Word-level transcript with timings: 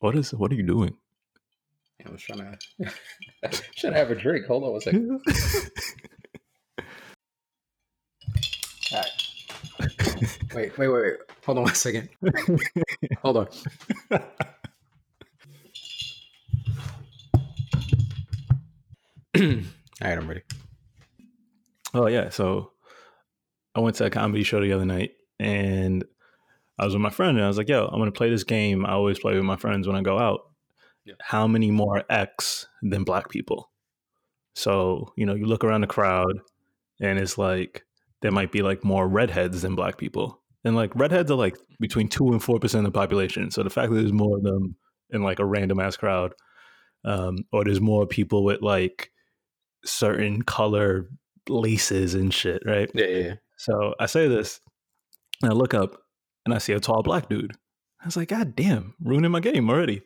What 0.00 0.16
is? 0.16 0.32
What 0.32 0.52
are 0.52 0.54
you 0.54 0.62
doing? 0.62 0.94
I 2.06 2.10
was 2.10 2.22
trying 2.22 2.38
to 2.38 2.56
trying 3.76 3.92
to 3.94 3.98
have 3.98 4.10
a 4.12 4.14
drink. 4.14 4.46
Hold 4.46 4.62
on 4.64 4.72
one 4.72 4.80
second. 4.80 5.10
All 8.92 9.00
right. 9.00 9.10
Wait, 10.54 10.78
wait, 10.78 10.78
wait, 10.78 10.88
wait. 10.88 11.14
Hold 11.44 11.58
on 11.58 11.64
one 11.64 11.74
second. 11.74 12.08
Hold 13.22 13.36
on. 13.38 13.48
All 19.36 20.08
right, 20.08 20.18
I'm 20.18 20.28
ready. 20.28 20.42
Oh 21.94 22.06
yeah, 22.06 22.28
so 22.28 22.70
I 23.74 23.80
went 23.80 23.96
to 23.96 24.04
a 24.04 24.10
comedy 24.10 24.44
show 24.44 24.60
the 24.60 24.72
other 24.72 24.86
night, 24.86 25.12
and 25.40 26.04
I 26.78 26.84
was 26.84 26.94
with 26.94 27.02
my 27.02 27.10
friend, 27.10 27.36
and 27.36 27.44
I 27.44 27.48
was 27.48 27.58
like, 27.58 27.68
"Yo, 27.68 27.86
I'm 27.86 27.98
gonna 27.98 28.12
play 28.12 28.30
this 28.30 28.44
game. 28.44 28.86
I 28.86 28.92
always 28.92 29.18
play 29.18 29.34
with 29.34 29.44
my 29.44 29.56
friends 29.56 29.86
when 29.86 29.96
I 29.96 30.02
go 30.02 30.18
out. 30.18 30.50
Yeah. 31.04 31.14
How 31.20 31.46
many 31.46 31.70
more 31.70 32.04
X 32.10 32.66
than 32.82 33.04
black 33.04 33.28
people?" 33.28 33.70
So 34.54 35.12
you 35.16 35.26
know, 35.26 35.34
you 35.34 35.46
look 35.46 35.64
around 35.64 35.82
the 35.82 35.86
crowd, 35.86 36.40
and 37.00 37.18
it's 37.18 37.38
like 37.38 37.84
there 38.22 38.32
might 38.32 38.52
be 38.52 38.62
like 38.62 38.84
more 38.84 39.08
redheads 39.08 39.62
than 39.62 39.74
black 39.74 39.98
people, 39.98 40.40
and 40.64 40.76
like 40.76 40.94
redheads 40.94 41.30
are 41.30 41.36
like 41.36 41.56
between 41.80 42.08
two 42.08 42.28
and 42.28 42.42
four 42.42 42.58
percent 42.58 42.86
of 42.86 42.92
the 42.92 42.98
population. 42.98 43.50
So 43.50 43.62
the 43.62 43.70
fact 43.70 43.90
that 43.90 43.96
there's 43.96 44.12
more 44.12 44.36
of 44.36 44.42
them 44.42 44.76
in 45.10 45.22
like 45.22 45.38
a 45.38 45.44
random 45.44 45.80
ass 45.80 45.96
crowd, 45.96 46.34
um, 47.04 47.38
or 47.52 47.64
there's 47.64 47.80
more 47.80 48.06
people 48.06 48.44
with 48.44 48.62
like 48.62 49.10
certain 49.84 50.42
color 50.42 51.08
laces 51.48 52.14
and 52.14 52.32
shit, 52.32 52.62
right? 52.66 52.90
Yeah, 52.94 53.06
yeah, 53.06 53.18
yeah. 53.18 53.34
So 53.56 53.94
I 53.98 54.06
say 54.06 54.28
this, 54.28 54.60
and 55.42 55.50
I 55.50 55.54
look 55.54 55.74
up, 55.74 56.02
and 56.48 56.54
I 56.54 56.58
see 56.58 56.72
a 56.72 56.80
tall 56.80 57.02
black 57.02 57.28
dude. 57.28 57.52
I 58.00 58.06
was 58.06 58.16
like, 58.16 58.28
God 58.28 58.56
damn, 58.56 58.94
ruining 59.02 59.30
my 59.30 59.40
game 59.40 59.68
already. 59.68 60.02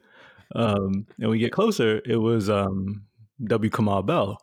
Um, 0.54 1.06
and 1.20 1.30
we 1.30 1.38
get 1.38 1.52
closer, 1.52 2.00
it 2.04 2.16
was 2.16 2.50
um, 2.50 3.04
W. 3.44 3.70
Kamau 3.70 4.04
Bell. 4.04 4.38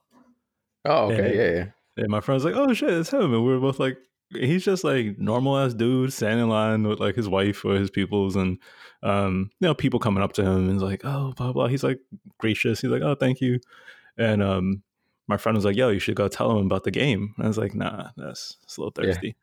Oh, 0.86 1.12
okay, 1.12 1.26
And- 1.28 1.36
yeah, 1.36 1.50
yeah. 1.52 1.66
And 1.98 2.08
my 2.10 2.22
friend's 2.22 2.46
like, 2.46 2.56
oh 2.56 2.74
shit, 2.74 2.90
it's 2.92 3.12
him. 3.12 3.34
And 3.34 3.44
we 3.46 3.52
were 3.52 3.60
both 3.60 3.78
like, 3.80 3.98
he's 4.32 4.64
just 4.64 4.84
like 4.86 5.18
normal 5.20 5.58
ass 5.58 5.74
dude 5.74 6.14
standing 6.14 6.44
in 6.46 6.50
line 6.50 6.88
with 6.88 7.00
like 7.02 7.16
his 7.16 7.28
wife 7.28 7.66
or 7.66 7.76
his 7.76 7.90
peoples 7.90 8.36
and 8.38 8.58
um, 9.04 9.50
you 9.60 9.68
know, 9.68 9.74
people 9.74 10.00
coming 10.00 10.24
up 10.24 10.32
to 10.34 10.42
him 10.44 10.56
and 10.70 10.72
he's 10.72 10.82
like, 10.82 11.02
oh, 11.04 11.34
blah 11.36 11.52
blah. 11.52 11.68
He's 11.68 11.84
like 11.84 12.00
gracious. 12.38 12.80
He's 12.80 12.92
like, 12.92 13.02
oh, 13.02 13.16
thank 13.16 13.42
you. 13.42 13.60
And 14.18 14.42
um 14.42 14.84
my 15.28 15.36
friend 15.38 15.56
was 15.58 15.66
like, 15.66 15.76
yo, 15.76 15.90
you 15.90 16.00
should 16.00 16.16
go 16.16 16.28
tell 16.30 16.52
him 16.58 16.66
about 16.66 16.84
the 16.86 16.92
game. 16.92 17.34
And 17.38 17.46
I 17.46 17.48
was 17.50 17.58
like, 17.58 17.76
nah, 17.76 18.10
that's 18.16 18.56
it's 18.64 18.78
a 18.78 18.82
little 18.82 18.94
Yeah. 19.04 19.12
thirsty. 19.14 19.36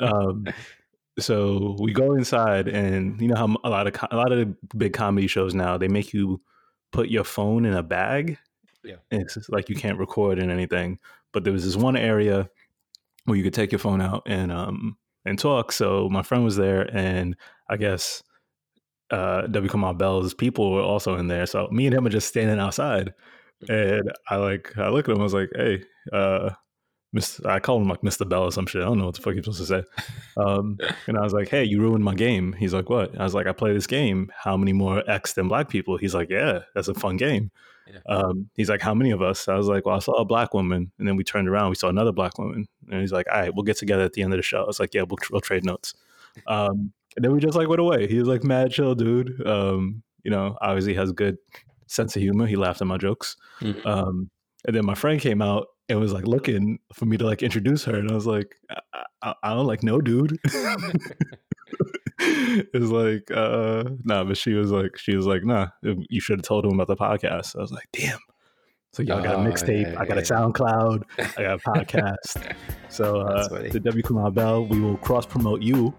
um 0.00 0.44
so 1.18 1.76
we 1.78 1.92
go 1.92 2.14
inside 2.14 2.68
and 2.68 3.20
you 3.20 3.28
know 3.28 3.36
how 3.36 3.56
a 3.64 3.70
lot 3.70 3.86
of 3.86 3.94
a 4.10 4.16
lot 4.16 4.32
of 4.32 4.38
the 4.38 4.56
big 4.76 4.92
comedy 4.92 5.26
shows 5.26 5.54
now 5.54 5.78
they 5.78 5.88
make 5.88 6.12
you 6.12 6.40
put 6.92 7.08
your 7.08 7.24
phone 7.24 7.64
in 7.64 7.74
a 7.74 7.82
bag? 7.82 8.38
Yeah. 8.82 8.96
and 9.10 9.22
it's 9.22 9.48
like 9.48 9.70
you 9.70 9.74
can't 9.74 9.98
record 9.98 10.38
in 10.38 10.50
anything 10.50 10.98
but 11.32 11.42
there 11.42 11.54
was 11.54 11.64
this 11.64 11.74
one 11.74 11.96
area 11.96 12.50
where 13.24 13.36
you 13.36 13.42
could 13.42 13.54
take 13.54 13.72
your 13.72 13.78
phone 13.78 14.02
out 14.02 14.22
and 14.26 14.52
um 14.52 14.98
and 15.24 15.38
talk 15.38 15.72
so 15.72 16.10
my 16.10 16.22
friend 16.22 16.44
was 16.44 16.56
there 16.56 16.94
and 16.94 17.34
i 17.70 17.78
guess 17.78 18.22
uh 19.10 19.42
w. 19.46 19.70
Kamau 19.70 19.96
bell's 19.96 20.34
people 20.34 20.70
were 20.70 20.82
also 20.82 21.16
in 21.16 21.28
there 21.28 21.46
so 21.46 21.66
me 21.70 21.86
and 21.86 21.94
him 21.94 22.06
are 22.06 22.10
just 22.10 22.28
standing 22.28 22.58
outside 22.58 23.14
and 23.70 24.12
i 24.28 24.36
like 24.36 24.76
i 24.76 24.90
look 24.90 25.08
at 25.08 25.14
him 25.14 25.20
i 25.20 25.24
was 25.24 25.32
like 25.32 25.50
hey 25.56 25.82
uh 26.12 26.50
Mr. 27.14 27.46
I 27.46 27.60
call 27.60 27.80
him 27.80 27.88
like 27.88 28.00
Mr. 28.02 28.28
Bell 28.28 28.42
or 28.44 28.52
some 28.52 28.66
shit. 28.66 28.82
I 28.82 28.86
don't 28.86 28.98
know 28.98 29.06
what 29.06 29.14
the 29.14 29.22
fuck 29.22 29.34
you're 29.34 29.42
supposed 29.42 29.60
to 29.60 29.66
say. 29.66 29.82
Um, 30.36 30.78
and 31.06 31.16
I 31.16 31.20
was 31.20 31.32
like, 31.32 31.48
"Hey, 31.48 31.64
you 31.64 31.80
ruined 31.80 32.04
my 32.04 32.14
game." 32.14 32.52
He's 32.54 32.74
like, 32.74 32.90
"What?" 32.90 33.18
I 33.18 33.22
was 33.22 33.34
like, 33.34 33.46
"I 33.46 33.52
play 33.52 33.72
this 33.72 33.86
game. 33.86 34.30
How 34.36 34.56
many 34.56 34.72
more 34.72 35.08
X 35.08 35.34
than 35.34 35.48
black 35.48 35.68
people?" 35.68 35.96
He's 35.96 36.14
like, 36.14 36.30
"Yeah, 36.30 36.60
that's 36.74 36.88
a 36.88 36.94
fun 36.94 37.16
game." 37.16 37.50
Yeah. 37.86 38.00
Um, 38.16 38.48
he's 38.54 38.68
like, 38.68 38.80
"How 38.80 38.94
many 38.94 39.10
of 39.12 39.22
us?" 39.22 39.46
I 39.48 39.54
was 39.54 39.68
like, 39.68 39.86
"Well, 39.86 39.96
I 39.96 40.00
saw 40.00 40.14
a 40.14 40.24
black 40.24 40.54
woman," 40.54 40.90
and 40.98 41.06
then 41.06 41.16
we 41.16 41.24
turned 41.24 41.48
around, 41.48 41.70
we 41.70 41.76
saw 41.76 41.88
another 41.88 42.12
black 42.12 42.38
woman, 42.38 42.66
and 42.90 43.00
he's 43.00 43.12
like, 43.12 43.26
"All 43.30 43.40
right, 43.40 43.54
we'll 43.54 43.62
get 43.62 43.76
together 43.78 44.02
at 44.02 44.14
the 44.14 44.22
end 44.22 44.32
of 44.32 44.38
the 44.38 44.42
show." 44.42 44.62
I 44.62 44.66
was 44.66 44.80
like, 44.80 44.94
"Yeah, 44.94 45.02
we'll, 45.02 45.18
we'll 45.30 45.40
trade 45.40 45.64
notes." 45.64 45.94
Um, 46.46 46.92
and 47.16 47.24
then 47.24 47.32
we 47.32 47.40
just 47.40 47.56
like 47.56 47.68
went 47.68 47.80
away. 47.80 48.08
He 48.08 48.18
was 48.18 48.26
like 48.28 48.42
mad 48.42 48.72
chill, 48.72 48.94
dude. 48.94 49.46
Um, 49.46 50.02
you 50.24 50.30
know, 50.30 50.56
obviously 50.60 50.94
has 50.94 51.12
good 51.12 51.36
sense 51.86 52.16
of 52.16 52.22
humor. 52.22 52.46
He 52.46 52.56
laughed 52.56 52.80
at 52.80 52.86
my 52.86 52.96
jokes. 52.98 53.36
Mhm. 53.60 53.86
Um, 53.86 54.30
and 54.66 54.74
then 54.74 54.84
my 54.84 54.94
friend 54.94 55.20
came 55.20 55.42
out 55.42 55.66
and 55.88 56.00
was 56.00 56.12
like 56.12 56.26
looking 56.26 56.78
for 56.92 57.06
me 57.06 57.16
to 57.16 57.24
like 57.24 57.42
introduce 57.42 57.84
her, 57.84 57.96
and 57.96 58.10
I 58.10 58.14
was 58.14 58.26
like, 58.26 58.54
I, 58.92 59.04
I, 59.22 59.34
I 59.42 59.54
don't 59.54 59.66
like 59.66 59.82
no 59.82 60.00
dude. 60.00 60.38
it's 62.18 62.90
like, 62.90 63.30
uh, 63.30 63.84
nah, 64.04 64.24
but 64.24 64.36
she 64.36 64.54
was 64.54 64.70
like, 64.70 64.96
she 64.96 65.16
was 65.16 65.26
like, 65.26 65.44
nah, 65.44 65.68
you 65.82 66.20
should 66.20 66.38
have 66.38 66.44
told 66.46 66.64
him 66.64 66.72
about 66.72 66.86
the 66.86 66.96
podcast. 66.96 67.56
I 67.56 67.60
was 67.60 67.72
like, 67.72 67.88
damn. 67.92 68.18
So 68.92 69.02
y'all 69.02 69.20
got 69.22 69.34
a 69.34 69.38
Oh, 69.38 69.40
mixtape, 69.40 69.92
yeah, 69.92 70.00
I 70.00 70.06
got 70.06 70.18
a. 70.18 70.20
SoundCloud, 70.20 71.02
I 71.18 71.42
got 71.42 71.54
a 71.54 71.58
podcast. 71.84 72.54
so 72.88 73.22
uh, 73.22 73.48
the 73.70 73.80
W 73.80 74.02
Kamau 74.02 74.32
Bell, 74.32 74.64
we 74.66 74.80
will 74.80 74.96
cross 74.98 75.26
promote 75.26 75.62
you 75.62 75.92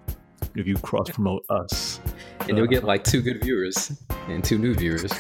if 0.55 0.65
you 0.65 0.75
cross 0.77 1.09
promote 1.09 1.45
us. 1.49 1.99
And 2.47 2.57
you'll 2.57 2.67
get 2.67 2.85
like 2.85 3.03
two 3.03 3.21
good 3.21 3.43
viewers 3.43 3.91
and 4.29 4.43
two 4.43 4.57
new 4.57 4.73
viewers 4.73 5.11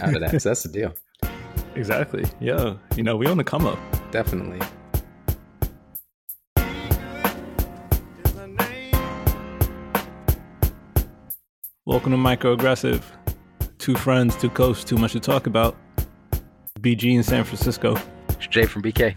out 0.00 0.14
of 0.14 0.20
that. 0.20 0.40
So 0.40 0.50
that's 0.50 0.62
the 0.62 0.68
deal. 0.68 0.94
Exactly. 1.74 2.24
Yeah. 2.40 2.74
You 2.96 3.02
know, 3.02 3.16
we 3.16 3.26
on 3.26 3.36
the 3.36 3.44
come 3.44 3.66
up. 3.66 3.78
Definitely. 4.10 4.60
Welcome 11.86 12.12
to 12.12 12.18
Microaggressive. 12.18 13.02
Two 13.78 13.96
friends, 13.96 14.36
two 14.36 14.50
coasts, 14.50 14.84
too 14.84 14.96
much 14.96 15.12
to 15.12 15.20
talk 15.20 15.46
about. 15.46 15.76
BG 16.78 17.14
in 17.14 17.22
San 17.22 17.44
Francisco. 17.44 17.96
It's 18.28 18.46
Jay 18.46 18.64
from 18.64 18.82
BK. 18.82 19.16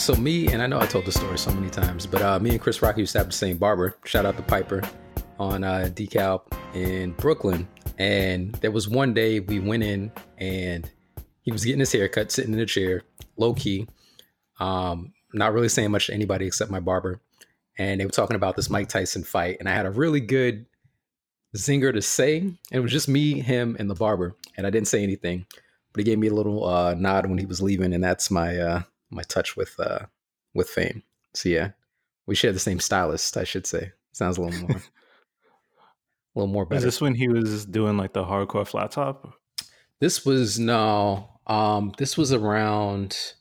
So 0.00 0.16
me 0.16 0.48
and 0.48 0.62
I 0.62 0.66
know 0.66 0.80
I 0.80 0.86
told 0.86 1.04
the 1.04 1.12
story 1.12 1.36
so 1.36 1.52
many 1.52 1.68
times, 1.68 2.06
but 2.06 2.22
uh, 2.22 2.40
me 2.40 2.52
and 2.52 2.60
Chris 2.60 2.80
Rock 2.80 2.96
used 2.96 3.12
to 3.12 3.18
have 3.18 3.26
the 3.26 3.34
same 3.34 3.58
barber. 3.58 3.94
Shout 4.04 4.24
out 4.24 4.34
to 4.38 4.42
Piper 4.42 4.80
on 5.38 5.62
uh, 5.62 5.90
DeKalb 5.92 6.40
in 6.74 7.12
Brooklyn. 7.12 7.68
And 7.98 8.54
there 8.56 8.70
was 8.70 8.88
one 8.88 9.12
day 9.12 9.40
we 9.40 9.60
went 9.60 9.82
in 9.82 10.10
and 10.38 10.90
he 11.42 11.52
was 11.52 11.66
getting 11.66 11.80
his 11.80 11.92
haircut, 11.92 12.32
sitting 12.32 12.54
in 12.54 12.60
a 12.60 12.64
chair, 12.64 13.02
low 13.36 13.52
key, 13.52 13.86
um, 14.58 15.12
not 15.34 15.52
really 15.52 15.68
saying 15.68 15.90
much 15.90 16.06
to 16.06 16.14
anybody 16.14 16.46
except 16.46 16.70
my 16.70 16.80
barber. 16.80 17.20
And 17.76 18.00
they 18.00 18.06
were 18.06 18.10
talking 18.10 18.36
about 18.36 18.56
this 18.56 18.70
Mike 18.70 18.88
Tyson 18.88 19.22
fight, 19.22 19.58
and 19.60 19.68
I 19.68 19.72
had 19.72 19.84
a 19.84 19.90
really 19.90 20.20
good 20.20 20.64
zinger 21.54 21.92
to 21.92 22.00
say. 22.00 22.38
And 22.38 22.58
it 22.72 22.80
was 22.80 22.90
just 22.90 23.06
me, 23.06 23.38
him, 23.38 23.76
and 23.78 23.90
the 23.90 23.94
barber, 23.94 24.34
and 24.56 24.66
I 24.66 24.70
didn't 24.70 24.88
say 24.88 25.02
anything, 25.02 25.44
but 25.92 26.00
he 26.00 26.04
gave 26.04 26.18
me 26.18 26.28
a 26.28 26.34
little 26.34 26.64
uh, 26.64 26.94
nod 26.94 27.26
when 27.26 27.38
he 27.38 27.44
was 27.44 27.60
leaving, 27.60 27.92
and 27.92 28.02
that's 28.02 28.30
my 28.30 28.58
uh, 28.58 28.82
my 29.10 29.22
touch 29.22 29.56
with 29.56 29.78
uh, 29.78 30.06
with 30.54 30.68
fame. 30.68 31.02
So 31.34 31.48
yeah, 31.48 31.70
we 32.26 32.34
share 32.34 32.52
the 32.52 32.58
same 32.58 32.80
stylist, 32.80 33.36
I 33.36 33.44
should 33.44 33.66
say. 33.66 33.92
Sounds 34.12 34.38
a 34.38 34.42
little 34.42 34.60
more, 34.60 34.76
a 34.76 36.38
little 36.38 36.52
more 36.52 36.66
Is 36.70 36.82
this 36.82 37.00
when 37.00 37.14
he 37.14 37.28
was 37.28 37.64
doing 37.66 37.96
like 37.96 38.12
the 38.12 38.24
hardcore 38.24 38.66
flat 38.66 38.92
top? 38.92 39.34
This 40.00 40.24
was 40.24 40.58
no. 40.58 41.28
Um, 41.46 41.92
this 41.98 42.16
was 42.16 42.32
around. 42.32 43.34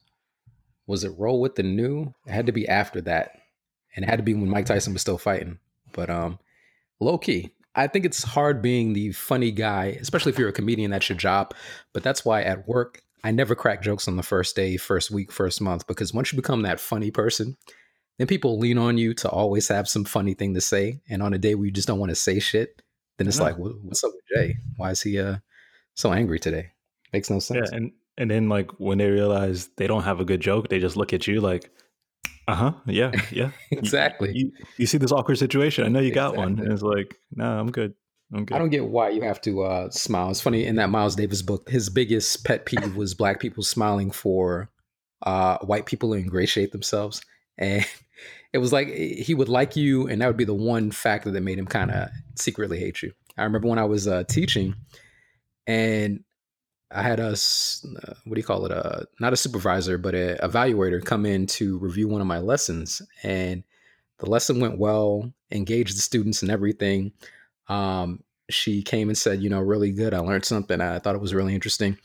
Was 0.88 1.03
it 1.03 1.13
roll 1.18 1.40
with 1.40 1.56
the 1.56 1.63
new? 1.63 2.13
It 2.25 2.31
had 2.31 2.47
to 2.47 2.51
be 2.51 2.68
after 2.68 3.01
that, 3.01 3.31
and 3.96 4.03
it 4.03 4.09
had 4.09 4.18
to 4.18 4.24
be 4.24 4.34
when 4.34 4.50
Mike 4.50 4.66
Tyson 4.66 4.94
was 4.94 5.01
still 5.01 5.18
fighting. 5.18 5.60
But 5.94 6.10
um, 6.10 6.39
low 7.00 7.18
key, 7.18 7.51
I 7.75 7.88
think 7.88 8.06
it's 8.06 8.24
hard 8.24 8.62
being 8.62 8.94
the 8.94 9.12
funny 9.12 9.51
guy, 9.51 9.98
especially 10.01 10.31
if 10.31 10.39
you're 10.39 10.50
a 10.50 10.54
comedian. 10.54 10.92
That's 10.92 11.07
your 11.07 11.18
job. 11.18 11.54
But 11.94 12.04
that's 12.04 12.25
why 12.25 12.42
at 12.42 12.68
work, 12.68 13.01
I 13.24 13.31
never 13.31 13.56
crack 13.56 13.81
jokes 13.81 14.07
on 14.07 14.16
the 14.16 14.24
first 14.24 14.56
day, 14.56 14.77
first 14.77 15.12
week, 15.12 15.31
first 15.31 15.60
month, 15.62 15.88
because 15.88 16.13
once 16.13 16.31
you 16.31 16.38
become 16.38 16.62
that 16.63 16.80
funny 16.80 17.12
person, 17.12 17.57
then 18.18 18.27
people 18.27 18.57
lean 18.60 18.77
on 18.77 18.98
you 18.98 19.13
to 19.16 19.30
always 19.30 19.68
have 19.68 19.88
some 19.88 20.06
funny 20.06 20.33
thing 20.33 20.54
to 20.54 20.62
say. 20.62 21.01
And 21.10 21.21
on 21.24 21.33
a 21.33 21.38
day 21.38 21.56
where 21.56 21.66
you 21.66 21.71
just 21.71 21.88
don't 21.88 22.00
want 22.00 22.10
to 22.10 22.16
say 22.16 22.39
shit, 22.39 22.81
then 23.18 23.27
it's 23.27 23.39
like, 23.45 23.57
"What- 23.57 23.81
what's 23.81 24.04
up 24.04 24.12
with 24.13 24.24
Jay? 24.33 24.56
Why 24.77 24.92
is 24.92 25.01
he 25.01 25.19
uh 25.19 25.38
so 25.95 26.13
angry 26.13 26.39
today? 26.39 26.71
Makes 27.13 27.30
no 27.30 27.39
sense. 27.39 27.69
Yeah, 27.71 27.77
and 27.77 27.92
and 28.18 28.30
then 28.31 28.50
like 28.50 28.71
when 28.80 28.98
they 28.98 29.10
realize 29.10 29.69
they 29.77 29.88
don't 29.88 30.04
have 30.04 30.19
a 30.19 30.25
good 30.25 30.42
joke, 30.42 30.69
they 30.69 30.80
just 30.80 30.95
look 30.98 31.13
at 31.13 31.27
you 31.27 31.42
like, 31.42 31.69
uh 32.48 32.56
huh, 32.56 32.74
yeah, 32.86 33.12
yeah. 33.31 33.51
exactly. 33.71 34.31
You, 34.33 34.51
you 34.77 34.86
see 34.86 34.98
this 34.98 35.12
awkward 35.12 35.38
situation? 35.38 35.86
I 35.86 35.89
know 35.89 36.00
you 36.00 36.12
got 36.12 36.36
one, 36.36 36.60
and 36.60 36.71
it's 36.71 36.81
like, 36.81 37.16
nah, 37.31 37.60
I'm 37.60 37.71
good. 37.71 37.94
I'm. 38.34 38.46
I 38.52 38.60
don't 38.60 38.70
get 38.70 38.86
why 38.86 39.10
you 39.10 39.22
have 39.22 39.42
to 39.42 39.64
uh, 39.64 39.90
smile. 39.90 40.30
It's 40.30 40.42
funny 40.42 40.66
in 40.66 40.76
that 40.76 40.90
Miles 40.90 41.16
Davis 41.16 41.42
book, 41.42 41.70
his 41.70 41.90
biggest 41.90 42.46
pet 42.46 42.66
peeve 42.66 42.96
was 42.96 43.14
black 43.14 43.40
people 43.40 43.64
smiling 43.64 44.12
for 44.12 44.70
uh, 45.24 45.58
white 45.60 45.86
people 45.86 46.12
to 46.12 46.20
ingratiate 46.20 46.72
themselves, 46.72 47.22
and 47.58 47.86
it 48.54 48.60
was 48.60 48.72
like 48.72 48.88
he 48.90 49.34
would 49.34 49.50
like 49.50 49.76
you, 49.76 50.08
and 50.08 50.22
that 50.22 50.28
would 50.28 50.38
be 50.38 50.46
the 50.46 50.54
one 50.54 50.92
factor 50.92 51.31
that 51.31 51.42
made 51.42 51.58
him 51.58 51.68
kind 51.68 51.92
of 51.92 52.10
secretly 52.36 52.80
hate 52.80 53.02
you. 53.02 53.12
I 53.38 53.44
remember 53.44 53.68
when 53.68 53.80
I 53.80 53.86
was 53.86 54.08
uh, 54.08 54.24
teaching, 54.26 54.76
and 55.66 56.24
I 56.92 57.02
had 57.02 57.20
a 57.20 57.30
uh, 57.30 58.14
what 58.26 58.36
do 58.36 58.40
you 58.40 58.44
call 58.44 58.66
it? 58.66 58.72
A 58.72 58.86
uh, 58.86 59.04
not 59.20 59.34
a 59.34 59.38
supervisor, 59.38 59.98
but 59.98 60.16
an 60.16 60.38
evaluator 60.38 61.04
come 61.04 61.26
in 61.26 61.48
to 61.48 61.78
review 61.80 62.08
one 62.08 62.22
of 62.22 62.28
my 62.28 62.40
lessons, 62.40 63.02
and 63.24 63.64
the 64.20 64.30
lesson 64.30 64.60
went 64.60 64.78
well, 64.78 65.31
engaged 65.52 65.98
the 65.98 66.02
students 66.02 66.42
and 66.42 66.52
everything. 66.52 67.12
Um, 67.69 68.24
she 68.50 68.81
came 68.81 69.10
and 69.10 69.18
said, 69.18 69.42
you 69.42 69.50
know, 69.50 69.60
really 69.62 69.92
good. 69.92 70.13
I 70.13 70.19
learned 70.19 70.45
something. 70.45 70.81
I 70.81 71.00
thought 71.00 71.16
it 71.16 71.21
was 71.21 71.33
really 71.33 71.54
interesting. 71.54 71.98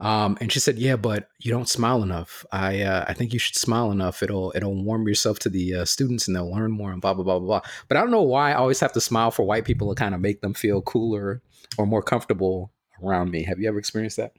Um, 0.00 0.38
and 0.40 0.52
she 0.52 0.60
said, 0.60 0.78
"Yeah, 0.78 0.96
but 0.96 1.28
you 1.40 1.50
don't 1.50 1.68
smile 1.68 2.02
enough. 2.02 2.46
I 2.52 2.82
uh, 2.82 3.04
I 3.08 3.14
think 3.14 3.32
you 3.32 3.38
should 3.38 3.56
smile 3.56 3.90
enough. 3.90 4.22
It'll 4.22 4.52
it'll 4.54 4.84
warm 4.84 5.08
yourself 5.08 5.40
to 5.40 5.48
the 5.48 5.74
uh, 5.74 5.84
students, 5.84 6.28
and 6.28 6.36
they'll 6.36 6.50
learn 6.50 6.70
more, 6.70 6.92
and 6.92 7.00
blah 7.00 7.14
blah 7.14 7.24
blah 7.24 7.40
blah." 7.40 7.60
But 7.88 7.96
I 7.96 8.00
don't 8.00 8.12
know 8.12 8.22
why 8.22 8.52
I 8.52 8.54
always 8.54 8.78
have 8.78 8.92
to 8.92 9.00
smile 9.00 9.32
for 9.32 9.44
white 9.44 9.64
people 9.64 9.92
to 9.92 9.98
kind 9.98 10.14
of 10.14 10.20
make 10.20 10.40
them 10.40 10.54
feel 10.54 10.82
cooler 10.82 11.42
or 11.78 11.86
more 11.86 12.02
comfortable 12.02 12.72
around 13.02 13.32
me. 13.32 13.42
Have 13.42 13.58
you 13.58 13.68
ever 13.68 13.78
experienced 13.78 14.18
that? 14.18 14.34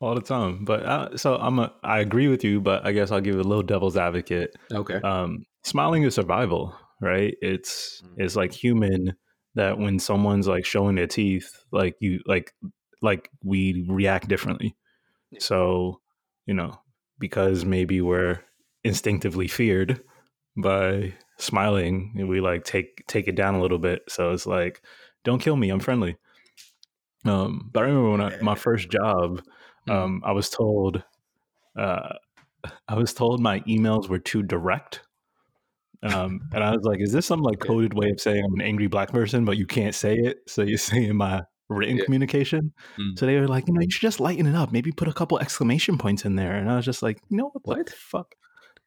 All 0.00 0.14
the 0.14 0.20
time. 0.20 0.64
But 0.64 0.84
uh, 0.84 1.16
so 1.16 1.36
I'm 1.36 1.58
a, 1.58 1.72
I 1.82 1.98
agree 1.98 2.28
with 2.28 2.44
you, 2.44 2.60
but 2.60 2.86
I 2.86 2.92
guess 2.92 3.10
I'll 3.10 3.20
give 3.20 3.34
a 3.34 3.42
little 3.42 3.62
devil's 3.62 3.96
advocate. 3.96 4.54
Okay. 4.72 4.96
Um, 4.96 5.44
smiling 5.64 6.04
is 6.04 6.14
survival, 6.14 6.76
right? 7.00 7.34
It's 7.42 8.00
mm-hmm. 8.04 8.22
it's 8.22 8.36
like 8.36 8.52
human 8.52 9.16
that 9.54 9.78
when 9.78 9.98
someone's 9.98 10.48
like 10.48 10.64
showing 10.64 10.96
their 10.96 11.06
teeth, 11.06 11.64
like 11.72 11.96
you 12.00 12.20
like 12.26 12.52
like 13.02 13.30
we 13.42 13.84
react 13.88 14.28
differently. 14.28 14.76
So, 15.38 16.00
you 16.46 16.54
know, 16.54 16.80
because 17.18 17.64
maybe 17.64 18.00
we're 18.00 18.40
instinctively 18.82 19.48
feared 19.48 20.02
by 20.56 21.14
smiling, 21.38 22.26
we 22.28 22.40
like 22.40 22.64
take 22.64 23.04
take 23.06 23.28
it 23.28 23.34
down 23.34 23.54
a 23.54 23.60
little 23.60 23.78
bit. 23.78 24.02
So 24.08 24.32
it's 24.32 24.46
like, 24.46 24.82
don't 25.24 25.40
kill 25.40 25.56
me, 25.56 25.70
I'm 25.70 25.80
friendly. 25.80 26.16
Um, 27.24 27.70
but 27.72 27.84
I 27.84 27.86
remember 27.86 28.10
when 28.10 28.20
I, 28.20 28.40
my 28.42 28.54
first 28.54 28.90
job, 28.90 29.40
mm-hmm. 29.88 29.90
um, 29.90 30.22
I 30.24 30.32
was 30.32 30.50
told, 30.50 31.02
uh, 31.78 32.14
I 32.86 32.94
was 32.94 33.14
told 33.14 33.40
my 33.40 33.60
emails 33.60 34.08
were 34.08 34.18
too 34.18 34.42
direct. 34.42 35.00
Um, 36.04 36.40
and 36.52 36.62
I 36.62 36.70
was 36.70 36.84
like, 36.84 37.00
is 37.00 37.12
this 37.12 37.26
some 37.26 37.40
like 37.40 37.60
coded 37.60 37.94
way 37.94 38.10
of 38.10 38.20
saying 38.20 38.44
I'm 38.44 38.54
an 38.54 38.60
angry 38.60 38.86
black 38.86 39.10
person, 39.10 39.44
but 39.44 39.56
you 39.56 39.66
can't 39.66 39.94
say 39.94 40.16
it? 40.16 40.38
So 40.46 40.62
you're 40.62 40.78
saying 40.92 41.16
my 41.16 41.42
written 41.68 41.96
yeah. 41.96 42.04
communication. 42.04 42.72
Mm. 42.98 43.18
So 43.18 43.26
they 43.26 43.38
were 43.38 43.48
like, 43.48 43.66
you 43.66 43.74
know, 43.74 43.80
you 43.80 43.90
should 43.90 44.02
just 44.02 44.20
lighten 44.20 44.46
it 44.46 44.54
up. 44.54 44.70
Maybe 44.70 44.92
put 44.92 45.08
a 45.08 45.12
couple 45.12 45.38
exclamation 45.38 45.98
points 45.98 46.24
in 46.24 46.36
there. 46.36 46.54
And 46.56 46.70
I 46.70 46.76
was 46.76 46.84
just 46.84 47.02
like, 47.02 47.20
you 47.28 47.38
know 47.38 47.50
what, 47.52 47.66
what? 47.66 47.86
the 47.86 47.92
fuck? 47.92 48.34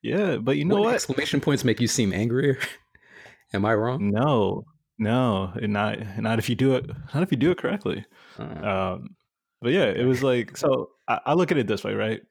Yeah, 0.02 0.38
but 0.38 0.58
you 0.58 0.66
know 0.66 0.76
what? 0.76 0.86
what? 0.86 0.96
Exclamation 0.96 1.42
points 1.42 1.64
make 1.64 1.82
you 1.82 1.88
seem 1.88 2.14
angrier. 2.14 2.58
Am 3.54 3.66
I 3.66 3.74
wrong? 3.74 4.12
No, 4.12 4.66
no, 5.00 5.54
not 5.62 6.20
not 6.20 6.40
if 6.40 6.50
you 6.50 6.56
do 6.56 6.76
it. 6.76 6.86
Not 7.14 7.24
if 7.24 7.32
you 7.32 7.38
do 7.38 7.52
it 7.52 7.58
correctly. 7.58 8.06
Uh, 8.38 8.44
um, 8.44 9.16
but 9.62 9.72
yeah, 9.72 9.86
it 9.86 10.06
was 10.06 10.22
like 10.22 10.58
so. 10.58 10.90
I, 11.08 11.20
I, 11.28 11.34
look 11.34 11.52
at 11.52 11.58
it 11.58 11.66
this 11.66 11.84
way, 11.84 11.94
right? 11.94 12.22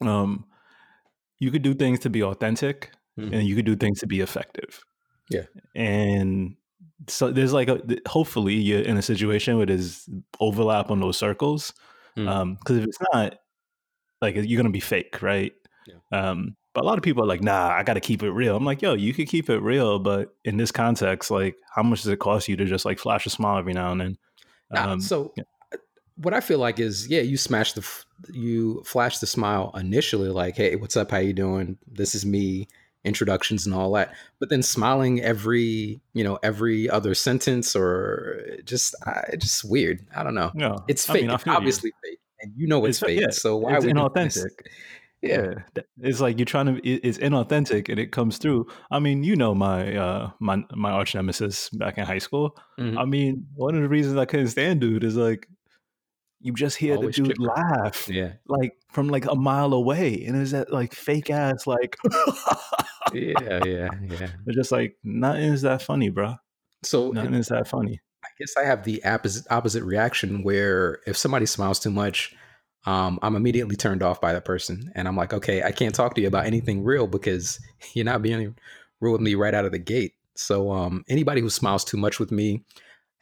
Um, 0.00 0.44
you 1.38 1.50
could 1.50 1.62
do 1.62 1.74
things 1.74 2.00
to 2.00 2.10
be 2.10 2.22
authentic, 2.22 2.92
mm-hmm. 3.18 3.32
and 3.32 3.46
you 3.46 3.54
could 3.54 3.66
do 3.66 3.76
things 3.76 4.00
to 4.00 4.06
be 4.06 4.20
effective. 4.20 4.82
Yeah, 5.30 5.44
and 5.74 6.56
so 7.08 7.30
there's 7.30 7.52
like 7.52 7.68
a 7.68 7.80
hopefully 8.06 8.54
you're 8.54 8.80
in 8.80 8.96
a 8.96 9.02
situation 9.02 9.56
where 9.56 9.66
there's 9.66 10.08
overlap 10.40 10.90
on 10.90 11.00
those 11.00 11.16
circles 11.16 11.72
because 12.14 12.26
mm. 12.26 12.30
um, 12.30 12.58
if 12.66 12.84
it's 12.84 12.98
not 13.12 13.36
like 14.20 14.36
you're 14.36 14.58
gonna 14.58 14.70
be 14.70 14.80
fake 14.80 15.20
right 15.22 15.52
yeah. 15.86 16.30
um, 16.30 16.56
but 16.74 16.84
a 16.84 16.86
lot 16.86 16.98
of 16.98 17.04
people 17.04 17.22
are 17.22 17.26
like 17.26 17.42
nah 17.42 17.68
i 17.68 17.82
gotta 17.82 18.00
keep 18.00 18.22
it 18.22 18.30
real 18.30 18.56
i'm 18.56 18.64
like 18.64 18.82
yo 18.82 18.94
you 18.94 19.12
could 19.12 19.28
keep 19.28 19.50
it 19.50 19.58
real 19.58 19.98
but 19.98 20.34
in 20.44 20.56
this 20.56 20.70
context 20.70 21.30
like 21.30 21.56
how 21.74 21.82
much 21.82 22.02
does 22.02 22.12
it 22.12 22.18
cost 22.18 22.48
you 22.48 22.56
to 22.56 22.64
just 22.64 22.84
like 22.84 22.98
flash 22.98 23.26
a 23.26 23.30
smile 23.30 23.58
every 23.58 23.72
now 23.72 23.92
and 23.92 24.00
then 24.00 24.18
um, 24.74 25.00
so 25.00 25.32
yeah. 25.36 25.44
Uh, 25.72 25.76
what 26.16 26.34
i 26.34 26.40
feel 26.40 26.58
like 26.58 26.78
is 26.78 27.08
yeah 27.08 27.20
you 27.20 27.36
smash 27.36 27.72
the 27.72 27.86
you 28.32 28.82
flash 28.84 29.18
the 29.18 29.26
smile 29.26 29.72
initially 29.74 30.28
like 30.28 30.56
hey 30.56 30.76
what's 30.76 30.96
up 30.96 31.10
how 31.10 31.18
you 31.18 31.32
doing 31.32 31.76
this 31.86 32.14
is 32.14 32.24
me 32.24 32.68
introductions 33.04 33.66
and 33.66 33.74
all 33.74 33.92
that 33.92 34.14
but 34.38 34.48
then 34.48 34.62
smiling 34.62 35.20
every 35.20 36.00
you 36.12 36.22
know 36.22 36.38
every 36.42 36.88
other 36.88 37.14
sentence 37.14 37.74
or 37.74 38.40
just 38.64 38.94
uh, 39.06 39.36
just 39.36 39.64
weird 39.64 40.06
i 40.14 40.22
don't 40.22 40.34
know 40.34 40.50
no 40.54 40.78
it's 40.86 41.04
fake 41.04 41.24
I 41.24 41.26
mean, 41.26 41.34
it's 41.34 41.46
obviously 41.46 41.92
you. 42.04 42.10
fake 42.10 42.20
and 42.40 42.52
you 42.56 42.66
know 42.68 42.84
it's, 42.84 43.02
it's 43.02 43.06
fake 43.06 43.20
yeah, 43.20 43.30
so 43.30 43.56
why 43.56 43.76
it's 43.76 43.84
inauthentic 43.84 44.50
yeah. 45.20 45.54
yeah. 45.74 45.82
it's 46.00 46.20
like 46.20 46.38
you're 46.38 46.46
trying 46.46 46.66
to 46.66 46.88
it's 46.88 47.18
inauthentic 47.18 47.88
and 47.88 47.98
it 47.98 48.12
comes 48.12 48.38
through 48.38 48.66
i 48.90 49.00
mean 49.00 49.24
you 49.24 49.34
know 49.34 49.54
my 49.54 49.96
uh 49.96 50.30
my 50.38 50.62
my 50.74 50.90
arch 50.90 51.14
nemesis 51.14 51.70
back 51.70 51.98
in 51.98 52.04
high 52.04 52.18
school 52.18 52.56
mm-hmm. 52.78 52.98
i 52.98 53.04
mean 53.04 53.46
one 53.54 53.74
of 53.74 53.82
the 53.82 53.88
reasons 53.88 54.16
i 54.16 54.24
couldn't 54.24 54.48
stand 54.48 54.80
dude 54.80 55.02
is 55.02 55.16
like 55.16 55.48
you 56.42 56.52
just 56.52 56.76
hear 56.76 56.96
Always 56.96 57.16
the 57.16 57.22
dude 57.22 57.36
chipper. 57.36 57.42
laugh, 57.42 58.08
yeah, 58.08 58.32
like 58.48 58.76
from 58.90 59.08
like 59.08 59.26
a 59.26 59.34
mile 59.34 59.72
away, 59.72 60.24
and 60.26 60.40
it's 60.40 60.50
that 60.50 60.72
like 60.72 60.94
fake 60.94 61.30
ass 61.30 61.66
like, 61.66 61.96
yeah, 63.12 63.64
yeah, 63.64 63.88
yeah. 64.02 64.28
They're 64.44 64.54
just 64.54 64.72
like 64.72 64.96
nothing 65.04 65.44
is 65.44 65.62
that 65.62 65.82
funny, 65.82 66.10
bro. 66.10 66.36
So 66.82 67.10
nothing 67.10 67.34
it, 67.34 67.40
is 67.40 67.48
that 67.48 67.68
funny. 67.68 68.00
I 68.24 68.28
guess 68.38 68.54
I 68.56 68.64
have 68.64 68.84
the 68.84 69.04
opposite 69.04 69.46
opposite 69.50 69.84
reaction 69.84 70.42
where 70.42 71.00
if 71.06 71.16
somebody 71.16 71.46
smiles 71.46 71.78
too 71.78 71.90
much, 71.90 72.34
um, 72.86 73.18
I'm 73.22 73.36
immediately 73.36 73.76
turned 73.76 74.02
off 74.02 74.20
by 74.20 74.32
that 74.32 74.44
person, 74.44 74.90
and 74.94 75.06
I'm 75.06 75.16
like, 75.16 75.32
okay, 75.32 75.62
I 75.62 75.70
can't 75.70 75.94
talk 75.94 76.14
to 76.16 76.20
you 76.20 76.26
about 76.26 76.46
anything 76.46 76.82
real 76.82 77.06
because 77.06 77.60
you're 77.94 78.04
not 78.04 78.22
being 78.22 78.56
real 79.00 79.12
with 79.12 79.22
me 79.22 79.34
right 79.36 79.54
out 79.54 79.64
of 79.64 79.72
the 79.72 79.78
gate. 79.78 80.14
So 80.34 80.72
um, 80.72 81.04
anybody 81.08 81.40
who 81.40 81.50
smiles 81.50 81.84
too 81.84 81.98
much 81.98 82.18
with 82.18 82.32
me, 82.32 82.64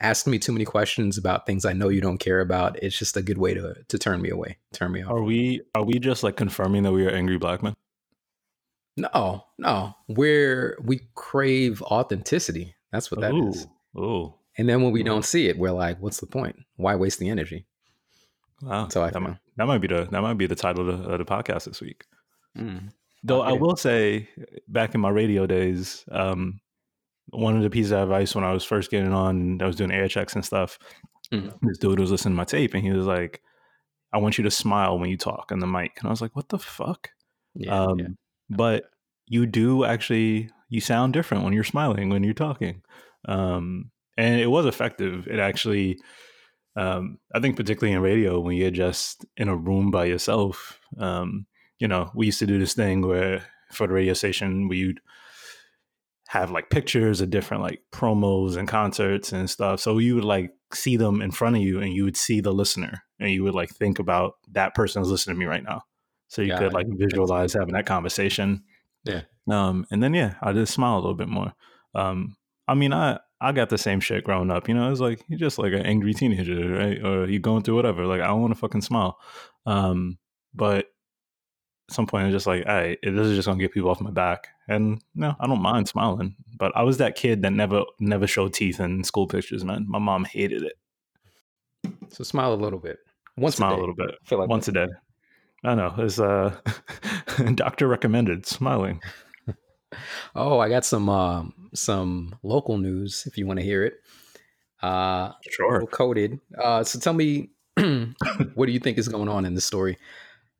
ask 0.00 0.26
me 0.26 0.38
too 0.38 0.52
many 0.52 0.64
questions 0.64 1.18
about 1.18 1.46
things 1.46 1.64
I 1.64 1.72
know 1.72 1.88
you 1.88 2.00
don't 2.00 2.18
care 2.18 2.40
about. 2.40 2.82
It's 2.82 2.98
just 2.98 3.16
a 3.16 3.22
good 3.22 3.38
way 3.38 3.54
to 3.54 3.74
to 3.86 3.98
turn 3.98 4.22
me 4.22 4.30
away, 4.30 4.58
turn 4.72 4.92
me 4.92 5.02
off. 5.02 5.12
Are 5.12 5.22
we 5.22 5.62
are 5.74 5.84
we 5.84 5.98
just 5.98 6.22
like 6.22 6.36
confirming 6.36 6.82
that 6.84 6.92
we 6.92 7.06
are 7.06 7.10
angry 7.10 7.38
black 7.38 7.62
men? 7.62 7.74
No, 8.96 9.44
no. 9.58 9.94
We're 10.08 10.78
we 10.82 11.00
crave 11.14 11.82
authenticity. 11.82 12.74
That's 12.92 13.10
what 13.10 13.20
that 13.20 13.32
Ooh. 13.32 13.48
is. 13.48 13.66
Oh. 13.96 14.34
And 14.58 14.68
then 14.68 14.82
when 14.82 14.92
we 14.92 15.02
don't 15.02 15.24
see 15.24 15.48
it, 15.48 15.58
we're 15.58 15.70
like, 15.70 16.00
what's 16.02 16.20
the 16.20 16.26
point? 16.26 16.56
Why 16.76 16.96
waste 16.96 17.18
the 17.18 17.28
energy? 17.28 17.66
Wow. 18.62 18.88
So 18.88 19.02
I 19.02 19.10
that, 19.10 19.20
might, 19.20 19.38
that 19.56 19.66
might 19.66 19.78
be 19.78 19.88
the 19.88 20.06
that 20.10 20.20
might 20.20 20.34
be 20.34 20.46
the 20.46 20.56
title 20.56 20.88
of 20.90 20.98
the, 20.98 21.08
of 21.08 21.18
the 21.18 21.24
podcast 21.24 21.64
this 21.64 21.80
week. 21.80 22.04
Mm. 22.58 22.90
Though 23.22 23.42
okay. 23.42 23.50
I 23.50 23.52
will 23.52 23.76
say, 23.76 24.28
back 24.66 24.94
in 24.94 25.00
my 25.00 25.10
radio 25.10 25.46
days, 25.46 26.04
um, 26.10 26.60
one 27.30 27.56
of 27.56 27.62
the 27.62 27.70
pieces 27.70 27.92
of 27.92 28.02
advice 28.02 28.34
when 28.34 28.44
I 28.44 28.52
was 28.52 28.64
first 28.64 28.90
getting 28.90 29.12
on, 29.12 29.60
I 29.62 29.66
was 29.66 29.76
doing 29.76 29.92
air 29.92 30.08
checks 30.08 30.34
and 30.34 30.44
stuff. 30.44 30.78
Mm-hmm. 31.32 31.66
This 31.66 31.78
dude 31.78 32.00
was 32.00 32.10
listening 32.10 32.34
to 32.34 32.38
my 32.38 32.44
tape 32.44 32.74
and 32.74 32.82
he 32.82 32.90
was 32.90 33.06
like, 33.06 33.40
I 34.12 34.18
want 34.18 34.38
you 34.38 34.44
to 34.44 34.50
smile 34.50 34.98
when 34.98 35.10
you 35.10 35.16
talk 35.16 35.50
on 35.52 35.60
the 35.60 35.66
mic. 35.66 35.92
And 35.98 36.08
I 36.08 36.10
was 36.10 36.20
like, 36.20 36.34
what 36.34 36.48
the 36.48 36.58
fuck? 36.58 37.10
Yeah, 37.54 37.84
um, 37.84 37.98
yeah. 37.98 38.06
But 38.48 38.84
you 39.26 39.46
do 39.46 39.84
actually, 39.84 40.50
you 40.68 40.80
sound 40.80 41.12
different 41.12 41.44
when 41.44 41.52
you're 41.52 41.64
smiling, 41.64 42.08
when 42.08 42.24
you're 42.24 42.34
talking. 42.34 42.82
Um, 43.26 43.90
and 44.16 44.40
it 44.40 44.48
was 44.48 44.66
effective. 44.66 45.28
It 45.28 45.38
actually, 45.38 46.00
um, 46.76 47.18
I 47.34 47.40
think, 47.40 47.56
particularly 47.56 47.94
in 47.94 48.02
radio, 48.02 48.40
when 48.40 48.56
you're 48.56 48.70
just 48.70 49.24
in 49.36 49.48
a 49.48 49.56
room 49.56 49.90
by 49.90 50.06
yourself, 50.06 50.80
um, 50.98 51.46
you 51.78 51.86
know, 51.86 52.10
we 52.14 52.26
used 52.26 52.40
to 52.40 52.46
do 52.46 52.58
this 52.58 52.74
thing 52.74 53.02
where 53.06 53.44
for 53.72 53.86
the 53.86 53.92
radio 53.92 54.14
station, 54.14 54.68
we 54.68 54.88
would 54.88 55.00
have 56.30 56.52
like 56.52 56.70
pictures 56.70 57.20
of 57.20 57.28
different 57.28 57.60
like 57.60 57.82
promos 57.92 58.56
and 58.56 58.68
concerts 58.68 59.32
and 59.32 59.50
stuff. 59.50 59.80
So 59.80 59.98
you 59.98 60.14
would 60.14 60.24
like 60.24 60.52
see 60.72 60.96
them 60.96 61.20
in 61.20 61.32
front 61.32 61.56
of 61.56 61.62
you 61.62 61.80
and 61.80 61.92
you 61.92 62.04
would 62.04 62.16
see 62.16 62.40
the 62.40 62.52
listener 62.52 63.02
and 63.18 63.32
you 63.32 63.42
would 63.42 63.56
like 63.56 63.70
think 63.70 63.98
about 63.98 64.34
that 64.52 64.72
person 64.72 65.02
is 65.02 65.10
listening 65.10 65.34
to 65.34 65.40
me 65.40 65.46
right 65.46 65.64
now. 65.64 65.82
So 66.28 66.42
you 66.42 66.54
could 66.56 66.72
like 66.72 66.86
visualize 66.88 67.54
having 67.54 67.74
that 67.74 67.86
conversation. 67.86 68.62
Yeah. 69.02 69.22
Um, 69.50 69.84
and 69.90 70.00
then 70.00 70.14
yeah, 70.14 70.34
I 70.40 70.52
just 70.52 70.72
smile 70.72 70.94
a 70.94 71.00
little 71.00 71.16
bit 71.16 71.26
more. 71.26 71.52
Um, 71.96 72.36
I 72.68 72.74
mean, 72.74 72.92
I 72.92 73.18
I 73.40 73.50
got 73.50 73.68
the 73.68 73.76
same 73.76 73.98
shit 73.98 74.22
growing 74.22 74.52
up. 74.52 74.68
You 74.68 74.74
know, 74.74 74.88
it's 74.88 75.00
like 75.00 75.24
you're 75.26 75.36
just 75.36 75.58
like 75.58 75.72
an 75.72 75.84
angry 75.84 76.14
teenager, 76.14 76.74
right? 76.74 77.04
Or 77.04 77.26
you 77.26 77.40
going 77.40 77.64
through 77.64 77.74
whatever. 77.74 78.06
Like 78.06 78.20
I 78.20 78.28
don't 78.28 78.40
want 78.40 78.54
to 78.54 78.60
fucking 78.60 78.82
smile. 78.82 79.18
Um, 79.66 80.18
but 80.54 80.86
some 81.90 82.06
point 82.06 82.26
I'm 82.26 82.32
just 82.32 82.46
like, 82.46 82.64
hey, 82.64 82.96
this 83.02 83.26
is 83.26 83.36
just 83.36 83.46
gonna 83.46 83.60
get 83.60 83.72
people 83.72 83.90
off 83.90 84.00
my 84.00 84.10
back. 84.10 84.48
And 84.68 85.02
no, 85.14 85.34
I 85.40 85.46
don't 85.46 85.62
mind 85.62 85.88
smiling. 85.88 86.36
But 86.56 86.72
I 86.76 86.82
was 86.82 86.98
that 86.98 87.16
kid 87.16 87.42
that 87.42 87.52
never 87.52 87.82
never 87.98 88.26
showed 88.26 88.54
teeth 88.54 88.80
in 88.80 89.04
school 89.04 89.26
pictures, 89.26 89.64
man. 89.64 89.86
My 89.88 89.98
mom 89.98 90.24
hated 90.24 90.62
it. 90.62 91.92
So 92.10 92.24
smile 92.24 92.52
a 92.52 92.56
little 92.56 92.78
bit. 92.78 92.98
Once 93.36 93.56
smile 93.56 93.72
a, 93.72 93.76
a 93.76 93.80
little 93.80 93.94
bit. 93.94 94.10
I 94.10 94.28
feel 94.28 94.38
like 94.38 94.48
once 94.48 94.68
a 94.68 94.72
day. 94.72 94.88
I 95.64 95.74
know. 95.74 95.94
It's 95.98 96.18
uh 96.18 96.56
doctor 97.54 97.88
recommended 97.88 98.46
smiling. 98.46 99.00
oh, 100.34 100.58
I 100.58 100.68
got 100.68 100.84
some 100.84 101.08
um 101.08 101.70
some 101.74 102.34
local 102.42 102.78
news 102.78 103.24
if 103.26 103.36
you 103.38 103.46
want 103.46 103.58
to 103.58 103.64
hear 103.64 103.84
it. 103.84 103.94
Uh 104.82 105.32
sure. 105.50 105.86
Coded. 105.86 106.38
Uh 106.56 106.84
so 106.84 106.98
tell 106.98 107.14
me 107.14 107.50
what 108.54 108.66
do 108.66 108.72
you 108.72 108.80
think 108.80 108.98
is 108.98 109.08
going 109.08 109.28
on 109.28 109.44
in 109.44 109.54
this 109.54 109.64
story? 109.64 109.98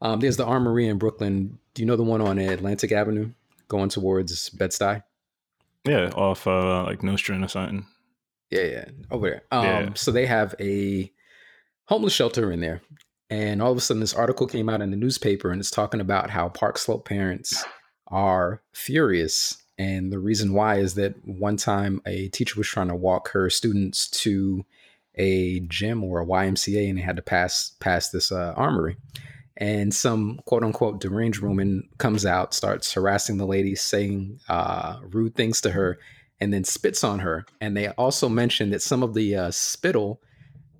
Um, 0.00 0.20
there's 0.20 0.36
the 0.36 0.46
Armory 0.46 0.88
in 0.88 0.98
Brooklyn. 0.98 1.58
Do 1.74 1.82
you 1.82 1.86
know 1.86 1.96
the 1.96 2.02
one 2.02 2.20
on 2.20 2.38
Atlantic 2.38 2.92
Avenue? 2.92 3.30
going 3.70 3.88
towards 3.88 4.50
Bed 4.50 4.70
Stuy. 4.70 5.02
Yeah, 5.86 6.10
off 6.16 6.46
uh, 6.46 6.82
like 6.84 7.02
Nostrand 7.02 7.44
or 7.44 7.48
something. 7.48 7.86
Yeah, 8.50 8.62
yeah, 8.64 8.84
over 9.10 9.30
there. 9.30 9.42
Um, 9.52 9.64
Yeah. 9.64 9.88
so 9.94 10.10
they 10.10 10.26
have 10.26 10.54
a 10.60 11.10
homeless 11.86 12.12
shelter 12.12 12.50
in 12.52 12.60
there, 12.60 12.82
and 13.30 13.62
all 13.62 13.70
of 13.72 13.78
a 13.78 13.80
sudden, 13.80 14.00
this 14.00 14.12
article 14.12 14.46
came 14.46 14.68
out 14.68 14.82
in 14.82 14.90
the 14.90 14.96
newspaper, 14.96 15.50
and 15.50 15.60
it's 15.60 15.70
talking 15.70 16.00
about 16.00 16.30
how 16.30 16.48
Park 16.48 16.76
Slope 16.76 17.08
parents 17.08 17.64
are 18.08 18.60
furious, 18.72 19.62
and 19.78 20.12
the 20.12 20.18
reason 20.18 20.52
why 20.52 20.78
is 20.78 20.94
that 20.96 21.14
one 21.24 21.56
time 21.56 22.02
a 22.04 22.28
teacher 22.28 22.58
was 22.58 22.66
trying 22.66 22.88
to 22.88 22.96
walk 22.96 23.30
her 23.30 23.48
students 23.48 24.08
to 24.08 24.64
a 25.14 25.60
gym 25.60 26.02
or 26.02 26.20
a 26.20 26.26
YMCA, 26.26 26.88
and 26.90 26.98
they 26.98 27.02
had 27.02 27.16
to 27.16 27.22
pass 27.22 27.70
pass 27.78 28.10
this 28.10 28.32
uh, 28.32 28.52
armory. 28.56 28.96
And 29.60 29.94
some 29.94 30.40
quote 30.46 30.64
unquote 30.64 31.00
deranged 31.00 31.40
woman 31.40 31.88
comes 31.98 32.24
out, 32.24 32.54
starts 32.54 32.92
harassing 32.94 33.36
the 33.36 33.46
lady, 33.46 33.74
saying 33.74 34.40
uh, 34.48 34.98
rude 35.10 35.34
things 35.36 35.60
to 35.60 35.70
her, 35.70 35.98
and 36.40 36.52
then 36.52 36.64
spits 36.64 37.04
on 37.04 37.18
her. 37.18 37.44
And 37.60 37.76
they 37.76 37.88
also 37.88 38.28
mentioned 38.30 38.72
that 38.72 38.80
some 38.82 39.02
of 39.02 39.12
the 39.14 39.36
uh, 39.36 39.50
spittle 39.50 40.20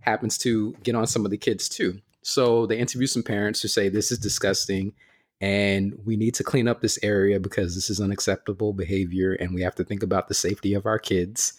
happens 0.01 0.39
to 0.39 0.73
get 0.83 0.95
on 0.95 1.07
some 1.07 1.27
of 1.27 1.31
the 1.31 1.37
kids 1.37 1.69
too. 1.69 2.01
So 2.23 2.67
they 2.67 2.79
interview 2.79 3.07
some 3.07 3.23
parents 3.23 3.61
who 3.61 3.69
say 3.69 3.89
this 3.91 4.11
is 4.11 4.19
disgusting 4.19 4.95
and 5.43 5.99
we 6.05 6.17
need 6.17 6.35
to 6.35 6.45
clean 6.45 6.69
up 6.69 6.81
this 6.81 6.99
area 7.03 7.39
because 7.41 7.75
this 7.75 7.91
is 7.91 8.01
unacceptable 8.01 8.73
behavior 8.73 9.33
and 9.35 9.55
we 9.55 9.63
have 9.63 9.75
to 9.75 9.85
think 9.85 10.03
about 10.03 10.29
the 10.29 10.35
safety 10.35 10.75
of 10.75 10.87
our 10.87 10.99
kids. 10.99 11.55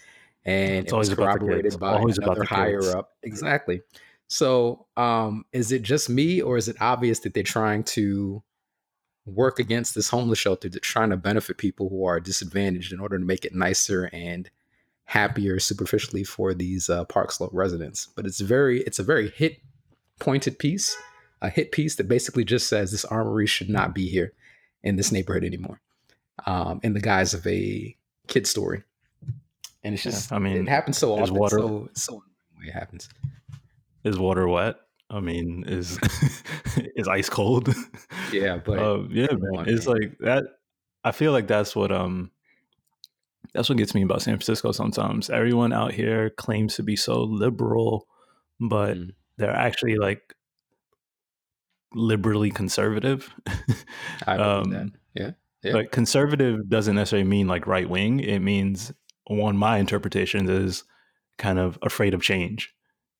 And 0.46 0.86
It's 0.86 0.92
it 0.92 0.96
was 0.98 1.10
always 1.10 1.10
about 1.10 1.34
the 1.34 1.40
corroborated 1.40 1.64
kids. 1.66 1.78
by 1.78 1.98
Always 1.98 2.18
about 2.18 2.38
another 2.38 2.40
the 2.42 2.46
higher 2.48 2.82
kids. 2.82 2.94
up. 2.96 3.12
Exactly. 3.24 3.82
So 4.32 4.86
um, 4.96 5.44
is 5.52 5.74
it 5.74 5.82
just 5.82 6.10
me 6.10 6.42
or 6.42 6.56
is 6.56 6.70
it 6.70 6.78
obvious 6.80 7.20
that 7.20 7.34
they're 7.34 7.44
trying 7.44 7.84
to 7.84 8.42
work 9.26 9.60
against 9.60 9.94
this 9.94 10.10
homeless 10.10 10.40
shelter 10.40 10.70
that's 10.70 10.88
trying 10.88 11.10
to 11.10 11.18
benefit 11.18 11.58
people 11.58 11.90
who 11.90 12.06
are 12.06 12.22
disadvantaged 12.22 12.94
in 12.94 13.02
order 13.02 13.20
to 13.20 13.26
make 13.26 13.44
it 13.44 13.54
nicer 13.54 14.10
and 14.14 14.50
happier 15.04 15.60
superficially 15.60 16.24
for 16.24 16.54
these 16.54 16.90
uh, 16.90 17.04
Park 17.06 17.34
Slope 17.34 17.50
residents. 17.54 18.08
But 18.16 18.26
it's 18.26 18.40
very 18.40 18.80
it's 18.84 19.00
a 19.00 19.04
very 19.04 19.32
hit 19.32 19.58
pointed 20.20 20.58
piece, 20.60 20.96
a 21.42 21.50
hit 21.50 21.74
piece 21.74 21.98
that 21.98 22.08
basically 22.08 22.46
just 22.46 22.68
says 22.68 22.92
this 22.92 23.04
armory 23.04 23.48
should 23.48 23.70
not 23.70 23.94
be 23.94 24.08
here 24.08 24.32
in 24.82 24.96
this 24.96 25.12
neighborhood 25.12 25.44
anymore, 25.44 25.82
um, 26.46 26.80
in 26.84 26.94
the 26.94 27.02
guise 27.02 27.34
of 27.34 27.46
a 27.46 27.98
kid 28.28 28.48
story. 28.48 28.82
And 29.84 29.96
it's 29.96 30.06
Yeah, 30.06 30.12
just 30.12 30.32
I 30.32 30.40
mean, 30.40 30.56
it 30.56 30.70
happens 30.70 30.98
so 30.98 31.20
often. 31.20 31.36
water- 31.36 31.58
So 31.58 31.90
it's 31.92 32.04
so 32.04 32.24
it 32.66 32.72
happens. 32.72 33.10
Is 34.04 34.18
water 34.18 34.48
wet? 34.48 34.76
I 35.10 35.20
mean, 35.20 35.64
is 35.68 36.00
is 36.96 37.08
ice 37.08 37.30
cold? 37.30 37.70
Yeah, 38.32 38.58
but 38.66 38.80
uh, 38.80 39.04
yeah, 39.10 39.28
man. 39.32 39.60
on, 39.60 39.70
It's 39.70 39.86
man. 39.88 39.96
like 39.98 40.18
that. 40.20 40.44
I 41.04 41.12
feel 41.12 41.32
like 41.32 41.48
that's 41.48 41.76
what 41.76 41.92
um, 41.92 42.32
that's 43.54 43.68
what 43.70 43.78
gets 43.78 43.94
me 43.94 44.04
about 44.04 44.22
San 44.22 44.36
Francisco. 44.36 44.72
Sometimes 44.72 45.30
everyone 45.30 45.74
out 45.74 45.94
here 45.94 46.30
claims 46.30 46.76
to 46.76 46.84
be 46.84 46.96
so 46.96 47.24
liberal, 47.24 48.08
but 48.60 48.98
Mm. 48.98 49.14
they're 49.38 49.56
actually 49.56 49.96
like 49.96 50.36
liberally 51.94 52.52
conservative. 52.52 53.34
I 54.28 54.38
believe 54.38 54.70
that. 54.72 54.78
um, 54.82 54.94
Yeah. 55.14 55.32
Yeah. 55.64 55.74
But 55.74 55.92
conservative 55.92 56.70
doesn't 56.70 56.96
necessarily 56.96 57.28
mean 57.28 57.48
like 57.48 57.68
right 57.68 57.88
wing. 57.90 58.20
It 58.20 58.40
means 58.40 58.92
one 59.28 59.58
my 59.58 59.78
interpretation 59.78 60.50
is 60.50 60.84
kind 61.38 61.60
of 61.60 61.78
afraid 61.82 62.14
of 62.14 62.22
change 62.22 62.74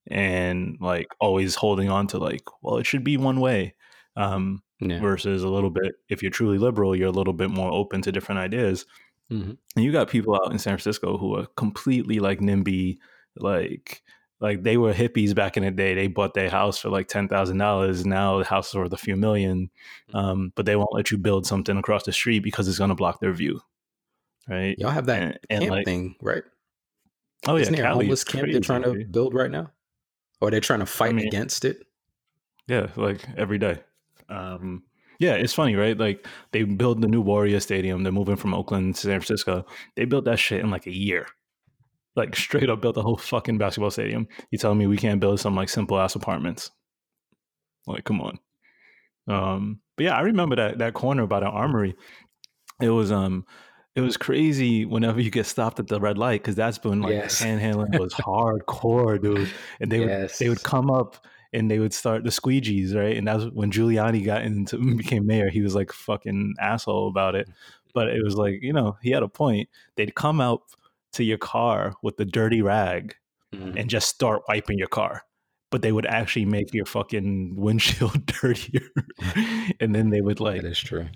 and 0.08 0.78
like 0.82 1.08
always 1.20 1.56
holding 1.56 1.90
on 1.90 2.08
to 2.08 2.18
like, 2.18 2.44
well, 2.62 2.78
it 2.78 2.86
should 2.86 3.04
be 3.04 3.18
one 3.18 3.40
way. 3.40 3.76
Um, 4.16 4.62
Yeah. 4.82 5.00
versus 5.00 5.44
a 5.44 5.48
little 5.48 5.70
bit 5.70 5.94
if 6.10 6.22
you're 6.24 6.32
truly 6.32 6.58
liberal 6.58 6.96
you're 6.96 7.08
a 7.08 7.12
little 7.12 7.34
bit 7.34 7.50
more 7.52 7.72
open 7.72 8.02
to 8.02 8.12
different 8.12 8.40
ideas 8.40 8.86
Mhm. 9.32 9.56
and 9.76 9.86
you 9.86 9.92
got 9.92 10.10
people 10.10 10.34
out 10.36 10.52
in 10.52 10.58
san 10.58 10.72
francisco 10.74 11.18
who 11.20 11.36
are 11.38 11.46
completely 11.56 12.20
like 12.20 12.40
nimby 12.40 12.98
like 13.38 14.02
like 14.40 14.64
they 14.64 14.78
were 14.78 14.92
hippies 14.92 15.36
back 15.36 15.56
in 15.56 15.62
the 15.64 15.70
day 15.70 15.94
they 15.94 16.08
bought 16.08 16.34
their 16.34 16.50
house 16.50 16.80
for 16.80 16.90
like 16.90 17.08
$10000 17.08 18.04
now 18.06 18.40
the 18.40 18.44
house 18.46 18.70
is 18.70 18.76
worth 18.76 18.92
a 18.92 18.98
few 18.98 19.16
million 19.16 19.70
um, 20.16 20.52
but 20.56 20.66
they 20.66 20.76
won't 20.76 20.94
let 20.94 21.12
you 21.12 21.18
build 21.20 21.46
something 21.46 21.78
across 21.78 22.04
the 22.04 22.12
street 22.12 22.40
because 22.40 22.68
it's 22.68 22.80
going 22.80 22.90
to 22.90 22.96
block 22.96 23.20
their 23.22 23.34
view 23.34 23.62
right 24.50 24.78
Y'all 24.80 24.90
have 24.90 25.06
that 25.06 25.22
and, 25.22 25.40
and 25.52 25.60
camp 25.62 25.72
like 25.72 25.86
thing, 25.86 26.16
right? 26.22 26.44
oh 27.48 27.56
yeah 27.56 27.62
Isn't 27.62 27.76
there 27.76 27.86
a 27.86 27.88
Cali 27.88 28.06
homeless 28.06 28.22
is 28.22 28.24
camp 28.24 28.52
they're 28.52 28.60
trying 28.62 28.82
to 28.84 29.06
build 29.06 29.34
right 29.36 29.52
now? 29.52 29.72
Or 30.42 30.52
they're 30.52 30.60
trying 30.60 30.80
to 30.80 30.86
fight 30.86 31.16
mean- 31.16 31.28
against 31.28 31.66
it? 31.66 31.86
Yeah, 32.68 32.88
like 32.96 33.26
every 33.38 33.58
day. 33.58 33.80
Um, 34.30 34.84
yeah, 35.20 35.34
it's 35.34 35.54
funny, 35.54 35.76
right? 35.76 35.98
Like 35.98 36.26
they 36.52 36.64
build 36.64 37.02
the 37.02 37.08
new 37.08 37.22
Warrior 37.22 37.60
Stadium. 37.60 38.04
They're 38.04 38.12
moving 38.12 38.38
from 38.38 38.54
Oakland 38.54 38.96
to 38.96 39.02
San 39.02 39.20
Francisco. 39.20 39.66
They 39.96 40.06
built 40.06 40.26
that 40.26 40.40
shit 40.40 40.62
in 40.62 40.72
like 40.72 40.88
a 40.88 40.96
year. 40.96 41.28
Like 42.16 42.36
straight 42.36 42.70
up 42.70 42.82
built 42.82 42.96
the 42.96 43.04
whole 43.04 43.18
fucking 43.18 43.58
basketball 43.58 43.92
stadium. 43.92 44.28
You 44.50 44.58
telling 44.58 44.78
me 44.78 44.88
we 44.88 44.98
can't 44.98 45.20
build 45.20 45.40
some 45.40 45.56
like 45.56 45.70
simple 45.70 46.00
ass 46.00 46.16
apartments? 46.16 46.72
Like, 47.88 48.04
come 48.04 48.22
on. 48.22 48.40
Um, 49.28 49.80
but 49.96 50.06
yeah, 50.06 50.16
I 50.16 50.22
remember 50.22 50.56
that 50.56 50.80
that 50.80 50.94
corner 50.94 51.28
by 51.28 51.42
the 51.42 51.48
armory. 51.48 51.96
It 52.82 52.90
was 52.90 53.12
um 53.12 53.46
it 53.96 54.02
was 54.02 54.16
crazy 54.18 54.86
whenever 54.86 55.20
you 55.20 55.30
get 55.30 55.46
stopped 55.46 55.80
at 55.80 55.88
the 55.88 56.00
red 56.00 56.18
light 56.18 56.42
because 56.42 56.56
that's 56.56 56.82
when 56.84 57.02
like 57.02 57.14
Yes. 57.14 57.42
panhandling 57.42 58.00
was 58.00 58.14
hardcore, 58.16 59.22
dude. 59.22 59.50
And 59.80 59.92
they 59.92 60.00
would 60.00 60.30
they 60.40 60.50
would 60.50 60.64
come 60.64 60.90
up 60.90 61.26
and 61.54 61.70
they 61.70 61.80
would 61.80 61.94
start 61.94 62.24
the 62.24 62.30
squeegees, 62.30 62.96
right? 62.96 63.18
And 63.18 63.28
that's 63.28 63.44
when 63.52 63.72
Giuliani 63.72 64.24
got 64.24 64.44
into 64.44 64.78
became 64.98 65.26
mayor. 65.26 65.50
He 65.50 65.62
was 65.62 65.76
like 65.76 65.92
fucking 65.92 66.54
asshole 66.60 67.10
about 67.10 67.36
it, 67.36 67.50
but 67.94 68.08
it 68.08 68.24
was 68.24 68.36
like 68.36 68.60
you 68.62 68.72
know 68.74 68.98
he 69.02 69.12
had 69.12 69.24
a 69.24 69.28
point. 69.28 69.68
They'd 69.98 70.16
come 70.16 70.40
out 70.40 70.62
to 71.14 71.24
your 71.26 71.38
car 71.38 71.94
with 72.02 72.16
the 72.18 72.26
dirty 72.26 72.62
rag 72.62 73.16
Mhm. 73.54 73.78
and 73.78 73.90
just 73.90 74.08
start 74.08 74.44
wiping 74.48 74.78
your 74.78 74.88
car, 74.88 75.24
but 75.72 75.82
they 75.82 75.92
would 75.92 76.06
actually 76.06 76.46
make 76.46 76.74
your 76.74 76.86
fucking 76.86 77.54
windshield 77.58 78.26
dirtier, 78.42 78.88
and 79.82 79.94
then 79.94 80.10
they 80.12 80.22
would 80.22 80.40
like 80.40 80.62
that 80.62 80.72
is 80.72 80.80
true. 80.80 81.08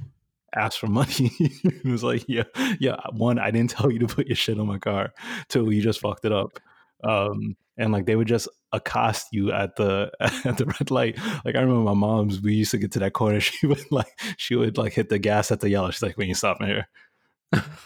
Ask 0.56 0.80
for 0.80 0.88
money. 0.88 1.32
it 1.40 1.86
was 1.86 2.04
like, 2.04 2.26
yeah, 2.28 2.44
yeah. 2.80 2.98
One, 3.12 3.40
I 3.40 3.52
didn't 3.52 3.70
tell 3.72 3.92
you 3.92 4.00
to 4.00 4.08
put 4.08 4.28
your 4.28 4.36
shit 4.36 4.60
on 4.60 4.68
my 4.68 4.80
car. 4.80 5.14
Two, 5.50 5.70
you 5.72 5.82
just 5.82 6.00
fucked 6.00 6.26
it 6.26 6.32
up. 6.32 6.60
Um, 7.04 7.56
and 7.78 7.92
like 7.92 8.06
they 8.06 8.16
would 8.16 8.28
just 8.28 8.48
accost 8.72 9.28
you 9.32 9.52
at 9.52 9.76
the 9.76 10.12
at 10.20 10.58
the 10.58 10.66
red 10.66 10.92
light. 10.92 11.18
Like 11.44 11.56
I 11.56 11.62
remember 11.62 11.82
my 11.82 11.94
mom's. 11.94 12.42
We 12.42 12.54
used 12.54 12.72
to 12.72 12.78
get 12.78 12.92
to 12.94 13.00
that 13.00 13.14
corner. 13.14 13.40
She 13.40 13.68
would 13.68 13.92
like 13.92 14.20
she 14.38 14.56
would 14.56 14.78
like 14.78 14.94
hit 14.94 15.10
the 15.10 15.20
gas 15.20 15.52
at 15.52 15.60
the 15.60 15.70
yellow. 15.70 15.92
She's 15.92 16.02
like, 16.02 16.18
"When 16.18 16.28
you 16.28 16.36
stop 16.36 16.62
here." 16.62 16.88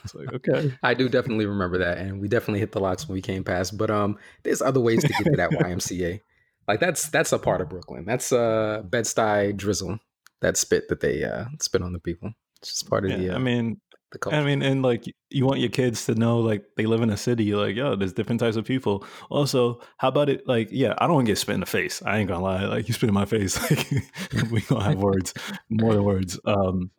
It's 0.03 0.15
like 0.15 0.33
okay. 0.33 0.73
I 0.81 0.93
do 0.93 1.09
definitely 1.09 1.45
remember 1.45 1.79
that, 1.79 1.97
and 1.97 2.21
we 2.21 2.27
definitely 2.27 2.59
hit 2.59 2.71
the 2.71 2.79
locks 2.79 3.07
when 3.07 3.13
we 3.15 3.21
came 3.21 3.43
past. 3.43 3.77
But 3.77 3.91
um, 3.91 4.17
there's 4.43 4.61
other 4.61 4.79
ways 4.79 5.01
to 5.01 5.09
get 5.09 5.25
to 5.25 5.37
that 5.37 5.51
YMCA. 5.51 6.21
Like 6.67 6.79
that's 6.79 7.09
that's 7.09 7.31
a 7.31 7.39
part 7.39 7.61
of 7.61 7.69
Brooklyn. 7.69 8.05
That's 8.05 8.31
uh 8.31 8.83
Bed 8.85 9.05
Stuy 9.05 9.57
drizzle. 9.57 9.99
That 10.41 10.55
spit 10.55 10.87
that 10.89 11.01
they 11.01 11.23
uh 11.23 11.45
spit 11.59 11.81
on 11.81 11.93
the 11.93 11.99
people. 11.99 12.33
It's 12.61 12.69
just 12.71 12.89
part 12.89 13.05
of 13.05 13.11
the 13.11 13.25
Yeah, 13.25 13.33
uh, 13.33 13.35
I 13.35 13.39
mean, 13.39 13.79
the 14.11 14.19
culture. 14.19 14.37
I 14.37 14.43
mean, 14.43 14.61
and 14.61 14.81
like 14.81 15.05
you 15.29 15.45
want 15.45 15.59
your 15.59 15.69
kids 15.69 16.05
to 16.05 16.15
know, 16.15 16.39
like 16.39 16.63
they 16.77 16.85
live 16.85 17.01
in 17.01 17.09
a 17.09 17.17
city. 17.17 17.53
Like, 17.53 17.75
yo, 17.75 17.95
there's 17.95 18.13
different 18.13 18.39
types 18.39 18.55
of 18.55 18.65
people. 18.65 19.05
Also, 19.29 19.81
how 19.97 20.07
about 20.07 20.29
it? 20.29 20.47
Like, 20.47 20.69
yeah, 20.71 20.95
I 20.97 21.05
don't 21.05 21.15
want 21.15 21.27
to 21.27 21.31
get 21.31 21.37
spit 21.37 21.53
in 21.53 21.59
the 21.59 21.65
face. 21.65 22.01
I 22.05 22.17
ain't 22.17 22.27
gonna 22.27 22.43
lie. 22.43 22.65
Like, 22.65 22.87
you 22.87 22.93
spit 22.93 23.09
in 23.09 23.13
my 23.13 23.25
face, 23.25 23.59
like 23.71 24.51
we 24.51 24.61
gonna 24.61 24.83
have 24.83 24.97
words, 24.97 25.33
more 25.69 25.93
than 25.93 26.03
words. 26.03 26.39
Um, 26.45 26.91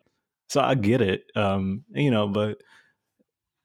so 0.49 0.61
I 0.61 0.75
get 0.75 1.01
it. 1.01 1.25
Um, 1.35 1.85
you 1.91 2.11
know, 2.11 2.29
but 2.29 2.59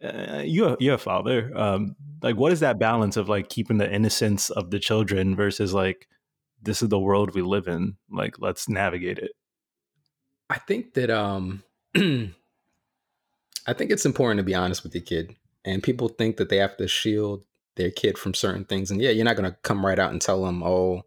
uh, 0.04 0.42
you're 0.44 0.78
you're 0.80 0.96
a 0.96 1.00
father. 1.00 1.52
Um, 1.56 1.96
like, 2.22 2.36
what 2.36 2.52
is 2.52 2.62
that 2.62 2.80
balance 2.80 3.18
of 3.18 3.30
like 3.30 3.50
keeping 3.50 3.78
the 3.78 3.92
innocence 3.92 4.50
of 4.50 4.72
the 4.72 4.80
children 4.80 5.36
versus 5.36 5.74
like 5.74 6.08
this 6.62 6.82
is 6.82 6.90
the 6.90 7.00
world 7.00 7.36
we 7.36 7.42
live 7.42 7.68
in? 7.68 7.98
Like, 8.10 8.36
let's 8.40 8.68
navigate 8.68 9.20
it. 9.20 9.32
I 10.50 10.58
think 10.58 10.94
that 10.94 11.10
um 11.10 11.64
I 11.96 13.74
think 13.74 13.92
it's 13.92 14.06
important 14.06 14.40
to 14.40 14.44
be 14.44 14.56
honest 14.56 14.84
with 14.84 14.94
your 14.94 15.04
kid. 15.04 15.36
And 15.64 15.82
people 15.82 16.10
think 16.10 16.38
that 16.38 16.50
they 16.50 16.58
have 16.58 16.78
to 16.78 16.88
shield 16.88 17.44
their 17.75 17.92
kid 17.92 18.18
from 18.18 18.34
certain 18.34 18.66
things. 18.66 18.92
And 18.92 19.02
yeah, 19.02 19.10
you're 19.10 19.25
not 19.25 19.36
gonna 19.36 19.58
come 19.64 19.86
right 19.86 20.00
out 20.00 20.12
and 20.12 20.22
tell 20.22 20.44
them, 20.44 20.64
oh, 20.64 21.04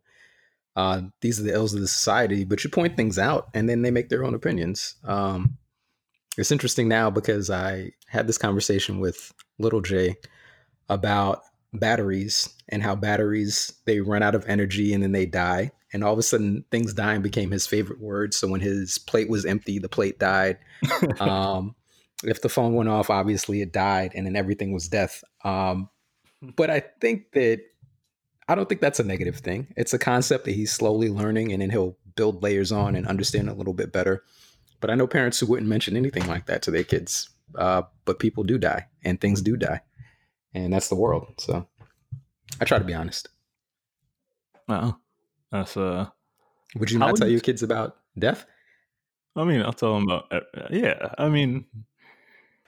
uh, 0.76 1.02
these 1.21 1.40
are 1.40 1.42
the 1.42 1.52
ills 1.52 1.75
of 1.75 1.80
the 1.80 1.88
society, 1.88 2.45
but 2.45 2.62
you 2.62 2.71
point 2.71 2.97
things 2.97 3.18
out 3.18 3.49
and 3.54 3.68
then 3.68 3.83
they 3.83 3.90
make 3.90 4.09
their 4.09 4.25
own 4.25 4.35
opinions. 4.35 4.95
Um, 5.04 5.59
it's 6.37 6.52
interesting 6.52 6.88
now 6.88 7.11
because 7.11 7.50
I 7.50 7.92
had 8.07 8.26
this 8.26 8.38
conversation 8.38 9.00
with 9.00 9.33
little 9.59 9.80
Jay 9.80 10.16
about 10.88 11.42
batteries 11.73 12.49
and 12.68 12.83
how 12.83 12.95
batteries 12.95 13.73
they 13.87 14.00
run 14.00 14.23
out 14.23 14.35
of 14.35 14.45
energy 14.47 14.95
and 14.95 15.02
then 15.02 15.12
they 15.12 15.26
die 15.26 15.73
and 15.92 16.04
all 16.04 16.12
of 16.12 16.18
a 16.18 16.23
sudden 16.23 16.64
things 16.71 16.95
dying 16.95 17.23
became 17.23 17.50
his 17.50 17.66
favorite 17.66 18.00
word 18.00 18.35
so 18.35 18.49
when 18.49 18.61
his 18.61 18.99
plate 18.99 19.28
was 19.28 19.45
empty 19.45 19.78
the 19.78 19.88
plate 19.88 20.18
died 20.18 20.59
um, 21.21 21.75
if 22.25 22.42
the 22.42 22.49
phone 22.49 22.75
went 22.75 22.88
off 22.88 23.11
obviously 23.11 23.62
it 23.62 23.73
died 23.73 24.12
and 24.14 24.26
then 24.26 24.37
everything 24.37 24.73
was 24.73 24.88
death 24.88 25.23
um, 25.45 25.88
but 26.57 26.71
i 26.71 26.80
think 27.00 27.33
that 27.33 27.61
i 28.49 28.54
don't 28.54 28.68
think 28.68 28.80
that's 28.80 29.00
a 29.00 29.04
negative 29.04 29.37
thing 29.37 29.66
it's 29.76 29.95
a 29.95 29.99
concept 29.99 30.45
that 30.45 30.54
he's 30.54 30.73
slowly 30.73 31.09
learning 31.09 31.52
and 31.52 31.62
then 31.62 31.71
he'll 31.71 31.97
build 32.16 32.42
layers 32.42 32.73
on 32.73 32.97
and 32.97 33.07
understand 33.07 33.49
a 33.49 33.54
little 33.54 33.75
bit 33.75 33.92
better 33.92 34.25
But 34.80 34.90
I 34.90 34.95
know 34.95 35.07
parents 35.07 35.40
who 35.40 35.47
wouldn't 35.47 35.68
mention 35.68 35.97
anything 35.97 36.26
like 36.26 36.47
that 36.47 36.62
to 36.62 36.71
their 36.71 36.85
kids. 36.85 37.28
Uh, 37.54 37.83
but 38.04 38.18
people 38.18 38.45
do 38.45 38.59
die, 38.59 38.87
and 39.04 39.21
things 39.21 39.40
do 39.40 39.57
die, 39.57 39.80
and 40.52 40.73
that's 40.73 40.88
the 40.88 40.95
world. 40.95 41.33
So 41.38 41.66
I 42.61 42.64
try 42.66 42.78
to 42.78 42.85
be 42.85 42.92
honest. 42.92 43.28
Wow, 44.68 44.99
that's 45.52 45.76
uh. 45.76 46.07
Would 46.76 46.90
you 46.90 46.99
not 46.99 47.12
would 47.12 47.19
tell 47.19 47.28
you- 47.28 47.33
your 47.35 47.40
kids 47.40 47.62
about 47.62 47.97
death? 48.19 48.45
I 49.37 49.45
mean, 49.45 49.62
I'll 49.62 49.73
tell 49.73 49.95
them 49.95 50.09
about. 50.09 50.33
Yeah, 50.71 51.14
I 51.17 51.28
mean, 51.28 51.64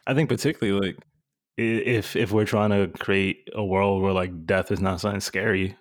I 0.07 0.15
think 0.15 0.29
particularly 0.29 0.81
like 0.89 0.97
if 1.57 2.15
if 2.17 2.31
we're 2.33 2.45
trying 2.47 2.71
to 2.71 2.87
create 2.99 3.49
a 3.55 3.65
world 3.65 4.03
where 4.03 4.13
like 4.13 4.47
death 4.47 4.71
is 4.71 4.81
not 4.81 5.01
something 5.01 5.21
scary, 5.21 5.77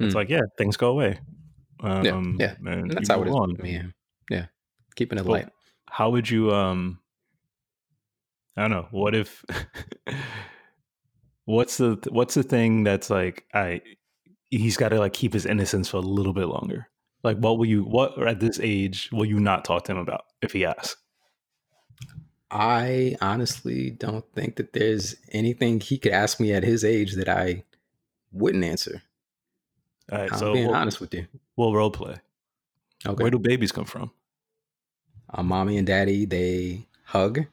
it's 0.00 0.12
Hmm. 0.12 0.18
like 0.18 0.28
yeah, 0.28 0.42
things 0.58 0.76
go 0.76 0.90
away. 0.90 1.20
Yeah, 1.82 2.00
Um, 2.10 2.36
yeah. 2.40 2.54
and 2.58 2.68
And 2.68 2.90
that's 2.90 3.08
how 3.08 3.22
it 3.22 3.26
move 3.26 3.34
on. 3.36 3.56
Yeah. 3.64 3.82
yeah, 4.28 4.46
keeping 4.96 5.18
it 5.18 5.24
Well, 5.24 5.34
light. 5.40 5.48
How 5.88 6.10
would 6.10 6.28
you 6.28 6.52
um? 6.52 6.98
I 8.56 8.62
don't 8.62 8.70
know. 8.72 8.88
What 8.90 9.14
if? 9.14 9.44
what's 11.44 11.76
the 11.78 11.96
what's 12.10 12.34
the 12.34 12.42
thing 12.42 12.82
that's 12.84 13.08
like 13.10 13.44
I 13.54 13.80
he's 14.50 14.76
got 14.76 14.90
to 14.90 14.98
like 14.98 15.12
keep 15.12 15.32
his 15.32 15.46
innocence 15.46 15.88
for 15.88 15.98
a 15.98 16.00
little 16.00 16.32
bit 16.32 16.46
longer. 16.46 16.88
Like, 17.22 17.38
what 17.38 17.58
will 17.58 17.66
you? 17.66 17.82
What 17.82 18.20
at 18.26 18.40
this 18.40 18.60
age 18.62 19.10
will 19.12 19.24
you 19.24 19.40
not 19.40 19.64
talk 19.64 19.84
to 19.84 19.92
him 19.92 19.98
about 19.98 20.24
if 20.42 20.52
he 20.52 20.64
asks? 20.64 20.96
I 22.50 23.16
honestly 23.20 23.90
don't 23.90 24.24
think 24.34 24.56
that 24.56 24.72
there's 24.72 25.16
anything 25.32 25.80
he 25.80 25.98
could 25.98 26.12
ask 26.12 26.40
me 26.40 26.52
at 26.54 26.64
his 26.64 26.84
age 26.84 27.14
that 27.14 27.28
I 27.28 27.64
wouldn't 28.32 28.64
answer. 28.64 29.02
All 30.10 30.18
right, 30.18 30.32
I'm 30.32 30.38
so 30.38 30.52
being 30.54 30.68
we'll, 30.68 30.76
honest 30.76 31.00
with 31.00 31.12
you. 31.12 31.26
we'll 31.56 31.74
role 31.74 31.90
play. 31.90 32.16
Okay. 33.06 33.22
Where 33.22 33.30
do 33.30 33.38
babies 33.38 33.72
come 33.72 33.84
from? 33.84 34.12
uh, 35.32 35.42
mommy 35.42 35.76
and 35.76 35.86
daddy 35.86 36.24
they 36.24 36.86
hug 37.04 37.44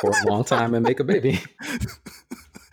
for 0.00 0.10
a 0.10 0.26
long 0.26 0.44
time 0.44 0.74
and 0.74 0.84
make 0.84 1.00
a 1.00 1.04
baby. 1.04 1.40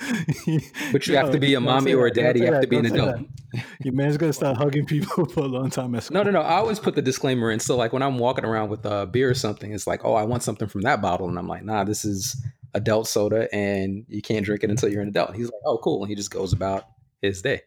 But 0.92 1.08
you 1.08 1.16
have 1.16 1.32
to 1.32 1.40
be 1.40 1.54
a 1.54 1.60
mommy 1.60 1.94
or 1.94 2.08
a 2.08 2.12
daddy. 2.12 2.40
You 2.40 2.46
have 2.46 2.56
that, 2.56 2.62
to 2.62 2.68
be 2.68 2.78
an 2.78 2.86
adult. 2.86 3.18
that. 3.54 3.66
Your 3.84 3.94
man's 3.94 4.18
gonna 4.18 4.34
start 4.34 4.58
hugging 4.58 4.86
people 4.86 5.26
for 5.34 5.42
a 5.42 5.48
long 5.48 5.70
time. 5.70 5.92
No, 6.12 6.24
no, 6.24 6.32
no. 6.32 6.42
I 6.42 6.56
always 6.56 6.80
put 6.80 6.96
the 6.96 7.02
disclaimer 7.02 7.52
in. 7.52 7.60
So, 7.60 7.76
like 7.76 7.94
when 7.94 8.04
I'm 8.04 8.18
walking 8.18 8.46
around 8.46 8.70
with 8.70 8.86
a 8.86 9.06
beer 9.06 9.30
or 9.30 9.34
something, 9.34 9.74
it's 9.74 9.88
like, 9.88 10.06
oh, 10.06 10.14
I 10.14 10.24
want 10.24 10.44
something 10.44 10.68
from 10.68 10.82
that 10.82 11.02
bottle, 11.02 11.28
and 11.28 11.38
I'm 11.38 11.48
like, 11.48 11.64
nah, 11.64 11.84
this 11.84 12.06
is 12.06 12.42
adult 12.74 13.08
soda, 13.08 13.54
and 13.54 14.06
you 14.08 14.22
can't 14.22 14.46
drink 14.46 14.64
it 14.64 14.70
until 14.70 14.90
you're 14.90 15.02
an 15.02 15.10
adult. 15.10 15.36
He's 15.36 15.46
like, 15.46 15.62
oh, 15.66 15.78
cool, 15.80 16.04
and 16.04 16.10
he 16.10 16.16
just 16.16 16.32
goes 16.32 16.54
about 16.54 16.86
his 17.22 17.42
day. 17.42 17.62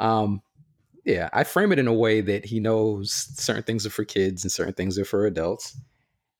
Um, 0.00 0.42
yeah, 1.04 1.28
I 1.32 1.44
frame 1.44 1.72
it 1.72 1.78
in 1.78 1.86
a 1.86 1.92
way 1.92 2.20
that 2.22 2.46
he 2.46 2.60
knows 2.60 3.12
certain 3.12 3.62
things 3.62 3.84
are 3.84 3.90
for 3.90 4.04
kids 4.04 4.42
and 4.42 4.50
certain 4.50 4.74
things 4.74 4.98
are 4.98 5.04
for 5.04 5.26
adults. 5.26 5.76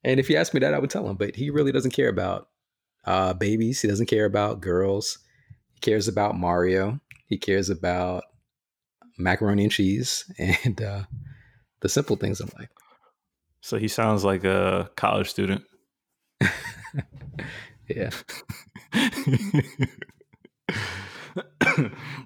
And 0.02 0.18
if 0.18 0.28
he 0.28 0.36
asked 0.36 0.54
me 0.54 0.60
that, 0.60 0.74
I 0.74 0.78
would 0.78 0.90
tell 0.90 1.08
him. 1.08 1.16
But 1.16 1.36
he 1.36 1.50
really 1.50 1.72
doesn't 1.72 1.92
care 1.92 2.08
about 2.08 2.48
uh, 3.04 3.34
babies. 3.34 3.82
He 3.82 3.88
doesn't 3.88 4.06
care 4.06 4.24
about 4.24 4.60
girls. 4.60 5.18
Cares 5.84 6.08
about 6.08 6.34
Mario. 6.38 6.98
He 7.26 7.36
cares 7.36 7.68
about 7.68 8.24
macaroni 9.18 9.64
and 9.64 9.72
cheese 9.72 10.24
and 10.38 10.80
uh, 10.80 11.02
the 11.80 11.88
simple 11.90 12.16
things 12.16 12.40
in 12.40 12.48
life. 12.58 12.70
So 13.60 13.76
he 13.76 13.86
sounds 13.88 14.24
like 14.24 14.44
a 14.44 14.90
college 14.96 15.28
student. 15.28 15.62
Yeah. 17.86 18.10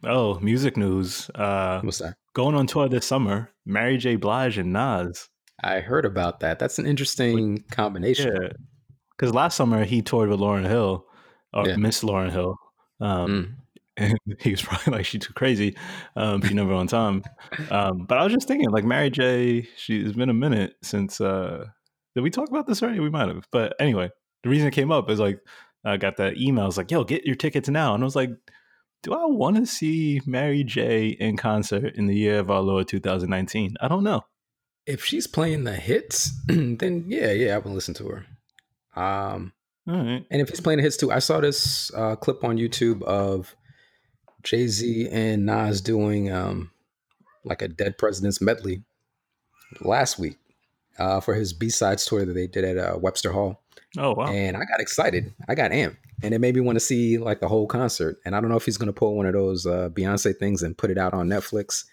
oh, 0.05 0.39
music 0.41 0.77
news. 0.77 1.29
Uh, 1.35 1.81
What's 1.83 1.99
that? 1.99 2.15
going 2.35 2.55
on 2.55 2.69
tour 2.69 2.89
this 2.89 3.07
summer. 3.07 3.51
Mary 3.67 3.97
J. 3.97 4.15
Blige 4.17 4.59
and 4.59 4.73
Nas. 4.73 5.29
I 5.63 5.81
heard 5.81 6.05
about 6.05 6.39
that. 6.41 6.59
That's 6.61 6.79
an 6.79 6.87
interesting 6.87 7.65
combination. 7.73 8.33
Yeah, 8.41 8.49
because 9.17 9.35
last 9.35 9.57
summer 9.57 9.85
he 9.85 10.01
toured 10.03 10.29
with 10.29 10.39
Lauryn 10.39 10.69
Hill, 10.69 11.05
or 11.53 11.67
Yeah. 11.69 11.77
Miss 11.77 12.05
Lauryn 12.05 12.31
Hill. 12.31 12.57
Um, 13.01 13.57
Mm. 13.99 14.15
and 14.27 14.39
he 14.41 14.51
was 14.53 14.63
probably 14.63 14.93
like, 14.99 15.07
"She's 15.07 15.21
too 15.23 15.33
crazy. 15.33 15.77
Um, 16.17 16.41
she 16.43 16.55
never 16.55 16.73
on 16.73 16.87
time." 16.87 17.23
Um, 17.71 18.07
but 18.07 18.19
I 18.19 18.25
was 18.25 18.33
just 18.33 18.49
thinking, 18.49 18.71
like 18.71 18.85
Mary 18.85 19.11
J. 19.11 19.69
She 19.77 20.01
it's 20.01 20.17
been 20.17 20.31
a 20.31 20.35
minute 20.35 20.75
since. 20.83 21.21
Uh, 21.21 21.67
did 22.15 22.23
we 22.23 22.31
talk 22.31 22.49
about 22.49 22.67
this 22.67 22.83
already? 22.83 23.01
We 23.01 23.11
might 23.11 23.29
have. 23.29 23.47
But 23.53 23.75
anyway, 23.81 24.11
the 24.43 24.51
reason 24.51 24.69
it 24.69 24.73
came 24.75 24.93
up 24.93 25.11
is 25.11 25.19
like 25.21 25.41
I 25.85 25.97
got 25.97 26.17
that 26.19 26.37
email. 26.37 26.67
It's 26.67 26.77
like, 26.77 26.91
"Yo, 26.91 27.05
get 27.05 27.25
your 27.27 27.37
tickets 27.37 27.69
now," 27.69 27.95
and 27.95 28.03
I 28.03 28.07
was 28.07 28.17
like. 28.17 28.31
Do 29.05 29.15
I 29.15 29.27
want 29.27 29.55
to 29.59 29.65
see 29.65 30.21
Mary 30.27 30.65
J 30.65 31.11
in 31.21 31.37
concert 31.37 31.95
in 31.95 32.09
the 32.09 32.17
year 32.17 32.41
of 32.41 32.51
our 32.51 32.63
Lord 32.63 32.89
2019? 32.89 33.77
I 33.81 33.87
don't 33.87 34.03
know. 34.03 34.23
If 34.87 35.05
she's 35.05 35.29
playing 35.29 35.63
the 35.63 35.77
hits, 35.77 36.33
then 36.49 37.05
yeah, 37.07 37.31
yeah, 37.31 37.55
I 37.55 37.59
would 37.59 37.73
listen 37.73 37.95
to 37.95 38.09
her. 38.09 39.01
Um, 39.01 39.53
All 39.89 39.97
right. 39.97 40.25
and 40.31 40.41
if 40.43 40.49
he's 40.51 40.61
playing 40.61 40.79
the 40.79 40.83
hits 40.83 40.97
too, 40.97 41.11
I 41.11 41.19
saw 41.19 41.41
this 41.41 41.93
uh, 41.95 42.17
clip 42.17 42.45
on 42.45 42.59
YouTube 42.59 43.03
of 43.03 43.55
Jay 44.43 44.67
Z 44.67 45.09
and 45.11 45.47
Nas 45.47 45.81
doing 45.81 46.31
um, 46.31 46.71
like 47.45 47.63
a 47.63 47.69
Dead 47.69 47.97
Presidents 47.99 48.41
medley 48.41 48.83
last 49.81 50.19
week 50.19 50.37
uh, 50.99 51.21
for 51.21 51.35
his 51.35 51.53
B 51.53 51.71
sides 51.71 52.05
tour 52.05 52.25
that 52.25 52.33
they 52.33 52.47
did 52.47 52.65
at 52.65 52.77
uh, 52.79 52.99
Webster 52.99 53.33
Hall. 53.33 53.63
Oh 53.97 54.15
wow. 54.15 54.27
and 54.27 54.57
I 54.57 54.61
got 54.61 54.81
excited. 54.81 55.33
I 55.49 55.55
got 55.55 55.71
amped, 55.71 55.97
and 56.23 56.35
it 56.35 56.41
made 56.41 56.55
me 56.55 56.61
want 56.61 56.77
to 56.77 56.81
see 56.81 57.17
like 57.17 57.41
the 57.41 57.49
whole 57.49 57.67
concert. 57.67 58.19
And 58.25 58.37
I 58.37 58.41
don't 58.41 58.51
know 58.51 58.57
if 58.57 58.67
he's 58.67 58.77
going 58.77 58.89
to 58.89 58.93
pull 58.93 59.17
one 59.17 59.27
of 59.27 59.33
those 59.33 59.67
uh, 59.67 59.89
Beyonce 59.91 60.37
things 60.37 60.63
and 60.63 60.77
put 60.77 60.91
it 60.91 60.99
out 60.99 61.15
on 61.15 61.29
Netflix 61.29 61.85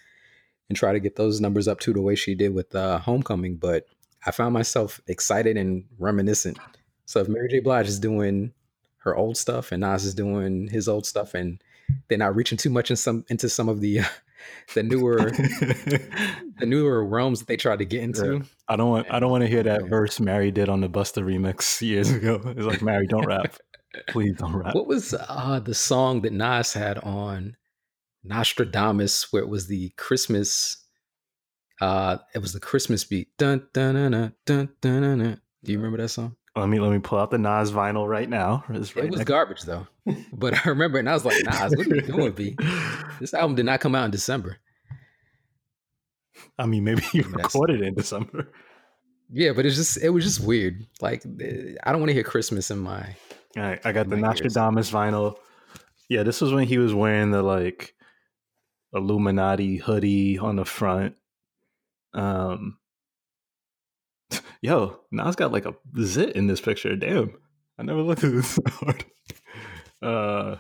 and 0.68 0.78
try 0.78 0.92
to 0.92 1.00
get 1.00 1.16
those 1.16 1.40
numbers 1.40 1.68
up 1.68 1.80
to 1.82 1.94
the 1.94 2.02
way 2.02 2.16
she 2.16 2.36
did 2.36 2.54
with 2.54 2.76
uh, 2.76 2.98
Homecoming. 3.00 3.56
But 3.56 3.86
I 4.26 4.32
found 4.32 4.54
myself 4.54 5.00
excited 5.08 5.56
and 5.56 5.86
reminiscent. 5.98 6.58
So 7.06 7.20
if 7.22 7.28
Mary 7.30 7.48
J. 7.50 7.60
Blige 7.60 7.88
is 7.88 8.00
doing 8.00 8.52
her 9.04 9.16
old 9.16 9.38
stuff 9.38 9.72
and 9.72 9.82
Nas 9.82 10.06
is 10.06 10.14
doing 10.16 10.68
his 10.68 10.88
old 10.88 11.06
stuff, 11.06 11.34
and 11.36 11.62
they're 12.08 12.18
not 12.18 12.36
reaching 12.36 12.58
too 12.58 12.70
much 12.72 12.90
in 12.90 12.98
some 12.98 13.24
into 13.30 13.48
some 13.50 13.70
of 13.70 13.80
the 13.82 14.02
the 14.74 14.84
newer 14.84 15.18
the 15.32 16.66
newer 16.66 17.06
realms 17.06 17.40
that 17.40 17.48
they 17.48 17.58
tried 17.58 17.80
to 17.80 17.86
get 17.86 18.02
into. 18.02 18.44
I 18.68 18.76
don't 18.76 18.90
want 18.90 19.08
I 19.12 19.20
don't 19.20 19.32
want 19.32 19.44
to 19.44 19.48
hear 19.48 19.64
that 19.64 19.82
Yeah. 19.84 19.88
verse 19.88 20.20
Mary 20.20 20.52
did 20.52 20.68
on 20.70 20.82
the 20.82 20.90
Buster 20.90 21.22
remix 21.22 21.82
years 21.82 22.10
ago. 22.12 22.42
It's 22.46 22.66
like 22.66 22.82
Mary, 22.82 23.06
don't 23.08 23.26
rap. 23.28 23.56
Please 24.10 24.36
don't 24.38 24.56
rap. 24.56 24.74
What 24.76 24.88
was 24.88 25.14
uh, 25.14 25.62
the 25.64 25.74
song 25.76 26.22
that 26.22 26.34
Nas 26.34 26.74
had 26.74 26.98
on 27.00 27.56
Nastradamus, 28.28 29.32
where 29.32 29.44
it 29.44 29.50
was 29.50 29.68
the 29.68 29.90
Christmas? 29.98 30.78
Uh, 31.82 32.18
it 32.34 32.40
was 32.40 32.54
the 32.54 32.60
Christmas 32.60 33.04
beat. 33.04 33.30
Dun 33.38 33.68
dun 33.74 33.96
dun 33.96 34.12
dun 34.12 34.34
dun. 34.46 34.70
dun, 34.82 35.20
dun. 35.20 35.42
Do 35.64 35.72
you 35.72 35.78
remember 35.78 35.98
that 35.98 36.10
song? 36.10 36.36
Let 36.56 36.70
me 36.70 36.80
let 36.80 36.92
me 36.92 37.00
pull 37.00 37.20
out 37.20 37.32
the 37.32 37.38
Nas 37.38 37.72
vinyl 37.72 38.08
right 38.08 38.30
now. 38.30 38.64
Right 38.70 38.78
it 38.78 38.80
was 38.80 38.96
next- 38.96 39.24
garbage 39.26 39.62
though, 39.64 39.88
but 40.34 40.66
I 40.66 40.70
remember 40.70 40.98
it, 40.98 41.02
and 41.02 41.10
I 41.10 41.14
was 41.14 41.26
like, 41.26 41.44
Nas, 41.44 41.76
what 41.76 41.88
are 41.88 41.96
you 41.96 42.02
doing, 42.02 42.32
B? 42.32 42.56
This 43.20 43.34
album 43.34 43.56
did 43.56 43.66
not 43.66 43.82
come 43.82 43.94
out 43.96 44.06
in 44.06 44.12
December. 44.12 44.58
I 46.58 46.66
mean, 46.66 46.84
maybe 46.86 47.04
you 47.12 47.24
recorded 47.24 47.82
it 47.82 47.88
in 47.88 47.94
December. 47.96 48.48
Yeah, 49.32 49.52
but 49.54 49.66
it's 49.66 49.76
just 49.76 50.02
it 50.02 50.10
was 50.12 50.24
just 50.24 50.40
weird. 50.40 50.86
Like 51.02 51.26
I 51.84 51.92
don't 51.92 52.00
want 52.00 52.10
to 52.10 52.14
hear 52.14 52.24
Christmas 52.24 52.72
in 52.72 52.80
my. 52.80 53.16
All 53.58 53.64
right, 53.64 53.80
I 53.86 53.92
got 53.92 54.08
the 54.10 54.16
My 54.18 54.30
ears. 54.30 54.42
Nastradamus 54.42 54.92
vinyl. 54.92 55.36
Yeah, 56.10 56.24
this 56.24 56.40
was 56.42 56.54
when 56.54 56.68
he 56.68 56.78
was 56.78 56.94
wearing 56.94 57.32
the 57.32 57.42
like 57.42 57.96
Illuminati 58.94 59.78
hoodie 59.78 60.38
on 60.38 60.56
the 60.56 60.66
front. 60.66 61.16
Um, 62.14 62.78
yo, 64.62 65.00
Nas 65.12 65.36
got 65.36 65.52
like 65.52 65.66
a 65.66 65.76
zit 66.02 66.36
in 66.36 66.48
this 66.48 66.62
picture. 66.62 66.96
Damn, 66.96 67.34
I 67.78 67.84
never 67.84 68.02
looked 68.02 68.24
at 68.24 68.32
this 68.34 68.60
hard. 68.68 69.06
Uh, 70.02 70.58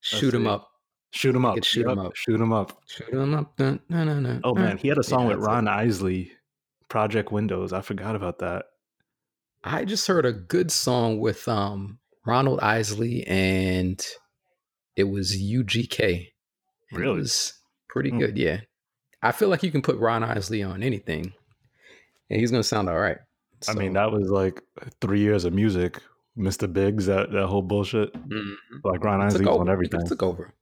Shoot 0.00 0.34
him 0.34 0.44
see. 0.44 0.48
up. 0.48 0.68
shoot 1.12 1.34
him 1.34 1.44
up. 1.44 1.62
shoot 1.64 1.86
him 1.86 1.98
up. 1.98 2.16
Shoot 2.16 2.40
him 2.40 2.52
up. 2.52 2.80
Shoot 2.86 3.12
him 3.12 3.34
up. 3.34 3.56
Dun, 3.56 3.80
dun, 3.90 4.06
dun, 4.06 4.22
dun, 4.22 4.40
Oh 4.44 4.54
man, 4.54 4.78
he 4.78 4.88
had 4.88 4.98
a 4.98 5.02
song 5.02 5.22
Yeah, 5.22 5.28
with 5.28 5.36
that's 5.40 5.46
it. 5.46 5.50
Ron 5.50 5.68
Isley, 5.68 6.32
Project 6.88 7.30
Windows. 7.32 7.72
I 7.72 7.82
forgot 7.82 8.16
about 8.16 8.38
that. 8.38 8.66
I 9.62 9.84
just 9.84 10.06
heard 10.06 10.24
a 10.24 10.32
good 10.32 10.70
song 10.70 11.18
with 11.20 11.46
um 11.48 11.98
Ronald 12.24 12.60
Isley 12.60 13.26
and 13.26 14.02
it 14.96 15.04
was 15.04 15.36
UGK. 15.36 16.28
Really? 16.92 17.10
It 17.10 17.20
was 17.20 17.52
pretty 17.88 18.10
Hmm. 18.10 18.18
good, 18.18 18.38
yeah. 18.38 18.60
I 19.22 19.32
feel 19.32 19.48
like 19.50 19.62
you 19.62 19.70
can 19.70 19.82
put 19.82 19.98
Ron 19.98 20.24
Isley 20.24 20.62
on 20.62 20.82
anything 20.82 21.34
he's 22.38 22.50
gonna 22.50 22.62
sound 22.62 22.88
all 22.88 22.98
right. 22.98 23.18
I 23.68 23.74
mean, 23.74 23.92
that 23.94 24.10
was 24.12 24.30
like 24.30 24.62
three 25.00 25.20
years 25.20 25.44
of 25.44 25.52
music. 25.52 26.00
Mr. 26.38 26.72
Biggs, 26.72 27.06
that 27.06 27.32
that 27.32 27.46
whole 27.48 27.62
bullshit. 27.62 28.12
mhm. 28.14 28.54
Like 28.84 29.02
Ron 29.04 29.20
Isley 29.20 29.44
took 29.44 29.58
was 29.58 29.66
He 29.66 29.72
everything. 29.72 30.06
took 30.06 30.22
over. 30.22 30.52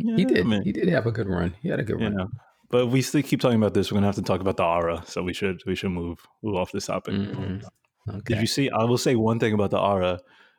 Yeah, 0.00 0.16
He 0.16 0.24
did. 0.24 0.40
I 0.40 0.42
mean, 0.42 0.62
he 0.62 0.72
did 0.72 0.88
have 0.88 1.06
a 1.06 1.12
good 1.12 1.28
run. 1.28 1.54
He 1.60 1.68
had 1.68 1.78
a 1.80 1.84
good 1.84 2.00
run. 2.00 2.16
know. 2.16 2.28
But 2.70 2.86
we 2.88 3.02
still 3.02 3.22
keep 3.22 3.40
talking 3.40 3.58
about 3.58 3.74
this. 3.74 3.92
We're 3.92 3.96
gonna 3.96 4.06
have 4.06 4.16
to 4.16 4.22
talk 4.22 4.40
about 4.40 4.56
the 4.56 4.64
aura. 4.64 5.02
So 5.06 5.22
we 5.22 5.32
should 5.32 5.62
we 5.66 5.74
should 5.76 5.90
move 5.90 6.26
move 6.42 6.56
off 6.56 6.72
this 6.72 6.86
topic. 6.86 7.14
Mhm. 7.14 7.62
Okay. 8.08 8.20
Did 8.34 8.40
you 8.40 8.46
see? 8.46 8.70
I 8.70 8.84
will 8.84 8.98
say 8.98 9.14
one 9.14 9.38
thing 9.38 9.52
about 9.54 9.70
the 9.70 9.78
aura. 9.78 10.18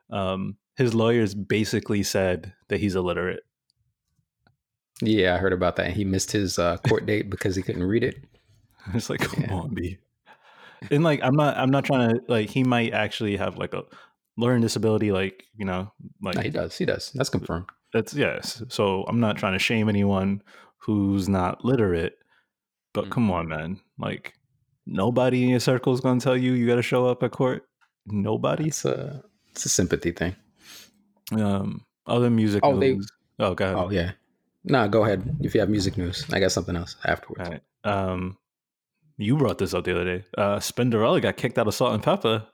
Um, 0.10 0.56
his 0.78 0.94
lawyers 0.96 1.34
basically 1.36 2.04
said 2.04 2.54
that 2.70 2.80
he's 2.80 2.96
illiterate. 2.96 3.44
yeah, 5.02 5.36
I 5.36 5.38
heard 5.38 5.54
about 5.54 5.76
that. 5.78 5.92
He 5.92 6.06
missed 6.06 6.32
his 6.32 6.58
uh, 6.58 6.78
court 6.88 7.06
date 7.06 7.30
because 7.30 7.56
he 7.56 7.62
couldn't 7.62 7.84
read 7.84 8.04
it. 8.04 8.24
It's 8.94 9.10
like, 9.10 9.22
come 9.22 9.44
Yeah. 9.44 9.54
on, 9.54 9.74
B. 9.74 9.98
and 10.92 11.04
like 11.04 11.20
I'm 11.24 11.36
not 11.36 11.58
I'm 11.58 11.72
not 11.72 11.86
trying 11.86 12.10
to 12.12 12.22
like 12.28 12.50
he 12.50 12.64
might 12.64 12.94
actually 12.94 13.38
have 13.38 13.58
like 13.58 13.74
a 13.74 13.84
learning 14.38 14.62
disability, 14.62 15.12
like 15.12 15.46
you 15.58 15.66
know, 15.66 15.92
like 16.22 16.36
no, 16.36 16.42
he 16.42 16.50
does. 16.50 16.78
He 16.78 16.86
does. 16.86 17.12
That's 17.14 17.30
confirmed. 17.30 17.66
That's 17.94 18.14
yes. 18.14 18.62
So 18.70 19.04
I'm 19.08 19.20
not 19.20 19.38
trying 19.38 19.54
to 19.54 19.60
shame 19.60 19.90
anyone 19.90 20.42
who's 20.78 21.28
not 21.28 21.64
literate, 21.66 22.18
but 22.94 23.06
mm-hmm. 23.06 23.12
come 23.14 23.32
on, 23.32 23.48
man. 23.48 23.80
Like 23.98 24.34
nobody 24.86 25.44
in 25.44 25.50
your 25.50 25.60
circle 25.60 25.94
is 25.94 26.02
going 26.02 26.20
to 26.20 26.24
tell 26.24 26.38
you 26.38 26.54
you 26.54 26.68
got 26.68 26.76
to 26.76 26.82
show 26.82 27.08
up 27.08 27.24
at 27.24 27.32
court. 27.32 27.64
Nobody. 28.06 28.68
It's 28.68 28.86
a 28.86 29.24
it's 29.52 29.66
a 29.66 29.70
sympathy 29.70 30.12
thing. 30.12 30.36
Um, 31.32 31.86
other 32.06 32.30
music. 32.30 32.62
Oh, 32.64 32.74
news. 32.74 33.10
they. 33.38 33.44
Oh, 33.46 33.56
go 33.56 33.66
ahead. 33.66 33.78
Oh, 33.78 33.90
yeah. 33.90 34.12
No, 34.64 34.88
go 34.88 35.04
ahead. 35.04 35.38
If 35.42 35.54
you 35.54 35.60
have 35.62 35.70
music 35.70 35.98
news, 35.98 36.26
I 36.32 36.40
got 36.40 36.52
something 36.52 36.76
else 36.76 36.96
afterwards. 37.06 37.50
Right. 37.50 37.62
Um, 37.84 38.38
you 39.18 39.38
brought 39.38 39.58
this 39.58 39.74
up 39.74 39.86
the 39.86 39.92
other 39.92 40.06
day. 40.06 40.26
Uh, 40.38 40.58
Spinderella 40.58 41.22
got 41.22 41.38
kicked 41.38 41.58
out 41.58 41.68
of 41.68 41.74
Salt-N-Pepa. 41.74 42.46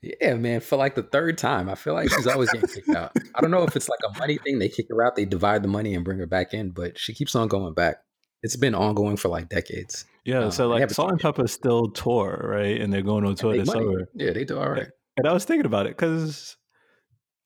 Yeah, 0.00 0.34
man, 0.34 0.60
for 0.60 0.76
like 0.76 0.94
the 0.94 1.02
third 1.02 1.38
time. 1.38 1.68
I 1.68 1.74
feel 1.74 1.94
like 1.94 2.08
she's 2.10 2.26
always 2.26 2.50
getting 2.50 2.68
kicked 2.68 2.90
out. 2.90 3.12
I 3.34 3.40
don't 3.40 3.50
know 3.50 3.64
if 3.64 3.74
it's 3.74 3.88
like 3.88 3.98
a 4.08 4.18
money 4.18 4.38
thing. 4.38 4.60
They 4.60 4.68
kick 4.68 4.86
her 4.90 5.04
out, 5.04 5.16
they 5.16 5.24
divide 5.24 5.62
the 5.62 5.68
money 5.68 5.94
and 5.94 6.04
bring 6.04 6.18
her 6.18 6.26
back 6.26 6.54
in, 6.54 6.70
but 6.70 6.98
she 6.98 7.14
keeps 7.14 7.34
on 7.34 7.48
going 7.48 7.74
back. 7.74 7.96
It's 8.44 8.56
been 8.56 8.76
ongoing 8.76 9.16
for 9.16 9.28
like 9.28 9.48
decades. 9.48 10.04
Yeah, 10.24 10.44
um, 10.44 10.50
so 10.52 10.68
like 10.68 10.88
Salt-N-Pepa 10.90 11.48
still 11.48 11.90
tour, 11.90 12.40
right? 12.44 12.80
And 12.80 12.92
they're 12.92 13.02
going 13.02 13.24
on 13.24 13.34
tour 13.34 13.56
this 13.56 13.68
summer. 13.68 14.08
Yeah, 14.14 14.32
they 14.32 14.44
do 14.44 14.58
all 14.58 14.70
right. 14.70 14.86
And 15.16 15.26
I 15.26 15.32
was 15.32 15.44
thinking 15.44 15.66
about 15.66 15.86
it 15.86 15.96
because 15.96 16.56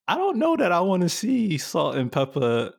I 0.07 0.17
don't 0.17 0.37
know 0.37 0.57
that 0.57 0.73
I 0.73 0.81
want 0.81 1.03
to 1.03 1.09
see 1.09 1.57
Salt-N-Pepa 1.57 2.73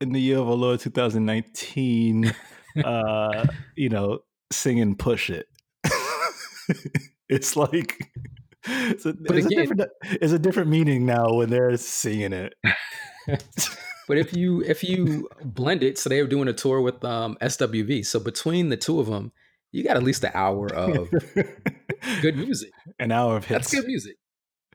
in 0.00 0.12
the 0.12 0.20
year 0.20 0.38
of 0.38 0.48
our 0.48 0.54
Lord 0.54 0.80
2019, 0.80 2.34
uh, 2.84 3.46
you 3.76 3.88
know, 3.88 4.20
singing 4.52 4.96
Push 4.96 5.30
It. 5.30 5.46
it's 7.28 7.56
like, 7.56 7.98
it's 8.64 9.06
a, 9.06 9.14
but 9.14 9.36
it's, 9.36 9.46
again, 9.46 9.58
a 9.58 9.62
different, 9.62 9.90
it's 10.04 10.32
a 10.32 10.38
different 10.38 10.68
meaning 10.70 11.06
now 11.06 11.34
when 11.34 11.50
they're 11.50 11.76
singing 11.76 12.32
it. 12.32 12.54
but 13.26 14.18
if 14.18 14.36
you 14.36 14.62
if 14.62 14.82
you 14.82 15.28
blend 15.44 15.82
it, 15.82 15.98
so 15.98 16.08
they 16.08 16.20
were 16.20 16.28
doing 16.28 16.48
a 16.48 16.52
tour 16.52 16.80
with 16.80 17.04
um, 17.04 17.36
SWV. 17.40 18.04
So 18.04 18.18
between 18.18 18.68
the 18.68 18.76
two 18.76 19.00
of 19.00 19.06
them, 19.06 19.32
you 19.72 19.84
got 19.84 19.96
at 19.96 20.02
least 20.02 20.24
an 20.24 20.32
hour 20.34 20.72
of 20.74 21.10
good 22.22 22.36
music. 22.36 22.70
An 22.98 23.12
hour 23.12 23.36
of 23.36 23.44
hits. 23.44 23.70
That's 23.70 23.80
good 23.80 23.86
music. 23.86 24.16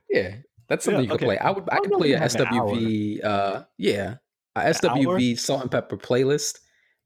Yeah, 0.08 0.36
that's 0.68 0.84
something 0.84 1.04
yeah, 1.04 1.12
you 1.12 1.18
can 1.18 1.26
play. 1.26 1.38
I 1.38 1.50
would 1.50 1.68
I, 1.70 1.76
I 1.76 1.80
can 1.80 1.90
play 1.90 2.12
a 2.12 2.20
SWV. 2.20 3.24
Uh, 3.24 3.64
yeah, 3.76 4.16
a 4.54 4.60
SWV 4.60 5.38
Salt-N-Pepa 5.38 6.00
playlist. 6.00 6.60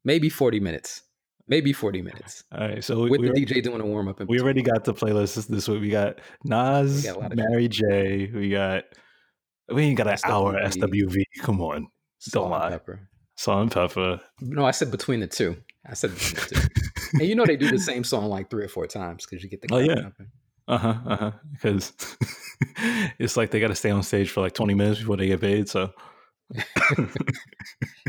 Maybe 0.05 0.29
forty 0.29 0.61
minutes. 0.61 1.03
Maybe 1.51 1.73
forty 1.73 2.01
minutes. 2.01 2.45
All 2.53 2.61
right. 2.61 2.83
So 2.83 3.09
with 3.09 3.21
the 3.21 3.31
DJ 3.31 3.61
doing 3.61 3.81
a 3.81 3.85
warm 3.85 4.07
up. 4.07 4.21
We 4.29 4.41
already 4.41 4.63
got 4.63 4.85
the 4.85 4.95
playlist 4.95 5.49
this 5.49 5.69
week. 5.69 5.81
We 5.81 5.91
got 5.91 6.21
Nas, 6.45 7.05
we 7.05 7.13
got 7.13 7.35
Mary 7.35 7.67
J. 7.67 8.31
We 8.33 8.51
got. 8.51 8.85
We 9.69 9.83
ain't 9.83 9.99
got 9.99 10.07
an 10.07 10.15
SWV. 10.15 10.31
hour 10.31 10.55
SWV. 10.55 11.25
Come 11.43 11.61
on, 11.61 11.89
don't 12.31 12.51
lie. 12.51 12.71
Pepper. 12.71 13.09
Salt-N-Pepa. 13.37 14.21
No, 14.41 14.65
I 14.65 14.71
said 14.71 14.91
between 14.91 15.21
the 15.21 15.27
two. 15.27 15.57
I 15.89 15.95
said 15.95 16.15
between 16.15 16.35
the 16.35 16.55
two. 16.55 16.69
and 17.15 17.29
you 17.29 17.35
know 17.35 17.45
they 17.45 17.57
do 17.57 17.71
the 17.71 17.79
same 17.79 18.05
song 18.05 18.27
like 18.27 18.49
three 18.49 18.65
or 18.65 18.69
four 18.69 18.87
times 18.87 19.27
because 19.27 19.43
you 19.43 19.51
get 19.51 19.61
the. 19.61 19.75
Oh 19.75 19.79
yeah. 19.79 20.11
Uh 20.69 20.79
huh. 20.79 20.95
Uh 21.05 21.17
huh. 21.17 21.33
Because 21.53 21.93
it's 23.19 23.37
like 23.37 23.51
they 23.51 23.59
got 23.59 23.69
to 23.69 23.75
stay 23.75 23.91
on 23.91 24.05
stage 24.05 24.31
for 24.31 24.41
like 24.41 24.53
twenty 24.53 24.75
minutes 24.75 25.01
before 25.01 25.17
they 25.17 25.27
get 25.27 25.41
paid. 25.41 25.69
So. 25.69 25.93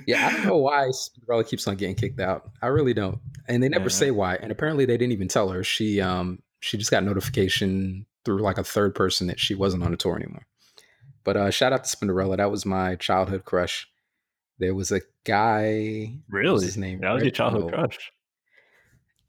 Yeah, 0.08 0.28
I 0.28 0.32
don't 0.32 0.46
know 0.46 0.58
why 0.58 0.90
Spinderella 0.90 1.48
keeps 1.48 1.68
on 1.68 1.76
getting 1.76 1.96
kicked 1.96 2.20
out. 2.20 2.50
I 2.62 2.68
really 2.68 2.94
don't, 2.94 3.20
and 3.48 3.62
they 3.62 3.70
never 3.70 3.86
yeah. 3.86 3.90
say 3.90 4.12
why. 4.12 4.36
And 4.36 4.52
apparently, 4.52 4.86
they 4.86 4.98
didn't 4.98 5.14
even 5.14 5.28
tell 5.28 5.50
her. 5.50 5.64
She 5.64 6.02
um 6.02 6.42
she 6.60 6.78
just 6.78 6.92
got 6.92 7.04
notification 7.04 8.06
through 8.26 8.42
like 8.42 8.58
a 8.58 8.64
third 8.64 8.96
person 8.96 9.28
that 9.28 9.40
she 9.40 9.56
wasn't 9.56 9.84
on 9.84 9.92
the 9.92 9.98
tour 9.98 10.16
anymore. 10.16 10.46
But 11.24 11.38
uh, 11.38 11.52
shout 11.52 11.74
out 11.74 11.84
to 11.84 11.96
Spinderella. 11.96 12.38
That 12.38 12.52
was 12.52 12.66
my 12.66 12.96
childhood 12.96 13.46
crush. 13.46 13.88
There 14.60 14.76
was 14.76 14.92
a 14.92 15.02
guy. 15.24 16.18
Really? 16.30 16.66
his 16.66 16.78
name? 16.78 17.02
That 17.02 17.14
was 17.14 17.24
your 17.24 17.32
childhood 17.32 17.72
crush. 17.72 18.12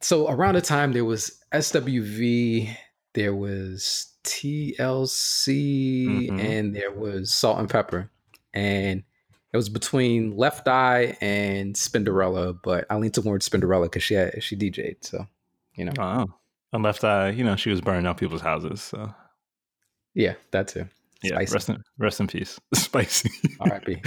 So 0.01 0.29
around 0.29 0.55
the 0.55 0.63
time 0.63 0.93
there 0.93 1.05
was 1.05 1.39
SWV, 1.53 2.75
there 3.15 3.35
was 3.35 4.13
TLC, 4.25 6.07
mm-hmm. 6.07 6.41
and 6.41 6.75
there 6.75 6.91
was 6.91 7.33
Salt-N-Pepa. 7.33 7.95
And 7.95 8.09
it 8.55 9.57
was 9.57 9.69
between 9.69 10.37
Left 10.37 10.67
Eye 10.67 11.17
and 11.21 11.75
Spinderella, 11.75 12.59
but 12.63 12.87
I 12.89 12.97
leaned 12.97 13.15
towards 13.15 13.49
Spinderella 13.49 13.85
because 13.85 14.03
she 14.03 14.15
had, 14.15 14.43
she 14.43 14.57
DJ'd. 14.57 15.05
So, 15.05 15.27
you 15.75 15.85
know. 15.85 15.93
Oh. 15.99 16.27
And 16.73 16.83
Left 16.83 17.05
Eye, 17.05 17.31
you 17.31 17.45
know, 17.45 17.57
she 17.57 17.71
was 17.71 17.83
burning 17.83 18.07
out 18.07 18.17
people's 18.17 18.41
houses. 18.41 18.81
So. 18.81 19.15
Yeah, 20.15 20.35
that 20.53 20.69
too. 20.69 20.87
Yeah, 21.23 21.37
rest 21.37 21.69
in, 21.69 21.85
rest 21.99 22.19
in 22.19 22.27
peace. 22.27 22.59
Spicy. 22.75 23.31
R.I.P. 23.61 24.03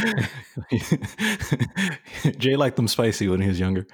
Jay 2.37 2.57
liked 2.57 2.75
them 2.75 2.89
spicy 2.89 3.29
when 3.29 3.39
he 3.39 3.47
was 3.47 3.59
younger. 3.59 3.87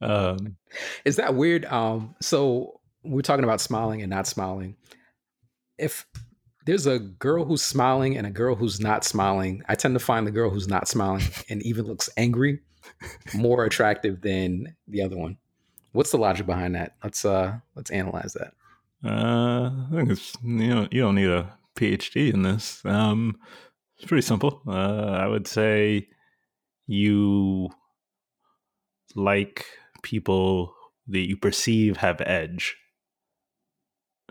Um, 0.00 0.56
Is 1.04 1.16
that 1.16 1.34
weird? 1.34 1.66
Um, 1.66 2.16
so 2.20 2.80
we're 3.04 3.22
talking 3.22 3.44
about 3.44 3.60
smiling 3.60 4.02
and 4.02 4.10
not 4.10 4.26
smiling. 4.26 4.76
If 5.78 6.04
there's 6.64 6.86
a 6.86 6.98
girl 6.98 7.44
who's 7.44 7.62
smiling 7.62 8.16
and 8.16 8.26
a 8.26 8.30
girl 8.30 8.54
who's 8.54 8.80
not 8.80 9.04
smiling, 9.04 9.62
I 9.68 9.74
tend 9.74 9.94
to 9.94 10.04
find 10.04 10.26
the 10.26 10.30
girl 10.30 10.50
who's 10.50 10.68
not 10.68 10.88
smiling 10.88 11.24
and 11.48 11.62
even 11.62 11.86
looks 11.86 12.08
angry 12.16 12.60
more 13.34 13.64
attractive 13.64 14.20
than 14.20 14.74
the 14.88 15.02
other 15.02 15.16
one. 15.16 15.36
What's 15.92 16.10
the 16.10 16.18
logic 16.18 16.46
behind 16.46 16.74
that? 16.74 16.96
Let's 17.02 17.24
uh 17.24 17.58
let's 17.76 17.90
analyze 17.90 18.34
that. 18.34 18.52
Uh, 19.04 19.70
I 19.70 19.96
think 19.96 20.10
it's 20.10 20.36
you 20.42 20.74
know 20.74 20.88
you 20.90 21.02
don't 21.02 21.14
need 21.14 21.30
a 21.30 21.56
PhD 21.76 22.32
in 22.32 22.42
this. 22.42 22.84
Um, 22.84 23.38
it's 23.96 24.06
pretty 24.06 24.22
simple. 24.22 24.62
Uh, 24.66 25.12
I 25.12 25.26
would 25.26 25.46
say 25.46 26.08
you 26.86 27.68
like 29.14 29.66
people 30.02 30.74
that 31.08 31.28
you 31.28 31.36
perceive 31.36 31.98
have 31.98 32.20
edge. 32.22 32.76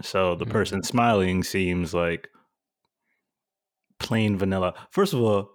So 0.01 0.35
the 0.35 0.45
mm-hmm. 0.45 0.51
person 0.51 0.83
smiling 0.83 1.43
seems 1.43 1.93
like 1.93 2.29
plain 3.99 4.37
vanilla. 4.37 4.73
First 4.91 5.13
of 5.13 5.21
all, 5.21 5.51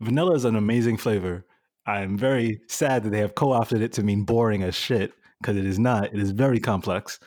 vanilla 0.00 0.34
is 0.34 0.44
an 0.44 0.56
amazing 0.56 0.96
flavor. 0.96 1.46
I'm 1.86 2.18
very 2.18 2.60
sad 2.68 3.04
that 3.04 3.10
they 3.10 3.20
have 3.20 3.34
co-opted 3.34 3.82
it 3.82 3.92
to 3.94 4.02
mean 4.02 4.24
boring 4.24 4.62
as 4.62 4.74
shit 4.74 5.12
because 5.40 5.56
it 5.56 5.64
is 5.64 5.78
not. 5.78 6.12
It 6.12 6.20
is 6.20 6.32
very 6.32 6.60
complex. 6.60 7.18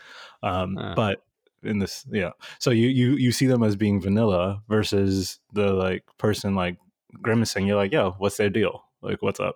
Um, 0.44 0.78
uh. 0.78 0.96
But 0.96 1.24
in 1.64 1.80
this 1.80 2.06
yeah 2.12 2.32
so 2.60 2.72
you 2.72 2.88
you 2.88 3.14
you 3.14 3.32
see 3.32 3.46
them 3.46 3.64
as 3.64 3.76
being 3.76 4.02
vanilla 4.02 4.62
versus 4.68 5.40
the 5.54 5.72
like 5.74 6.04
person 6.18 6.56
like 6.56 6.78
grimacing 7.22 7.66
you're 7.66 7.78
like 7.78 7.92
yo 7.92 8.16
what's 8.18 8.38
their 8.38 8.50
deal 8.50 8.84
like 9.02 9.22
what's 9.22 9.40
up 9.40 9.56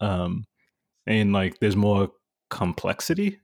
um 0.00 0.44
and 1.06 1.32
like 1.32 1.58
there's 1.60 1.76
more 1.76 2.10
complexity 2.50 3.38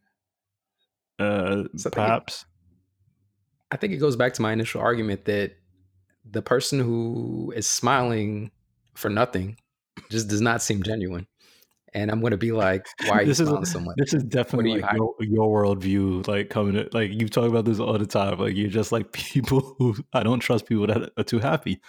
uh 1.18 1.64
perhaps 1.92 2.44
I 3.72 3.76
think 3.76 3.92
it 3.92 3.96
goes 3.96 4.16
back 4.16 4.34
to 4.34 4.42
my 4.42 4.52
initial 4.52 4.80
argument 4.80 5.24
that 5.24 5.56
the 6.30 6.42
person 6.42 6.78
who 6.78 7.52
is 7.56 7.66
smiling 7.66 8.50
for 8.94 9.08
nothing 9.08 9.56
just 10.10 10.28
does 10.28 10.40
not 10.40 10.62
seem 10.62 10.82
genuine 10.82 11.26
and 11.94 12.10
I'm 12.10 12.20
going 12.20 12.30
to 12.32 12.38
be 12.38 12.52
like, 12.52 12.86
"Why 13.06 13.18
are 13.18 13.22
you 13.22 13.34
smiling 13.34 13.64
so 13.64 13.80
much?" 13.80 13.96
This 13.98 14.14
is 14.14 14.24
definitely 14.24 14.80
like 14.80 14.94
your, 14.94 15.14
your 15.20 15.64
worldview, 15.64 16.26
like 16.26 16.48
coming 16.50 16.74
to, 16.74 16.88
like 16.92 17.10
you 17.12 17.28
talk 17.28 17.48
about 17.48 17.64
this 17.64 17.80
all 17.80 17.98
the 17.98 18.06
time. 18.06 18.38
Like 18.38 18.56
you're 18.56 18.70
just 18.70 18.92
like 18.92 19.12
people 19.12 19.74
who 19.78 19.96
I 20.12 20.22
don't 20.22 20.40
trust 20.40 20.66
people 20.66 20.86
that 20.86 21.10
are 21.16 21.24
too 21.24 21.38
happy. 21.38 21.80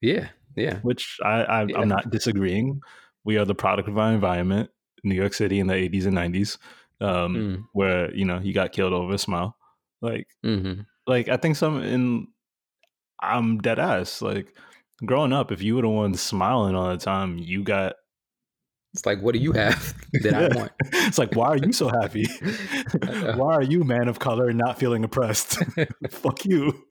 Yeah, 0.00 0.28
yeah. 0.54 0.80
Which 0.80 1.18
I, 1.24 1.42
I 1.42 1.66
yeah. 1.66 1.78
I'm 1.78 1.88
not 1.88 2.10
disagreeing. 2.10 2.80
We 3.24 3.38
are 3.38 3.44
the 3.44 3.54
product 3.54 3.88
of 3.88 3.98
our 3.98 4.12
environment, 4.12 4.70
New 5.02 5.14
York 5.14 5.34
City 5.34 5.58
in 5.58 5.66
the 5.66 5.74
80s 5.74 6.06
and 6.06 6.16
90s, 6.16 6.58
um, 7.00 7.34
mm. 7.34 7.64
where 7.72 8.14
you 8.14 8.24
know 8.24 8.38
you 8.38 8.52
got 8.52 8.72
killed 8.72 8.92
over 8.92 9.14
a 9.14 9.18
smile. 9.18 9.56
Like, 10.02 10.26
mm-hmm. 10.44 10.82
like 11.06 11.28
I 11.28 11.36
think 11.36 11.56
some 11.56 11.82
in 11.82 12.28
I'm 13.20 13.58
dead 13.58 13.78
ass. 13.78 14.22
Like 14.22 14.54
growing 15.04 15.32
up, 15.32 15.52
if 15.52 15.62
you 15.62 15.76
were 15.76 15.82
the 15.82 15.88
one 15.88 16.14
smiling 16.14 16.74
all 16.74 16.90
the 16.90 16.96
time, 16.96 17.38
you 17.38 17.62
got 17.62 17.94
it's 18.96 19.04
like, 19.04 19.20
what 19.20 19.34
do 19.34 19.40
you 19.40 19.52
have 19.52 19.94
that 20.22 20.34
I 20.34 20.56
want? 20.56 20.72
it's 20.80 21.18
like, 21.18 21.36
why 21.36 21.48
are 21.48 21.58
you 21.58 21.70
so 21.70 21.88
happy? 21.88 22.24
why 23.34 23.54
are 23.54 23.62
you, 23.62 23.84
man 23.84 24.08
of 24.08 24.18
color, 24.18 24.50
not 24.54 24.78
feeling 24.78 25.04
oppressed? 25.04 25.62
Fuck 26.08 26.46
you. 26.46 26.82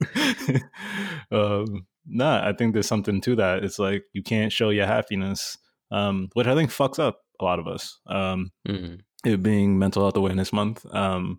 um, 1.32 1.86
nah, 2.06 2.48
I 2.48 2.52
think 2.52 2.74
there's 2.74 2.86
something 2.86 3.20
to 3.22 3.34
that. 3.36 3.64
It's 3.64 3.80
like 3.80 4.04
you 4.12 4.22
can't 4.22 4.52
show 4.52 4.70
your 4.70 4.86
happiness, 4.86 5.58
um, 5.90 6.28
which 6.34 6.46
I 6.46 6.54
think 6.54 6.70
fucks 6.70 7.00
up 7.00 7.18
a 7.40 7.44
lot 7.44 7.58
of 7.58 7.66
us. 7.66 7.98
Um, 8.06 8.52
mm-hmm. 8.68 8.94
It 9.28 9.42
being 9.42 9.76
Mental 9.76 10.02
Health 10.02 10.16
Awareness 10.16 10.52
Month. 10.52 10.86
Um, 10.94 11.38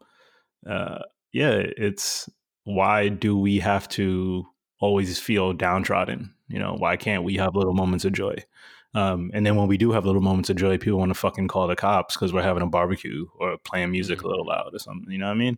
uh, 0.70 1.00
yeah, 1.32 1.64
it's 1.78 2.30
why 2.64 3.10
do 3.10 3.38
we 3.38 3.60
have 3.60 3.88
to 3.90 4.46
always 4.80 5.20
feel 5.20 5.54
downtrodden? 5.54 6.34
You 6.48 6.60
know, 6.60 6.76
why 6.78 6.98
can't 6.98 7.24
we 7.24 7.36
have 7.38 7.56
little 7.56 7.74
moments 7.74 8.06
of 8.06 8.14
joy? 8.14 8.36
Um, 8.94 9.32
and 9.34 9.46
then 9.46 9.56
when 9.56 9.68
we 9.68 9.78
do 9.78 9.92
have 9.92 10.06
little 10.06 10.22
moments 10.22 10.50
of 10.50 10.56
joy, 10.56 10.78
people 10.78 11.00
want 11.00 11.10
to 11.10 11.20
fucking 11.20 11.50
call 11.50 11.68
the 11.68 11.76
cops 11.76 12.16
because 12.16 12.34
we're 12.34 12.42
having 12.42 12.64
a 12.64 12.68
barbecue 12.68 13.26
or 13.40 13.58
playing 13.58 13.92
music 13.92 14.20
mm-hmm. 14.20 14.28
a 14.28 14.30
little 14.30 14.48
loud 14.48 14.74
or 14.74 14.80
something. 14.80 15.12
You 15.12 15.18
know 15.18 15.28
what 15.28 15.34
I 15.34 15.36
mean? 15.36 15.58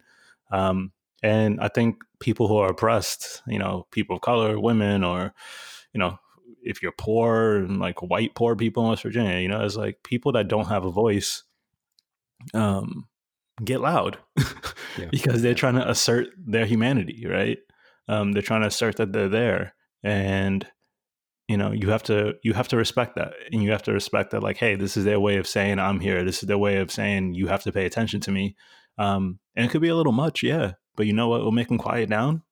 Um, 0.52 0.92
and 1.22 1.60
I 1.60 1.68
think 1.68 2.04
people 2.20 2.48
who 2.48 2.58
are 2.58 2.70
oppressed, 2.70 3.42
you 3.46 3.60
know, 3.60 3.88
people 3.92 4.16
of 4.16 4.22
color, 4.22 4.60
women, 4.60 5.04
or 5.04 5.34
you 5.94 6.00
know, 6.00 6.20
if 6.64 6.82
you're 6.82 6.92
poor 6.92 7.58
and 7.58 7.80
like 7.80 8.02
white 8.02 8.36
poor 8.36 8.56
people 8.56 8.84
in 8.84 8.90
West 8.90 9.04
Virginia, 9.04 9.40
you 9.40 9.48
know, 9.48 9.64
it's 9.64 9.76
like 9.76 10.04
people 10.04 10.32
that 10.34 10.48
don't 10.48 10.68
have 10.68 10.86
a 10.86 10.92
voice, 10.92 11.44
um, 12.54 13.08
get 13.64 13.82
loud 13.82 14.18
yeah. 14.98 15.08
because 15.12 15.42
they're 15.42 15.54
trying 15.54 15.76
to 15.76 15.90
assert 15.90 16.28
their 16.38 16.66
humanity, 16.66 17.26
right? 17.28 17.58
Um, 18.08 18.32
they're 18.32 18.42
trying 18.42 18.62
to 18.62 18.68
assert 18.68 18.98
that 18.98 19.14
they're 19.14 19.30
there, 19.30 19.76
and 20.04 20.66
you 21.48 21.58
know, 21.58 21.72
you 21.72 21.90
have 21.90 22.04
to 22.04 22.36
you 22.44 22.54
have 22.54 22.68
to 22.70 22.78
respect 22.78 23.16
that, 23.16 23.34
and 23.52 23.64
you 23.64 23.72
have 23.72 23.84
to 23.84 23.94
respect 23.94 24.32
that, 24.32 24.44
like, 24.44 24.58
hey, 24.58 24.76
this 24.76 24.96
is 24.96 25.04
their 25.04 25.20
way 25.20 25.38
of 25.38 25.48
saying 25.48 25.80
I'm 25.80 26.00
here. 26.00 26.24
This 26.24 26.44
is 26.44 26.48
their 26.48 26.58
way 26.58 26.78
of 26.78 26.92
saying 26.92 27.34
you 27.34 27.48
have 27.48 27.64
to 27.64 27.72
pay 27.72 27.86
attention 27.86 28.22
to 28.22 28.32
me. 28.32 28.56
Um, 29.00 29.40
and 29.56 29.66
it 29.66 29.72
could 29.72 29.82
be 29.82 29.90
a 29.90 29.96
little 29.96 30.12
much, 30.12 30.44
yeah, 30.44 30.74
but 30.96 31.08
you 31.08 31.14
know 31.14 31.28
what 31.28 31.42
We'll 31.42 31.52
make 31.52 31.70
them 31.70 31.78
quiet 31.78 32.10
down? 32.10 32.44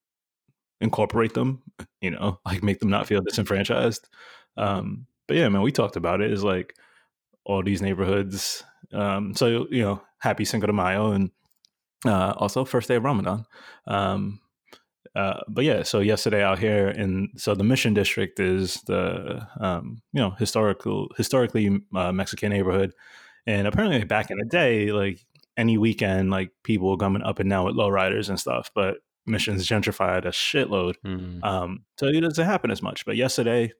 Incorporate 0.81 1.33
them, 1.33 1.61
you 2.01 2.11
know, 2.11 2.39
like 2.45 2.63
make 2.63 2.79
them 2.79 2.89
not 2.89 3.05
feel 3.05 3.21
disenfranchised. 3.21 4.07
Um, 4.57 5.05
but 5.27 5.37
yeah, 5.37 5.49
man, 5.49 5.61
we 5.61 5.71
talked 5.71 5.95
about 5.95 6.21
it. 6.21 6.31
Is 6.31 6.43
like 6.43 6.73
all 7.45 7.61
these 7.61 7.81
neighborhoods. 7.81 8.63
Um, 8.93 9.35
so 9.35 9.67
you 9.69 9.83
know, 9.83 10.01
happy 10.19 10.45
Cinco 10.45 10.67
de 10.67 10.73
Mayo, 10.73 11.11
and 11.11 11.31
uh, 12.05 12.33
also 12.37 12.65
first 12.65 12.87
day 12.87 12.95
of 12.95 13.03
Ramadan. 13.03 13.45
Um, 13.85 14.39
uh, 15.15 15.39
but 15.47 15.65
yeah, 15.65 15.83
so 15.83 15.99
yesterday 15.99 16.43
out 16.43 16.59
here, 16.59 16.89
in 16.89 17.29
so 17.37 17.55
the 17.55 17.63
Mission 17.63 17.93
District 17.93 18.39
is 18.39 18.75
the 18.85 19.47
um, 19.59 20.01
you 20.13 20.21
know 20.21 20.31
historical 20.31 21.07
historically 21.17 21.81
uh, 21.95 22.11
Mexican 22.11 22.51
neighborhood, 22.51 22.93
and 23.45 23.67
apparently 23.67 24.03
back 24.03 24.29
in 24.29 24.37
the 24.37 24.45
day, 24.45 24.91
like 24.91 25.25
any 25.57 25.77
weekend, 25.77 26.29
like 26.29 26.51
people 26.63 26.89
were 26.89 26.97
coming 26.97 27.23
up 27.23 27.39
and 27.39 27.49
down 27.49 27.65
with 27.65 27.75
lowriders 27.75 28.29
and 28.29 28.39
stuff, 28.39 28.69
but 28.75 28.97
Mission's 29.25 29.67
gentrified 29.67 30.25
a 30.25 30.29
shitload, 30.29 30.95
mm. 31.03 31.43
um, 31.43 31.83
so 31.97 32.07
it 32.07 32.21
doesn't 32.21 32.45
happen 32.45 32.69
as 32.69 32.83
much. 32.83 33.03
But 33.05 33.15
yesterday 33.15 33.71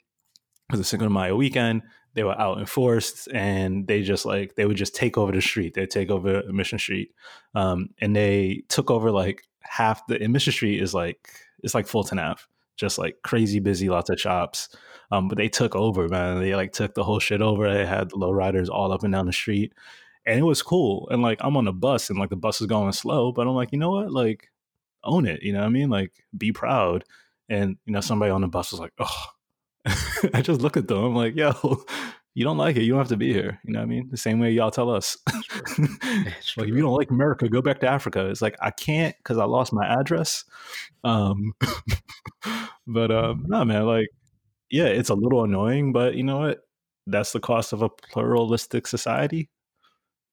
was 0.71 0.80
a 0.80 0.84
Cinco 0.84 1.06
de 1.06 1.12
Mayo 1.12 1.36
weekend, 1.36 1.84
they 2.17 2.23
were 2.23 2.39
out 2.41 2.58
enforced 2.58 3.27
and 3.32 3.86
they 3.86 4.01
just 4.01 4.25
like 4.25 4.56
they 4.56 4.65
would 4.65 4.75
just 4.75 4.95
take 4.95 5.19
over 5.19 5.32
the 5.32 5.39
street. 5.39 5.75
They 5.75 5.86
take 5.86 6.10
over 6.10 6.41
mission 6.51 6.80
street. 6.80 7.12
Um, 7.53 7.89
and 8.01 8.15
they 8.15 8.63
took 8.69 8.89
over 8.89 9.12
like 9.12 9.43
half 9.62 10.06
the 10.08 10.27
mission 10.27 10.51
street 10.51 10.82
is 10.82 10.95
like 10.95 11.30
it's 11.62 11.75
like 11.75 11.86
fulton 11.86 12.17
ave 12.17 12.41
just 12.75 12.97
like 12.97 13.17
crazy 13.23 13.60
busy 13.60 13.88
lots 13.88 14.10
of 14.10 14.19
shops. 14.19 14.69
Um, 15.12 15.27
but 15.27 15.38
they 15.38 15.47
took 15.47 15.75
over 15.75 16.08
man. 16.10 16.39
They 16.39 16.56
like 16.56 16.71
took 16.71 16.95
the 16.95 17.03
whole 17.03 17.19
shit 17.19 17.41
over. 17.41 17.71
They 17.71 17.86
had 17.86 18.13
low 18.13 18.32
riders 18.32 18.67
all 18.67 18.91
up 18.91 19.03
and 19.03 19.13
down 19.13 19.27
the 19.27 19.34
street. 19.34 19.73
And 20.25 20.39
it 20.39 20.43
was 20.43 20.63
cool. 20.63 21.08
And 21.12 21.21
like 21.21 21.38
i'm 21.41 21.56
on 21.56 21.67
a 21.67 21.71
bus 21.71 22.10
and 22.10 22.17
like 22.17 22.32
the 22.32 22.36
bus 22.36 22.62
is 22.62 22.67
going 22.67 22.93
slow 22.93 23.32
but 23.32 23.45
i'm 23.47 23.53
like 23.53 23.71
you 23.71 23.77
know 23.77 23.91
what? 23.91 24.12
Like 24.12 24.49
own 25.03 25.27
it. 25.27 25.43
You 25.43 25.53
know 25.53 25.60
what 25.60 25.67
i 25.67 25.69
mean? 25.69 25.91
Like 25.91 26.13
be 26.36 26.51
proud. 26.51 27.03
And 27.47 27.77
you 27.86 27.93
know 27.93 28.01
somebody 28.01 28.32
on 28.32 28.41
the 28.41 28.47
bus 28.47 28.71
was 28.71 28.80
like 28.80 28.93
oh 28.97 29.25
I 30.34 30.41
just 30.41 30.62
look 30.62 30.78
at 30.78 30.88
them. 30.88 31.04
I'm 31.04 31.15
like, 31.15 31.36
yo, 31.36 31.54
you 32.34 32.43
don't 32.43 32.58
like 32.58 32.76
it. 32.76 32.84
You 32.84 32.91
don't 32.91 33.00
have 33.00 33.08
to 33.10 33.17
be 33.17 33.34
here. 33.34 33.60
You 33.65 33.73
know 33.73 33.80
what 33.80 33.86
I 33.86 33.88
mean? 33.88 34.10
The 34.12 34.17
same 34.17 34.39
way 34.39 34.52
y'all 34.52 34.71
tell 34.71 34.89
us. 34.89 35.17
like, 35.78 36.67
if 36.67 36.76
you 36.76 36.82
don't 36.82 36.95
like 36.95 37.12
America, 37.12 37.50
go 37.50 37.62
back 37.62 37.80
to 37.80 37.88
Africa. 37.88 38.28
It's 38.30 38.41
like, 38.41 38.56
I 38.62 38.71
can't 38.71 39.15
because 39.17 39.38
I 39.38 39.45
lost 39.45 39.73
my 39.73 39.86
address. 39.86 40.43
Um, 41.04 41.54
but 42.88 43.12
um, 43.12 43.45
no, 43.47 43.65
man, 43.65 43.86
like, 43.86 44.10
yeah, 44.69 44.86
it's 44.86 45.10
a 45.10 45.15
little 45.15 45.43
annoying, 45.43 45.93
but 45.93 46.15
you 46.15 46.23
know 46.23 46.39
what? 46.39 46.60
That's 47.06 47.32
the 47.32 47.39
cost 47.39 47.71
of 47.71 47.82
a 47.82 47.89
pluralistic 47.89 48.86
society. 48.86 49.50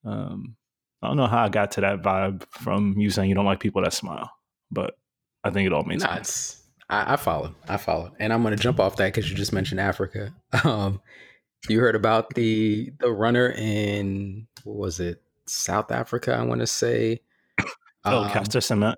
Um, 0.04 0.56
I 1.02 1.08
don't 1.08 1.16
know 1.16 1.26
how 1.26 1.44
I 1.44 1.48
got 1.48 1.70
to 1.72 1.82
that 1.82 2.02
vibe 2.02 2.42
from 2.50 2.94
you 2.98 3.10
saying 3.10 3.28
you 3.28 3.34
don't 3.34 3.44
like 3.44 3.60
people 3.60 3.82
that 3.82 3.92
smile, 3.92 4.30
but 4.70 4.94
I 5.44 5.50
think 5.50 5.66
it 5.66 5.72
all 5.72 5.84
makes 5.84 6.02
nah, 6.02 6.14
sense. 6.14 6.63
I, 6.88 7.14
I 7.14 7.16
follow. 7.16 7.54
I 7.68 7.76
follow. 7.76 8.12
And 8.18 8.32
I'm 8.32 8.42
going 8.42 8.56
to 8.56 8.62
jump 8.62 8.78
off 8.80 8.96
that 8.96 9.12
because 9.12 9.30
you 9.30 9.36
just 9.36 9.52
mentioned 9.52 9.80
Africa. 9.80 10.34
Um, 10.64 11.00
you 11.68 11.80
heard 11.80 11.96
about 11.96 12.34
the 12.34 12.92
the 13.00 13.10
runner 13.10 13.48
in 13.56 14.46
what 14.64 14.76
was 14.76 15.00
it 15.00 15.22
South 15.46 15.90
Africa? 15.90 16.34
I 16.34 16.42
want 16.42 16.60
to 16.60 16.66
say. 16.66 17.20
Oh, 18.06 18.24
um, 18.24 18.30
Caster 18.30 18.58
Semenya, 18.58 18.94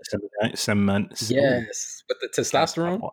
cement, 0.57 1.12
Yes, 1.29 2.03
with 2.09 2.18
the 2.20 2.29
testosterone. 2.29 3.09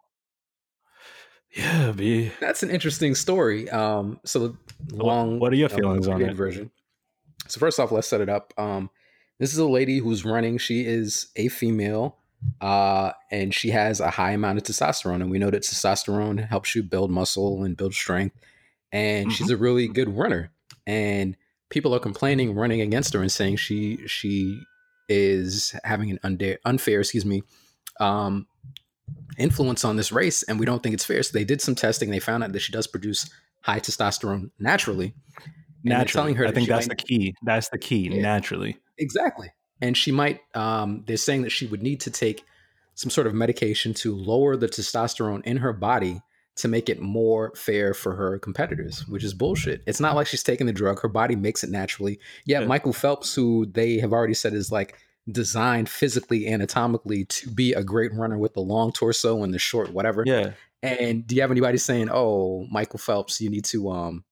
Yeah, 1.51 1.91
be 1.91 2.31
that's 2.39 2.63
an 2.63 2.71
interesting 2.71 3.13
story. 3.13 3.69
Um, 3.69 4.19
so 4.25 4.57
long. 4.89 5.38
What 5.38 5.53
are 5.53 5.55
your 5.55 5.69
feelings 5.69 6.07
on 6.07 6.19
it? 6.23 6.33
Version. 6.33 6.71
So 7.47 7.59
first 7.59 7.79
off, 7.79 7.91
let's 7.91 8.07
set 8.07 8.21
it 8.21 8.29
up. 8.29 8.55
Um, 8.57 8.89
this 9.38 9.53
is 9.53 9.59
a 9.59 9.67
lady 9.67 9.99
who's 9.99 10.25
running. 10.25 10.57
She 10.57 10.83
is 10.83 11.27
a 11.36 11.47
female 11.49 12.17
uh, 12.62 13.12
and 13.32 13.53
she 13.53 13.69
has 13.69 13.99
a 13.99 14.10
high 14.10 14.32
amount 14.32 14.58
of 14.58 14.63
testosterone. 14.63 15.21
And 15.21 15.29
we 15.29 15.39
know 15.39 15.49
that 15.49 15.63
testosterone 15.63 16.47
helps 16.47 16.75
you 16.75 16.84
build 16.84 17.12
muscle 17.12 17.63
and 17.63 17.75
build 17.75 17.93
strength. 17.93 18.38
And 18.91 19.27
mm-hmm. 19.27 19.34
she's 19.34 19.49
a 19.49 19.58
really 19.58 19.88
good 19.88 20.15
runner. 20.15 20.51
And 20.86 21.36
people 21.69 21.93
are 21.95 21.99
complaining, 21.99 22.56
running 22.56 22.82
against 22.82 23.13
her, 23.13 23.21
and 23.21 23.32
saying 23.32 23.58
she 23.58 24.06
she 24.08 24.62
is 25.10 25.75
having 25.84 26.12
an 26.12 26.19
unfair, 26.23 26.60
unfair 26.65 26.99
excuse 26.99 27.25
me, 27.25 27.43
um, 27.99 28.47
influence 29.38 29.84
on 29.84 29.95
this 29.95 30.12
race, 30.12 30.43
and 30.43 30.60
we 30.60 30.65
don't 30.65 30.84
think 30.84 30.93
it's 30.93 31.06
fair. 31.06 31.23
So 31.23 31.38
they 31.38 31.45
did 31.45 31.62
some 31.62 31.75
testing. 31.75 32.12
They 32.12 32.19
found 32.19 32.43
out 32.43 32.51
that 32.51 32.60
she 32.60 32.71
does 32.71 32.88
produce 32.88 33.29
high 33.62 33.79
testosterone 33.79 34.51
naturally. 34.60 35.13
Naturally, 35.86 36.12
telling 36.13 36.36
her 36.36 36.47
I 36.47 36.51
think 36.51 36.69
that's 36.69 36.88
might, 36.88 36.97
the 36.97 37.03
key. 37.03 37.36
That's 37.43 37.69
the 37.69 37.77
key. 37.77 38.10
Yeah, 38.10 38.21
naturally, 38.21 38.77
exactly 38.97 39.51
and 39.84 39.98
she 39.98 40.13
might 40.13 40.39
um, 40.56 41.04
they're 41.06 41.17
saying 41.17 41.41
that 41.41 41.52
she 41.52 41.67
would 41.67 41.84
need 41.84 42.00
to 42.00 42.10
take 42.10 42.46
some 42.96 43.10
sort 43.10 43.28
of 43.28 43.34
medication 43.34 43.93
to 43.93 44.15
lower 44.15 44.56
the 44.56 44.67
testosterone 44.67 45.43
in 45.43 45.58
her 45.58 45.74
body 45.74 46.22
to 46.56 46.67
make 46.67 46.88
it 46.88 47.02
more 47.02 47.52
fair 47.56 47.93
for 47.93 48.15
her 48.15 48.38
competitors, 48.39 49.06
which 49.08 49.24
is 49.24 49.34
bullshit. 49.34 49.82
It's 49.88 50.00
not 50.00 50.15
like 50.15 50.28
she's 50.28 50.43
taking 50.43 50.67
the 50.67 50.74
drug; 50.74 51.02
her 51.02 51.10
body 51.10 51.36
makes 51.36 51.63
it 51.65 51.69
naturally. 51.69 52.17
Yeah, 52.46 52.62
yeah. 52.62 52.67
Michael 52.67 52.93
Phelps, 52.93 53.36
who 53.36 53.65
they 53.65 53.98
have 53.98 54.13
already 54.13 54.36
said 54.36 54.54
is 54.54 54.72
like 54.72 54.98
designed 55.30 55.89
physically, 55.89 56.48
anatomically 56.48 57.26
to 57.26 57.50
be 57.50 57.74
a 57.74 57.84
great 57.84 58.13
runner 58.13 58.38
with 58.38 58.54
the 58.54 58.62
long 58.62 58.93
torso 58.93 59.43
and 59.43 59.54
the 59.54 59.60
short 59.60 59.91
whatever. 59.91 60.24
Yeah. 60.26 60.52
And 60.82 61.28
do 61.28 61.36
you 61.36 61.41
have 61.41 61.52
anybody 61.52 61.78
saying, 61.78 62.10
"Oh, 62.10 62.67
Michael 62.72 63.00
Phelps, 63.00 63.41
you 63.41 63.50
need 63.50 63.65
to 63.65 63.89
um 63.89 64.24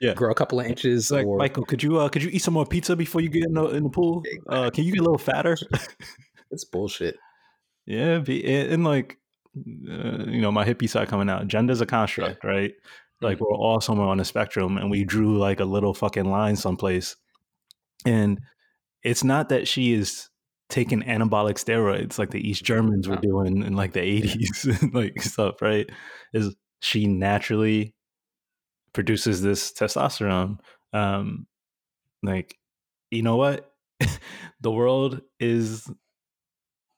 yeah. 0.00 0.14
grow 0.14 0.30
a 0.30 0.34
couple 0.34 0.60
of 0.60 0.66
inches. 0.66 1.10
Like 1.10 1.26
or... 1.26 1.38
Michael, 1.38 1.64
could 1.64 1.82
you 1.82 1.98
uh, 1.98 2.08
could 2.08 2.22
you 2.22 2.30
eat 2.30 2.42
some 2.42 2.54
more 2.54 2.66
pizza 2.66 2.96
before 2.96 3.20
you 3.20 3.28
get 3.28 3.44
in 3.44 3.54
the 3.54 3.68
in 3.68 3.84
the 3.84 3.90
pool? 3.90 4.22
Uh, 4.48 4.70
can 4.70 4.84
you 4.84 4.92
get 4.92 5.00
a 5.00 5.04
little 5.04 5.18
fatter? 5.18 5.56
it's 6.50 6.64
bullshit. 6.64 7.16
Yeah, 7.86 8.18
be, 8.18 8.44
and 8.44 8.84
like 8.84 9.18
uh, 9.56 10.24
you 10.26 10.40
know, 10.40 10.52
my 10.52 10.64
hippie 10.64 10.88
side 10.88 11.08
coming 11.08 11.30
out. 11.30 11.48
Gender's 11.48 11.80
a 11.80 11.86
construct, 11.86 12.44
yeah. 12.44 12.50
right? 12.50 12.72
Like 13.20 13.36
mm-hmm. 13.36 13.44
we're 13.44 13.56
all 13.56 13.80
somewhere 13.80 14.08
on 14.08 14.18
the 14.18 14.24
spectrum, 14.24 14.76
and 14.76 14.90
we 14.90 15.04
drew 15.04 15.38
like 15.38 15.60
a 15.60 15.64
little 15.64 15.94
fucking 15.94 16.30
line 16.30 16.56
someplace. 16.56 17.16
And 18.04 18.40
it's 19.02 19.24
not 19.24 19.48
that 19.48 19.66
she 19.66 19.92
is 19.92 20.28
taking 20.68 21.02
anabolic 21.02 21.54
steroids 21.54 22.18
like 22.18 22.30
the 22.30 22.46
East 22.46 22.64
Germans 22.64 23.08
were 23.08 23.16
doing 23.16 23.62
in 23.62 23.74
like 23.74 23.92
the 23.92 24.00
80s 24.00 24.82
and 24.82 24.94
like 24.94 25.22
stuff, 25.22 25.62
right? 25.62 25.88
Is 26.34 26.54
she 26.80 27.06
naturally 27.06 27.94
produces 28.96 29.42
this 29.42 29.72
testosterone. 29.72 30.58
Um, 30.94 31.46
like, 32.22 32.56
you 33.10 33.20
know 33.22 33.36
what? 33.36 33.70
the 34.62 34.70
world 34.70 35.20
is, 35.38 35.88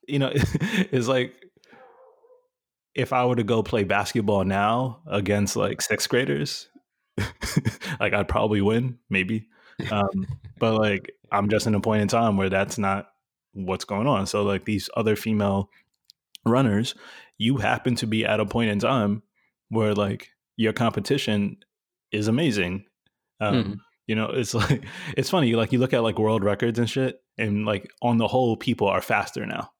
you 0.07 0.21
know, 0.21 0.33
is 0.93 1.09
like 1.09 1.35
if 2.95 3.13
I 3.13 3.27
were 3.27 3.35
to 3.35 3.43
go 3.43 3.65
play 3.65 3.83
basketball 3.83 4.45
now 4.45 5.01
against 5.09 5.57
like 5.57 5.83
sixth 5.83 6.09
graders, 6.09 6.69
like 8.01 8.15
I'd 8.15 8.29
probably 8.29 8.61
win, 8.61 8.99
maybe. 9.11 9.49
Um, 9.91 10.25
but 10.57 10.75
like 10.79 11.11
I'm 11.33 11.49
just 11.49 11.67
in 11.67 11.75
a 11.75 11.81
point 11.81 12.03
in 12.03 12.09
time 12.09 12.37
where 12.37 12.49
that's 12.49 12.79
not 12.79 13.09
what's 13.55 13.85
going 13.85 14.07
on. 14.07 14.27
So 14.27 14.45
like 14.45 14.67
these 14.67 14.89
other 14.97 15.17
female 15.17 15.69
runners, 16.47 16.95
you 17.39 17.57
happen 17.57 17.97
to 17.97 18.07
be 18.07 18.25
at 18.25 18.39
a 18.39 18.47
point 18.47 18.71
in 18.71 18.79
time 18.79 19.25
where 19.69 19.95
like 19.95 20.29
your 20.57 20.73
competition 20.73 21.57
is 22.12 22.29
amazing. 22.29 22.85
Um, 23.40 23.55
mm 23.55 23.77
You 24.07 24.14
know, 24.14 24.31
it's 24.31 24.55
like 24.71 24.85
it's 25.16 25.31
funny. 25.31 25.55
Like 25.55 25.73
you 25.73 25.79
look 25.79 25.92
at 25.92 26.03
like 26.03 26.18
world 26.18 26.44
records 26.44 26.79
and 26.79 26.88
shit, 26.88 27.21
and 27.37 27.64
like 27.66 27.90
on 28.03 28.18
the 28.18 28.29
whole, 28.29 28.57
people 28.57 28.88
are 28.88 29.03
faster 29.03 29.47
now. 29.47 29.71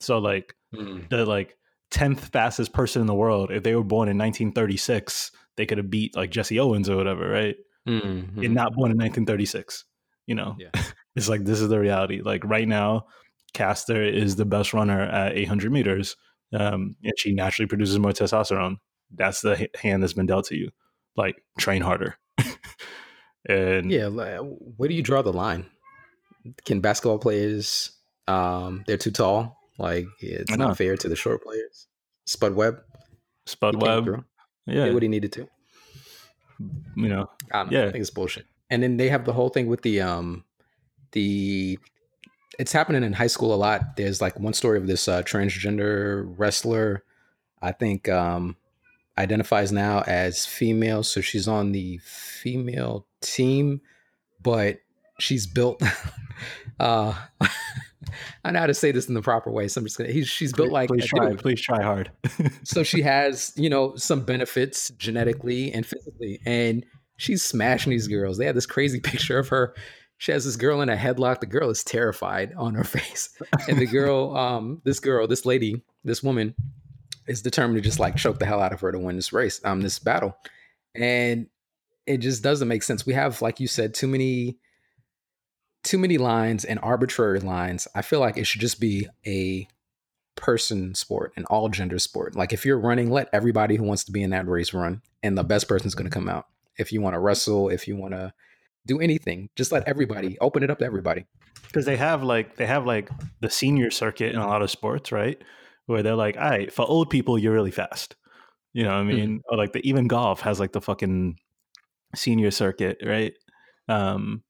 So 0.00 0.18
like 0.18 0.54
mm 0.74 1.08
the 1.08 1.24
like 1.26 1.56
tenth 1.90 2.28
fastest 2.28 2.72
person 2.72 3.00
in 3.00 3.06
the 3.06 3.14
world, 3.14 3.50
if 3.50 3.62
they 3.62 3.74
were 3.74 3.84
born 3.84 4.08
in 4.08 4.18
1936, 4.18 5.32
they 5.56 5.66
could 5.66 5.78
have 5.78 5.90
beat 5.90 6.16
like 6.16 6.30
Jesse 6.30 6.60
Owens 6.60 6.88
or 6.88 6.96
whatever, 6.96 7.28
right? 7.28 7.56
Mm-hmm. 7.88 8.44
And 8.44 8.54
not 8.54 8.74
born 8.74 8.90
in 8.90 8.98
1936. 8.98 9.84
You 10.26 10.34
know, 10.36 10.56
yeah. 10.58 10.70
it's 11.16 11.28
like 11.28 11.44
this 11.44 11.60
is 11.60 11.68
the 11.68 11.80
reality. 11.80 12.20
Like 12.22 12.44
right 12.44 12.68
now, 12.68 13.06
Caster 13.54 14.02
is 14.02 14.36
the 14.36 14.44
best 14.44 14.72
runner 14.72 15.02
at 15.02 15.36
800 15.36 15.72
meters, 15.72 16.16
um, 16.52 16.96
and 17.02 17.12
she 17.16 17.32
naturally 17.32 17.66
produces 17.66 17.98
more 17.98 18.12
testosterone. 18.12 18.76
That's 19.12 19.40
the 19.40 19.68
hand 19.80 20.02
that's 20.02 20.12
been 20.12 20.26
dealt 20.26 20.46
to 20.46 20.56
you 20.56 20.70
like 21.16 21.42
train 21.58 21.82
harder. 21.82 22.16
and 23.48 23.90
yeah, 23.90 24.08
where 24.08 24.88
do 24.88 24.94
you 24.94 25.02
draw 25.02 25.22
the 25.22 25.32
line? 25.32 25.66
Can 26.64 26.80
basketball 26.80 27.18
players 27.18 27.90
Um, 28.26 28.84
they're 28.86 28.96
too 28.96 29.10
tall. 29.10 29.58
Like 29.78 30.06
it's 30.20 30.56
not 30.56 30.76
fair 30.76 30.96
to 30.96 31.08
the 31.08 31.16
short 31.16 31.42
players. 31.42 31.86
Spud 32.26 32.54
Webb. 32.54 32.82
Spud 33.46 33.80
Webb. 33.80 34.24
Yeah. 34.66 34.84
Did 34.86 34.94
what 34.94 35.02
he 35.02 35.08
needed 35.08 35.32
to. 35.32 35.48
You 36.96 37.08
know. 37.08 37.30
I 37.52 37.64
know, 37.64 37.70
yeah. 37.70 37.86
I 37.86 37.90
think 37.90 38.02
it's 38.02 38.10
bullshit. 38.10 38.46
And 38.68 38.82
then 38.82 38.98
they 38.98 39.08
have 39.08 39.24
the 39.24 39.32
whole 39.32 39.48
thing 39.48 39.66
with 39.66 39.82
the 39.82 40.00
um 40.00 40.44
the 41.12 41.78
it's 42.58 42.72
happening 42.72 43.02
in 43.02 43.14
high 43.14 43.26
school 43.26 43.54
a 43.54 43.56
lot. 43.56 43.96
There's 43.96 44.20
like 44.20 44.38
one 44.38 44.52
story 44.52 44.78
of 44.78 44.86
this 44.86 45.08
uh, 45.08 45.22
transgender 45.22 46.32
wrestler. 46.36 47.04
I 47.62 47.72
think 47.72 48.08
um 48.08 48.56
identifies 49.18 49.72
now 49.72 50.02
as 50.06 50.46
female, 50.46 51.02
so 51.02 51.20
she's 51.20 51.48
on 51.48 51.72
the 51.72 51.98
female 51.98 53.06
team, 53.20 53.80
but 54.42 54.78
she's 55.18 55.46
built 55.46 55.82
uh 56.80 57.14
I 58.44 58.50
know 58.50 58.60
how 58.60 58.66
to 58.66 58.74
say 58.74 58.92
this 58.92 59.08
in 59.08 59.14
the 59.14 59.22
proper 59.22 59.50
way, 59.50 59.68
so 59.68 59.80
I'm 59.80 59.84
just 59.84 59.98
gonna. 59.98 60.10
He's, 60.10 60.28
she's 60.28 60.52
built 60.52 60.70
like 60.70 60.88
please 60.88 61.06
try, 61.06 61.30
dude. 61.30 61.38
please 61.38 61.60
try 61.60 61.82
hard. 61.82 62.10
so 62.64 62.82
she 62.82 63.02
has, 63.02 63.52
you 63.56 63.68
know, 63.68 63.94
some 63.96 64.24
benefits 64.24 64.90
genetically 64.90 65.72
and 65.72 65.84
physically, 65.84 66.40
and 66.46 66.84
she's 67.16 67.42
smashing 67.42 67.90
these 67.90 68.08
girls. 68.08 68.38
They 68.38 68.46
have 68.46 68.54
this 68.54 68.66
crazy 68.66 69.00
picture 69.00 69.38
of 69.38 69.48
her. 69.48 69.74
She 70.18 70.32
has 70.32 70.44
this 70.44 70.56
girl 70.56 70.82
in 70.82 70.88
a 70.88 70.96
headlock. 70.96 71.40
The 71.40 71.46
girl 71.46 71.70
is 71.70 71.82
terrified 71.84 72.52
on 72.56 72.74
her 72.74 72.84
face, 72.84 73.30
and 73.68 73.78
the 73.78 73.86
girl, 73.86 74.36
um, 74.36 74.80
this 74.84 75.00
girl, 75.00 75.26
this 75.26 75.44
lady, 75.46 75.82
this 76.04 76.22
woman, 76.22 76.54
is 77.26 77.42
determined 77.42 77.76
to 77.76 77.80
just 77.82 78.00
like 78.00 78.16
choke 78.16 78.38
the 78.38 78.46
hell 78.46 78.60
out 78.60 78.72
of 78.72 78.80
her 78.80 78.92
to 78.92 78.98
win 78.98 79.16
this 79.16 79.32
race, 79.32 79.60
um, 79.64 79.80
this 79.80 79.98
battle, 79.98 80.36
and 80.94 81.46
it 82.06 82.18
just 82.18 82.42
doesn't 82.42 82.68
make 82.68 82.82
sense. 82.82 83.06
We 83.06 83.14
have, 83.14 83.40
like 83.42 83.60
you 83.60 83.66
said, 83.66 83.94
too 83.94 84.08
many 84.08 84.58
too 85.82 85.98
many 85.98 86.18
lines 86.18 86.64
and 86.64 86.78
arbitrary 86.82 87.40
lines. 87.40 87.88
I 87.94 88.02
feel 88.02 88.20
like 88.20 88.36
it 88.36 88.46
should 88.46 88.60
just 88.60 88.80
be 88.80 89.08
a 89.26 89.66
person 90.36 90.94
sport, 90.94 91.32
an 91.36 91.44
all 91.46 91.68
gender 91.68 91.98
sport. 91.98 92.36
Like 92.36 92.52
if 92.52 92.64
you're 92.64 92.78
running, 92.78 93.10
let 93.10 93.28
everybody 93.32 93.76
who 93.76 93.84
wants 93.84 94.04
to 94.04 94.12
be 94.12 94.22
in 94.22 94.30
that 94.30 94.46
race 94.46 94.74
run, 94.74 95.02
and 95.22 95.36
the 95.36 95.44
best 95.44 95.68
person's 95.68 95.94
going 95.94 96.08
to 96.08 96.14
come 96.14 96.28
out. 96.28 96.46
If 96.78 96.92
you 96.92 97.00
want 97.00 97.14
to 97.14 97.20
wrestle, 97.20 97.68
if 97.68 97.86
you 97.88 97.96
want 97.96 98.12
to 98.12 98.32
do 98.86 99.00
anything, 99.00 99.50
just 99.56 99.72
let 99.72 99.86
everybody 99.86 100.38
open 100.40 100.62
it 100.62 100.70
up 100.70 100.78
to 100.78 100.84
everybody. 100.84 101.26
Because 101.66 101.84
they 101.84 101.96
have 101.96 102.22
like 102.22 102.56
they 102.56 102.66
have 102.66 102.86
like 102.86 103.10
the 103.40 103.50
senior 103.50 103.90
circuit 103.90 104.32
in 104.32 104.40
a 104.40 104.46
lot 104.46 104.62
of 104.62 104.70
sports, 104.70 105.12
right? 105.12 105.40
Where 105.90 106.04
they're 106.04 106.14
like, 106.14 106.36
all 106.36 106.48
right, 106.48 106.72
for 106.72 106.88
old 106.88 107.10
people, 107.10 107.36
you're 107.36 107.52
really 107.52 107.72
fast. 107.72 108.14
You 108.72 108.84
know 108.84 108.90
what 108.90 108.98
I 108.98 109.00
mm-hmm. 109.00 109.08
mean? 109.08 109.28
Mm-hmm. 109.30 109.52
Or 109.54 109.56
like 109.56 109.72
the 109.72 109.86
even 109.88 110.06
golf 110.06 110.40
has 110.42 110.60
like 110.60 110.70
the 110.70 110.80
fucking 110.80 111.36
senior 112.14 112.52
circuit, 112.52 112.98
right? 113.04 113.34
Um, 113.88 114.44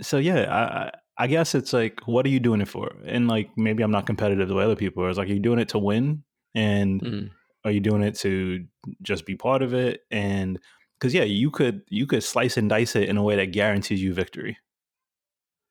so 0.00 0.18
yeah, 0.18 0.46
I 0.48 1.24
I 1.24 1.26
guess 1.26 1.56
it's 1.56 1.72
like, 1.72 2.00
what 2.06 2.24
are 2.24 2.28
you 2.28 2.38
doing 2.38 2.60
it 2.60 2.68
for? 2.68 2.92
And 3.04 3.26
like, 3.26 3.50
maybe 3.56 3.82
I'm 3.82 3.90
not 3.90 4.06
competitive 4.06 4.48
the 4.48 4.54
way 4.54 4.64
other 4.64 4.76
people 4.76 5.02
are. 5.02 5.10
It's 5.10 5.18
like, 5.18 5.28
are 5.28 5.32
you 5.32 5.40
doing 5.40 5.58
it 5.58 5.70
to 5.70 5.78
win? 5.78 6.22
And 6.54 7.00
mm. 7.02 7.30
are 7.64 7.72
you 7.72 7.80
doing 7.80 8.02
it 8.02 8.14
to 8.20 8.64
just 9.02 9.26
be 9.26 9.34
part 9.34 9.62
of 9.62 9.74
it? 9.74 10.02
And 10.10 10.58
because 10.98 11.12
yeah, 11.12 11.24
you 11.24 11.50
could 11.50 11.82
you 11.88 12.06
could 12.06 12.22
slice 12.22 12.56
and 12.56 12.68
dice 12.68 12.94
it 12.94 13.08
in 13.08 13.16
a 13.16 13.24
way 13.24 13.34
that 13.36 13.46
guarantees 13.46 14.00
you 14.00 14.14
victory. 14.14 14.56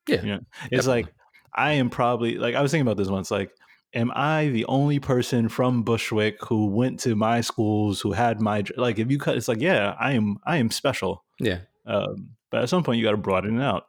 Yeah, 0.10 0.22
you 0.22 0.28
know? 0.28 0.40
it's 0.72 0.86
definitely. 0.86 1.04
like 1.04 1.14
I 1.54 1.74
am 1.74 1.90
probably 1.90 2.36
like 2.36 2.56
I 2.56 2.62
was 2.62 2.72
thinking 2.72 2.88
about 2.88 2.98
this 2.98 3.08
once. 3.08 3.32
Like, 3.32 3.52
am 3.94 4.12
I 4.16 4.48
the 4.50 4.66
only 4.66 5.00
person 5.00 5.50
from 5.50 5.84
Bushwick 5.84 6.44
who 6.46 6.68
went 6.68 7.00
to 7.02 7.16
my 7.16 7.42
schools 7.42 8.02
who 8.02 8.12
had 8.12 8.42
my 8.42 8.64
like? 8.78 9.00
If 9.00 9.12
you 9.12 9.18
cut, 9.18 9.38
it's 9.38 9.48
like 9.48 9.62
yeah, 9.62 9.96
I 10.00 10.14
am 10.14 10.38
I 10.46 10.58
am 10.58 10.72
special. 10.72 11.24
Yeah. 11.40 11.60
Um, 11.86 12.32
but 12.50 12.64
at 12.64 12.70
some 12.70 12.84
point, 12.84 13.00
you 13.00 13.04
got 13.04 13.12
to 13.12 13.18
broaden 13.18 13.60
it 13.60 13.64
out 13.64 13.88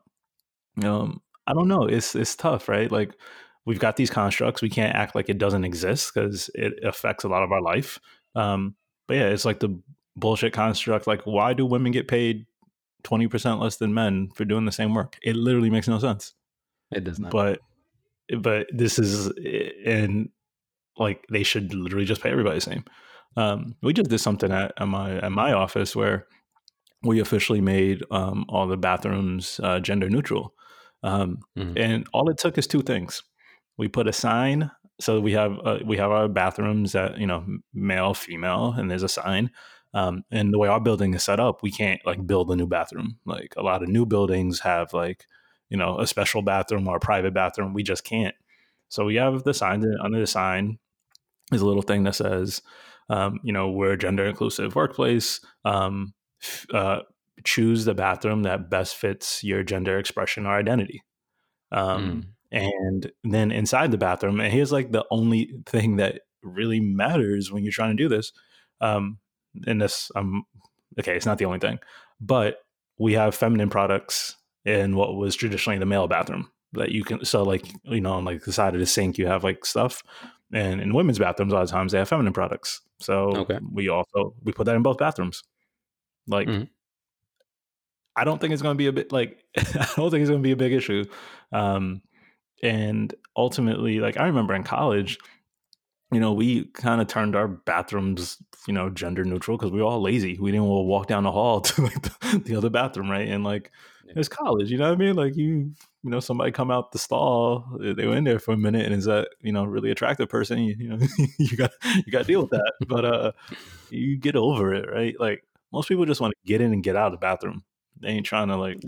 um, 0.82 1.20
I 1.46 1.52
don't 1.52 1.68
know. 1.68 1.84
It's 1.84 2.14
it's 2.14 2.36
tough, 2.36 2.68
right? 2.68 2.90
Like 2.90 3.14
we've 3.64 3.78
got 3.78 3.96
these 3.96 4.10
constructs. 4.10 4.62
We 4.62 4.70
can't 4.70 4.94
act 4.94 5.14
like 5.14 5.28
it 5.28 5.38
doesn't 5.38 5.64
exist 5.64 6.12
because 6.14 6.50
it 6.54 6.74
affects 6.82 7.24
a 7.24 7.28
lot 7.28 7.42
of 7.42 7.52
our 7.52 7.60
life. 7.60 7.98
Um, 8.34 8.76
but 9.06 9.16
yeah, 9.16 9.28
it's 9.28 9.44
like 9.44 9.60
the 9.60 9.78
bullshit 10.16 10.52
construct. 10.52 11.06
Like, 11.06 11.22
why 11.24 11.52
do 11.52 11.66
women 11.66 11.92
get 11.92 12.08
paid 12.08 12.46
twenty 13.02 13.26
percent 13.26 13.60
less 13.60 13.76
than 13.76 13.92
men 13.92 14.30
for 14.34 14.44
doing 14.44 14.64
the 14.64 14.72
same 14.72 14.94
work? 14.94 15.18
It 15.22 15.36
literally 15.36 15.70
makes 15.70 15.88
no 15.88 15.98
sense. 15.98 16.34
It 16.90 17.04
does 17.04 17.18
not. 17.18 17.32
But 17.32 17.60
but 18.40 18.66
this 18.72 18.98
is 18.98 19.30
and 19.84 20.28
like 20.96 21.24
they 21.30 21.42
should 21.42 21.74
literally 21.74 22.04
just 22.04 22.22
pay 22.22 22.30
everybody 22.30 22.56
the 22.56 22.60
same. 22.60 22.84
Um, 23.36 23.76
we 23.82 23.92
just 23.92 24.10
did 24.10 24.18
something 24.18 24.52
at, 24.52 24.72
at 24.76 24.88
my 24.88 25.18
at 25.18 25.32
my 25.32 25.52
office 25.52 25.96
where 25.96 26.26
we 27.02 27.20
officially 27.20 27.60
made 27.60 28.04
um, 28.10 28.44
all 28.48 28.66
the 28.66 28.76
bathrooms 28.76 29.60
uh, 29.62 29.80
gender 29.80 30.08
neutral. 30.08 30.54
Um, 31.02 31.38
mm-hmm. 31.58 31.76
And 31.76 32.06
all 32.12 32.30
it 32.30 32.38
took 32.38 32.58
is 32.58 32.66
two 32.66 32.82
things. 32.82 33.22
We 33.76 33.88
put 33.88 34.06
a 34.06 34.12
sign, 34.12 34.70
so 35.00 35.20
we 35.20 35.32
have 35.32 35.58
uh, 35.64 35.78
we 35.84 35.96
have 35.96 36.10
our 36.10 36.28
bathrooms 36.28 36.92
that 36.92 37.18
you 37.18 37.26
know 37.26 37.44
male, 37.74 38.14
female, 38.14 38.74
and 38.76 38.90
there's 38.90 39.02
a 39.02 39.08
sign. 39.08 39.50
Um, 39.94 40.24
and 40.30 40.52
the 40.52 40.58
way 40.58 40.68
our 40.68 40.80
building 40.80 41.12
is 41.14 41.22
set 41.22 41.40
up, 41.40 41.62
we 41.62 41.70
can't 41.70 42.00
like 42.06 42.26
build 42.26 42.50
a 42.50 42.56
new 42.56 42.66
bathroom. 42.66 43.18
Like 43.26 43.54
a 43.56 43.62
lot 43.62 43.82
of 43.82 43.88
new 43.88 44.06
buildings 44.06 44.60
have 44.60 44.92
like 44.94 45.26
you 45.72 45.78
know 45.78 45.98
a 45.98 46.06
special 46.06 46.42
bathroom 46.42 46.86
or 46.86 46.96
a 46.96 47.00
private 47.00 47.32
bathroom. 47.32 47.72
We 47.72 47.82
just 47.82 48.04
can't. 48.04 48.34
So 48.90 49.06
we 49.06 49.14
have 49.14 49.42
the 49.42 49.54
sign 49.54 49.82
under 50.02 50.20
the 50.20 50.26
sign 50.26 50.78
is 51.50 51.62
a 51.62 51.66
little 51.66 51.82
thing 51.82 52.04
that 52.04 52.14
says, 52.14 52.60
um, 53.08 53.40
you 53.42 53.54
know, 53.54 53.70
we're 53.70 53.92
a 53.92 53.98
gender 53.98 54.26
inclusive 54.26 54.74
workplace. 54.74 55.40
Um, 55.64 56.12
uh, 56.74 57.00
choose 57.42 57.86
the 57.86 57.94
bathroom 57.94 58.42
that 58.42 58.68
best 58.68 58.96
fits 58.96 59.42
your 59.42 59.62
gender 59.62 59.98
expression 59.98 60.44
or 60.44 60.54
identity. 60.56 61.02
Um, 61.72 62.26
mm. 62.52 62.60
And 62.60 63.12
then 63.24 63.50
inside 63.50 63.92
the 63.92 63.98
bathroom, 63.98 64.40
and 64.40 64.52
here's 64.52 64.72
like 64.72 64.92
the 64.92 65.06
only 65.10 65.54
thing 65.64 65.96
that 65.96 66.20
really 66.42 66.80
matters 66.80 67.50
when 67.50 67.64
you're 67.64 67.72
trying 67.72 67.96
to 67.96 68.02
do 68.02 68.10
this. 68.10 68.30
Um, 68.82 69.20
and 69.66 69.80
this, 69.80 70.10
um, 70.16 70.44
okay, 71.00 71.16
it's 71.16 71.24
not 71.24 71.38
the 71.38 71.46
only 71.46 71.60
thing, 71.60 71.78
but 72.20 72.58
we 72.98 73.14
have 73.14 73.34
feminine 73.34 73.70
products 73.70 74.36
in 74.64 74.96
what 74.96 75.16
was 75.16 75.34
traditionally 75.34 75.78
the 75.78 75.86
male 75.86 76.08
bathroom 76.08 76.50
that 76.72 76.90
you 76.90 77.04
can. 77.04 77.24
So, 77.24 77.42
like, 77.42 77.66
you 77.84 78.00
know, 78.00 78.14
on 78.14 78.24
like 78.24 78.44
the 78.44 78.52
side 78.52 78.74
of 78.74 78.80
the 78.80 78.86
sink, 78.86 79.18
you 79.18 79.26
have 79.26 79.44
like 79.44 79.64
stuff, 79.64 80.02
and 80.52 80.80
in 80.80 80.94
women's 80.94 81.18
bathrooms, 81.18 81.52
a 81.52 81.56
lot 81.56 81.62
of 81.62 81.70
times 81.70 81.92
they 81.92 81.98
have 81.98 82.08
feminine 82.08 82.32
products. 82.32 82.80
So 83.00 83.36
okay. 83.36 83.58
we 83.70 83.88
also 83.88 84.34
we 84.42 84.52
put 84.52 84.66
that 84.66 84.76
in 84.76 84.82
both 84.82 84.98
bathrooms. 84.98 85.42
Like, 86.26 86.48
mm-hmm. 86.48 86.64
I 88.14 88.24
don't 88.24 88.40
think 88.40 88.52
it's 88.52 88.62
going 88.62 88.74
to 88.74 88.78
be 88.78 88.86
a 88.86 88.92
bit 88.92 89.12
like 89.12 89.44
I 89.56 89.88
don't 89.96 90.10
think 90.10 90.22
it's 90.22 90.30
going 90.30 90.42
to 90.42 90.46
be 90.46 90.52
a 90.52 90.56
big 90.56 90.72
issue. 90.72 91.04
Um, 91.52 92.02
and 92.62 93.12
ultimately, 93.36 93.98
like 93.98 94.18
I 94.18 94.26
remember 94.26 94.54
in 94.54 94.62
college, 94.62 95.18
you 96.12 96.20
know, 96.20 96.32
we 96.32 96.66
kind 96.66 97.00
of 97.00 97.08
turned 97.08 97.34
our 97.34 97.48
bathrooms, 97.48 98.36
you 98.68 98.74
know, 98.74 98.90
gender 98.90 99.24
neutral 99.24 99.56
because 99.56 99.72
we 99.72 99.80
were 99.80 99.88
all 99.88 100.02
lazy. 100.02 100.38
We 100.38 100.52
didn't 100.52 100.66
want 100.66 100.80
to 100.84 100.88
walk 100.88 101.06
down 101.06 101.24
the 101.24 101.32
hall 101.32 101.60
to 101.62 101.82
like 101.82 102.02
the, 102.02 102.42
the, 102.44 102.56
other 102.56 102.70
bathroom, 102.70 103.10
right? 103.10 103.28
And 103.28 103.42
like 103.42 103.72
yeah. 104.06 104.12
it's 104.16 104.28
college, 104.28 104.70
you 104.70 104.78
know 104.78 104.88
what 104.88 104.94
I 104.94 105.04
mean? 105.04 105.16
Like 105.16 105.36
you, 105.36 105.72
you 106.02 106.10
know, 106.10 106.20
somebody 106.20 106.52
come 106.52 106.70
out 106.70 106.92
the 106.92 106.98
stall, 106.98 107.64
they 107.80 108.06
were 108.06 108.16
in 108.16 108.24
there 108.24 108.38
for 108.38 108.52
a 108.52 108.56
minute, 108.56 108.86
and 108.86 108.94
is 108.94 109.04
that 109.04 109.28
you 109.40 109.52
know 109.52 109.64
really 109.64 109.90
attractive 109.90 110.28
person? 110.28 110.58
You, 110.58 110.76
you 110.78 110.88
know, 110.88 111.06
you 111.38 111.56
got 111.56 111.72
you 111.84 112.12
got 112.12 112.20
to 112.20 112.24
deal 112.24 112.42
with 112.42 112.50
that, 112.50 112.72
but 112.86 113.04
uh, 113.04 113.32
you 113.90 114.16
get 114.16 114.36
over 114.36 114.74
it, 114.74 114.88
right? 114.90 115.14
Like 115.18 115.44
most 115.72 115.88
people 115.88 116.04
just 116.04 116.20
want 116.20 116.32
to 116.32 116.48
get 116.48 116.60
in 116.60 116.72
and 116.72 116.82
get 116.82 116.96
out 116.96 117.06
of 117.06 117.12
the 117.12 117.18
bathroom. 117.18 117.64
They 118.00 118.08
ain't 118.08 118.26
trying 118.26 118.48
to 118.48 118.56
like. 118.56 118.82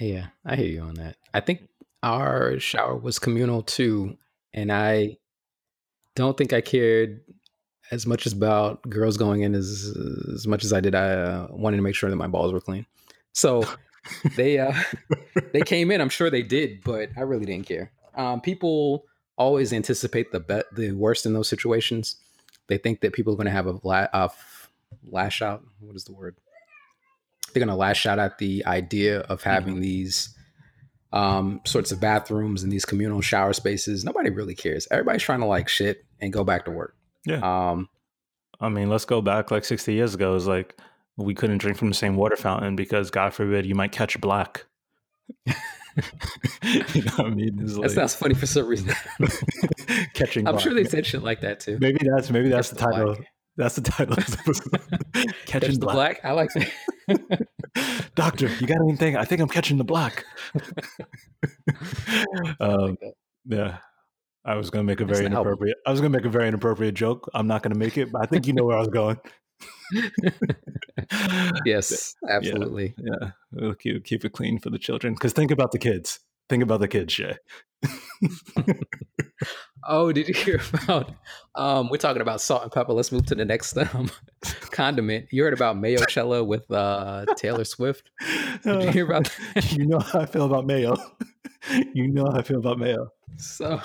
Yeah, 0.00 0.28
I 0.44 0.56
hear 0.56 0.66
you 0.66 0.80
on 0.82 0.94
that. 0.94 1.16
I 1.34 1.40
think 1.40 1.68
our 2.02 2.58
shower 2.58 2.96
was 2.96 3.18
communal 3.18 3.62
too, 3.62 4.16
and 4.52 4.72
I 4.72 5.18
don't 6.14 6.36
think 6.36 6.52
I 6.52 6.60
cared 6.60 7.20
as 7.90 8.06
much 8.06 8.26
about 8.26 8.82
girls 8.88 9.16
going 9.16 9.42
in 9.42 9.54
as 9.54 9.94
as 10.34 10.46
much 10.46 10.64
as 10.64 10.72
I 10.72 10.80
did. 10.80 10.94
I 10.94 11.10
uh, 11.10 11.46
wanted 11.50 11.76
to 11.76 11.82
make 11.82 11.94
sure 11.94 12.10
that 12.10 12.16
my 12.16 12.26
balls 12.26 12.52
were 12.52 12.60
clean. 12.60 12.86
So 13.32 13.64
they 14.36 14.58
uh, 14.58 14.72
they 15.52 15.60
came 15.60 15.90
in. 15.90 16.00
I'm 16.00 16.08
sure 16.08 16.30
they 16.30 16.42
did, 16.42 16.82
but 16.84 17.10
I 17.16 17.20
really 17.22 17.44
didn't 17.44 17.66
care. 17.66 17.92
Um, 18.14 18.40
people 18.40 19.04
always 19.36 19.72
anticipate 19.72 20.32
the 20.32 20.64
the 20.72 20.92
worst 20.92 21.26
in 21.26 21.32
those 21.32 21.48
situations. 21.48 22.16
They 22.68 22.78
think 22.78 23.00
that 23.00 23.12
people 23.12 23.32
are 23.32 23.36
going 23.36 23.46
to 23.46 23.52
have 23.52 23.66
a, 23.66 23.78
la- 23.82 24.08
a 24.12 24.30
lash 25.10 25.42
out. 25.42 25.62
What 25.80 25.96
is 25.96 26.04
the 26.04 26.12
word? 26.12 26.36
They're 27.52 27.60
going 27.60 27.68
to 27.68 27.74
lash 27.74 28.06
out 28.06 28.18
at 28.18 28.38
the 28.38 28.64
idea 28.64 29.20
of 29.20 29.42
having 29.42 29.74
mm-hmm. 29.74 29.82
these 29.82 30.34
um, 31.12 31.60
sorts 31.64 31.92
of 31.92 32.00
bathrooms 32.00 32.62
and 32.62 32.72
these 32.72 32.84
communal 32.84 33.20
shower 33.20 33.52
spaces. 33.52 34.04
Nobody 34.04 34.30
really 34.30 34.54
cares. 34.54 34.88
Everybody's 34.90 35.22
trying 35.22 35.40
to 35.40 35.46
like 35.46 35.68
shit 35.68 36.04
and 36.20 36.32
go 36.32 36.44
back 36.44 36.64
to 36.64 36.70
work. 36.70 36.96
Yeah. 37.26 37.40
Um, 37.42 37.88
I 38.60 38.68
mean, 38.68 38.88
let's 38.88 39.04
go 39.04 39.20
back 39.20 39.50
like 39.50 39.64
60 39.64 39.92
years 39.92 40.14
ago. 40.14 40.34
It's 40.34 40.46
like 40.46 40.78
we 41.16 41.34
couldn't 41.34 41.58
drink 41.58 41.78
from 41.78 41.88
the 41.88 41.94
same 41.94 42.16
water 42.16 42.36
fountain 42.36 42.76
because, 42.76 43.10
God 43.10 43.34
forbid, 43.34 43.66
you 43.66 43.74
might 43.74 43.92
catch 43.92 44.20
black. 44.20 44.66
you 45.46 47.02
know 47.02 47.12
what 47.16 47.26
I 47.26 47.30
mean? 47.30 47.58
It's 47.60 47.74
that 47.74 47.80
like, 47.80 47.90
sounds 47.90 48.14
funny 48.14 48.34
for 48.34 48.46
some 48.46 48.66
reason. 48.66 48.94
catching. 50.14 50.46
I'm 50.46 50.54
black. 50.54 50.64
sure 50.64 50.74
they 50.74 50.84
said 50.84 51.06
shit 51.06 51.22
like 51.22 51.40
that 51.42 51.60
too. 51.60 51.78
Maybe 51.80 51.98
that's 52.14 52.30
maybe 52.30 52.48
that's 52.48 52.70
Catch 52.70 52.78
the 52.78 52.84
title. 52.84 53.14
Black. 53.14 53.26
That's 53.56 53.74
the 53.74 53.82
title. 53.82 54.16
catching 55.46 55.68
Catch 55.68 55.74
the 55.74 55.78
black. 55.78 55.94
black. 55.94 56.24
I 56.24 56.32
like 56.32 56.50
that. 56.54 58.10
Doctor, 58.14 58.48
you 58.48 58.66
got 58.66 58.78
anything? 58.88 59.16
I 59.16 59.24
think 59.24 59.40
I'm 59.42 59.48
catching 59.48 59.76
the 59.76 59.84
black. 59.84 60.24
um, 62.60 62.96
yeah. 63.44 63.78
I 64.44 64.56
was 64.56 64.70
gonna 64.70 64.84
make 64.84 65.00
a 65.00 65.04
very 65.04 65.26
inappropriate. 65.26 65.76
I 65.86 65.90
was 65.90 66.00
gonna 66.00 66.10
make 66.10 66.24
a 66.24 66.30
very 66.30 66.48
inappropriate 66.48 66.94
joke. 66.94 67.28
I'm 67.34 67.46
not 67.46 67.62
gonna 67.62 67.78
make 67.78 67.96
it, 67.96 68.10
but 68.10 68.22
I 68.22 68.26
think 68.26 68.46
you 68.46 68.54
know 68.54 68.64
where 68.64 68.76
I 68.76 68.80
was 68.80 68.88
going. 68.88 69.18
yes, 71.64 72.14
absolutely. 72.28 72.94
Yeah, 72.98 73.14
yeah. 73.20 73.30
We'll 73.52 73.74
keep, 73.74 74.04
keep 74.04 74.24
it 74.24 74.32
clean 74.32 74.58
for 74.58 74.70
the 74.70 74.78
children. 74.78 75.14
Because 75.14 75.32
think 75.32 75.50
about 75.50 75.72
the 75.72 75.78
kids. 75.78 76.20
Think 76.48 76.62
about 76.62 76.80
the 76.80 76.88
kids, 76.88 77.12
Shay. 77.12 77.36
oh, 79.88 80.12
did 80.12 80.28
you 80.28 80.34
hear 80.34 80.60
about? 80.72 81.12
Um, 81.54 81.88
we're 81.88 81.96
talking 81.96 82.22
about 82.22 82.40
salt 82.40 82.62
and 82.62 82.72
pepper. 82.72 82.92
Let's 82.92 83.12
move 83.12 83.26
to 83.26 83.34
the 83.34 83.44
next 83.44 83.76
um, 83.94 84.10
condiment. 84.70 85.26
You 85.30 85.44
heard 85.44 85.54
about 85.54 85.78
mayo 85.78 86.04
cello 86.06 86.44
with 86.44 86.70
uh, 86.70 87.26
Taylor 87.36 87.64
Swift? 87.64 88.10
Did 88.64 88.82
you 88.82 88.90
hear 88.90 89.06
about? 89.06 89.30
That? 89.54 89.72
you 89.72 89.86
know 89.86 89.98
how 89.98 90.20
I 90.20 90.26
feel 90.26 90.44
about 90.44 90.66
mayo. 90.66 90.96
you 91.94 92.08
know 92.08 92.26
how 92.26 92.38
I 92.38 92.42
feel 92.42 92.58
about 92.58 92.78
mayo. 92.78 93.08
So, 93.38 93.80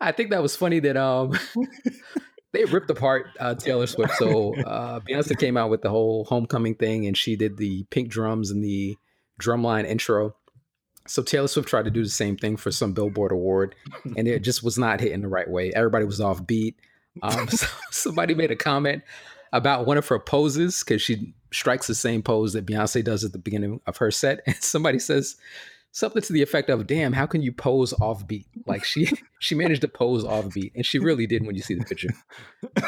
I 0.00 0.12
think 0.12 0.30
that 0.30 0.42
was 0.42 0.56
funny 0.56 0.80
that 0.80 0.96
um, 0.96 1.38
they 2.54 2.64
ripped 2.64 2.88
apart 2.88 3.26
uh, 3.40 3.54
Taylor 3.54 3.86
Swift. 3.86 4.14
So 4.14 4.54
uh, 4.64 5.00
Beyonce 5.00 5.38
came 5.38 5.56
out 5.56 5.70
with 5.70 5.82
the 5.82 5.90
whole 5.90 6.24
homecoming 6.24 6.76
thing, 6.76 7.06
and 7.06 7.16
she 7.16 7.36
did 7.36 7.56
the 7.56 7.84
pink 7.90 8.08
drums 8.08 8.50
and 8.50 8.62
the 8.62 8.96
drumline 9.40 9.84
intro. 9.84 10.36
So 11.06 11.22
Taylor 11.22 11.48
Swift 11.48 11.68
tried 11.68 11.84
to 11.84 11.90
do 11.90 12.02
the 12.02 12.08
same 12.08 12.36
thing 12.36 12.56
for 12.56 12.70
some 12.70 12.92
Billboard 12.92 13.32
award, 13.32 13.74
and 14.16 14.26
it 14.26 14.42
just 14.42 14.62
was 14.62 14.78
not 14.78 15.00
hitting 15.00 15.20
the 15.20 15.28
right 15.28 15.50
way. 15.50 15.72
Everybody 15.74 16.04
was 16.06 16.20
off 16.20 16.46
beat. 16.46 16.76
Um, 17.22 17.48
so 17.50 17.66
somebody 17.90 18.34
made 18.34 18.50
a 18.50 18.56
comment 18.56 19.02
about 19.52 19.86
one 19.86 19.98
of 19.98 20.08
her 20.08 20.18
poses 20.18 20.82
because 20.82 21.02
she 21.02 21.34
strikes 21.52 21.86
the 21.86 21.94
same 21.94 22.22
pose 22.22 22.54
that 22.54 22.66
Beyonce 22.66 23.04
does 23.04 23.22
at 23.24 23.32
the 23.32 23.38
beginning 23.38 23.80
of 23.86 23.96
her 23.98 24.10
set, 24.10 24.40
and 24.46 24.56
somebody 24.56 24.98
says 24.98 25.36
something 25.94 26.20
to 26.20 26.32
the 26.32 26.42
effect 26.42 26.68
of 26.70 26.88
damn 26.88 27.12
how 27.12 27.24
can 27.24 27.40
you 27.40 27.52
pose 27.52 27.94
off 28.00 28.26
beat 28.26 28.48
like 28.66 28.84
she 28.84 29.08
she 29.40 29.54
managed 29.54 29.80
to 29.80 29.88
pose 29.88 30.24
off 30.24 30.52
beat 30.52 30.72
and 30.74 30.84
she 30.84 30.98
really 30.98 31.26
did 31.26 31.46
when 31.46 31.54
you 31.54 31.62
see 31.62 31.74
the 31.74 31.84
picture. 31.84 32.08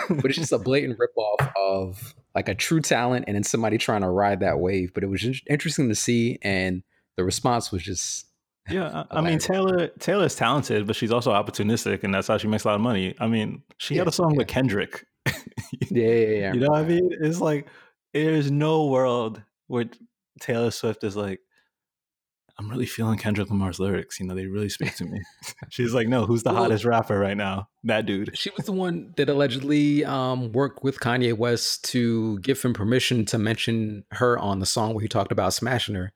But 0.09 0.26
it's 0.26 0.36
just 0.36 0.52
a 0.52 0.59
blatant 0.59 0.98
ripoff 0.98 1.52
of 1.57 2.14
like 2.34 2.48
a 2.48 2.54
true 2.54 2.80
talent 2.80 3.24
and 3.28 3.36
then 3.36 3.44
somebody 3.44 3.78
trying 3.78 4.02
to 4.02 4.11
ride 4.11 4.40
that 4.40 4.59
wave. 4.59 4.92
But 4.92 5.04
it 5.04 5.07
was 5.07 5.24
interesting 5.48 5.88
to 5.88 5.94
see 5.94 6.38
and 6.42 6.82
the 7.16 7.24
response 7.24 7.72
was 7.72 7.82
just 7.82 8.26
yeah 8.68 9.04
i 9.12 9.20
mean 9.20 9.38
taylor 9.38 9.86
taylor's 10.00 10.34
talented 10.34 10.88
but 10.88 10.96
she's 10.96 11.12
also 11.12 11.30
opportunistic 11.30 12.02
and 12.02 12.12
that's 12.12 12.26
how 12.26 12.36
she 12.36 12.48
makes 12.48 12.64
a 12.64 12.68
lot 12.68 12.74
of 12.74 12.80
money. 12.80 13.14
I 13.20 13.28
mean 13.28 13.62
she 13.78 13.94
yeah, 13.94 14.00
had 14.00 14.09
a 14.09 14.12
song 14.12 14.32
yeah. 14.32 14.38
with 14.38 14.48
kendrick. 14.48 15.07
Yeah, 15.90 16.09
yeah, 16.09 16.26
yeah. 16.26 16.52
You 16.54 16.61
know 16.61 16.70
what 16.70 16.80
i 16.80 16.84
mean? 16.84 17.11
It's 17.20 17.40
like 17.40 17.68
there's 18.12 18.50
no 18.50 18.86
world 18.86 19.40
where 19.68 19.84
taylor 20.40 20.70
swift 20.70 21.04
is 21.04 21.16
like 21.16 21.40
I'm 22.59 22.70
really 22.70 22.86
feeling 22.86 23.18
Kendrick 23.18 23.50
Lamar's 23.50 23.78
lyrics. 23.78 24.18
You 24.18 24.26
know, 24.26 24.34
they 24.34 24.46
really 24.46 24.70
speak 24.70 24.96
to 24.96 25.04
me. 25.04 25.20
She's 25.68 25.92
like, 25.92 26.09
no, 26.09 26.24
who's 26.24 26.42
the 26.42 26.52
well, 26.52 26.62
hottest 26.62 26.84
rapper 26.84 27.18
right 27.18 27.36
now? 27.36 27.68
That 27.84 28.07
dude. 28.07 28.36
She 28.36 28.50
was 28.57 28.64
the 28.64 28.72
one 28.72 29.12
that 29.16 29.28
allegedly 29.28 30.04
um, 30.04 30.52
worked 30.52 30.82
with 30.82 30.98
Kanye 30.98 31.36
West 31.36 31.84
to 31.90 32.38
give 32.38 32.62
him 32.62 32.72
permission 32.72 33.26
to 33.26 33.38
mention 33.38 34.04
her 34.12 34.38
on 34.38 34.61
the 34.61 34.66
song 34.66 34.94
where 34.94 35.02
he 35.02 35.09
talked 35.09 35.32
about 35.32 35.52
smashing 35.52 35.94
her. 35.96 36.12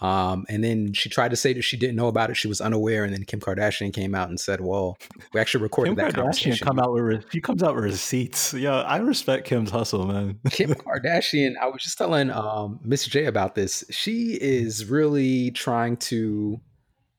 Um, 0.00 0.44
and 0.48 0.62
then 0.62 0.92
she 0.92 1.08
tried 1.08 1.30
to 1.30 1.36
say 1.36 1.52
that 1.52 1.62
she 1.62 1.76
didn't 1.76 1.96
know 1.96 2.08
about 2.08 2.30
it. 2.30 2.36
She 2.36 2.48
was 2.48 2.60
unaware. 2.60 3.04
And 3.04 3.12
then 3.12 3.24
Kim 3.24 3.40
Kardashian 3.40 3.92
came 3.92 4.14
out 4.14 4.28
and 4.28 4.38
said, 4.38 4.60
"Well, 4.60 4.98
we 5.32 5.40
actually 5.40 5.62
recorded 5.62 5.90
Kim 5.90 5.96
that 5.96 6.12
Kardashian 6.12 6.22
conversation." 6.22 6.66
Come 6.66 6.78
out 6.78 6.92
with 6.92 7.24
she 7.30 7.40
comes 7.40 7.62
out 7.62 7.74
with 7.74 7.84
receipts. 7.84 8.52
Yeah, 8.54 8.82
I 8.82 8.98
respect 8.98 9.46
Kim's 9.46 9.70
hustle, 9.70 10.06
man. 10.06 10.40
Kim 10.50 10.70
Kardashian. 10.74 11.54
I 11.60 11.66
was 11.66 11.82
just 11.82 11.96
telling 11.96 12.30
um, 12.30 12.80
Miss 12.82 13.06
J 13.06 13.26
about 13.26 13.54
this. 13.54 13.84
She 13.90 14.32
is 14.40 14.86
really 14.86 15.52
trying 15.52 15.96
to 15.98 16.60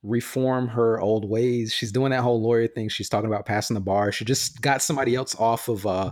reform 0.04 0.68
her 0.68 1.00
old 1.00 1.28
ways. 1.28 1.74
She's 1.74 1.92
doing 1.92 2.12
that 2.12 2.22
whole 2.22 2.42
lawyer 2.42 2.68
thing. 2.68 2.90
She's 2.90 3.10
talking 3.10 3.28
about 3.30 3.46
passing 3.46 3.74
the 3.74 3.82
bar. 3.82 4.12
She 4.12 4.26
just 4.26 4.62
got 4.62 4.82
somebody 4.82 5.16
else 5.16 5.36
off 5.40 5.68
of 5.68 5.88
uh, 5.88 6.12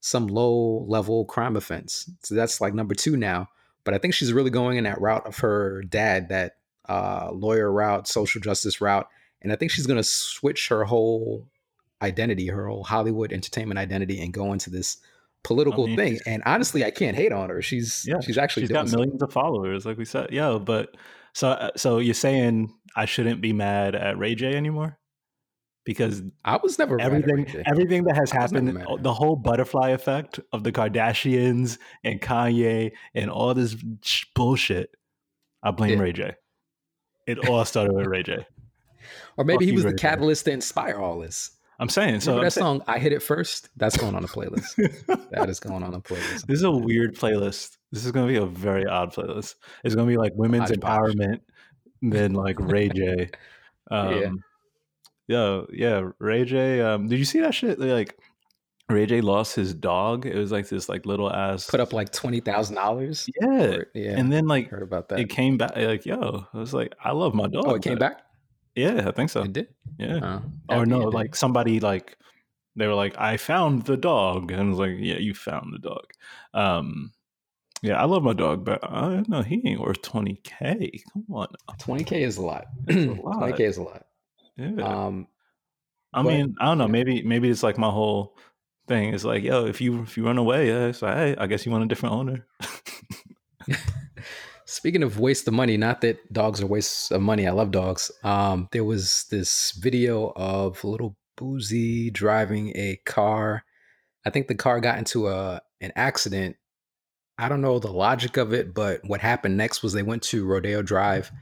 some 0.00 0.26
low 0.28 0.84
level 0.88 1.24
crime 1.26 1.56
offense. 1.56 2.10
So 2.22 2.34
that's 2.34 2.60
like 2.60 2.72
number 2.72 2.94
two 2.94 3.16
now. 3.16 3.48
But 3.84 3.94
I 3.94 3.98
think 3.98 4.14
she's 4.14 4.32
really 4.32 4.50
going 4.50 4.78
in 4.78 4.84
that 4.84 5.00
route 5.00 5.26
of 5.26 5.38
her 5.38 5.82
dad, 5.82 6.28
that 6.30 6.56
uh, 6.88 7.30
lawyer 7.32 7.70
route, 7.70 8.08
social 8.08 8.40
justice 8.40 8.80
route. 8.80 9.08
And 9.42 9.52
I 9.52 9.56
think 9.56 9.70
she's 9.70 9.86
going 9.86 9.98
to 9.98 10.04
switch 10.04 10.68
her 10.68 10.84
whole 10.84 11.46
identity, 12.00 12.48
her 12.48 12.66
whole 12.66 12.84
Hollywood 12.84 13.32
entertainment 13.32 13.78
identity, 13.78 14.20
and 14.20 14.32
go 14.32 14.52
into 14.52 14.70
this 14.70 14.96
political 15.42 15.84
I 15.84 15.88
mean, 15.88 15.96
thing. 15.96 16.20
And 16.26 16.42
honestly, 16.46 16.84
I 16.84 16.90
can't 16.90 17.16
hate 17.16 17.32
on 17.32 17.50
her. 17.50 17.62
She's 17.62 18.04
yeah, 18.06 18.20
she's 18.20 18.38
actually 18.38 18.64
she's 18.64 18.72
got 18.72 18.90
millions 18.90 19.22
of 19.22 19.32
followers, 19.32 19.84
like 19.86 19.98
we 19.98 20.04
said. 20.04 20.30
Yeah, 20.32 20.58
but 20.58 20.96
so 21.34 21.50
uh, 21.50 21.70
so 21.76 21.98
you're 21.98 22.14
saying 22.14 22.74
I 22.96 23.04
shouldn't 23.04 23.40
be 23.40 23.52
mad 23.52 23.94
at 23.94 24.18
Ray 24.18 24.34
J 24.34 24.54
anymore? 24.54 24.98
Because 25.84 26.22
I 26.44 26.56
was 26.56 26.78
never 26.78 27.00
everything 27.00 27.46
everything 27.66 28.04
that 28.04 28.16
has 28.16 28.30
happened 28.30 28.84
the 29.00 29.14
whole 29.14 29.36
butterfly 29.36 29.90
effect 29.90 30.40
of 30.52 30.64
the 30.64 30.72
Kardashians 30.72 31.78
and 32.02 32.20
Kanye 32.20 32.92
and 33.14 33.30
all 33.30 33.54
this 33.54 33.76
bullshit 34.34 34.94
I 35.62 35.70
blame 35.70 35.92
yeah. 35.92 35.98
Ray 35.98 36.12
J. 36.12 36.34
It 37.26 37.48
all 37.48 37.64
started 37.64 37.94
with 37.94 38.06
Ray 38.06 38.22
J. 38.22 38.46
Or 39.36 39.44
maybe 39.44 39.66
Fuck 39.66 39.70
he 39.70 39.72
was 39.72 39.84
the 39.84 39.92
catalyst 39.92 40.46
to 40.46 40.52
inspire 40.52 40.96
all 40.96 41.18
this. 41.18 41.50
I'm 41.78 41.90
saying 41.90 42.20
so. 42.20 42.30
Remember 42.30 42.40
I'm 42.40 42.44
that 42.46 42.50
saying, 42.52 42.64
song 42.64 42.82
"I 42.86 42.98
Hit 42.98 43.12
It 43.12 43.22
First? 43.22 43.68
That's 43.76 43.98
going 43.98 44.14
on 44.14 44.24
a 44.24 44.28
playlist. 44.28 44.76
that 45.30 45.50
is 45.50 45.60
going 45.60 45.82
on 45.82 45.92
a 45.92 46.00
playlist. 46.00 46.44
This 46.46 46.58
is 46.58 46.62
a 46.62 46.70
weird 46.70 47.14
playlist. 47.14 47.76
This 47.92 48.06
is 48.06 48.12
going 48.12 48.26
to 48.26 48.32
be 48.32 48.38
a 48.38 48.46
very 48.46 48.86
odd 48.86 49.12
playlist. 49.12 49.56
It's 49.82 49.94
going 49.94 50.06
to 50.06 50.10
be 50.10 50.16
like 50.16 50.32
women's 50.36 50.70
empowerment, 50.70 51.40
then 52.00 52.32
like 52.32 52.58
Ray 52.60 52.88
J. 52.88 53.30
Um, 53.90 54.14
yeah 54.14 54.30
yeah, 55.28 55.62
yeah. 55.72 56.10
Ray 56.18 56.44
J. 56.44 56.80
Um, 56.80 57.08
did 57.08 57.18
you 57.18 57.24
see 57.24 57.40
that 57.40 57.54
shit? 57.54 57.78
Like 57.78 58.18
Ray 58.88 59.06
J 59.06 59.20
lost 59.20 59.56
his 59.56 59.72
dog. 59.74 60.26
It 60.26 60.36
was 60.36 60.52
like 60.52 60.68
this 60.68 60.88
like 60.88 61.06
little 61.06 61.32
ass 61.32 61.68
put 61.68 61.80
up 61.80 61.92
like 61.92 62.12
twenty 62.12 62.40
thousand 62.40 62.76
dollars. 62.76 63.28
Yeah, 63.40 63.78
yeah. 63.94 64.18
And 64.18 64.32
then 64.32 64.46
like 64.46 64.68
heard 64.68 64.82
about 64.82 65.08
that. 65.08 65.20
It 65.20 65.30
came 65.30 65.56
back. 65.56 65.76
Like 65.76 66.04
yo, 66.04 66.46
I 66.52 66.58
was 66.58 66.74
like, 66.74 66.94
I 67.02 67.12
love 67.12 67.34
my 67.34 67.46
dog. 67.46 67.64
Oh, 67.66 67.74
it 67.74 67.82
came 67.82 67.98
back. 67.98 68.22
Yeah, 68.74 69.08
I 69.08 69.12
think 69.12 69.30
so. 69.30 69.42
It 69.42 69.52
did. 69.52 69.68
Yeah. 69.98 70.40
Oh, 70.68 70.80
or 70.80 70.86
no, 70.86 71.00
like 71.00 71.34
somebody 71.34 71.80
like 71.80 72.18
they 72.76 72.86
were 72.86 72.94
like, 72.94 73.16
I 73.18 73.36
found 73.36 73.84
the 73.84 73.96
dog, 73.96 74.50
and 74.50 74.60
I 74.60 74.64
was 74.64 74.78
like, 74.78 74.96
Yeah, 74.98 75.18
you 75.18 75.32
found 75.32 75.72
the 75.72 75.78
dog. 75.78 76.12
Um, 76.52 77.12
yeah, 77.82 78.00
I 78.00 78.04
love 78.04 78.22
my 78.22 78.32
dog, 78.32 78.64
but 78.64 78.82
I 78.82 79.22
know 79.28 79.42
he 79.42 79.62
ain't 79.64 79.80
worth 79.80 80.02
twenty 80.02 80.40
k. 80.42 81.00
Come 81.12 81.24
on, 81.30 81.48
twenty 81.78 82.04
k 82.04 82.22
is 82.22 82.36
a 82.36 82.42
lot. 82.42 82.66
Twenty 82.86 83.52
k 83.52 83.64
is 83.64 83.76
a 83.76 83.82
lot. 83.82 84.06
Yeah. 84.56 84.82
Um, 84.82 85.26
I 86.12 86.22
but, 86.22 86.28
mean, 86.28 86.54
I 86.60 86.66
don't 86.66 86.78
know. 86.78 86.88
Maybe 86.88 87.22
maybe 87.22 87.50
it's 87.50 87.62
like 87.62 87.78
my 87.78 87.90
whole 87.90 88.36
thing 88.86 89.12
is 89.12 89.24
like, 89.24 89.42
yo, 89.42 89.66
if 89.66 89.80
you 89.80 90.02
if 90.02 90.16
you 90.16 90.24
run 90.26 90.38
away, 90.38 90.68
yeah, 90.68 90.86
it's 90.86 91.02
like, 91.02 91.16
hey, 91.16 91.36
I 91.36 91.46
guess 91.46 91.66
you 91.66 91.72
want 91.72 91.84
a 91.84 91.88
different 91.88 92.14
owner. 92.14 92.46
Speaking 94.66 95.02
of 95.02 95.18
waste 95.20 95.46
of 95.46 95.54
money, 95.54 95.76
not 95.76 96.00
that 96.00 96.32
dogs 96.32 96.60
are 96.62 96.66
waste 96.66 97.12
of 97.12 97.20
money. 97.20 97.46
I 97.46 97.52
love 97.52 97.70
dogs. 97.70 98.10
Um, 98.22 98.68
there 98.72 98.84
was 98.84 99.26
this 99.30 99.72
video 99.72 100.32
of 100.36 100.82
Lil 100.84 101.16
Boosie 101.36 102.12
driving 102.12 102.72
a 102.74 102.98
car. 103.04 103.64
I 104.24 104.30
think 104.30 104.48
the 104.48 104.54
car 104.54 104.80
got 104.80 104.98
into 104.98 105.28
a 105.28 105.60
an 105.80 105.92
accident. 105.96 106.56
I 107.36 107.48
don't 107.48 107.60
know 107.60 107.80
the 107.80 107.92
logic 107.92 108.36
of 108.36 108.52
it, 108.52 108.72
but 108.72 109.00
what 109.04 109.20
happened 109.20 109.56
next 109.56 109.82
was 109.82 109.92
they 109.92 110.04
went 110.04 110.22
to 110.24 110.46
Rodeo 110.46 110.82
Drive 110.82 111.32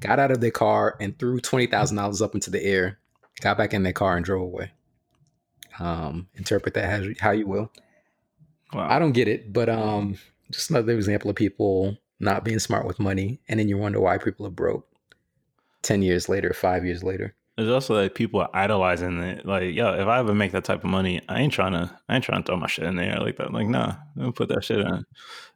got 0.00 0.18
out 0.18 0.30
of 0.30 0.40
their 0.40 0.50
car 0.50 0.96
and 1.00 1.18
threw 1.18 1.40
twenty 1.40 1.66
thousand 1.66 1.96
dollars 1.96 2.22
up 2.22 2.34
into 2.34 2.50
the 2.50 2.62
air, 2.62 2.98
got 3.40 3.58
back 3.58 3.74
in 3.74 3.82
their 3.82 3.92
car 3.92 4.16
and 4.16 4.24
drove 4.24 4.42
away. 4.42 4.72
Um, 5.78 6.28
interpret 6.34 6.74
that 6.74 6.90
how, 6.90 7.08
how 7.20 7.30
you 7.32 7.46
will. 7.46 7.70
Wow. 8.72 8.88
I 8.88 8.98
don't 8.98 9.12
get 9.12 9.28
it, 9.28 9.52
but 9.52 9.68
um, 9.68 10.16
just 10.50 10.70
another 10.70 10.92
example 10.92 11.30
of 11.30 11.36
people 11.36 11.98
not 12.18 12.44
being 12.44 12.58
smart 12.58 12.86
with 12.86 12.98
money, 12.98 13.40
and 13.48 13.60
then 13.60 13.68
you 13.68 13.78
wonder 13.78 14.00
why 14.00 14.18
people 14.18 14.46
are 14.46 14.50
broke 14.50 14.88
ten 15.82 16.02
years 16.02 16.28
later, 16.28 16.52
five 16.52 16.84
years 16.84 17.02
later. 17.02 17.34
There's 17.56 17.70
also 17.70 17.94
like 17.94 18.14
people 18.14 18.40
are 18.40 18.50
idolizing 18.52 19.18
it. 19.22 19.46
Like, 19.46 19.74
yo, 19.74 19.94
if 19.94 20.06
I 20.06 20.18
ever 20.18 20.34
make 20.34 20.52
that 20.52 20.64
type 20.64 20.84
of 20.84 20.90
money, 20.90 21.22
I 21.28 21.40
ain't 21.40 21.54
trying 21.54 21.72
to, 21.72 21.90
I 22.08 22.16
ain't 22.16 22.24
trying 22.24 22.42
to 22.42 22.46
throw 22.46 22.56
my 22.56 22.66
shit 22.66 22.84
in 22.84 22.96
there 22.96 23.18
like 23.18 23.38
that. 23.38 23.52
Like, 23.52 23.66
nah, 23.66 23.94
I'm 24.14 24.20
gonna 24.20 24.32
put 24.32 24.50
that 24.50 24.62
shit 24.62 24.80
in, 24.80 25.06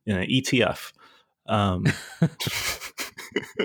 in 0.07 0.17
an 0.17 0.29
ETF. 0.29 0.93
Um, 1.47 1.85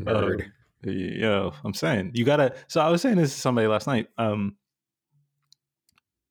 Nerd. 0.00 0.44
Um, 0.44 0.52
yeah, 0.82 1.50
I'm 1.64 1.74
saying 1.74 2.12
you 2.14 2.24
gotta. 2.24 2.54
So 2.68 2.80
I 2.80 2.88
was 2.88 3.02
saying 3.02 3.16
this 3.16 3.34
to 3.34 3.40
somebody 3.40 3.66
last 3.66 3.86
night. 3.86 4.08
Um, 4.16 4.56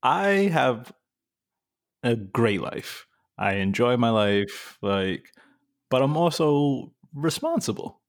I 0.01 0.49
have 0.51 0.91
a 2.03 2.15
great 2.15 2.61
life. 2.61 3.05
I 3.37 3.55
enjoy 3.55 3.97
my 3.97 4.09
life, 4.09 4.77
like, 4.81 5.31
but 5.89 6.01
I'm 6.01 6.17
also 6.17 6.91
responsible, 7.13 8.01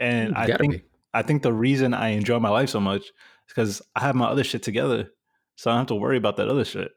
and 0.00 0.34
I 0.34 0.56
think 0.56 0.72
be. 0.72 0.84
I 1.14 1.22
think 1.22 1.42
the 1.42 1.52
reason 1.52 1.94
I 1.94 2.08
enjoy 2.08 2.38
my 2.38 2.50
life 2.50 2.70
so 2.70 2.80
much 2.80 3.02
is 3.02 3.12
because 3.48 3.82
I 3.94 4.00
have 4.00 4.14
my 4.14 4.26
other 4.26 4.44
shit 4.44 4.62
together, 4.62 5.10
so 5.56 5.70
I 5.70 5.74
don't 5.74 5.80
have 5.80 5.86
to 5.88 5.94
worry 5.94 6.16
about 6.16 6.36
that 6.38 6.48
other 6.48 6.64
shit. 6.64 6.90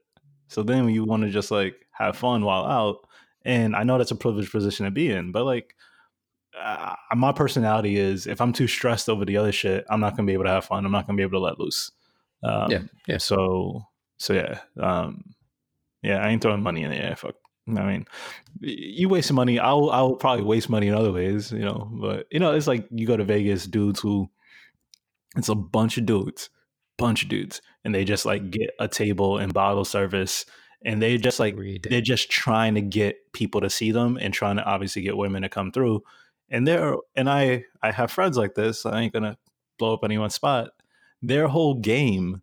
So 0.48 0.64
then 0.64 0.90
you 0.90 1.04
want 1.04 1.24
to 1.24 1.30
just 1.30 1.52
like 1.52 1.76
have 1.92 2.18
fun 2.18 2.44
while 2.44 2.66
out, 2.66 3.08
and 3.44 3.76
I 3.76 3.84
know 3.84 3.98
that's 3.98 4.12
a 4.12 4.16
privileged 4.16 4.52
position 4.52 4.86
to 4.86 4.92
be 4.92 5.12
in, 5.12 5.32
but 5.32 5.46
like 5.46 5.76
uh, 6.60 6.96
my 7.16 7.32
personality 7.32 7.98
is 7.98 8.28
if 8.28 8.42
I'm 8.42 8.54
too 8.54 8.68
stressed 8.68 9.10
over 9.10 9.26
the 9.26 9.38
other 9.38 9.52
shit, 9.52 9.86
I'm 9.90 10.00
not 10.00 10.16
gonna 10.16 10.28
be 10.28 10.34
able 10.34 10.46
to 10.46 10.52
have 10.52 10.66
fun. 10.66 10.86
I'm 10.86 10.92
not 10.92 11.08
gonna 11.08 11.18
be 11.18 11.24
able 11.24 11.40
to 11.40 11.46
let 11.46 11.60
loose. 11.60 11.92
Um, 12.44 12.72
Yeah, 12.72 12.82
yeah. 13.08 13.18
So 13.18 13.84
so 14.18 14.34
yeah, 14.34 14.60
um, 14.80 15.24
yeah. 16.02 16.24
I 16.24 16.30
ain't 16.30 16.42
throwing 16.42 16.64
money 16.64 16.84
in 16.84 16.92
the 16.92 16.98
air. 16.98 17.16
Fuck. 17.16 17.36
I 17.68 17.86
mean, 17.86 18.06
you 18.62 19.10
waste 19.10 19.32
money. 19.32 19.60
I'll 19.60 19.90
I'll 19.92 20.16
probably 20.16 20.44
waste 20.44 20.70
money 20.70 20.88
in 20.88 20.96
other 20.96 21.12
ways, 21.12 21.52
you 21.52 21.60
know. 21.60 21.90
But 21.92 22.28
you 22.32 22.40
know, 22.40 22.54
it's 22.54 22.68
like 22.68 22.88
you 22.92 23.06
go 23.06 23.18
to 23.18 23.24
Vegas, 23.24 23.66
dudes 23.66 24.00
who 24.00 24.30
it's 25.36 25.50
a 25.50 25.56
bunch 25.56 25.98
of 25.98 26.06
dudes, 26.06 26.50
bunch 26.98 27.24
of 27.24 27.30
dudes, 27.30 27.62
and 27.84 27.94
they 27.94 28.06
just 28.06 28.26
like 28.26 28.50
get 28.50 28.72
a 28.80 28.88
table 28.88 29.38
and 29.38 29.54
bottle 29.54 29.86
service, 29.86 30.46
and 30.84 31.02
they 31.02 31.18
just 31.18 31.40
like 31.40 31.58
they're 31.84 32.02
just 32.02 32.30
trying 32.32 32.76
to 32.76 32.82
get 32.82 33.32
people 33.34 33.62
to 33.62 33.70
see 33.70 33.92
them 33.92 34.18
and 34.20 34.34
trying 34.34 34.58
to 34.58 34.64
obviously 34.64 35.02
get 35.02 35.18
women 35.18 35.44
to 35.44 35.50
come 35.50 35.72
through. 35.72 36.02
And 36.52 36.68
they're 36.68 36.96
and 37.16 37.30
I 37.30 37.64
I 37.82 37.92
have 37.92 38.12
friends 38.12 38.38
like 38.38 38.56
this. 38.56 38.86
I 38.86 39.02
ain't 39.02 39.14
gonna 39.14 39.38
blow 39.78 39.94
up 39.94 40.04
anyone's 40.04 40.36
spot. 40.36 40.72
Their 41.22 41.48
whole 41.48 41.76
game 41.76 42.42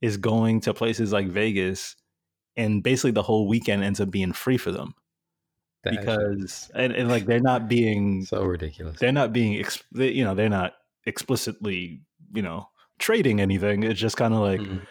is 0.00 0.16
going 0.16 0.60
to 0.62 0.74
places 0.74 1.12
like 1.12 1.28
Vegas, 1.28 1.96
and 2.56 2.82
basically 2.82 3.12
the 3.12 3.22
whole 3.22 3.48
weekend 3.48 3.84
ends 3.84 4.00
up 4.00 4.10
being 4.10 4.32
free 4.32 4.58
for 4.58 4.70
them 4.72 4.94
That 5.84 5.92
because 5.98 6.70
and, 6.74 6.92
and 6.92 7.08
like 7.08 7.26
they're 7.26 7.40
not 7.40 7.68
being 7.68 8.24
so 8.26 8.44
ridiculous. 8.44 8.98
they're 8.98 9.12
not 9.12 9.32
being 9.32 9.64
they, 9.92 10.10
you 10.10 10.24
know 10.24 10.34
they're 10.34 10.48
not 10.48 10.74
explicitly 11.06 12.02
you 12.32 12.42
know 12.42 12.68
trading 12.98 13.40
anything. 13.40 13.82
It's 13.82 14.00
just 14.00 14.16
kind 14.16 14.34
of 14.34 14.40
like 14.40 14.60
Mhm. 14.60 14.86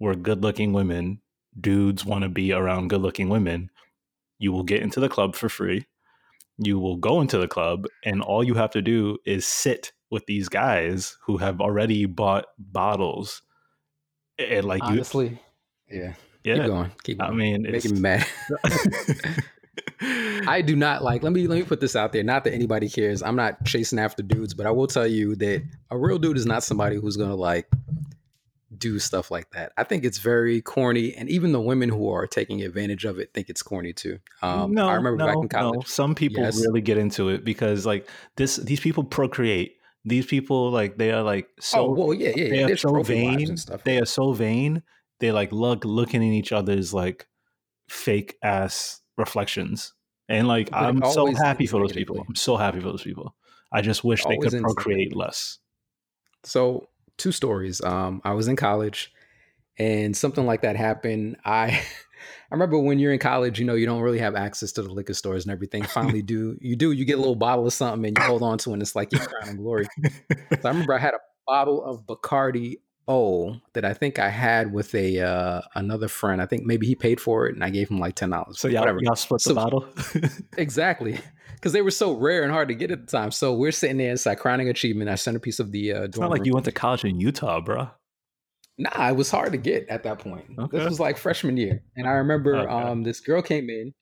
we're 0.00 0.14
good 0.14 0.42
looking 0.42 0.72
women. 0.72 1.20
Dudes 1.60 2.04
want 2.04 2.22
to 2.24 2.28
be 2.28 2.52
around 2.52 2.88
good 2.88 3.02
looking 3.02 3.28
women. 3.28 3.70
You 4.38 4.52
will 4.52 4.62
get 4.64 4.82
into 4.82 5.00
the 5.00 5.08
club 5.08 5.34
for 5.36 5.48
free. 5.48 5.86
You 6.62 6.78
will 6.78 6.96
go 6.96 7.20
into 7.20 7.38
the 7.38 7.48
club, 7.48 7.86
and 8.04 8.20
all 8.22 8.44
you 8.44 8.54
have 8.54 8.70
to 8.72 8.82
do 8.82 9.18
is 9.24 9.46
sit 9.46 9.92
with 10.10 10.26
these 10.26 10.48
guys 10.48 11.16
who 11.24 11.38
have 11.38 11.60
already 11.60 12.04
bought 12.04 12.46
bottles. 12.58 13.42
And 14.38 14.66
like 14.66 14.82
you, 14.82 14.88
Honestly, 14.88 15.40
yeah. 15.90 16.14
Keep 16.44 16.56
yeah. 16.56 16.66
going. 16.66 16.92
Keep 17.02 17.18
going. 17.18 17.30
I 17.30 17.34
mean, 17.34 17.66
it's, 17.66 17.84
making 17.84 17.94
me 17.94 18.00
mad. 18.00 18.26
I 20.46 20.62
do 20.62 20.74
not 20.74 21.02
like. 21.04 21.22
Let 21.22 21.32
me 21.32 21.46
let 21.46 21.56
me 21.56 21.64
put 21.64 21.80
this 21.80 21.94
out 21.94 22.12
there. 22.12 22.22
Not 22.22 22.44
that 22.44 22.54
anybody 22.54 22.88
cares. 22.88 23.22
I'm 23.22 23.36
not 23.36 23.64
chasing 23.64 23.98
after 23.98 24.22
dudes, 24.22 24.54
but 24.54 24.66
I 24.66 24.70
will 24.70 24.86
tell 24.86 25.06
you 25.06 25.36
that 25.36 25.62
a 25.90 25.98
real 25.98 26.18
dude 26.18 26.36
is 26.36 26.46
not 26.46 26.62
somebody 26.62 26.96
who's 26.96 27.16
gonna 27.16 27.34
like 27.34 27.66
do 28.80 28.98
stuff 28.98 29.30
like 29.30 29.50
that. 29.50 29.72
I 29.76 29.84
think 29.84 30.04
it's 30.04 30.18
very 30.18 30.60
corny, 30.60 31.14
and 31.14 31.28
even 31.28 31.52
the 31.52 31.60
women 31.60 31.88
who 31.88 32.10
are 32.10 32.26
taking 32.26 32.62
advantage 32.62 33.04
of 33.04 33.18
it 33.20 33.32
think 33.32 33.48
it's 33.48 33.62
corny 33.62 33.92
too. 33.92 34.18
Um, 34.42 34.72
no, 34.72 34.88
I 34.88 34.94
remember 34.94 35.18
no, 35.18 35.26
back 35.26 35.36
in 35.36 35.48
college. 35.48 35.74
No. 35.76 35.82
Some 35.86 36.14
people 36.14 36.42
Yes. 36.42 36.60
really 36.60 36.80
get 36.80 36.98
into 36.98 37.28
it 37.28 37.44
because 37.44 37.86
like 37.86 38.08
this. 38.36 38.56
These 38.56 38.80
people 38.80 39.04
procreate. 39.04 39.76
These 40.04 40.26
people 40.26 40.70
like 40.70 40.96
they 40.96 41.12
are 41.12 41.22
like 41.22 41.48
so. 41.60 41.86
oh 41.86 41.90
well, 41.92 42.14
yeah, 42.14 42.32
yeah. 42.34 42.48
they 42.48 42.56
yeah. 42.58 42.64
are 42.64 42.66
There's 42.68 42.80
so 42.80 43.02
vain. 43.02 43.56
stuff. 43.56 43.84
They 43.84 43.98
are 43.98 44.06
so 44.06 44.32
vain. 44.32 44.82
They 45.20 45.30
like 45.30 45.52
look 45.52 45.84
looking 45.84 46.22
in 46.22 46.32
each 46.32 46.52
other's 46.52 46.92
like 46.94 47.28
fake 47.88 48.36
ass 48.42 49.00
reflections. 49.18 49.92
And 50.28 50.48
like 50.48 50.70
But 50.70 50.84
I'm 50.84 51.02
so 51.10 51.32
happy 51.34 51.66
for 51.66 51.80
those 51.80 51.92
people. 51.92 52.24
I'm 52.26 52.36
so 52.36 52.56
happy 52.56 52.80
for 52.80 52.86
those 52.90 53.02
people. 53.02 53.34
I 53.72 53.82
just 53.82 54.02
wish 54.04 54.24
they 54.24 54.36
could 54.38 54.62
procreate 54.62 55.14
less. 55.14 55.58
So 56.44 56.88
two 57.20 57.32
stories. 57.32 57.80
Um, 57.80 58.20
I 58.24 58.32
was 58.32 58.48
in 58.48 58.56
college, 58.56 59.12
and 59.78 60.16
something 60.16 60.46
like 60.46 60.62
that 60.62 60.76
happened. 60.76 61.36
I 61.44 61.82
I 62.50 62.54
remember 62.54 62.78
when 62.78 62.98
you're 62.98 63.12
in 63.12 63.18
college, 63.18 63.58
you 63.60 63.64
know, 63.64 63.74
you 63.74 63.86
don't 63.86 64.02
really 64.02 64.18
have 64.18 64.34
access 64.34 64.72
to 64.72 64.82
the 64.82 64.90
liquor 64.90 65.14
stores 65.14 65.44
and 65.44 65.52
everything. 65.52 65.84
Finally, 65.84 66.22
do 66.22 66.58
you 66.60 66.74
do? 66.74 66.92
You 66.92 67.04
get 67.04 67.14
a 67.14 67.20
little 67.20 67.36
bottle 67.36 67.66
of 67.66 67.72
something 67.72 68.04
and 68.04 68.18
you 68.18 68.24
hold 68.24 68.42
on 68.42 68.58
to 68.58 68.70
it, 68.70 68.72
and 68.74 68.82
it's 68.82 68.96
like 68.96 69.12
your 69.12 69.22
crown 69.22 69.48
and 69.50 69.58
glory. 69.58 69.86
So 70.60 70.68
I 70.68 70.72
remember 70.72 70.94
I 70.94 70.98
had 70.98 71.14
a 71.14 71.20
bottle 71.46 71.82
of 71.84 72.04
Bacardi 72.06 72.76
O 73.08 73.56
that 73.72 73.84
I 73.84 73.92
think 73.94 74.18
I 74.18 74.28
had 74.28 74.72
with 74.72 74.94
a 74.94 75.20
uh, 75.20 75.60
another 75.74 76.06
friend. 76.08 76.40
I 76.40 76.46
think 76.46 76.64
maybe 76.64 76.86
he 76.86 76.94
paid 76.94 77.20
for 77.20 77.46
it, 77.48 77.54
and 77.54 77.64
I 77.64 77.70
gave 77.70 77.90
him 77.90 77.98
like 77.98 78.14
ten 78.14 78.30
dollars. 78.30 78.58
So 78.60 78.68
y'all, 78.68 78.80
whatever. 78.82 78.98
y'all 79.02 79.16
split 79.16 79.40
So- 79.40 79.50
the 79.50 79.54
bottle. 79.54 79.86
Exactly. 80.58 81.18
Because 81.54 81.72
they 81.72 81.82
were 81.82 81.90
so 81.90 82.12
rare 82.12 82.42
and 82.42 82.50
hard 82.52 82.68
to 82.68 82.74
get 82.74 82.90
at 82.90 83.06
the 83.06 83.10
time. 83.10 83.30
So 83.30 83.52
we're 83.54 83.70
sitting 83.72 83.98
there, 83.98 84.12
it's 84.12 84.24
like 84.24 84.38
crowning 84.38 84.68
achievement. 84.70 85.10
I 85.10 85.16
centerpiece 85.16 85.58
of 85.60 85.72
the 85.72 85.92
uh, 85.92 86.02
it's 86.04 86.16
dorm 86.16 86.24
not 86.24 86.30
like 86.30 86.38
room. 86.40 86.46
you 86.46 86.52
went 86.54 86.64
to 86.66 86.72
college 86.72 87.04
in 87.04 87.20
Utah, 87.20 87.60
bro. 87.60 87.90
Nah, 88.78 89.08
it 89.10 89.16
was 89.16 89.30
hard 89.30 89.52
to 89.52 89.58
get 89.58 89.86
at 89.90 90.04
that 90.04 90.20
point. 90.20 90.44
Okay. 90.58 90.78
This 90.78 90.88
was 90.88 90.98
like 91.00 91.18
freshman 91.18 91.58
year. 91.58 91.82
And 91.96 92.06
I 92.06 92.12
remember 92.12 92.56
Okay. 92.56 92.72
um, 92.72 93.02
this 93.02 93.20
girl 93.20 93.42
came 93.42 93.68
in 93.68 93.92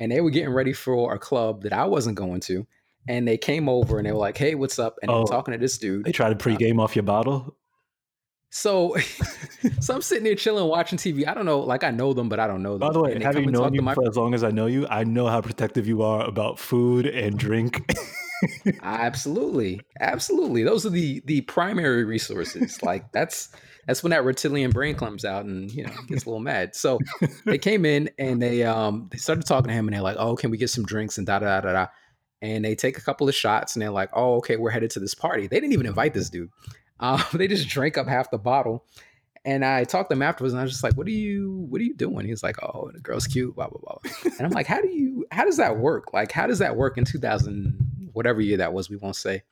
and 0.00 0.10
they 0.10 0.22
were 0.22 0.30
getting 0.30 0.54
ready 0.54 0.72
for 0.72 1.12
a 1.12 1.18
club 1.18 1.64
that 1.64 1.74
I 1.74 1.84
wasn't 1.84 2.16
going 2.16 2.40
to. 2.42 2.66
And 3.08 3.28
they 3.28 3.36
came 3.36 3.68
over 3.68 3.98
and 3.98 4.06
they 4.06 4.12
were 4.12 4.18
like, 4.18 4.38
hey, 4.38 4.54
what's 4.54 4.78
up? 4.78 4.96
And 5.02 5.10
Oh. 5.10 5.20
were 5.22 5.26
talking 5.26 5.52
to 5.52 5.58
this 5.58 5.76
dude. 5.76 6.04
They 6.06 6.12
tried 6.12 6.38
to 6.38 6.42
pregame 6.48 6.80
off 6.80 6.96
your 6.96 7.02
bottle. 7.02 7.56
So, 8.54 8.94
so 9.80 9.94
I'm 9.94 10.02
sitting 10.02 10.24
there 10.24 10.34
chilling, 10.34 10.68
watching 10.68 10.98
TV. 10.98 11.26
I 11.26 11.32
don't 11.32 11.46
know, 11.46 11.60
like 11.60 11.84
I 11.84 11.90
know 11.90 12.12
them, 12.12 12.28
but 12.28 12.38
I 12.38 12.46
don't 12.46 12.62
know 12.62 12.72
them. 12.72 12.80
By 12.80 12.92
the 12.92 13.00
way, 13.00 13.14
And 13.14 13.22
having 13.22 13.44
come 13.44 13.48
and 13.48 13.56
talk 13.56 13.64
known 13.64 13.74
you 13.74 13.82
my- 13.82 13.94
for 13.94 14.06
as 14.06 14.16
long 14.16 14.34
as 14.34 14.44
I 14.44 14.50
know 14.50 14.66
you, 14.66 14.86
I 14.88 15.04
know 15.04 15.26
how 15.26 15.40
protective 15.40 15.86
you 15.88 16.02
are 16.02 16.22
about 16.28 16.58
food 16.58 17.06
and 17.06 17.38
drink. 17.38 17.82
Absolutely, 18.82 19.80
absolutely. 20.00 20.64
Those 20.64 20.84
are 20.84 20.90
the 20.90 21.22
the 21.26 21.40
primary 21.42 22.04
resources. 22.04 22.82
Like 22.82 23.10
that's 23.12 23.48
that's 23.86 24.02
when 24.02 24.10
that 24.10 24.24
reptilian 24.24 24.70
brain 24.70 24.96
comes 24.96 25.24
out 25.24 25.44
and 25.44 25.70
you 25.70 25.84
know 25.84 25.92
gets 26.08 26.24
a 26.24 26.28
little 26.28 26.40
mad. 26.40 26.74
So 26.74 26.98
they 27.46 27.58
came 27.70 27.84
in 27.84 28.10
and 28.18 28.42
they 28.42 28.64
um 28.64 29.08
they 29.10 29.18
started 29.18 29.46
talking 29.46 29.68
to 29.68 29.74
him 29.74 29.86
and 29.88 29.94
they're 29.94 30.02
like, 30.02 30.16
oh, 30.18 30.36
can 30.36 30.50
we 30.50 30.58
get 30.58 30.70
some 30.70 30.84
drinks 30.84 31.18
and 31.18 31.26
da 31.26 31.38
da 31.38 31.46
da 31.46 31.60
da 31.60 31.72
da. 31.72 31.86
And 32.42 32.64
they 32.64 32.74
take 32.74 32.98
a 32.98 33.00
couple 33.00 33.28
of 33.28 33.34
shots 33.36 33.76
and 33.76 33.82
they're 33.82 33.90
like, 33.90 34.10
oh, 34.12 34.34
okay, 34.38 34.56
we're 34.56 34.70
headed 34.70 34.90
to 34.90 35.00
this 35.00 35.14
party. 35.14 35.46
They 35.46 35.60
didn't 35.60 35.72
even 35.74 35.86
invite 35.86 36.12
this 36.12 36.28
dude. 36.28 36.50
Um, 37.00 37.22
they 37.32 37.48
just 37.48 37.68
drank 37.68 37.98
up 37.98 38.06
half 38.06 38.30
the 38.30 38.38
bottle. 38.38 38.84
And 39.44 39.64
I 39.64 39.82
talked 39.82 40.08
to 40.10 40.14
him 40.14 40.22
afterwards, 40.22 40.52
and 40.54 40.60
I 40.60 40.62
was 40.62 40.70
just 40.70 40.84
like, 40.84 40.96
"What 40.96 41.08
are 41.08 41.10
you? 41.10 41.66
What 41.68 41.80
are 41.80 41.84
you 41.84 41.94
doing?" 41.94 42.26
He's 42.26 42.44
like, 42.44 42.62
"Oh, 42.62 42.90
the 42.92 43.00
girl's 43.00 43.26
cute." 43.26 43.56
Blah 43.56 43.68
blah 43.68 43.80
blah. 43.80 44.12
And 44.38 44.46
I'm 44.46 44.52
like, 44.52 44.66
"How 44.66 44.80
do 44.80 44.88
you? 44.88 45.26
How 45.32 45.44
does 45.44 45.56
that 45.56 45.78
work? 45.78 46.12
Like, 46.12 46.30
how 46.30 46.46
does 46.46 46.60
that 46.60 46.76
work 46.76 46.96
in 46.96 47.04
2000, 47.04 48.10
whatever 48.12 48.40
year 48.40 48.58
that 48.58 48.72
was? 48.72 48.88
We 48.88 48.96
won't 48.96 49.16
say, 49.16 49.42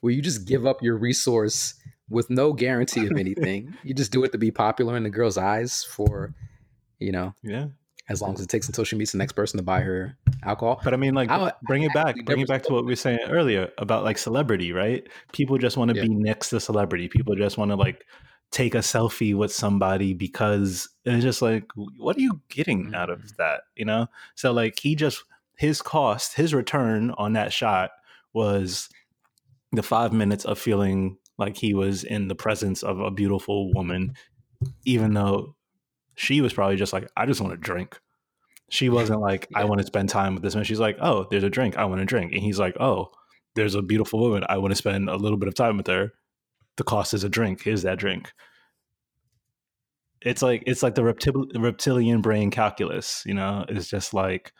where 0.00 0.12
you 0.12 0.22
just 0.22 0.46
give 0.46 0.64
up 0.64 0.80
your 0.82 0.96
resource 0.96 1.74
with 2.08 2.30
no 2.30 2.52
guarantee 2.52 3.06
of 3.06 3.16
anything. 3.16 3.74
you 3.82 3.94
just 3.94 4.12
do 4.12 4.22
it 4.24 4.32
to 4.32 4.38
be 4.38 4.50
popular 4.50 4.96
in 4.96 5.02
the 5.02 5.10
girl's 5.10 5.38
eyes 5.38 5.82
for, 5.82 6.34
you 6.98 7.10
know, 7.10 7.34
yeah, 7.42 7.66
as 8.08 8.20
long 8.20 8.34
as 8.34 8.40
it 8.40 8.48
takes 8.48 8.66
until 8.66 8.84
she 8.84 8.96
meets 8.96 9.12
the 9.12 9.18
next 9.18 9.32
person 9.32 9.56
to 9.58 9.62
buy 9.62 9.80
her 9.80 10.16
alcohol. 10.42 10.80
but 10.84 10.92
I 10.92 10.96
mean, 10.96 11.14
like, 11.14 11.30
I- 11.30 11.52
bring 11.62 11.82
it 11.84 11.94
back. 11.94 12.16
Bring 12.24 12.40
it 12.40 12.48
back 12.48 12.62
to 12.64 12.72
what 12.72 12.84
we 12.84 12.92
were 12.92 12.96
saying 12.96 13.20
earlier 13.28 13.70
about 13.78 14.02
like 14.04 14.18
celebrity, 14.18 14.72
right? 14.72 15.06
People 15.32 15.56
just 15.58 15.76
want 15.76 15.90
to 15.90 15.96
Yeah. 15.96 16.02
be 16.02 16.08
next 16.08 16.50
to 16.50 16.60
celebrity. 16.60 17.08
People 17.08 17.34
just 17.36 17.56
want 17.56 17.70
to 17.70 17.76
like 17.76 18.04
take 18.50 18.74
a 18.74 18.78
selfie 18.78 19.34
with 19.34 19.52
somebody 19.52 20.12
because 20.14 20.88
it's 21.04 21.22
just 21.22 21.40
like, 21.42 21.64
what 21.76 22.16
are 22.16 22.20
you 22.20 22.40
getting 22.50 22.92
out 22.94 23.08
Mm-hmm. 23.08 23.22
of 23.22 23.36
that? 23.38 23.62
You 23.76 23.84
know? 23.84 24.08
So 24.34 24.52
like, 24.52 24.78
he 24.80 24.94
just 24.96 25.22
his 25.56 25.80
cost, 25.80 26.34
his 26.34 26.52
return 26.52 27.12
on 27.12 27.34
that 27.34 27.52
shot 27.52 27.90
was 28.32 28.88
the 29.70 29.82
five 29.82 30.12
minutes 30.12 30.44
of 30.44 30.58
feeling 30.58 31.16
like 31.38 31.56
he 31.56 31.72
was 31.72 32.02
in 32.04 32.28
the 32.28 32.34
presence 32.34 32.82
of 32.82 32.98
a 33.00 33.10
beautiful 33.10 33.72
woman, 33.72 34.14
even 34.84 35.14
though 35.14 35.54
she 36.14 36.40
was 36.40 36.52
probably 36.52 36.76
just 36.76 36.92
like, 36.92 37.08
I 37.16 37.26
just 37.26 37.40
want 37.40 37.52
to 37.52 37.56
drink. 37.56 37.98
She 38.70 38.88
wasn't 38.88 39.20
like, 39.20 39.48
I 39.54 39.64
want 39.64 39.80
to 39.80 39.86
spend 39.86 40.08
time 40.08 40.34
with 40.34 40.42
this 40.42 40.54
man. 40.54 40.64
She's 40.64 40.80
like, 40.80 40.96
oh, 41.00 41.26
there's 41.30 41.44
a 41.44 41.50
drink. 41.50 41.76
I 41.76 41.84
want 41.84 42.00
to 42.00 42.06
drink. 42.06 42.32
And 42.32 42.42
he's 42.42 42.58
like, 42.58 42.74
oh, 42.80 43.10
there's 43.54 43.74
a 43.74 43.82
beautiful 43.82 44.20
woman. 44.20 44.44
I 44.48 44.58
want 44.58 44.72
to 44.72 44.76
spend 44.76 45.10
a 45.10 45.16
little 45.16 45.36
bit 45.36 45.48
of 45.48 45.54
time 45.54 45.76
with 45.76 45.86
her. 45.88 46.12
The 46.76 46.84
cost 46.84 47.12
is 47.12 47.22
a 47.22 47.28
drink. 47.28 47.62
Here's 47.62 47.82
that 47.82 47.98
drink. 47.98 48.32
It's 50.22 50.40
like 50.40 50.62
it's 50.66 50.82
like 50.82 50.94
the 50.94 51.02
reptil- 51.02 51.50
reptilian 51.60 52.22
brain 52.22 52.50
calculus, 52.50 53.22
you 53.26 53.34
know. 53.34 53.64
It's 53.68 53.88
just 53.88 54.14
like 54.14 54.52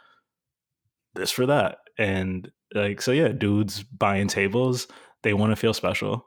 this 1.14 1.30
for 1.30 1.46
that, 1.46 1.78
and 1.96 2.50
like 2.74 3.00
so, 3.00 3.12
yeah. 3.12 3.28
Dudes 3.28 3.82
buying 3.84 4.26
tables, 4.26 4.88
they 5.22 5.34
want 5.34 5.52
to 5.52 5.56
feel 5.56 5.72
special. 5.72 6.26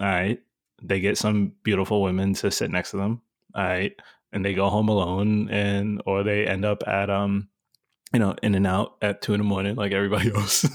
All 0.00 0.06
right, 0.06 0.40
they 0.82 1.00
get 1.00 1.16
some 1.16 1.52
beautiful 1.62 2.02
women 2.02 2.34
to 2.34 2.50
sit 2.50 2.70
next 2.70 2.90
to 2.90 2.96
them. 2.96 3.22
All 3.54 3.62
right, 3.62 3.92
and 4.32 4.44
they 4.44 4.54
go 4.54 4.68
home 4.68 4.88
alone, 4.88 5.48
and 5.50 6.00
or 6.06 6.22
they 6.22 6.46
end 6.46 6.64
up 6.64 6.82
at 6.86 7.10
um, 7.10 7.48
you 8.12 8.18
know, 8.18 8.34
in 8.42 8.54
and 8.54 8.66
out 8.66 8.96
at 9.02 9.22
two 9.22 9.34
in 9.34 9.40
the 9.40 9.44
morning, 9.44 9.76
like 9.76 9.92
everybody 9.92 10.30
else. 10.34 10.66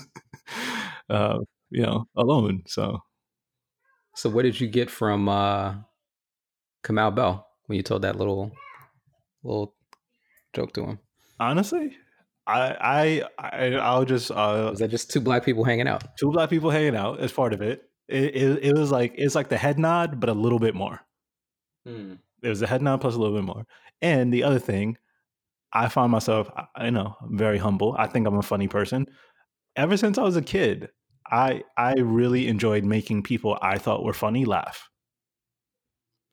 uh, 1.10 1.38
you 1.70 1.84
know, 1.84 2.06
alone. 2.16 2.64
So 2.68 3.00
So, 4.16 4.30
what 4.30 4.44
did 4.44 4.60
you 4.60 4.68
get 4.68 4.90
from 4.90 5.28
uh, 5.30 5.76
Kamau 6.84 7.14
Bell 7.16 7.48
when 7.66 7.78
you 7.78 7.84
told 7.84 8.02
that 8.04 8.16
little 8.16 8.52
little 9.44 9.76
joke 10.54 10.74
to 10.74 10.84
him? 10.86 11.00
honestly, 11.40 11.96
I 12.48 13.22
I, 13.40 13.50
I 13.50 13.76
I'll 13.76 14.06
just 14.06 14.32
uh, 14.32 14.68
Was 14.72 14.80
that 14.80 14.90
just 14.90 15.12
two 15.12 15.20
black 15.22 15.44
people 15.46 15.64
hanging 15.64 15.88
out? 15.88 16.04
two 16.18 16.32
black 16.32 16.50
people 16.50 16.70
hanging 16.70 16.96
out 16.96 17.20
as 17.20 17.32
part 17.32 17.54
of 17.54 17.62
it. 17.62 17.84
It, 18.08 18.36
it. 18.36 18.64
it 18.64 18.74
was 18.74 18.90
like 18.92 19.14
it's 19.18 19.36
like 19.36 19.50
the 19.50 19.58
head 19.58 19.78
nod, 19.78 20.20
but 20.20 20.30
a 20.30 20.34
little 20.34 20.60
bit 20.60 20.74
more. 20.76 21.02
It 22.44 22.50
was 22.50 22.62
a 22.62 22.68
head 22.68 22.82
nod 22.82 23.02
plus 23.02 23.16
a 23.16 23.20
little 23.20 23.36
bit 23.36 23.44
more. 23.46 23.66
And 24.02 24.32
the 24.34 24.44
other 24.44 24.60
thing, 24.60 24.98
I 25.74 25.90
find 25.90 26.12
myself, 26.12 26.50
I- 26.56 26.88
I 26.88 26.90
know, 26.90 27.16
very 27.30 27.58
humble. 27.58 27.96
I 27.98 28.08
think 28.08 28.28
I'm 28.28 28.38
a 28.38 28.42
funny 28.44 28.68
person. 28.68 29.08
Ever 29.76 29.98
since 29.98 30.18
I 30.18 30.24
was 30.24 30.36
a 30.38 30.42
kid, 30.42 30.90
I 31.30 31.64
I 31.78 31.94
really 31.96 32.48
enjoyed 32.48 32.84
making 32.86 33.24
people 33.24 33.58
I 33.62 33.78
thought 33.78 34.04
were 34.04 34.14
funny 34.14 34.46
laugh. 34.46 34.90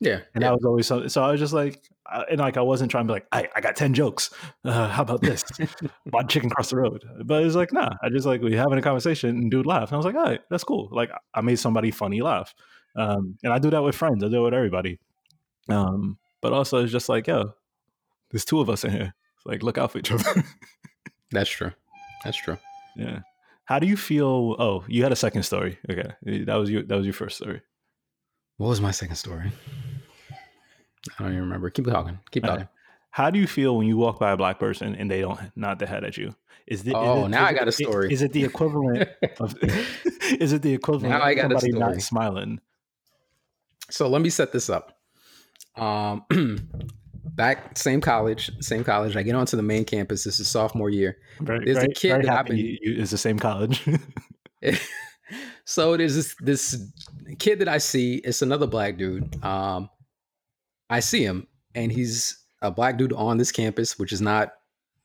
Yeah, 0.00 0.20
and 0.34 0.42
yeah. 0.42 0.48
that 0.48 0.52
was 0.54 0.64
always 0.64 0.86
so. 0.86 1.06
So 1.08 1.22
I 1.22 1.30
was 1.30 1.40
just 1.40 1.52
like, 1.52 1.82
and 2.30 2.38
like 2.38 2.56
I 2.56 2.60
wasn't 2.60 2.90
trying 2.90 3.04
to 3.04 3.08
be 3.08 3.14
like, 3.14 3.26
I, 3.32 3.48
I 3.56 3.60
got 3.60 3.76
ten 3.76 3.94
jokes. 3.94 4.30
Uh, 4.64 4.88
how 4.88 5.02
about 5.02 5.22
this? 5.22 5.44
Bought 6.06 6.28
chicken 6.28 6.50
across 6.50 6.70
the 6.70 6.76
road. 6.76 7.02
But 7.24 7.42
it 7.42 7.44
was 7.46 7.56
like, 7.56 7.72
nah. 7.72 7.90
I 8.02 8.08
just 8.10 8.26
like 8.26 8.42
we 8.42 8.54
having 8.54 8.78
a 8.78 8.82
conversation 8.82 9.30
and 9.30 9.50
dude 9.50 9.66
laugh. 9.66 9.88
And 9.88 9.94
I 9.94 9.96
was 9.96 10.06
like, 10.06 10.14
all 10.16 10.24
right, 10.24 10.40
that's 10.50 10.64
cool. 10.64 10.88
Like 10.92 11.10
I 11.32 11.40
made 11.40 11.58
somebody 11.58 11.90
funny 11.90 12.20
laugh, 12.20 12.54
um, 12.96 13.36
and 13.42 13.52
I 13.52 13.58
do 13.58 13.70
that 13.70 13.82
with 13.82 13.94
friends. 13.94 14.22
I 14.22 14.28
do 14.28 14.40
it 14.42 14.44
with 14.44 14.54
everybody. 14.54 14.98
Um, 15.68 16.18
but 16.40 16.52
also 16.52 16.82
it's 16.82 16.92
just 16.92 17.08
like, 17.08 17.26
yo, 17.26 17.54
there's 18.30 18.44
two 18.44 18.60
of 18.60 18.68
us 18.68 18.84
in 18.84 18.90
here. 18.90 19.14
It's 19.36 19.46
like 19.46 19.62
look 19.62 19.78
out 19.78 19.92
for 19.92 19.98
each 19.98 20.12
other. 20.12 20.44
that's 21.30 21.50
true. 21.50 21.72
That's 22.24 22.36
true. 22.36 22.58
Yeah. 22.96 23.20
How 23.64 23.78
do 23.78 23.86
you 23.86 23.96
feel? 23.96 24.56
Oh, 24.58 24.84
you 24.88 25.02
had 25.02 25.12
a 25.12 25.16
second 25.16 25.44
story. 25.44 25.78
Okay, 25.90 26.12
that 26.44 26.54
was 26.54 26.70
your 26.70 26.82
that 26.82 26.96
was 26.96 27.06
your 27.06 27.14
first 27.14 27.36
story. 27.36 27.62
What 28.58 28.68
was 28.68 28.80
my 28.80 28.90
second 28.90 29.16
story? 29.16 29.52
I 31.18 31.22
don't 31.22 31.32
even 31.32 31.44
remember. 31.44 31.70
Keep 31.70 31.86
talking. 31.86 32.18
Keep 32.30 32.44
talking. 32.44 32.68
How 33.10 33.30
do 33.30 33.38
you 33.38 33.46
feel 33.46 33.76
when 33.76 33.86
you 33.86 33.96
walk 33.96 34.18
by 34.18 34.32
a 34.32 34.36
black 34.36 34.58
person 34.58 34.94
and 34.96 35.10
they 35.10 35.20
don't 35.20 35.38
nod 35.56 35.78
their 35.78 35.88
head 35.88 36.04
at 36.04 36.16
you? 36.16 36.34
Is 36.66 36.82
the, 36.82 36.96
oh 36.96 37.20
is 37.20 37.26
it, 37.26 37.28
now 37.28 37.44
is 37.44 37.50
I 37.50 37.52
got 37.52 37.62
it, 37.62 37.68
a 37.68 37.72
story. 37.72 38.12
Is 38.12 38.22
it 38.22 38.32
the 38.32 38.44
equivalent 38.44 39.08
of? 39.40 39.56
is 40.40 40.52
it 40.52 40.62
the 40.62 40.74
equivalent? 40.74 41.10
Now 41.10 41.22
I 41.22 41.34
got 41.34 41.52
of 41.52 41.58
a 41.58 41.60
story. 41.60 41.78
not 41.78 42.02
smiling. 42.02 42.60
So 43.90 44.08
let 44.08 44.22
me 44.22 44.30
set 44.30 44.52
this 44.52 44.68
up. 44.68 44.93
Um, 45.76 46.24
back 47.24 47.76
same 47.76 48.00
college, 48.00 48.50
same 48.60 48.84
college. 48.84 49.16
I 49.16 49.22
get 49.22 49.34
onto 49.34 49.56
the 49.56 49.62
main 49.62 49.84
campus. 49.84 50.24
This 50.24 50.40
is 50.40 50.48
sophomore 50.48 50.90
year. 50.90 51.18
Very, 51.40 51.64
There's 51.64 51.78
very, 51.78 51.90
a 51.90 51.94
kid 51.94 52.22
that 52.22 52.28
I've 52.28 52.46
been. 52.46 52.56
you, 52.56 52.78
it's 52.82 53.10
the 53.10 53.18
same 53.18 53.38
college. 53.38 53.86
so 55.64 55.96
there's 55.96 56.14
this 56.14 56.36
this 56.40 56.92
kid 57.38 57.58
that 57.60 57.68
I 57.68 57.78
see. 57.78 58.16
It's 58.16 58.42
another 58.42 58.66
black 58.66 58.96
dude. 58.96 59.42
Um, 59.44 59.90
I 60.90 61.00
see 61.00 61.24
him, 61.24 61.46
and 61.74 61.90
he's 61.90 62.38
a 62.62 62.70
black 62.70 62.96
dude 62.96 63.12
on 63.12 63.36
this 63.36 63.52
campus, 63.52 63.98
which 63.98 64.12
is 64.12 64.20
not 64.20 64.52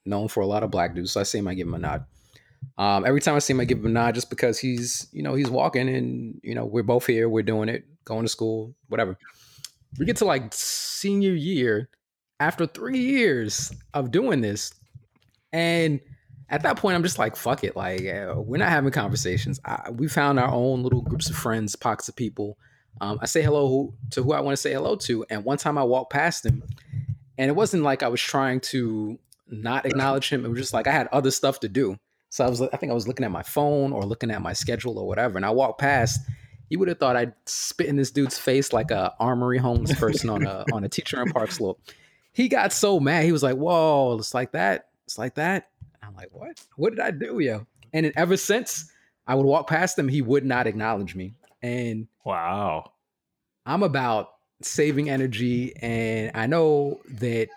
known 0.05 0.27
for 0.27 0.41
a 0.41 0.47
lot 0.47 0.63
of 0.63 0.71
black 0.71 0.95
dudes. 0.95 1.11
So 1.11 1.19
I 1.19 1.23
see 1.23 1.39
him, 1.39 1.47
I 1.47 1.53
give 1.53 1.67
him 1.67 1.73
a 1.73 1.79
nod. 1.79 2.05
Um, 2.77 3.05
every 3.05 3.21
time 3.21 3.35
I 3.35 3.39
see 3.39 3.53
him, 3.53 3.59
I 3.59 3.65
give 3.65 3.79
him 3.79 3.87
a 3.87 3.89
nod 3.89 4.15
just 4.15 4.29
because 4.29 4.59
he's, 4.59 5.07
you 5.11 5.23
know, 5.23 5.35
he's 5.35 5.49
walking 5.49 5.87
and, 5.89 6.39
you 6.43 6.55
know, 6.55 6.65
we're 6.65 6.83
both 6.83 7.05
here, 7.05 7.29
we're 7.29 7.43
doing 7.43 7.69
it, 7.69 7.85
going 8.05 8.23
to 8.23 8.29
school, 8.29 8.75
whatever. 8.87 9.17
We 9.97 10.05
get 10.05 10.17
to 10.17 10.25
like 10.25 10.53
senior 10.53 11.33
year 11.33 11.89
after 12.39 12.65
three 12.65 12.99
years 12.99 13.71
of 13.93 14.11
doing 14.11 14.41
this. 14.41 14.73
And 15.51 15.99
at 16.49 16.63
that 16.63 16.77
point, 16.77 16.95
I'm 16.95 17.03
just 17.03 17.19
like, 17.19 17.35
fuck 17.35 17.63
it. 17.63 17.75
Like, 17.75 18.05
uh, 18.05 18.35
we're 18.37 18.57
not 18.57 18.69
having 18.69 18.91
conversations. 18.91 19.59
I, 19.65 19.89
we 19.91 20.07
found 20.07 20.39
our 20.39 20.51
own 20.51 20.83
little 20.83 21.01
groups 21.01 21.29
of 21.29 21.35
friends, 21.35 21.75
pockets 21.75 22.09
of 22.09 22.15
people. 22.15 22.57
Um, 23.01 23.19
I 23.21 23.25
say 23.25 23.41
hello 23.41 23.93
to 24.11 24.23
who 24.23 24.33
I 24.33 24.41
want 24.41 24.53
to 24.53 24.61
say 24.61 24.73
hello 24.73 24.95
to. 24.97 25.25
And 25.29 25.43
one 25.43 25.57
time 25.57 25.77
I 25.77 25.83
walked 25.83 26.11
past 26.11 26.45
him, 26.45 26.63
and 27.37 27.49
it 27.49 27.55
wasn't 27.55 27.83
like 27.83 28.03
I 28.03 28.07
was 28.07 28.21
trying 28.21 28.59
to 28.61 29.19
not 29.47 29.85
acknowledge 29.85 30.29
him. 30.29 30.45
It 30.45 30.49
was 30.49 30.59
just 30.59 30.73
like 30.73 30.87
I 30.87 30.91
had 30.91 31.07
other 31.07 31.31
stuff 31.31 31.59
to 31.61 31.69
do. 31.69 31.97
So 32.29 32.45
I 32.45 32.49
was, 32.49 32.61
I 32.61 32.77
think 32.77 32.91
I 32.91 32.95
was 32.95 33.07
looking 33.07 33.25
at 33.25 33.31
my 33.31 33.43
phone 33.43 33.91
or 33.91 34.03
looking 34.03 34.31
at 34.31 34.41
my 34.41 34.53
schedule 34.53 34.99
or 34.99 35.07
whatever. 35.07 35.37
And 35.37 35.45
I 35.45 35.49
walked 35.49 35.79
past. 35.79 36.19
You 36.69 36.79
would 36.79 36.87
have 36.87 36.99
thought 36.99 37.15
I'd 37.15 37.33
spit 37.45 37.87
in 37.87 37.95
this 37.95 38.11
dude's 38.11 38.37
face 38.37 38.71
like 38.71 38.91
a 38.91 39.13
armory 39.19 39.57
homeless 39.57 39.97
person 39.99 40.29
on 40.29 40.45
a 40.45 40.65
on 40.71 40.83
a 40.83 40.89
teacher 40.89 41.21
in 41.21 41.31
Park 41.31 41.51
Slope. 41.51 41.81
He 42.31 42.47
got 42.47 42.71
so 42.71 42.99
mad. 42.99 43.25
He 43.25 43.31
was 43.31 43.43
like, 43.43 43.55
"Whoa, 43.55 44.17
it's 44.19 44.33
like 44.33 44.51
that. 44.51 44.89
It's 45.05 45.17
like 45.17 45.35
that." 45.35 45.69
I'm 46.03 46.15
like, 46.15 46.29
"What? 46.31 46.61
What 46.75 46.91
did 46.91 46.99
I 46.99 47.11
do, 47.11 47.39
yo?" 47.39 47.65
And 47.91 48.05
then 48.05 48.13
ever 48.15 48.37
since 48.37 48.91
I 49.25 49.35
would 49.35 49.45
walk 49.45 49.67
past 49.67 49.97
him, 49.97 50.07
he 50.07 50.21
would 50.21 50.45
not 50.45 50.67
acknowledge 50.67 51.15
me. 51.15 51.33
And 51.61 52.07
wow, 52.23 52.91
I'm 53.65 53.83
about 53.83 54.29
saving 54.61 55.09
energy, 55.09 55.75
and 55.77 56.31
I 56.35 56.45
know 56.45 57.01
that 57.09 57.49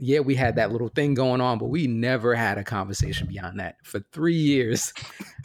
yeah, 0.00 0.20
we 0.20 0.34
had 0.34 0.56
that 0.56 0.72
little 0.72 0.88
thing 0.88 1.14
going 1.14 1.40
on, 1.40 1.58
but 1.58 1.66
we 1.66 1.86
never 1.86 2.34
had 2.34 2.56
a 2.56 2.64
conversation 2.64 3.26
beyond 3.26 3.60
that 3.60 3.76
for 3.84 4.00
three 4.12 4.34
years. 4.34 4.94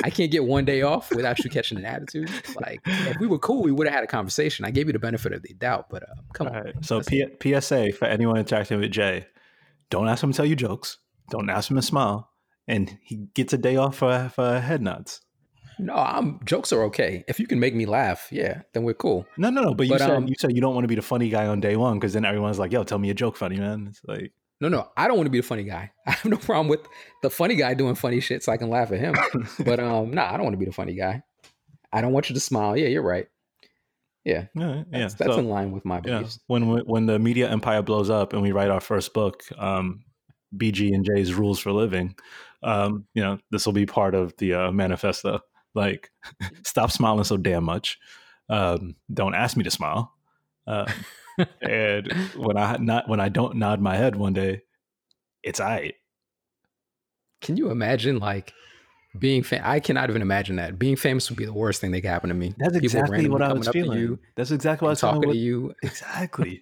I 0.03 0.09
can't 0.09 0.31
get 0.31 0.45
one 0.45 0.63
day 0.63 0.81
off 0.81 1.11
without 1.11 1.43
you 1.43 1.49
catching 1.49 1.77
an 1.77 1.85
attitude. 1.85 2.29
Like, 2.55 2.79
if 2.85 3.19
we 3.19 3.27
were 3.27 3.37
cool, 3.37 3.63
we 3.63 3.73
would 3.73 3.85
have 3.85 3.93
had 3.93 4.03
a 4.03 4.07
conversation. 4.07 4.63
I 4.63 4.71
gave 4.71 4.87
you 4.87 4.93
the 4.93 4.99
benefit 4.99 5.33
of 5.33 5.43
the 5.43 5.53
doubt, 5.53 5.87
but 5.89 6.03
uh, 6.03 6.15
come 6.33 6.47
All 6.47 6.55
on. 6.55 6.63
right. 6.63 6.75
So 6.81 7.01
P- 7.01 7.27
PSA 7.41 7.91
for 7.91 8.05
anyone 8.05 8.37
interacting 8.37 8.79
with 8.79 8.91
Jay: 8.91 9.27
don't 9.89 10.07
ask 10.07 10.23
him 10.23 10.31
to 10.31 10.37
tell 10.37 10.45
you 10.45 10.55
jokes. 10.55 10.97
Don't 11.29 11.49
ask 11.49 11.69
him 11.69 11.75
to 11.75 11.81
smile, 11.81 12.29
and 12.67 12.97
he 13.03 13.27
gets 13.33 13.51
a 13.51 13.57
day 13.57 13.75
off 13.75 13.97
for 13.97 14.31
for 14.33 14.59
head 14.59 14.81
nods. 14.81 15.21
No, 15.77 15.95
I'm 15.95 16.39
jokes 16.45 16.71
are 16.71 16.83
okay. 16.83 17.25
If 17.27 17.39
you 17.39 17.47
can 17.47 17.59
make 17.59 17.75
me 17.75 17.85
laugh, 17.85 18.29
yeah, 18.31 18.61
then 18.73 18.83
we're 18.83 18.93
cool. 18.93 19.25
No, 19.37 19.49
no, 19.49 19.61
no. 19.61 19.73
But 19.73 19.87
you 19.87 19.99
said 19.99 20.11
um, 20.11 20.27
you 20.27 20.35
said 20.39 20.55
you 20.55 20.61
don't 20.61 20.73
want 20.73 20.85
to 20.85 20.87
be 20.87 20.95
the 20.95 21.01
funny 21.01 21.29
guy 21.29 21.47
on 21.47 21.59
day 21.59 21.75
one 21.75 21.99
because 21.99 22.13
then 22.13 22.23
everyone's 22.23 22.59
like, 22.59 22.71
"Yo, 22.71 22.83
tell 22.83 22.99
me 22.99 23.09
a 23.09 23.13
joke, 23.13 23.35
funny 23.35 23.57
man." 23.57 23.87
It's 23.89 24.01
like, 24.05 24.31
No, 24.61 24.69
no, 24.69 24.89
I 24.95 25.07
don't 25.07 25.17
want 25.17 25.27
to 25.27 25.31
be 25.31 25.39
the 25.39 25.47
funny 25.47 25.63
guy. 25.63 25.91
I 26.07 26.11
have 26.11 26.25
no 26.25 26.37
problem 26.37 26.67
with 26.67 26.81
the 27.21 27.29
funny 27.29 27.55
guy 27.55 27.73
doing 27.73 27.95
funny 27.95 28.19
shit 28.19 28.43
so 28.43 28.51
I 28.51 28.57
can 28.57 28.69
laugh 28.69 28.91
at 28.91 28.99
him. 28.99 29.15
but 29.65 29.79
um, 29.79 30.11
no, 30.11 30.21
nah, 30.21 30.33
I 30.33 30.37
don't 30.37 30.43
want 30.43 30.53
to 30.53 30.57
be 30.59 30.65
the 30.65 30.71
funny 30.73 30.95
guy. 30.95 31.23
I 31.91 32.01
don't 32.01 32.13
want 32.13 32.29
you 32.29 32.33
to 32.35 32.39
smile. 32.39 32.75
Yeah, 32.77 32.87
you're 32.87 33.01
right. 33.01 33.27
Yeah, 34.23 34.45
yeah, 34.55 34.75
yeah. 34.77 34.83
that's, 34.91 35.13
that's 35.15 35.33
So- 35.33 35.39
in 35.39 35.49
line 35.49 35.71
with 35.71 35.85
my 35.85 35.97
yeah. 35.97 36.01
beliefs. 36.19 36.39
When 36.47 36.69
we- 36.69 36.81
when 36.81 37.05
the 37.05 37.19
media 37.19 37.49
empire 37.49 37.81
blows 37.81 38.09
up 38.09 38.33
and 38.33 38.41
we 38.41 38.51
write 38.51 38.69
our 38.69 38.81
first 38.81 39.13
book, 39.13 39.43
um, 39.57 40.03
BG 40.55 40.93
and 40.93 41.05
J's 41.05 41.33
rules 41.33 41.59
for 41.59 41.71
living, 41.71 42.15
um, 42.63 43.05
you 43.13 43.21
know, 43.21 43.37
this 43.51 43.65
will 43.65 43.73
be 43.73 43.85
part 43.85 44.15
of 44.15 44.33
the 44.37 44.53
uh, 44.53 44.71
manifesto. 44.71 45.41
Like, 45.75 46.09
stop 46.63 46.91
smiling 46.91 47.25
so 47.25 47.37
damn 47.37 47.65
much. 47.65 47.99
Um, 48.49 48.95
don't 49.13 49.35
ask 49.35 49.57
me 49.57 49.63
to 49.63 49.71
smile. 49.71 50.13
Uh, 50.65 50.91
and 51.61 52.11
when 52.35 52.57
I 52.57 52.77
not 52.77 53.07
when 53.07 53.19
I 53.19 53.29
don't 53.29 53.55
nod 53.57 53.79
my 53.81 53.95
head 53.95 54.15
one 54.15 54.33
day, 54.33 54.61
it's 55.43 55.59
I. 55.59 55.93
Can 57.41 57.57
you 57.57 57.69
imagine 57.69 58.19
like 58.19 58.53
being 59.19 59.43
fam- 59.43 59.61
I 59.63 59.79
cannot 59.79 60.09
even 60.09 60.21
imagine 60.21 60.57
that. 60.57 60.77
Being 60.79 60.95
famous 60.95 61.29
would 61.29 61.37
be 61.37 61.45
the 61.45 61.53
worst 61.53 61.79
thing 61.81 61.91
that 61.91 62.01
could 62.01 62.09
happen 62.09 62.29
to 62.29 62.35
me. 62.35 62.53
That's 62.57 62.73
People 62.73 62.85
exactly 62.85 63.29
what 63.29 63.41
I 63.41 63.53
was 63.53 63.67
feeling. 63.69 63.99
You, 63.99 64.19
That's 64.35 64.51
exactly 64.51 64.85
what 64.85 64.89
I 64.89 64.91
was 64.93 64.99
talking 65.01 65.29
to 65.31 65.37
you. 65.37 65.73
Exactly. 65.83 66.59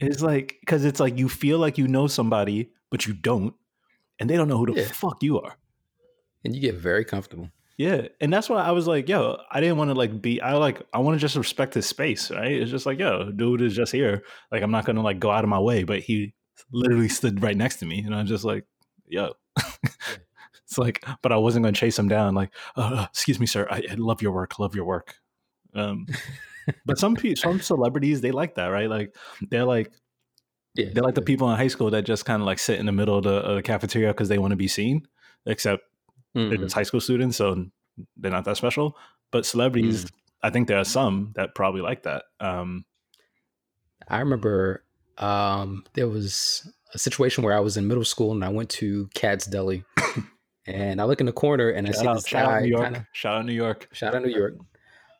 it's 0.00 0.20
like 0.22 0.56
because 0.60 0.84
it's 0.84 1.00
like 1.00 1.18
you 1.18 1.28
feel 1.28 1.58
like 1.58 1.78
you 1.78 1.88
know 1.88 2.06
somebody, 2.06 2.70
but 2.90 3.06
you 3.06 3.14
don't, 3.14 3.54
and 4.20 4.28
they 4.28 4.36
don't 4.36 4.48
know 4.48 4.58
who 4.58 4.66
the 4.72 4.80
Yeah. 4.80 4.88
fuck 4.88 5.22
you 5.22 5.40
are. 5.40 5.56
And 6.44 6.54
you 6.54 6.60
get 6.60 6.74
very 6.74 7.04
comfortable. 7.04 7.50
Yeah, 7.78 8.08
and 8.20 8.32
that's 8.32 8.48
why 8.48 8.62
I 8.62 8.70
was 8.72 8.86
like, 8.86 9.08
yo, 9.08 9.38
I 9.50 9.60
didn't 9.60 9.78
want 9.78 9.90
to 9.90 9.94
like 9.94 10.20
be. 10.20 10.40
I 10.40 10.54
like 10.54 10.82
I 10.92 10.98
want 10.98 11.16
to 11.16 11.20
just 11.20 11.36
respect 11.36 11.74
his 11.74 11.86
space, 11.86 12.30
right? 12.30 12.52
It's 12.52 12.70
just 12.70 12.86
like, 12.86 12.98
yo, 12.98 13.30
dude 13.30 13.62
is 13.62 13.74
just 13.74 13.92
here. 13.92 14.22
Like 14.50 14.62
I'm 14.62 14.70
not 14.70 14.84
gonna 14.84 15.02
like 15.02 15.18
go 15.18 15.30
out 15.30 15.44
of 15.44 15.50
my 15.50 15.58
way, 15.58 15.84
but 15.84 16.00
he 16.00 16.34
literally 16.72 17.08
stood 17.08 17.42
right 17.42 17.56
next 17.56 17.76
to 17.76 17.86
me, 17.86 18.00
and 18.00 18.14
I'm 18.14 18.26
just 18.26 18.44
like, 18.44 18.64
yo. 19.06 19.32
it's 20.64 20.78
like, 20.78 21.04
but 21.22 21.32
I 21.32 21.36
wasn't 21.36 21.64
gonna 21.64 21.72
chase 21.72 21.98
him 21.98 22.08
down. 22.08 22.34
Like, 22.34 22.50
uh, 22.76 23.06
excuse 23.10 23.40
me, 23.40 23.46
sir, 23.46 23.66
I, 23.70 23.82
I 23.90 23.94
love 23.94 24.22
your 24.22 24.32
work, 24.32 24.58
love 24.58 24.74
your 24.74 24.84
work. 24.84 25.14
Um, 25.74 26.06
but 26.84 26.98
some 26.98 27.16
people, 27.16 27.40
some 27.40 27.60
celebrities, 27.62 28.20
they 28.20 28.30
like 28.32 28.54
that, 28.56 28.66
right? 28.66 28.88
Like 28.88 29.16
they're 29.50 29.64
like 29.64 29.92
Yeah. 30.74 30.88
they're 30.92 31.02
like 31.02 31.14
the 31.14 31.22
people 31.22 31.50
in 31.50 31.56
high 31.56 31.68
school 31.68 31.90
that 31.90 32.04
just 32.04 32.24
kind 32.24 32.40
of 32.42 32.46
like 32.46 32.58
sit 32.58 32.78
in 32.80 32.86
the 32.86 32.92
middle 32.92 33.18
of 33.18 33.24
the, 33.24 33.34
of 33.34 33.56
the 33.56 33.62
cafeteria 33.62 34.08
because 34.08 34.28
they 34.28 34.38
want 34.38 34.52
to 34.52 34.56
be 34.56 34.68
seen, 34.68 35.06
except 35.46 35.82
they're 36.34 36.44
Mhm. 36.50 36.60
just 36.60 36.74
high 36.74 36.82
school 36.82 37.00
students, 37.00 37.36
so 37.36 37.66
they're 38.16 38.30
not 38.30 38.44
that 38.44 38.56
special. 38.56 38.96
But 39.30 39.44
celebrities, 39.46 40.10
I 40.42 40.50
think 40.50 40.68
there 40.68 40.78
are 40.78 40.84
some 40.84 41.32
that 41.36 41.54
probably 41.54 41.80
like 41.82 42.02
that. 42.04 42.24
Um, 42.40 42.84
I 44.08 44.18
remember 44.20 44.84
um, 45.18 45.84
there 45.94 46.08
was 46.08 46.68
a 46.94 46.98
situation 46.98 47.44
where 47.44 47.54
I 47.56 47.60
was 47.60 47.76
in 47.76 47.86
middle 47.86 48.04
school 48.04 48.32
and 48.32 48.44
I 48.44 48.48
went 48.48 48.70
to 48.70 49.08
Katz's 49.14 49.46
Deli, 49.50 49.84
and 50.66 51.00
I 51.00 51.04
look 51.04 51.20
in 51.20 51.26
the 51.26 51.32
corner 51.32 51.68
and 51.68 51.86
I 51.86 51.92
see 51.92 52.06
out, 52.06 52.14
this 52.14 52.26
shout 52.26 52.50
out. 52.50 52.62
New 52.62 52.68
York, 52.68 52.84
Kinda, 52.84 53.06
shout 53.12 53.36
out 53.36 53.44
New 53.46 53.52
York. 53.52 53.88
shout 53.92 54.14
out 54.14 54.22
New 54.22 54.30
York. 54.30 54.54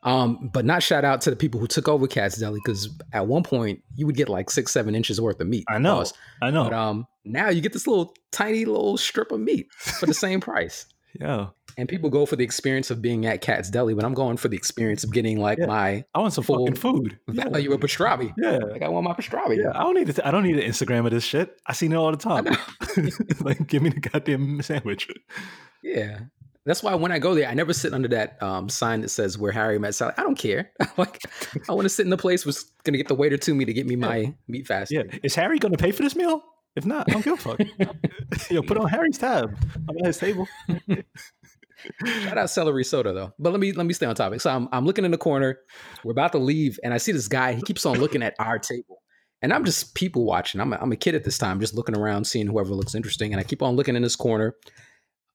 Um, 0.05 0.51
but 0.53 0.65
not 0.65 0.83
shout 0.83 1.05
out 1.05 1.21
to 1.23 1.31
the 1.31 1.37
people 1.37 1.61
who 1.61 1.69
took 1.69 1.87
over 1.89 2.09
Katz's 2.09 2.41
Deli 2.41 2.59
because 2.65 2.89
at 3.13 3.27
one 3.29 3.45
point 3.45 3.83
you 3.95 4.05
would 4.07 4.17
get 4.17 4.29
like 4.29 4.51
six, 4.51 4.73
seven 4.73 4.95
inches 4.97 5.21
worth 5.21 5.41
of 5.41 5.47
meat. 5.47 5.65
I 5.69 5.79
know. 5.79 6.05
I 6.41 6.51
know. 6.51 6.65
But 6.65 6.73
um, 6.73 7.07
now 7.25 7.51
you 7.51 7.61
get 7.61 7.73
this 7.73 7.87
little 7.87 8.13
tiny 8.33 8.65
little 8.65 8.97
strip 8.97 9.31
of 9.31 9.39
meat 9.41 9.69
for 9.75 10.07
the 10.07 10.15
same 10.15 10.41
price. 10.41 10.87
Yeah, 11.21 11.49
And 11.77 11.89
people 11.89 12.09
go 12.11 12.25
for 12.27 12.37
the 12.37 12.45
experience 12.45 12.91
of 12.91 13.03
being 13.03 13.27
at 13.27 13.41
Katz's 13.43 13.71
Deli, 13.71 13.93
but 13.95 14.05
I'm 14.05 14.15
going 14.15 14.37
for 14.39 14.49
the 14.49 14.57
experience 14.57 15.05
of 15.05 15.13
getting 15.13 15.39
like 15.39 15.59
Yeah. 15.59 15.67
my 15.67 16.05
I 16.15 16.19
want 16.21 16.33
some 16.33 16.45
Full 16.45 16.67
fucking 16.67 16.81
food. 16.81 17.19
Yeah, 17.31 17.49
value 17.51 17.73
of 17.73 17.81
pastrami. 17.81 18.33
yeah. 18.39 18.57
Like 18.59 18.83
I 18.83 18.89
want 18.89 19.05
my 19.05 19.13
pastrami. 19.13 19.59
Yeah, 19.59 19.73
I 19.75 19.83
don't 19.83 19.95
need 19.95 20.15
to. 20.15 20.27
I 20.27 20.31
don't 20.31 20.43
need 20.45 20.59
an 20.59 20.69
Instagram 20.71 21.05
of 21.05 21.11
this 21.13 21.25
shit. 21.25 21.55
I 21.67 21.73
seen 21.75 21.93
it 21.93 21.97
all 21.97 22.11
the 22.11 22.17
time. 22.17 22.47
like, 23.41 23.67
give 23.67 23.83
me 23.83 23.91
the 23.91 24.01
goddamn 24.01 24.63
sandwich. 24.63 25.09
Yeah. 25.83 26.21
That's 26.65 26.81
why 26.83 26.95
when 26.95 27.11
I 27.11 27.19
go 27.19 27.35
there, 27.35 27.49
I 27.49 27.55
never 27.55 27.73
sit 27.73 27.93
under 27.93 28.07
that 28.09 28.41
um, 28.41 28.69
sign 28.69 29.01
that 29.01 29.09
says 29.09 29.37
where 29.37 29.51
Harry 29.51 29.81
met 29.81 29.97
Sally. 29.97 30.13
I 30.17 30.23
don't 30.23 30.39
care. 30.39 30.71
like, 30.97 31.21
I 31.69 31.73
want 31.73 31.87
to 31.87 31.89
sit 31.89 32.05
in 32.07 32.11
the 32.11 32.17
place 32.17 32.47
was 32.47 32.63
going 32.85 32.93
to 32.93 32.99
get 32.99 33.09
the 33.09 33.17
waiter 33.17 33.37
to 33.37 33.55
me 33.55 33.65
to 33.65 33.73
get 33.73 33.85
me 33.87 33.97
my 33.97 34.33
meat 34.47 34.69
fast. 34.69 34.93
Yeah, 34.93 35.03
is 35.25 35.35
Harry 35.35 35.59
going 35.59 35.73
to 35.73 35.79
pay 35.79 35.91
for 35.91 36.03
this 36.05 36.15
meal? 36.15 36.41
If 36.75 36.87
not, 36.87 37.09
I 37.09 37.13
don't 37.13 37.25
give 37.25 37.35
a 37.35 37.37
fuck. 37.37 37.61
Yo, 38.51 38.63
put 38.63 38.79
on 38.79 38.89
Harry's 38.89 39.19
tab. 39.19 39.57
I'm 39.89 39.99
at 39.99 40.07
his 40.07 40.19
table. 40.19 40.49
Shout 42.05 42.39
out 42.39 42.51
celery 42.51 42.85
soda 42.85 43.13
though. 43.13 43.33
But 43.39 43.51
let 43.51 43.61
me 43.61 43.73
let 43.73 43.87
me 43.87 43.93
stay 43.93 44.07
on 44.07 44.15
topic. 44.15 44.41
So 44.41 44.51
I'm 44.51 44.69
I'm 44.73 44.87
looking 44.87 45.05
in 45.05 45.11
the 45.11 45.19
corner. 45.19 45.59
We're 46.05 46.13
about 46.13 46.33
to 46.33 46.39
leave, 46.39 46.79
and 46.83 46.95
I 46.95 46.99
see 46.99 47.13
this 47.13 47.29
guy. 47.29 47.53
He 47.53 47.63
keeps 47.63 47.85
on 47.85 47.99
looking 47.99 48.23
at 48.23 48.35
our 48.39 48.59
table, 48.59 49.03
and 49.43 49.53
I'm 49.53 49.65
just 49.65 49.95
people 49.95 50.25
watching. 50.25 50.61
I'm 50.61 50.73
a, 50.73 50.77
I'm 50.77 50.93
a 50.93 50.97
kid 50.97 51.15
at 51.15 51.25
this 51.25 51.39
time, 51.39 51.61
just 51.61 51.75
looking 51.75 51.97
around, 51.97 52.25
seeing 52.25 52.47
whoever 52.47 52.71
looks 52.71 52.95
interesting, 52.95 53.33
and 53.33 53.41
I 53.41 53.45
keep 53.45 53.63
on 53.63 53.77
looking 53.77 53.97
in 53.97 54.03
this 54.03 54.17
corner. 54.17 54.55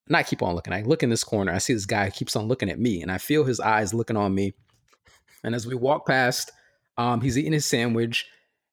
Not 0.10 0.26
keep 0.26 0.42
on 0.42 0.56
looking. 0.56 0.74
I 0.74 0.84
look 0.84 1.04
in 1.04 1.10
this 1.10 1.24
corner. 1.24 1.52
I 1.52 1.58
see 1.58 1.74
this 1.74 1.86
guy 1.86 2.10
keeps 2.10 2.36
on 2.36 2.48
looking 2.48 2.70
at 2.70 2.80
me, 2.80 3.02
and 3.02 3.12
I 3.12 3.18
feel 3.18 3.44
his 3.44 3.60
eyes 3.60 3.94
looking 3.94 4.16
on 4.16 4.34
me. 4.34 4.54
And 5.44 5.54
as 5.54 5.68
we 5.68 5.76
walk 5.76 6.08
past, 6.08 6.52
um, 6.98 7.22
he's 7.22 7.38
eating 7.38 7.52
his 7.52 7.66
sandwich, 7.66 8.26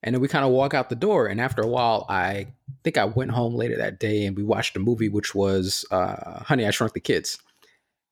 and 0.04 0.14
then 0.14 0.20
we 0.20 0.28
kind 0.28 0.44
of 0.44 0.52
walk 0.52 0.74
out 0.74 0.90
the 0.90 0.94
door. 0.94 1.26
And 1.26 1.40
after 1.40 1.62
a 1.62 1.66
while, 1.66 2.04
I 2.10 2.48
think 2.84 2.98
I 2.98 3.06
went 3.06 3.30
home 3.30 3.54
later 3.54 3.76
that 3.78 3.98
day, 3.98 4.26
and 4.26 4.36
we 4.36 4.44
watched 4.44 4.76
a 4.76 4.78
movie 4.78 5.08
which 5.08 5.34
was 5.34 5.84
uh, 5.90 6.44
Honey, 6.44 6.66
I 6.66 6.70
Shrunk 6.70 6.92
the 6.92 7.00
Kids. 7.00 7.38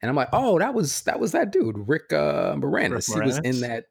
And 0.01 0.09
I'm 0.09 0.16
like, 0.16 0.30
oh, 0.32 0.59
that 0.59 0.74
was 0.74 1.03
that 1.03 1.20
was 1.20 1.32
that 1.32 1.53
dude, 1.53 1.76
Rick 1.86 2.12
uh, 2.12 2.55
Moranis. 2.55 3.09
Rick 3.14 3.18
Moranis. 3.18 3.22
He 3.22 3.26
was 3.26 3.38
in 3.38 3.61
that 3.61 3.84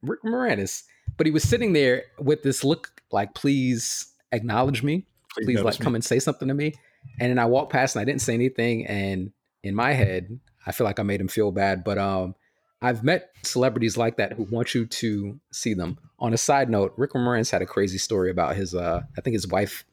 Rick 0.00 0.22
Moranis, 0.24 0.84
but 1.16 1.26
he 1.26 1.32
was 1.32 1.42
sitting 1.42 1.72
there 1.74 2.04
with 2.18 2.42
this 2.42 2.64
look 2.64 3.02
like, 3.12 3.34
please 3.34 4.06
acknowledge 4.32 4.82
me, 4.82 5.04
please, 5.34 5.44
please 5.44 5.60
like 5.62 5.78
me. 5.80 5.84
come 5.84 5.94
and 5.96 6.04
say 6.04 6.18
something 6.20 6.48
to 6.48 6.54
me. 6.54 6.72
And 7.18 7.30
then 7.30 7.38
I 7.38 7.46
walked 7.46 7.72
past 7.72 7.96
and 7.96 8.00
I 8.00 8.04
didn't 8.04 8.22
say 8.22 8.34
anything. 8.34 8.86
And 8.86 9.32
in 9.62 9.74
my 9.74 9.92
head, 9.92 10.38
I 10.66 10.72
feel 10.72 10.84
like 10.84 11.00
I 11.00 11.02
made 11.02 11.20
him 11.20 11.28
feel 11.28 11.50
bad. 11.50 11.82
But 11.82 11.98
um, 11.98 12.34
I've 12.80 13.02
met 13.02 13.30
celebrities 13.42 13.96
like 13.96 14.16
that 14.16 14.34
who 14.34 14.44
want 14.44 14.74
you 14.74 14.86
to 14.86 15.40
see 15.52 15.74
them. 15.74 15.98
On 16.20 16.34
a 16.34 16.38
side 16.38 16.68
note, 16.68 16.92
Rick 16.96 17.12
Moranis 17.12 17.50
had 17.50 17.62
a 17.62 17.66
crazy 17.66 17.98
story 17.98 18.30
about 18.30 18.56
his. 18.56 18.74
Uh, 18.74 19.02
I 19.16 19.20
think 19.20 19.34
his 19.34 19.48
wife 19.48 19.84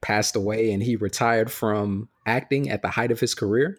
passed 0.00 0.36
away, 0.36 0.72
and 0.72 0.82
he 0.82 0.96
retired 0.96 1.50
from 1.50 2.08
acting 2.26 2.70
at 2.70 2.82
the 2.82 2.88
height 2.88 3.10
of 3.10 3.20
his 3.20 3.34
career 3.34 3.76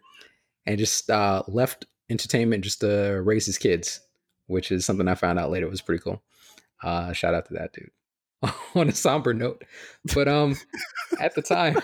and 0.66 0.78
just 0.78 1.10
uh, 1.10 1.44
left 1.48 1.86
entertainment 2.10 2.64
just 2.64 2.82
to 2.82 3.22
raise 3.24 3.46
his 3.46 3.58
kids, 3.58 4.02
which 4.48 4.72
is 4.72 4.86
something 4.86 5.08
I 5.08 5.16
found 5.16 5.40
out 5.40 5.50
later 5.50 5.70
was 5.70 5.82
pretty 5.82 6.04
cool. 6.04 6.22
Uh, 6.84 7.14
shout 7.14 7.34
out 7.34 7.46
to 7.48 7.54
that 7.54 7.74
dude. 7.74 7.92
On 8.76 8.90
a 8.90 8.92
somber 8.92 9.34
note, 9.34 9.64
but 10.16 10.28
um, 10.28 10.56
at 11.20 11.36
the 11.36 11.44
time, 11.44 11.78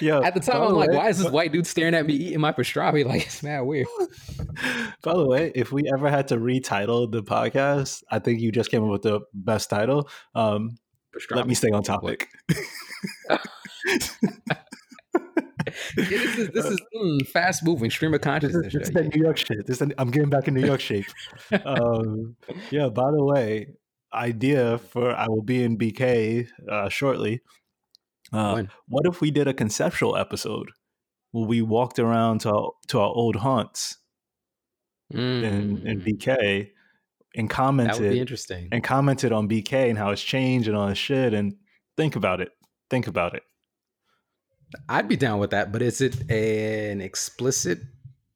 yeah, 0.00 0.20
at 0.20 0.34
the 0.34 0.40
time, 0.40 0.62
I'm 0.62 0.72
like, 0.72 0.90
way, 0.90 0.96
why 0.96 1.08
is 1.08 1.18
this 1.18 1.30
white 1.30 1.52
dude 1.52 1.68
staring 1.68 1.94
at 1.94 2.04
me 2.04 2.14
eating 2.14 2.40
my 2.40 2.52
pastrami? 2.52 3.04
Like 3.08 3.26
it's 3.26 3.42
mad 3.44 3.60
weird. 3.60 3.86
By 5.02 5.14
the 5.14 5.26
way, 5.26 5.52
if 5.54 5.70
we 5.70 5.88
ever 5.92 6.10
had 6.10 6.28
to 6.28 6.36
retitle 6.36 7.10
the 7.10 7.22
podcast, 7.22 8.02
I 8.10 8.18
think 8.18 8.40
you 8.40 8.50
just 8.50 8.70
came 8.70 8.82
up 8.82 8.90
with 8.90 9.02
the 9.02 9.20
best 9.32 9.70
title. 9.70 10.08
Um, 10.34 10.78
let 11.30 11.46
me 11.46 11.54
stay 11.54 11.70
on 11.70 11.84
topic 11.84 12.28
this 15.96 16.38
is 16.38 16.50
this 16.50 16.64
is 16.66 16.80
mm, 16.94 17.26
fast 17.28 17.64
moving 17.64 17.90
stream 17.90 18.14
of 18.14 18.20
consciousness. 18.20 18.72
This 18.72 18.88
is 18.88 18.94
that 18.94 19.14
New 19.14 19.22
York 19.22 19.36
shit. 19.36 19.66
This 19.66 19.80
is, 19.80 19.92
I'm 19.98 20.10
getting 20.10 20.30
back 20.30 20.48
in 20.48 20.54
New 20.54 20.64
York 20.64 20.80
shape. 20.80 21.06
um, 21.64 22.36
yeah. 22.70 22.88
By 22.88 23.10
the 23.10 23.24
way, 23.24 23.68
idea 24.12 24.78
for 24.78 25.14
I 25.14 25.28
will 25.28 25.42
be 25.42 25.62
in 25.62 25.76
BK 25.76 26.48
uh, 26.68 26.88
shortly. 26.88 27.40
Uh, 28.32 28.64
what 28.88 29.06
if 29.06 29.20
we 29.20 29.30
did 29.30 29.48
a 29.48 29.54
conceptual 29.54 30.16
episode 30.16 30.70
where 31.30 31.46
we 31.46 31.62
walked 31.62 31.98
around 31.98 32.40
to 32.42 32.52
our, 32.52 32.72
to 32.88 33.00
our 33.00 33.08
old 33.08 33.36
haunts 33.36 33.96
mm. 35.12 35.42
in 35.42 35.86
in 35.86 36.00
mm. 36.00 36.04
BK 36.06 36.70
and 37.36 37.48
commented? 37.48 37.96
That 37.96 38.02
would 38.02 38.12
be 38.12 38.20
interesting. 38.20 38.68
And 38.70 38.84
commented 38.84 39.32
on 39.32 39.48
BK 39.48 39.88
and 39.88 39.98
how 39.98 40.10
it's 40.10 40.22
changed 40.22 40.68
and 40.68 40.76
all 40.76 40.88
this 40.88 40.98
shit. 40.98 41.32
And 41.32 41.56
think 41.96 42.16
about 42.16 42.40
it. 42.40 42.50
Think 42.90 43.06
about 43.06 43.34
it. 43.34 43.42
I'd 44.88 45.08
be 45.08 45.16
down 45.16 45.38
with 45.38 45.50
that, 45.50 45.72
but 45.72 45.80
is 45.80 46.02
it 46.02 46.30
an 46.30 47.00
explicit 47.00 47.80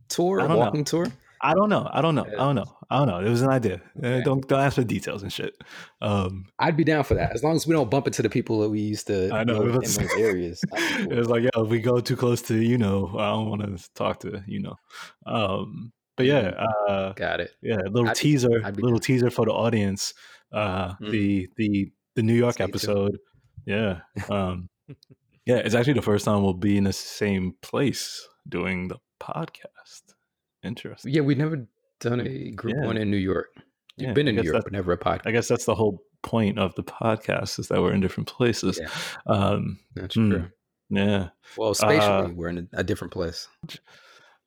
tour, 0.09 0.41
a 0.41 0.57
walking 0.57 0.81
know. 0.81 0.85
tour? 0.85 1.07
I 1.43 1.55
don't 1.55 1.69
know. 1.69 1.89
I 1.93 2.01
don't 2.01 2.15
know. 2.15 2.25
I 2.25 2.37
don't 2.37 2.55
know. 2.55 2.77
I 2.89 2.99
don't 2.99 3.09
know. 3.09 3.19
It 3.19 3.29
was 3.29 3.43
an 3.43 3.49
idea. 3.49 3.81
Okay. 3.99 4.23
don't 4.23 4.47
don't 4.47 4.61
ask 4.61 4.77
for 4.77 4.85
details 4.85 5.23
and 5.23 5.33
shit. 5.33 5.55
Um, 6.01 6.47
I'd 6.59 6.77
be 6.77 6.85
down 6.85 7.05
for 7.05 7.15
that 7.15 7.33
as 7.33 7.43
long 7.43 7.57
as 7.57 7.67
we 7.67 7.75
don't 7.75 7.91
bump 7.91 8.07
into 8.07 8.23
the 8.23 8.31
people 8.31 8.61
that 8.61 8.71
we 8.71 8.81
used 8.81 9.07
to. 9.09 9.31
I 9.33 9.45
know 9.45 9.63
in 9.63 9.73
those 9.73 9.99
areas. 10.17 10.63
Cool. 10.73 11.13
It 11.13 11.19
was 11.19 11.29
like, 11.29 11.43
yeah, 11.43 11.51
if 11.57 11.69
we 11.69 11.81
go 11.81 12.01
too 12.01 12.17
close 12.17 12.43
to 12.43 12.55
you 12.55 12.79
know, 12.79 13.15
I 13.19 13.31
don't 13.31 13.49
want 13.49 13.63
to 13.63 13.95
talk 13.95 14.21
to 14.21 14.43
you 14.47 14.61
know. 14.61 14.77
Um, 15.27 15.93
but 16.17 16.27
yeah, 16.27 16.51
mm-hmm. 16.51 16.93
uh, 16.93 17.13
got 17.13 17.41
it. 17.41 17.53
Yeah, 17.63 17.79
a 17.85 17.91
little 17.91 18.11
I'd, 18.11 18.17
teaser, 18.17 18.61
I'd 18.65 18.77
little 18.77 18.99
down. 18.99 19.01
teaser 19.01 19.31
for 19.31 19.47
the 19.47 19.53
audience. 19.53 20.15
Uh, 20.53 20.95
mm. 20.95 21.11
The 21.11 21.49
the 21.57 21.93
the 22.15 22.23
New 22.23 22.35
York 22.35 22.55
Stay 22.55 22.65
episode. 22.65 23.11
Tuned. 23.11 23.21
Yeah. 23.67 24.01
Um, 24.31 24.69
yeah, 25.47 25.57
it's 25.57 25.75
actually 25.75 25.95
the 25.95 26.03
first 26.03 26.25
time 26.25 26.43
we'll 26.43 26.55
be 26.55 26.77
in 26.77 26.85
the 26.85 26.93
same 26.93 27.55
place 27.63 28.27
doing 28.49 28.89
the 28.89 28.99
podcast. 29.21 29.72
Interesting. 30.63 31.13
Yeah, 31.13 31.23
we've 31.23 31.39
never 31.39 31.67
done 32.01 32.21
a 32.21 32.51
group 32.51 32.77
yeah. 32.77 32.87
one 32.87 32.97
in 32.97 33.11
New 33.11 33.17
York. 33.17 33.49
You've 33.97 34.09
yeah, 34.09 34.13
been 34.15 34.29
in 34.29 34.37
New 34.37 34.43
York, 34.43 34.65
but 34.65 34.73
never 34.73 34.93
a 34.93 34.99
podcast. 34.99 35.27
I 35.27 35.33
guess 35.33 35.49
that's 35.49 35.65
the 35.65 35.75
whole 35.75 36.03
point 36.23 36.59
of 36.59 36.75
the 36.77 36.83
podcast 36.83 37.59
is 37.59 37.69
that 37.69 37.81
we're 37.83 37.93
in 37.93 38.01
different 38.01 38.29
places. 38.29 38.81
Yeah. 38.81 38.89
Um, 39.27 39.79
that's 39.95 40.15
hmm, 40.15 40.31
true. 40.31 40.49
Yeah. 40.89 41.29
Well, 41.57 41.75
spatially, 41.75 41.99
uh, 41.99 42.29
we're 42.29 42.49
in 42.49 42.69
a, 42.73 42.81
a, 42.81 42.85
different 42.85 43.13
place. 43.13 43.49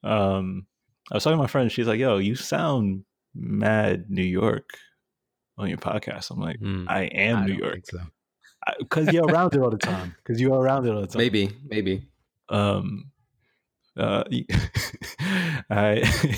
Um, 0.03 0.68
I 1.11 1.16
was 1.16 1.24
talking 1.24 1.38
to 1.38 1.41
my 1.41 1.47
friend. 1.47 1.72
She's 1.72 1.88
like, 1.88 1.99
"Yo, 1.99 2.18
you 2.18 2.36
sound 2.36 3.03
mad 3.34 4.05
New 4.09 4.24
York 4.24 4.70
on 5.57 5.70
your 5.70 5.78
podcast." 5.78 6.32
I'm 6.32 6.39
like, 6.39 6.59
mm, 6.59 6.86
"I 6.88 7.03
am 7.03 7.38
I 7.38 7.45
New 7.45 7.53
York." 7.53 7.82
So 7.86 7.99
because 8.80 9.11
you're 9.11 9.26
around 9.26 9.53
it 9.55 9.61
all 9.61 9.70
the 9.70 9.78
time. 9.78 10.16
Because 10.18 10.41
you're 10.41 10.57
around 10.57 10.86
it 10.86 10.91
all 10.91 11.01
the 11.01 11.07
time. 11.07 11.20
Maybe, 11.20 11.51
maybe. 11.68 12.07
Um, 12.49 13.11
uh, 13.98 14.24
I, 15.70 16.38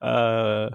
uh, 0.00 0.70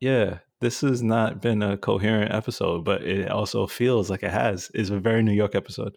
yeah. 0.00 0.38
This 0.60 0.80
has 0.80 1.02
not 1.02 1.42
been 1.42 1.62
a 1.62 1.76
coherent 1.76 2.32
episode, 2.32 2.84
but 2.84 3.02
it 3.02 3.30
also 3.30 3.66
feels 3.66 4.08
like 4.08 4.22
it 4.22 4.30
has. 4.30 4.70
It's 4.72 4.88
a 4.88 4.98
very 4.98 5.22
New 5.22 5.32
York 5.32 5.54
episode. 5.54 5.96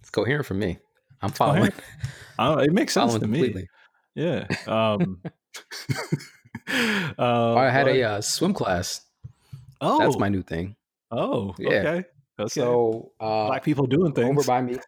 It's 0.00 0.10
coherent 0.10 0.46
for 0.46 0.54
me. 0.54 0.78
I'm 1.20 1.30
following. 1.30 1.72
it 2.38 2.72
makes 2.72 2.92
sense 2.92 3.14
to 3.14 3.20
completely. 3.20 3.62
me. 3.62 3.68
Yeah. 4.14 4.46
Um, 4.68 5.22
uh, 7.18 7.54
I 7.54 7.70
had 7.70 7.86
but, 7.86 7.96
a 7.96 8.02
uh, 8.02 8.20
swim 8.20 8.54
class. 8.54 9.00
Oh, 9.80 9.98
that's 9.98 10.18
my 10.18 10.28
new 10.28 10.42
thing. 10.42 10.76
Oh, 11.10 11.54
yeah. 11.58 11.68
Okay. 11.68 12.04
Okay. 12.38 12.48
So 12.48 13.12
uh, 13.18 13.46
black 13.46 13.64
people 13.64 13.86
doing 13.86 14.12
things 14.12 14.30
over 14.30 14.46
by 14.46 14.60
me. 14.60 14.78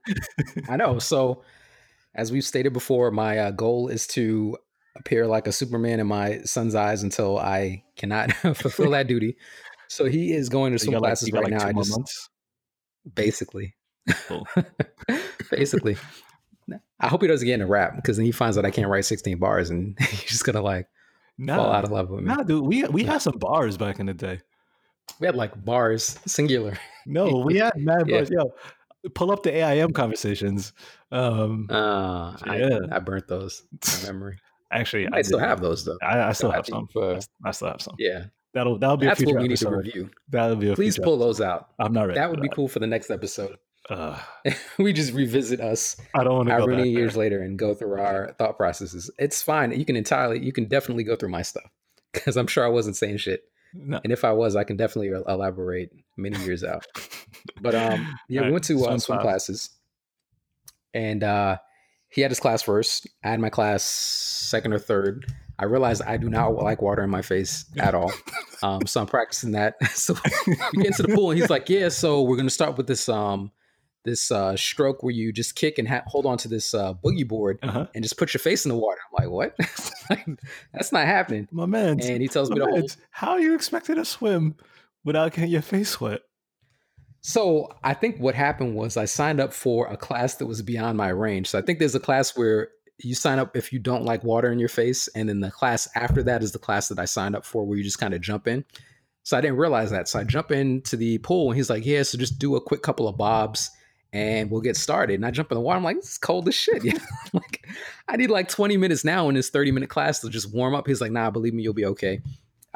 I 0.69 0.77
know. 0.77 0.99
So 0.99 1.43
as 2.17 2.33
we've 2.33 2.45
stated 2.45 2.73
before, 2.73 3.11
my 3.11 3.39
uh, 3.39 3.51
goal 3.53 3.89
is 3.89 4.07
to 4.09 4.57
appear 4.97 5.27
like 5.27 5.47
a 5.47 5.53
Superman 5.53 6.01
in 6.01 6.07
my 6.07 6.41
son's 6.41 6.75
eyes 6.75 7.03
until 7.03 7.39
I 7.39 7.85
cannot 7.97 8.33
fulfill 8.57 8.91
that 8.91 9.07
duty. 9.07 9.37
So 9.89 10.07
he 10.07 10.33
is 10.33 10.49
going 10.49 10.73
to 10.73 10.79
swim 10.79 10.99
classes 10.99 11.31
like, 11.31 11.45
right 11.45 11.53
like 11.53 11.61
now. 11.61 11.69
I 11.69 11.73
just 11.75 11.91
months? 11.91 12.31
basically, 13.15 13.75
cool. 14.27 14.49
basically. 15.51 15.97
I 16.99 17.09
hope 17.09 17.21
he 17.21 17.29
doesn't 17.29 17.47
get 17.47 17.55
in 17.55 17.61
a 17.61 17.67
rap 17.67 17.95
because 17.97 18.17
then 18.17 18.27
he 18.27 18.33
finds 18.33 18.57
out 18.57 18.65
I 18.65 18.71
can't 18.71 18.89
write 18.89 19.05
16 19.05 19.39
bars 19.39 19.71
and 19.71 19.97
he's 20.01 20.23
just 20.23 20.45
gonna 20.45 20.63
like 20.63 20.89
nah, 21.39 21.57
fall 21.57 21.71
out 21.71 21.85
of 21.85 21.91
love 21.91 22.09
with 22.09 22.25
me. 22.25 22.35
Nah, 22.35 22.43
dude, 22.43 22.65
we 22.65 22.85
we 22.85 23.05
had 23.05 23.19
some 23.19 23.39
bars 23.39 23.77
back 23.77 24.01
in 24.01 24.07
the 24.07 24.15
day. 24.15 24.41
We 25.21 25.27
had 25.27 25.37
like 25.37 25.65
bars, 25.65 26.19
singular. 26.27 26.79
No, 27.05 27.45
we 27.45 27.59
had 27.59 27.77
mad 27.77 28.09
yeah. 28.09 28.17
bars. 28.17 28.31
Yo, 28.31 28.53
pull 29.15 29.31
up 29.31 29.43
the 29.43 29.53
AIM 29.53 29.93
conversations. 29.93 30.73
Um, 31.11 31.67
uh, 31.71 32.37
yeah, 32.47 32.79
I, 32.91 32.97
I 32.97 32.99
burnt 32.99 33.29
those 33.29 33.63
memory. 34.05 34.39
Actually, 34.73 35.07
I, 35.09 35.19
I 35.19 35.23
still 35.23 35.39
have 35.39 35.61
those 35.61 35.85
though. 35.85 35.99
I, 36.03 36.29
I 36.29 36.33
still 36.33 36.51
have 36.51 36.67
some. 36.67 36.89
Uh, 36.97 37.21
I 37.45 37.51
still 37.53 37.69
have 37.69 37.81
some. 37.81 37.95
Yeah, 37.99 38.25
that'll 38.55 38.79
that'll 38.79 38.97
be 38.97 39.07
that's 39.07 39.25
what 39.25 39.37
we 39.37 39.49
need 39.49 39.57
to 39.59 39.71
review. 39.71 40.11
That'll 40.29 40.57
be 40.57 40.71
a 40.71 40.75
please 40.75 40.99
pull 40.99 41.19
those 41.19 41.41
out. 41.41 41.69
I'm 41.79 41.93
not 41.93 42.09
ready. 42.09 42.19
That 42.19 42.31
would 42.31 42.41
be 42.41 42.49
that. 42.49 42.55
cool 42.55 42.69
for 42.69 42.79
the 42.79 42.87
next 42.87 43.11
episode. 43.11 43.57
Uh, 43.89 44.19
we 44.79 44.93
just 44.93 45.13
revisit 45.13 45.61
us. 45.61 45.97
I 46.13 46.25
don't 46.25 46.35
want 46.35 46.49
to 46.49 46.57
go 46.57 46.67
many 46.67 46.89
years 46.89 47.17
later 47.17 47.41
and 47.43 47.57
go 47.57 47.73
through 47.73 48.01
our 48.01 48.35
thought 48.37 48.57
processes. 48.57 49.13
It's 49.17 49.43
fine. 49.43 49.71
You 49.79 49.85
can 49.85 49.95
entirely, 49.95 50.45
you 50.45 50.53
can 50.53 50.65
definitely 50.65 51.05
go 51.05 51.15
through 51.15 51.29
my 51.29 51.43
stuff 51.43 51.71
because 52.13 52.37
I'm 52.37 52.49
sure 52.49 52.65
I 52.65 52.69
wasn't 52.69 52.97
saying 52.97 53.19
shit 53.19 53.45
no. 53.75 54.01
And 54.03 54.13
if 54.13 54.25
I 54.25 54.33
was, 54.33 54.57
I 54.57 54.65
can 54.65 54.77
definitely 54.77 55.09
elaborate 55.09 55.93
many 56.17 56.39
years 56.45 56.65
out. 56.65 56.87
But 57.61 57.75
um, 57.75 58.19
yeah, 58.29 58.41
right. 58.41 58.47
we 58.47 58.53
went 58.53 58.65
to 58.65 58.85
uh, 58.85 58.99
swim 58.99 59.21
classes, 59.21 59.71
and 60.93 61.23
uh, 61.23 61.59
he 62.09 62.21
had 62.21 62.31
his 62.31 62.41
class 62.41 62.61
first. 62.61 63.07
I 63.25 63.29
had 63.29 63.41
my 63.41 63.51
class 63.51 63.85
second 63.85 64.73
or 64.73 64.79
third. 64.79 65.33
I 65.59 65.65
realized 65.65 66.03
I 66.03 66.17
do 66.17 66.29
not 66.29 66.55
like 66.57 66.83
water 66.83 67.03
in 67.03 67.09
my 67.09 67.23
face 67.23 67.65
at 67.79 67.95
all. 67.95 68.13
Um, 68.63 68.87
so 68.87 69.01
I'm 69.01 69.07
practicing 69.07 69.53
that. 69.53 69.77
so 69.91 70.15
we 70.47 70.55
get 70.83 70.87
into 70.87 71.03
the 71.03 71.15
pool, 71.15 71.31
and 71.31 71.41
he's 71.41 71.49
like, 71.49 71.69
"Yeah, 71.69 71.89
so 71.89 72.23
we're 72.23 72.37
gonna 72.37 72.51
start 72.51 72.77
with 72.77 72.89
this 72.89 73.09
um, 73.09 73.53
this 74.07 74.31
uh, 74.31 74.57
stroke 74.57 75.03
where 75.03 75.13
you 75.13 75.33
just 75.33 75.57
kick 75.57 75.79
and 75.79 75.87
ha- 75.87 76.05
hold 76.07 76.25
on 76.25 76.39
to 76.39 76.49
this 76.49 76.73
uh, 76.73 76.95
boogie 76.95 77.27
board 77.29 77.59
uh-huh. 77.63 77.87
and 77.95 78.03
just 78.03 78.17
put 78.17 78.33
your 78.33 78.39
face 78.39 78.65
in 78.65 78.71
the 78.71 78.77
water. 78.77 79.01
I'm 79.11 79.25
like, 79.25 79.31
what? 79.31 80.39
That's 80.73 80.93
not 80.93 81.05
happening. 81.05 81.49
My 81.51 81.67
man. 81.67 82.01
And 82.01 82.23
he 82.23 82.29
tells 82.29 82.49
me 82.49 82.59
to 82.61 82.65
hold. 82.65 82.97
How 83.11 83.33
are 83.33 83.41
you 83.41 83.55
expected 83.55 83.97
to 83.97 84.05
swim 84.05 84.55
without 85.07 85.33
getting 85.33 85.51
your 85.51 85.63
face 85.63 85.99
wet? 85.99 86.21
So 87.23 87.73
I 87.83 87.95
think 87.95 88.19
what 88.19 88.35
happened 88.35 88.75
was 88.75 88.97
I 88.97 89.07
signed 89.07 89.41
up 89.41 89.53
for 89.53 89.87
a 89.87 89.97
class 89.97 90.35
that 90.35 90.47
was 90.47 90.61
beyond 90.63 90.99
my 90.99 91.09
range. 91.09 91.49
So 91.49 91.59
I 91.59 91.63
think 91.63 91.79
there's 91.79 91.95
a 91.95 92.01
class 92.01 92.37
where 92.37 92.69
you 92.99 93.15
sign 93.15 93.39
up 93.39 93.57
if 93.57 93.73
you 93.73 93.79
don't 93.79 94.05
like 94.05 94.23
water 94.23 94.53
in 94.53 94.59
your 94.59 94.69
face, 94.69 95.09
and 95.09 95.29
then 95.29 95.41
the 95.41 95.51
class 95.51 95.89
after 95.95 96.23
that 96.25 96.43
is 96.43 96.53
the 96.53 96.59
class 96.59 96.89
that 96.89 96.99
I 96.99 97.05
signed 97.05 97.35
up 97.35 97.45
for, 97.45 97.65
where 97.65 97.77
you 97.77 97.85
just 97.85 97.99
kind 97.99 98.15
of 98.15 98.21
jump 98.21 98.47
in. 98.47 98.65
So 99.23 99.37
I 99.37 99.41
didn't 99.41 99.57
realize 99.57 99.91
that. 99.91 100.09
So 100.09 100.21
I 100.21 100.25
jump 100.25 100.51
into 100.51 100.97
the 100.97 101.19
pool, 101.19 101.51
and 101.51 101.57
he's 101.57 101.69
like, 101.69 101.85
"Yeah, 101.85 102.03
so 102.05 102.17
just 102.17 102.39
do 102.39 102.57
a 102.57 102.61
quick 102.61 102.83
couple 102.83 103.09
of 103.09 103.17
bobs." 103.17 103.71
and 104.13 104.51
we'll 104.51 104.61
get 104.61 104.77
started. 104.77 105.15
And 105.15 105.27
I 105.27 105.31
jump 105.31 105.51
in 105.51 105.57
the 105.57 105.61
water. 105.61 105.77
I'm 105.77 105.85
like, 105.85 105.97
this 105.97 106.13
is 106.13 106.19
cold 106.19 106.49
as 106.49 106.55
shit. 106.55 106.83
Yeah. 106.85 106.99
like, 107.33 107.67
I 108.09 108.17
need 108.17 108.31
like 108.31 108.49
20 108.49 108.77
minutes 108.77 109.05
now 109.05 109.29
in 109.29 109.35
this 109.35 109.51
30 109.51 109.73
minute 109.73 109.91
class 109.91 110.21
to 110.21 110.31
just 110.31 110.55
warm 110.55 110.75
up. 110.75 110.87
He's 110.87 111.01
like, 111.01 111.13
nah, 111.13 111.31
believe 111.31 111.53
me, 111.53 111.63
you'll 111.63 111.75
be 111.75 111.85
okay. 111.85 112.23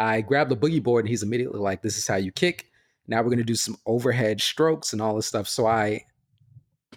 I 0.01 0.23
grab 0.23 0.49
the 0.49 0.57
boogie 0.57 0.83
board 0.83 1.05
and 1.05 1.11
he's 1.11 1.23
immediately 1.23 1.61
like, 1.61 1.83
this 1.83 1.99
is 1.99 2.09
how 2.09 2.17
you 2.17 2.33
kick. 2.33 2.71
Now 3.07 3.19
we're 3.19 3.25
going 3.29 3.39
to 3.39 3.45
do 3.45 3.55
some 3.55 3.77
overhead 3.85 4.41
strokes 4.41 4.95
and 4.95 5.03
all 5.03 5.15
this 5.15 5.27
stuff. 5.27 5.47
So 5.47 5.67
I, 5.67 6.07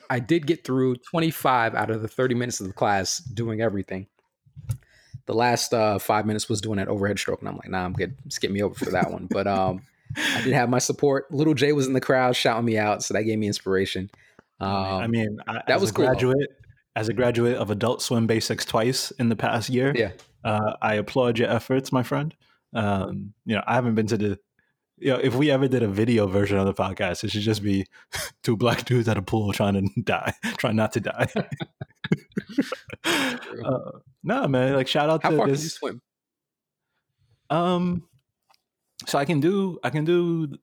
I 0.09 0.19
did 0.19 0.47
get 0.47 0.63
through 0.63 0.95
25 1.11 1.75
out 1.75 1.89
of 1.89 2.01
the 2.01 2.07
30 2.07 2.35
minutes 2.35 2.61
of 2.61 2.67
the 2.67 2.73
class 2.73 3.17
doing 3.17 3.61
everything. 3.61 4.07
The 5.25 5.33
last 5.33 5.73
uh, 5.73 5.99
five 5.99 6.25
minutes 6.25 6.47
was 6.47 6.61
doing 6.61 6.77
that 6.77 6.87
overhead 6.87 7.17
stroke, 7.17 7.39
and 7.39 7.47
I'm 7.47 7.55
like, 7.55 7.69
nah, 7.69 7.85
I'm 7.85 7.93
good. 7.93 8.15
Skip 8.27 8.51
me 8.51 8.61
over 8.61 8.75
for 8.75 8.91
that 8.91 9.09
one. 9.09 9.27
But 9.29 9.47
um, 9.47 9.81
I 10.17 10.41
did 10.41 10.53
have 10.53 10.69
my 10.69 10.79
support. 10.79 11.31
Little 11.31 11.53
Jay 11.53 11.71
was 11.71 11.87
in 11.87 11.93
the 11.93 12.01
crowd 12.01 12.35
shouting 12.35 12.65
me 12.65 12.77
out, 12.77 13.03
so 13.03 13.13
that 13.13 13.23
gave 13.23 13.39
me 13.39 13.47
inspiration. 13.47 14.09
Um, 14.59 14.69
I 14.69 15.07
mean, 15.07 15.39
I, 15.47 15.61
that 15.67 15.79
was 15.79 15.91
cool. 15.91 16.05
graduate. 16.05 16.49
As 16.95 17.09
a 17.09 17.13
graduate 17.13 17.55
of 17.55 17.71
Adult 17.71 18.01
Swim 18.03 18.27
Basics 18.27 18.65
twice 18.65 19.11
in 19.11 19.29
the 19.29 19.35
past 19.35 19.69
year, 19.69 19.93
yeah, 19.95 20.11
uh, 20.43 20.73
I 20.81 20.95
applaud 20.95 21.39
your 21.39 21.49
efforts, 21.49 21.91
my 21.91 22.03
friend. 22.03 22.35
Um, 22.73 23.33
you 23.45 23.55
know, 23.55 23.63
I 23.65 23.75
haven't 23.75 23.95
been 23.95 24.07
to 24.07 24.17
the. 24.17 24.39
You 24.97 25.09
know, 25.11 25.19
if 25.19 25.35
we 25.35 25.49
ever 25.49 25.67
did 25.67 25.83
a 25.83 25.87
video 25.87 26.27
version 26.27 26.57
of 26.57 26.65
the 26.65 26.73
podcast, 26.73 27.23
it 27.23 27.31
should 27.31 27.41
just 27.41 27.63
be 27.63 27.87
two 28.43 28.55
black 28.55 28.85
dudes 28.85 29.09
at 29.09 29.17
a 29.17 29.21
pool 29.21 29.51
trying 29.51 29.73
to 29.73 30.01
die, 30.03 30.33
trying 30.57 30.75
not 30.75 30.93
to 30.93 30.99
die. 30.99 31.27
uh, 33.05 33.79
no, 34.23 34.47
man. 34.47 34.73
Like, 34.75 34.87
shout 34.87 35.09
out 35.09 35.23
How 35.23 35.31
to 35.31 35.37
far 35.37 35.47
this. 35.47 35.59
Can 35.59 35.63
you 35.63 35.69
swim? 35.69 36.01
Um, 37.49 38.07
so 39.05 39.19
I 39.19 39.25
can 39.25 39.39
do 39.39 39.79
I 39.83 39.89
can 39.89 40.05
do 40.05 40.55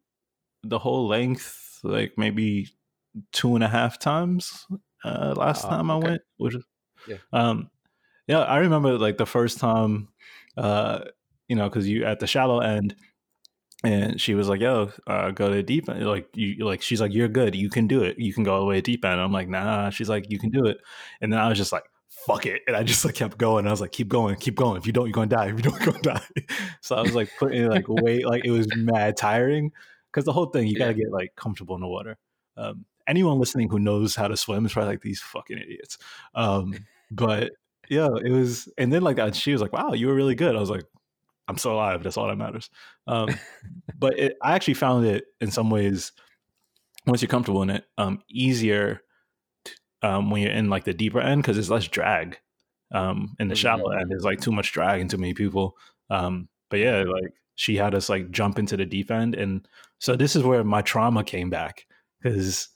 the 0.62 0.78
whole 0.78 1.06
length, 1.08 1.80
like 1.82 2.12
maybe 2.16 2.68
two 3.32 3.54
and 3.54 3.64
a 3.64 3.68
half 3.68 3.98
times 3.98 4.66
uh, 5.04 5.34
last 5.36 5.64
oh, 5.64 5.68
time 5.68 5.90
I 5.90 5.96
went. 5.96 6.22
Which, 6.36 6.56
yeah, 7.06 7.16
um, 7.32 7.70
yeah, 8.26 8.40
I 8.40 8.58
remember 8.58 8.98
like 8.98 9.18
the 9.18 9.26
first 9.26 9.58
time, 9.58 10.08
uh, 10.56 11.00
you 11.50 11.56
know, 11.56 11.68
because 11.68 11.86
you 11.88 12.04
at 12.04 12.20
the 12.20 12.26
shallow 12.26 12.60
end, 12.60 12.94
and 13.84 14.20
she 14.20 14.34
was 14.34 14.48
like, 14.48 14.60
"Yo, 14.60 14.92
uh, 15.06 15.32
go 15.32 15.50
to 15.50 15.62
deep 15.62 15.88
end." 15.88 16.06
Like 16.06 16.28
you, 16.34 16.64
like 16.64 16.80
she's 16.80 17.00
like, 17.00 17.12
"You're 17.12 17.28
good. 17.28 17.54
You 17.54 17.68
can 17.68 17.86
do 17.86 18.02
it. 18.02 18.18
You 18.18 18.32
can 18.32 18.44
go 18.44 18.54
all 18.54 18.60
the 18.60 18.66
way 18.66 18.76
to 18.76 18.82
deep 18.82 19.04
end." 19.04 19.20
I'm 19.20 19.32
like, 19.32 19.48
"Nah." 19.48 19.90
She's 19.90 20.08
like, 20.08 20.30
"You 20.30 20.38
can 20.38 20.50
do 20.50 20.66
it," 20.66 20.78
and 21.20 21.32
then 21.32 21.40
I 21.40 21.48
was 21.48 21.58
just 21.58 21.72
like, 21.72 21.84
fuck 22.26 22.46
it. 22.46 22.62
And 22.66 22.76
I 22.76 22.82
just 22.82 23.04
like 23.04 23.14
kept 23.14 23.38
going. 23.38 23.66
I 23.66 23.70
was 23.70 23.80
like, 23.80 23.92
keep 23.92 24.08
going, 24.08 24.36
keep 24.36 24.54
going. 24.54 24.76
If 24.76 24.86
you 24.86 24.92
don't, 24.92 25.06
you're 25.06 25.12
gonna 25.12 25.28
die. 25.28 25.48
If 25.48 25.56
you 25.56 25.62
don't, 25.62 25.80
you're 25.80 25.92
gonna 25.92 26.20
die. 26.20 26.44
so 26.80 26.96
I 26.96 27.02
was 27.02 27.14
like 27.14 27.30
putting 27.38 27.68
like 27.68 27.88
weight, 27.88 28.26
like 28.26 28.44
it 28.44 28.50
was 28.50 28.68
mad 28.76 29.16
tiring. 29.16 29.72
Cause 30.12 30.24
the 30.24 30.32
whole 30.32 30.46
thing, 30.46 30.66
you 30.66 30.76
gotta 30.76 30.94
get 30.94 31.10
like 31.10 31.34
comfortable 31.36 31.74
in 31.76 31.80
the 31.80 31.88
water. 31.88 32.18
Um, 32.56 32.84
anyone 33.06 33.38
listening 33.38 33.70
who 33.70 33.78
knows 33.78 34.16
how 34.16 34.28
to 34.28 34.36
swim 34.36 34.66
is 34.66 34.72
probably 34.72 34.90
like 34.90 35.02
these 35.02 35.20
fucking 35.20 35.58
idiots. 35.58 35.98
Um, 36.34 36.74
but 37.10 37.52
yeah, 37.88 38.08
it 38.22 38.30
was 38.30 38.68
and 38.76 38.92
then 38.92 39.02
like 39.02 39.34
she 39.34 39.52
was 39.52 39.62
like, 39.62 39.72
Wow, 39.72 39.92
you 39.92 40.08
were 40.08 40.14
really 40.14 40.34
good. 40.34 40.56
I 40.56 40.60
was 40.60 40.70
like, 40.70 40.84
I'm 41.50 41.58
still 41.58 41.72
alive. 41.72 42.02
That's 42.02 42.16
all 42.16 42.28
that 42.28 42.36
matters. 42.36 42.70
Um, 43.06 43.28
but 43.98 44.18
it, 44.18 44.36
I 44.42 44.54
actually 44.54 44.74
found 44.74 45.06
it 45.06 45.24
in 45.40 45.50
some 45.50 45.70
ways, 45.70 46.12
once 47.06 47.20
you're 47.20 47.28
comfortable 47.28 47.62
in 47.62 47.70
it, 47.70 47.84
um, 47.98 48.22
easier 48.30 49.02
um, 50.02 50.30
when 50.30 50.42
you're 50.42 50.52
in 50.52 50.70
like 50.70 50.84
the 50.84 50.94
deeper 50.94 51.20
end 51.20 51.42
because 51.42 51.56
there's 51.56 51.70
less 51.70 51.88
drag. 51.88 52.38
Um, 52.92 53.36
in 53.38 53.48
the 53.48 53.54
shallow 53.54 53.90
mm-hmm. 53.90 54.00
end, 54.00 54.10
there's 54.10 54.24
like 54.24 54.40
too 54.40 54.52
much 54.52 54.72
drag 54.72 55.00
and 55.00 55.10
too 55.10 55.18
many 55.18 55.34
people. 55.34 55.76
Um, 56.08 56.48
but 56.70 56.80
yeah, 56.80 57.02
like 57.02 57.32
she 57.54 57.76
had 57.76 57.94
us 57.94 58.08
like 58.08 58.30
jump 58.30 58.58
into 58.58 58.76
the 58.76 58.86
deep 58.86 59.10
end, 59.10 59.34
and 59.34 59.66
so 59.98 60.16
this 60.16 60.34
is 60.34 60.42
where 60.42 60.64
my 60.64 60.82
trauma 60.82 61.22
came 61.22 61.50
back 61.50 61.86
because 62.22 62.68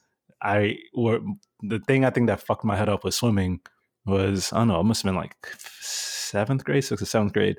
I 0.43 0.79
were 0.95 1.21
the 1.63 1.81
thing 1.81 2.05
I 2.05 2.11
think 2.11 2.27
that 2.29 2.43
fucked 2.43 2.65
my 2.65 2.77
head 2.77 2.89
up 2.89 3.03
with 3.03 3.15
swimming 3.15 3.61
was 4.07 4.53
I 4.53 4.59
don't 4.59 4.69
know, 4.69 4.81
it 4.81 4.85
must 4.85 5.03
have 5.03 5.09
been 5.11 5.21
like 5.21 5.35
seventh 5.59 6.65
grade, 6.65 6.85
sixth 6.85 7.03
or 7.03 7.07
seventh 7.07 7.33
grade. 7.33 7.57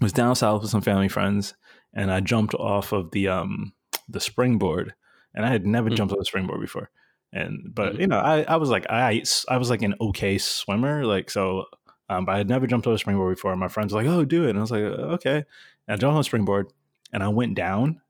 Was 0.00 0.12
down 0.12 0.34
south 0.34 0.62
with 0.62 0.70
some 0.70 0.80
family 0.80 1.08
friends, 1.08 1.54
and 1.94 2.10
I 2.10 2.20
jumped 2.20 2.54
off 2.54 2.92
of 2.92 3.10
the 3.12 3.28
um 3.28 3.72
the 4.08 4.20
springboard, 4.20 4.94
and 5.34 5.46
I 5.46 5.50
had 5.50 5.66
never 5.66 5.88
mm-hmm. 5.88 5.96
jumped 5.96 6.12
off 6.12 6.18
the 6.18 6.24
springboard 6.24 6.60
before 6.60 6.90
and 7.32 7.74
but 7.74 7.92
mm-hmm. 7.94 8.02
you 8.02 8.06
know 8.06 8.18
I, 8.18 8.42
I 8.42 8.56
was 8.56 8.68
like 8.68 8.86
I 8.88 9.24
I 9.48 9.56
was 9.56 9.68
like 9.68 9.82
an 9.82 9.96
okay 10.00 10.38
swimmer 10.38 11.04
like 11.04 11.30
so 11.30 11.64
um, 12.08 12.24
but 12.24 12.34
I 12.34 12.38
had 12.38 12.48
never 12.48 12.66
jumped 12.66 12.86
on 12.86 12.92
a 12.92 12.98
springboard 12.98 13.34
before. 13.36 13.54
My 13.56 13.68
friends 13.68 13.92
were 13.92 14.02
like, 14.02 14.10
"Oh, 14.10 14.24
do 14.24 14.44
it," 14.44 14.50
and 14.50 14.58
I 14.58 14.60
was 14.60 14.70
like, 14.70 14.82
uh, 14.82 15.14
"Okay." 15.14 15.36
And 15.36 15.44
I 15.88 15.96
jumped 15.96 16.14
on 16.14 16.20
a 16.20 16.24
springboard, 16.24 16.72
and 17.12 17.22
I 17.22 17.28
went 17.28 17.54
down, 17.54 18.00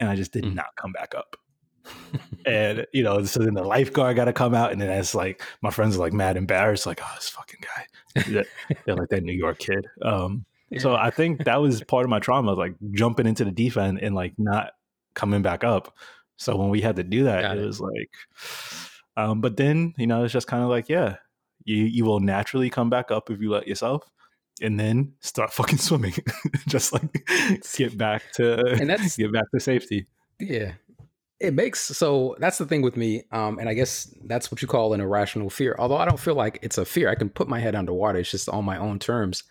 and 0.00 0.10
I 0.10 0.16
just 0.16 0.32
did 0.32 0.44
mm. 0.44 0.54
not 0.54 0.74
come 0.76 0.92
back 0.92 1.14
up. 1.14 1.36
and 2.46 2.86
you 2.92 3.02
know, 3.02 3.22
so 3.24 3.40
then 3.40 3.54
the 3.54 3.62
lifeguard 3.62 4.16
got 4.16 4.24
to 4.24 4.32
come 4.32 4.54
out, 4.54 4.72
and 4.72 4.80
then 4.80 4.90
it's 4.90 5.14
like 5.14 5.42
my 5.62 5.70
friends 5.70 5.96
are 5.96 6.00
like 6.00 6.12
mad 6.12 6.36
embarrassed, 6.36 6.86
like, 6.86 7.00
"Oh, 7.02 7.12
this 7.14 7.28
fucking 7.28 7.60
guy," 7.60 8.44
they're 8.84 8.96
like 8.96 9.10
that 9.10 9.22
New 9.22 9.32
York 9.32 9.58
kid. 9.58 9.86
Um, 10.02 10.44
yeah. 10.74 10.80
So 10.80 10.94
I 10.94 11.10
think 11.10 11.44
that 11.44 11.60
was 11.60 11.82
part 11.84 12.04
of 12.04 12.10
my 12.10 12.18
trauma, 12.18 12.52
like 12.52 12.74
jumping 12.92 13.26
into 13.26 13.44
the 13.44 13.50
deep 13.50 13.76
end 13.76 13.98
and 14.00 14.14
like 14.14 14.34
not 14.38 14.72
coming 15.14 15.42
back 15.42 15.64
up. 15.64 15.96
So 16.36 16.56
when 16.56 16.70
we 16.70 16.80
had 16.80 16.96
to 16.96 17.04
do 17.04 17.24
that, 17.24 17.56
it, 17.56 17.62
it 17.62 17.66
was 17.66 17.80
like, 17.80 18.10
um, 19.16 19.40
but 19.40 19.56
then 19.56 19.94
you 19.96 20.06
know, 20.06 20.24
it's 20.24 20.32
just 20.32 20.46
kind 20.46 20.62
of 20.62 20.68
like, 20.68 20.88
yeah, 20.88 21.16
you 21.64 21.84
you 21.84 22.04
will 22.04 22.20
naturally 22.20 22.70
come 22.70 22.90
back 22.90 23.10
up 23.10 23.30
if 23.30 23.40
you 23.40 23.50
let 23.50 23.68
yourself, 23.68 24.08
and 24.60 24.78
then 24.78 25.14
start 25.20 25.52
fucking 25.52 25.78
swimming, 25.78 26.14
just 26.68 26.92
like 26.92 27.26
get 27.76 27.96
back 27.96 28.22
to 28.34 28.66
and 28.66 28.90
that's 28.90 29.16
get 29.18 29.32
back 29.32 29.50
to 29.52 29.60
safety. 29.60 30.06
Yeah, 30.40 30.72
it 31.40 31.54
makes 31.54 31.80
so 31.80 32.36
that's 32.38 32.58
the 32.58 32.66
thing 32.66 32.80
with 32.80 32.96
me 32.96 33.22
um 33.32 33.58
and 33.58 33.68
i 33.68 33.74
guess 33.74 34.14
that's 34.24 34.50
what 34.50 34.62
you 34.62 34.68
call 34.68 34.94
an 34.94 35.00
irrational 35.00 35.50
fear 35.50 35.74
although 35.78 35.96
i 35.96 36.04
don't 36.04 36.20
feel 36.20 36.34
like 36.34 36.58
it's 36.62 36.78
a 36.78 36.84
fear 36.84 37.08
i 37.08 37.14
can 37.14 37.28
put 37.28 37.48
my 37.48 37.58
head 37.58 37.74
underwater 37.74 38.18
it's 38.18 38.30
just 38.30 38.48
on 38.48 38.64
my 38.64 38.78
own 38.78 38.98
terms 38.98 39.42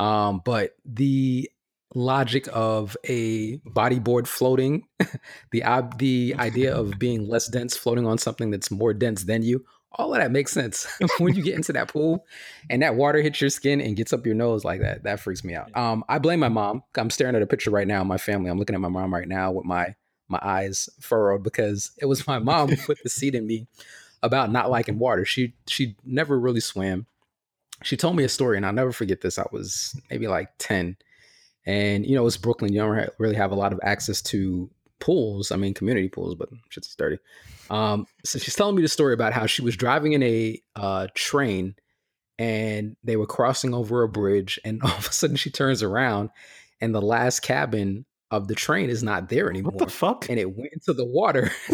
um 0.00 0.42
but 0.44 0.76
the 0.84 1.50
logic 1.94 2.48
of 2.52 2.96
a 3.04 3.58
bodyboard 3.58 4.26
floating, 4.26 4.86
the 5.50 5.62
the 5.98 6.34
idea 6.38 6.74
of 6.74 6.92
being 6.98 7.28
less 7.28 7.48
dense 7.48 7.76
floating 7.76 8.06
on 8.06 8.18
something 8.18 8.50
that's 8.50 8.70
more 8.70 8.94
dense 8.94 9.24
than 9.24 9.42
you, 9.42 9.64
all 9.92 10.14
of 10.14 10.20
that 10.20 10.30
makes 10.30 10.52
sense 10.52 10.86
when 11.18 11.34
you 11.34 11.42
get 11.42 11.54
into 11.54 11.72
that 11.72 11.88
pool 11.88 12.24
and 12.68 12.82
that 12.82 12.94
water 12.94 13.20
hits 13.20 13.40
your 13.40 13.50
skin 13.50 13.80
and 13.80 13.96
gets 13.96 14.12
up 14.12 14.24
your 14.24 14.34
nose 14.34 14.64
like 14.64 14.80
that. 14.80 15.02
That 15.02 15.20
freaks 15.20 15.44
me 15.44 15.54
out. 15.54 15.76
Um, 15.76 16.04
I 16.08 16.18
blame 16.18 16.40
my 16.40 16.48
mom. 16.48 16.82
I'm 16.96 17.10
staring 17.10 17.34
at 17.34 17.42
a 17.42 17.46
picture 17.46 17.70
right 17.70 17.88
now 17.88 18.00
of 18.00 18.06
my 18.06 18.18
family. 18.18 18.50
I'm 18.50 18.58
looking 18.58 18.74
at 18.74 18.80
my 18.80 18.88
mom 18.88 19.12
right 19.12 19.28
now 19.28 19.52
with 19.52 19.64
my 19.64 19.94
my 20.28 20.38
eyes 20.42 20.88
furrowed 21.00 21.42
because 21.42 21.90
it 21.98 22.06
was 22.06 22.26
my 22.26 22.38
mom 22.38 22.68
who 22.68 22.76
put 22.76 22.98
the 23.02 23.08
seed 23.08 23.34
in 23.34 23.48
me 23.48 23.66
about 24.22 24.52
not 24.52 24.70
liking 24.70 24.98
water. 24.98 25.24
She 25.24 25.54
she 25.66 25.96
never 26.04 26.38
really 26.38 26.60
swam. 26.60 27.06
She 27.82 27.96
told 27.96 28.16
me 28.16 28.24
a 28.24 28.28
story 28.28 28.56
and 28.56 28.66
I'll 28.66 28.72
never 28.72 28.92
forget 28.92 29.20
this. 29.20 29.38
I 29.38 29.46
was 29.52 29.98
maybe 30.10 30.26
like 30.26 30.50
10 30.58 30.96
and 31.66 32.06
you 32.06 32.14
know, 32.14 32.26
it's 32.26 32.36
Brooklyn. 32.36 32.72
You 32.72 32.80
don't 32.80 33.10
really 33.18 33.36
have 33.36 33.52
a 33.52 33.56
lot 33.56 33.72
of 33.72 33.80
access 33.82 34.22
to 34.22 34.70
pools. 34.98 35.50
I 35.50 35.56
mean, 35.56 35.74
community 35.74 36.08
pools, 36.08 36.34
but 36.34 36.48
shit's 36.68 36.94
dirty. 36.94 37.18
Um, 37.70 38.06
so 38.24 38.38
she's 38.38 38.56
telling 38.56 38.76
me 38.76 38.82
the 38.82 38.88
story 38.88 39.14
about 39.14 39.32
how 39.32 39.46
she 39.46 39.62
was 39.62 39.76
driving 39.76 40.12
in 40.12 40.22
a 40.22 40.60
uh, 40.76 41.06
train 41.14 41.74
and 42.40 42.96
they 43.04 43.16
were 43.16 43.26
crossing 43.26 43.74
over 43.74 44.02
a 44.02 44.08
bridge, 44.08 44.58
and 44.64 44.82
all 44.84 44.90
of 44.90 45.06
a 45.06 45.12
sudden 45.12 45.36
she 45.36 45.50
turns 45.50 45.82
around, 45.82 46.30
and 46.80 46.94
the 46.94 47.02
last 47.02 47.40
cabin 47.40 48.06
of 48.30 48.48
the 48.48 48.54
train 48.54 48.88
is 48.88 49.02
not 49.02 49.28
there 49.28 49.50
anymore. 49.50 49.72
What 49.72 49.86
the 49.86 49.92
fuck? 49.92 50.30
And 50.30 50.38
it 50.38 50.56
went 50.56 50.72
into 50.72 50.94
the 50.94 51.04
water. 51.04 51.50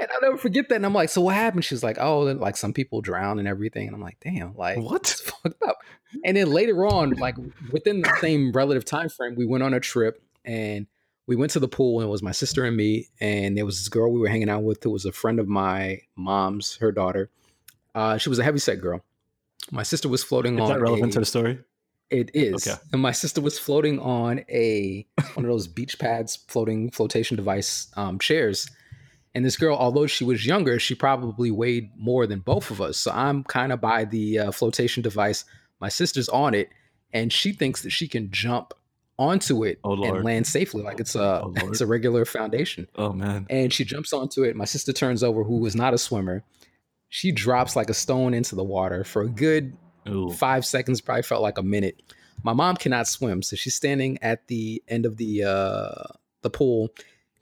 and 0.00 0.08
I'll 0.10 0.20
never 0.20 0.36
forget 0.36 0.68
that. 0.68 0.76
And 0.76 0.86
I'm 0.86 0.94
like, 0.94 1.08
so 1.08 1.20
what 1.20 1.34
happened? 1.34 1.64
She's 1.64 1.82
like, 1.82 1.98
oh, 2.00 2.20
like 2.20 2.56
some 2.56 2.72
people 2.72 3.00
drown 3.00 3.38
and 3.38 3.48
everything. 3.48 3.86
And 3.86 3.96
I'm 3.96 4.02
like, 4.02 4.18
damn, 4.20 4.54
like 4.56 4.78
what? 4.82 5.06
fucked 5.06 5.62
up. 5.62 5.78
And 6.24 6.36
then 6.36 6.50
later 6.50 6.86
on, 6.86 7.10
like 7.10 7.36
within 7.72 8.02
the 8.02 8.16
same 8.20 8.52
relative 8.52 8.84
time 8.84 9.08
frame, 9.08 9.34
we 9.34 9.46
went 9.46 9.62
on 9.62 9.74
a 9.74 9.80
trip 9.80 10.22
and 10.44 10.86
we 11.26 11.36
went 11.36 11.52
to 11.52 11.60
the 11.60 11.68
pool 11.68 12.00
and 12.00 12.08
it 12.08 12.10
was 12.10 12.22
my 12.22 12.32
sister 12.32 12.64
and 12.64 12.76
me. 12.76 13.08
And 13.20 13.56
there 13.56 13.64
was 13.64 13.78
this 13.78 13.88
girl 13.88 14.12
we 14.12 14.20
were 14.20 14.28
hanging 14.28 14.50
out 14.50 14.62
with 14.62 14.82
who 14.82 14.90
was 14.90 15.04
a 15.04 15.12
friend 15.12 15.40
of 15.40 15.48
my 15.48 16.00
mom's, 16.16 16.76
her 16.76 16.92
daughter. 16.92 17.30
Uh, 17.94 18.18
she 18.18 18.28
was 18.28 18.38
a 18.38 18.44
heavy 18.44 18.58
set 18.58 18.80
girl. 18.80 19.04
My 19.70 19.82
sister 19.82 20.08
was 20.08 20.22
floating 20.22 20.54
is 20.54 20.60
on. 20.60 20.66
Is 20.66 20.74
that 20.74 20.80
relevant 20.80 21.12
a, 21.12 21.14
to 21.14 21.20
the 21.20 21.26
story? 21.26 21.58
It 22.10 22.30
is. 22.34 22.66
Okay. 22.66 22.78
And 22.92 23.00
my 23.00 23.12
sister 23.12 23.40
was 23.40 23.58
floating 23.58 23.98
on 23.98 24.40
a 24.48 25.06
one 25.34 25.44
of 25.44 25.50
those 25.50 25.66
beach 25.68 25.98
pads 25.98 26.36
floating 26.48 26.90
flotation 26.90 27.36
device 27.36 27.90
um, 27.96 28.18
chairs. 28.18 28.68
And 29.34 29.44
this 29.44 29.56
girl, 29.56 29.76
although 29.76 30.06
she 30.06 30.24
was 30.24 30.46
younger, 30.46 30.78
she 30.78 30.94
probably 30.94 31.50
weighed 31.50 31.90
more 31.96 32.26
than 32.26 32.38
both 32.40 32.70
of 32.70 32.80
us. 32.80 32.96
So 32.98 33.10
I'm 33.10 33.42
kind 33.44 33.72
of 33.72 33.80
by 33.80 34.04
the 34.04 34.38
uh, 34.38 34.50
flotation 34.52 35.02
device. 35.02 35.44
My 35.80 35.88
sister's 35.88 36.28
on 36.28 36.54
it, 36.54 36.70
and 37.12 37.32
she 37.32 37.52
thinks 37.52 37.82
that 37.82 37.90
she 37.90 38.06
can 38.06 38.30
jump 38.30 38.74
onto 39.18 39.64
it 39.64 39.78
oh, 39.84 40.02
and 40.02 40.24
land 40.24 40.46
safely, 40.46 40.82
like 40.82 41.00
it's 41.00 41.14
a 41.14 41.42
oh, 41.44 41.54
it's 41.64 41.80
a 41.80 41.86
regular 41.86 42.24
foundation. 42.24 42.86
Oh 42.96 43.12
man! 43.12 43.46
And 43.50 43.72
she 43.72 43.84
jumps 43.84 44.12
onto 44.12 44.42
it. 44.42 44.56
My 44.56 44.64
sister 44.64 44.92
turns 44.92 45.22
over, 45.22 45.44
who 45.44 45.64
is 45.66 45.76
not 45.76 45.94
a 45.94 45.98
swimmer. 45.98 46.44
She 47.08 47.30
drops 47.30 47.76
like 47.76 47.90
a 47.90 47.94
stone 47.94 48.34
into 48.34 48.56
the 48.56 48.64
water 48.64 49.04
for 49.04 49.22
a 49.22 49.28
good 49.28 49.76
Ooh. 50.08 50.30
five 50.32 50.66
seconds 50.66 51.00
probably 51.00 51.22
felt 51.22 51.42
like 51.42 51.58
a 51.58 51.62
minute. 51.62 52.02
My 52.42 52.52
mom 52.52 52.76
cannot 52.76 53.06
swim, 53.06 53.42
so 53.42 53.56
she's 53.56 53.74
standing 53.74 54.18
at 54.20 54.48
the 54.48 54.82
end 54.88 55.06
of 55.06 55.16
the 55.16 55.44
uh 55.44 56.12
the 56.42 56.50
pool, 56.50 56.90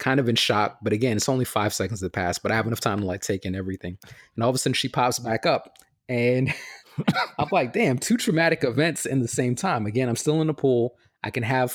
kind 0.03 0.21
of 0.21 0.29
in 0.29 0.35
shock. 0.37 0.79
But 0.83 0.93
again, 0.93 1.17
it's 1.17 1.29
only 1.29 1.45
five 1.45 1.73
seconds 1.73 2.01
that 2.01 2.13
pass, 2.13 2.39
but 2.39 2.51
I 2.53 2.57
have 2.57 2.67
enough 2.67 2.81
time 2.81 3.01
to 3.01 3.07
like 3.07 3.23
take 3.23 3.45
in 3.47 3.55
everything. 3.55 3.97
And 4.35 4.43
all 4.45 4.51
of 4.51 4.55
a 4.57 4.59
sudden 4.59 4.75
she 4.75 4.89
pops 4.89 5.19
back 5.19 5.47
up 5.47 5.79
and 6.09 6.53
I'm 7.39 7.49
like, 7.53 7.73
damn, 7.73 7.99
two 7.99 8.17
traumatic 8.17 8.65
events 8.65 9.07
in 9.07 9.21
the 9.21 9.29
same 9.29 9.55
time. 9.55 9.87
Again, 9.87 10.09
I'm 10.09 10.17
still 10.17 10.41
in 10.41 10.47
the 10.49 10.55
pool. 10.55 10.97
I 11.25 11.31
can 11.31 11.43
have 11.45 11.75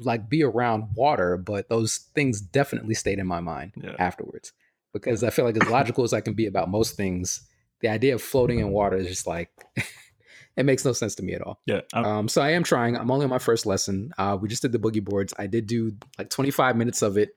like 0.00 0.28
be 0.28 0.42
around 0.42 0.88
water, 0.94 1.36
but 1.36 1.68
those 1.68 1.96
things 2.14 2.40
definitely 2.40 2.94
stayed 2.94 3.18
in 3.18 3.26
my 3.26 3.40
mind 3.40 3.72
Yeah. 3.82 3.94
afterwards. 3.98 4.52
Because 4.92 5.22
I 5.22 5.30
feel 5.30 5.44
like 5.44 5.56
as 5.62 5.68
logical 5.70 6.02
as 6.04 6.12
I 6.12 6.20
can 6.20 6.34
be 6.34 6.46
about 6.46 6.68
most 6.70 6.96
things, 6.96 7.42
the 7.80 7.88
idea 7.88 8.14
of 8.14 8.22
floating 8.22 8.58
in 8.58 8.70
water 8.70 8.96
is 8.96 9.06
just 9.06 9.26
like 9.26 9.50
it 10.56 10.64
makes 10.64 10.84
no 10.84 10.92
sense 10.92 11.14
to 11.16 11.22
me 11.22 11.34
at 11.34 11.42
all. 11.42 11.60
Yeah. 11.66 11.82
I'm- 11.92 12.04
Um, 12.04 12.28
so 12.28 12.42
I 12.42 12.50
am 12.50 12.64
trying. 12.64 12.96
I'm 12.96 13.10
only 13.10 13.24
on 13.24 13.30
my 13.30 13.38
first 13.38 13.66
lesson. 13.66 14.12
Uh, 14.18 14.36
we 14.40 14.48
just 14.48 14.62
did 14.62 14.72
the 14.72 14.78
boogie 14.78 15.04
boards. 15.04 15.32
I 15.38 15.46
did 15.46 15.66
do 15.66 15.92
like 16.18 16.30
25 16.30 16.76
minutes 16.76 17.02
of 17.02 17.16
it. 17.16 17.30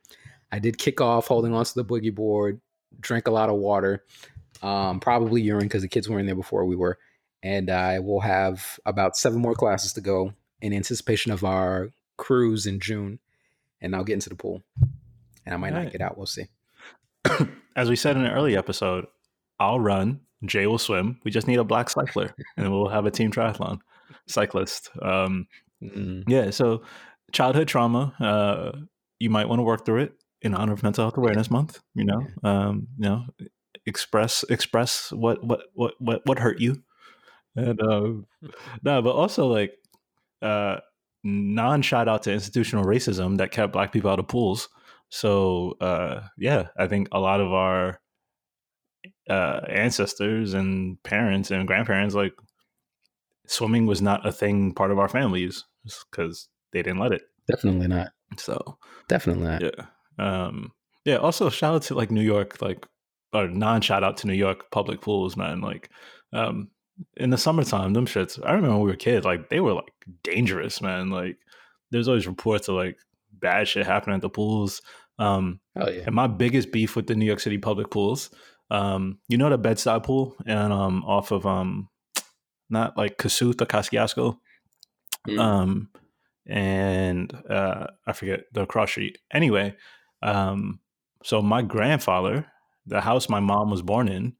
I 0.52 0.60
did 0.60 0.78
kick 0.78 1.00
off 1.02 1.28
holding 1.28 1.54
onto 1.54 1.72
the 1.76 1.86
boogie 1.86 2.14
board, 2.14 2.60
drank 3.00 3.28
a 3.28 3.32
lot 3.32 3.50
of 3.50 3.56
water, 3.56 4.04
um, 4.62 5.00
probably 5.00 5.42
urine 5.42 5.66
because 5.68 5.82
the 5.82 5.88
kids 5.88 6.10
were 6.10 6.20
in 6.20 6.26
there 6.26 6.36
before 6.36 6.66
we 6.66 6.76
were. 6.76 6.98
And 7.44 7.70
I 7.70 8.00
will 8.00 8.20
have 8.20 8.80
about 8.86 9.18
seven 9.18 9.40
more 9.42 9.56
classes 9.56 9.94
to 9.94 10.02
go 10.02 10.34
in 10.62 10.74
anticipation 10.74 11.32
of 11.32 11.44
our 11.44 11.90
cruise 12.18 12.68
in 12.68 12.80
June. 12.80 13.20
And 13.82 13.96
I'll 13.96 14.04
get 14.04 14.14
into 14.14 14.30
the 14.30 14.36
pool. 14.36 14.62
And 15.46 15.56
I 15.56 15.58
might 15.58 15.74
Right. 15.74 15.84
not 15.84 15.92
get 15.92 16.02
out. 16.02 16.18
We'll 16.18 16.28
see. 16.28 16.46
as 17.76 17.90
we 17.90 17.96
said 17.96 18.16
in 18.16 18.26
an 18.26 18.32
early 18.32 18.56
episode, 18.56 19.08
I'll 19.60 19.80
run. 19.80 20.20
Jay 20.46 20.68
will 20.68 20.78
swim. 20.78 21.20
We 21.24 21.32
just 21.32 21.48
need 21.48 21.60
a 21.60 21.64
black 21.64 21.90
cycler, 21.90 22.34
and 22.58 22.72
we'll 22.72 22.90
have 22.90 23.06
a 23.06 23.12
team 23.12 23.32
triathlon 23.32 23.80
cyclist. 24.28 24.90
Um, 25.02 25.48
Mm, 25.84 26.24
yeah. 26.28 26.52
So, 26.52 26.84
childhood 27.32 27.68
trauma. 27.68 28.14
Uh, 28.20 28.82
you 29.20 29.32
might 29.32 29.50
want 29.50 29.58
to 29.58 29.64
work 29.64 29.84
through 29.84 30.02
it 30.04 30.14
in 30.42 30.54
honor 30.54 30.74
of 30.74 30.84
Mental 30.84 31.04
Health 31.04 31.18
Awareness 31.18 31.52
Month. 31.52 31.82
You 31.94 32.06
know, 32.06 32.28
um, 32.44 32.88
you 32.98 33.10
know, 33.10 33.26
express 33.86 34.44
express 34.50 35.12
what 35.12 35.44
what 35.44 35.62
what 35.74 35.94
what 36.00 36.22
what 36.26 36.40
hurt 36.40 36.60
you, 36.60 36.84
and 37.56 37.82
uh, 37.82 38.12
no, 38.84 39.02
but 39.02 39.12
also 39.12 39.48
like 39.48 39.74
uh, 40.42 40.78
non 41.24 41.82
shout 41.82 42.08
out 42.08 42.24
to 42.24 42.34
institutional 42.34 42.86
racism 42.86 43.38
that 43.38 43.52
kept 43.52 43.74
black 43.74 43.92
people 43.92 44.10
out 44.10 44.20
of 44.20 44.28
pools. 44.28 44.70
So 45.10 45.76
uh, 45.82 46.22
yeah, 46.38 46.68
I 46.78 46.88
think 46.88 47.10
a 47.12 47.20
lot 47.20 47.42
of 47.42 47.52
our 47.52 48.00
uh, 49.30 49.62
ancestors 49.68 50.54
and 50.54 51.02
parents 51.04 51.52
and 51.52 51.68
grandparents 51.68 52.16
like 52.16 52.34
swimming 53.48 53.86
was 53.86 54.02
not 54.02 54.26
a 54.26 54.32
thing 54.32 54.74
part 54.74 54.92
of 54.92 55.00
our 55.00 55.10
families 55.10 55.66
because 56.10 56.48
they 56.72 56.82
didn't 56.82 57.00
let 57.00 57.12
it. 57.12 57.24
definitely 57.48 57.88
not. 57.88 58.12
So 58.38 58.78
Definitely 59.10 59.44
not. 59.44 59.62
yeah, 59.62 59.86
um, 60.22 60.72
yeah. 61.06 61.16
Also, 61.18 61.50
shout 61.50 61.76
out 61.76 61.82
to 61.84 61.96
like 61.96 62.12
New 62.12 62.22
York, 62.22 62.62
like 62.62 62.86
or 63.34 63.48
non 63.48 63.82
shout 63.82 64.04
out 64.04 64.18
to 64.18 64.28
New 64.28 64.34
York 64.34 64.70
public 64.72 65.02
pools, 65.02 65.36
man. 65.38 65.62
Like 65.62 65.90
um, 66.34 66.70
in 67.18 67.30
the 67.32 67.38
summertime, 67.38 67.94
them 67.94 68.06
shits. 68.06 68.40
I 68.46 68.54
remember 68.54 68.76
when 68.76 68.82
we 68.86 68.92
were 68.92 68.96
kids, 68.98 69.26
like 69.26 69.50
they 69.50 69.60
were 69.60 69.74
like 69.74 69.94
dangerous, 70.24 70.82
man. 70.82 71.10
Like 71.10 71.38
there's 71.92 72.08
always 72.08 72.28
reports 72.28 72.68
of 72.68 72.76
like 72.76 72.98
bad 73.34 73.68
shit 73.68 73.86
happening 73.86 74.16
at 74.16 74.22
the 74.22 74.30
pools. 74.30 74.82
Um, 75.20 75.60
Oh, 75.76 75.90
yeah. 75.90 76.04
and 76.06 76.16
my 76.16 76.28
biggest 76.28 76.72
beef 76.72 76.96
with 76.96 77.08
the 77.08 77.16
New 77.16 77.26
York 77.26 77.40
City 77.40 77.58
public 77.58 77.90
pools, 77.92 78.30
um, 78.70 79.20
you 79.30 79.38
know 79.38 79.50
the 79.50 79.58
Bed-Stuy 79.58 80.04
pool 80.04 80.36
and 80.46 80.74
um 80.74 81.04
off 81.06 81.32
of 81.32 81.46
um 81.46 81.88
not 82.70 82.98
like 82.98 83.18
Kasuth 83.18 83.62
or 83.62 83.66
Kosciuszko, 83.66 84.38
Mm. 85.28 85.40
um, 85.40 85.90
and 86.48 87.34
uh, 87.50 87.88
I 88.08 88.14
forget 88.14 88.42
the 88.54 88.66
cross 88.66 88.92
street. 88.92 89.18
Anyway, 89.32 89.76
um, 90.22 90.80
so 91.24 91.42
my 91.42 91.62
grandfather, 91.62 92.46
the 92.86 93.02
house 93.02 93.30
my 93.30 93.40
mom 93.40 93.70
was 93.70 93.82
born 93.82 94.08
in, 94.08 94.34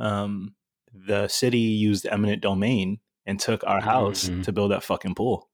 um, 0.00 0.54
the 0.92 1.28
city 1.28 1.58
used 1.58 2.06
eminent 2.06 2.42
domain 2.42 2.98
and 3.26 3.38
took 3.40 3.64
our 3.66 3.80
house 3.80 4.28
Mhm. 4.28 4.44
to 4.44 4.52
build 4.52 4.70
that 4.70 4.82
fucking 4.82 5.14
pool. 5.14 5.48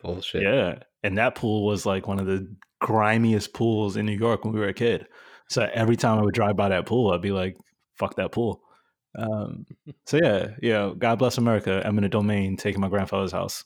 Bullshit. 0.00 0.42
Yeah. 0.42 0.80
And 1.02 1.18
that 1.18 1.34
pool 1.34 1.64
was 1.64 1.86
like 1.86 2.06
one 2.06 2.18
of 2.18 2.26
the 2.26 2.54
grimiest 2.80 3.54
pools 3.54 3.96
in 3.96 4.06
New 4.06 4.16
York 4.18 4.44
when 4.44 4.52
we 4.52 4.60
were 4.60 4.68
a 4.68 4.74
kid. 4.74 5.06
So 5.48 5.68
every 5.72 5.96
time 5.96 6.18
I 6.18 6.22
would 6.22 6.34
drive 6.34 6.56
by 6.56 6.68
that 6.68 6.86
pool, 6.86 7.12
I'd 7.12 7.22
be 7.22 7.32
like, 7.32 7.56
fuck 7.94 8.16
that 8.16 8.32
pool. 8.32 8.62
Um, 9.16 9.64
so 10.04 10.18
yeah, 10.22 10.48
yeah. 10.60 10.92
God 10.98 11.18
bless 11.18 11.38
America, 11.38 11.80
eminent 11.84 12.12
domain, 12.12 12.56
taking 12.56 12.80
my 12.80 12.88
grandfather's 12.88 13.32
house. 13.32 13.64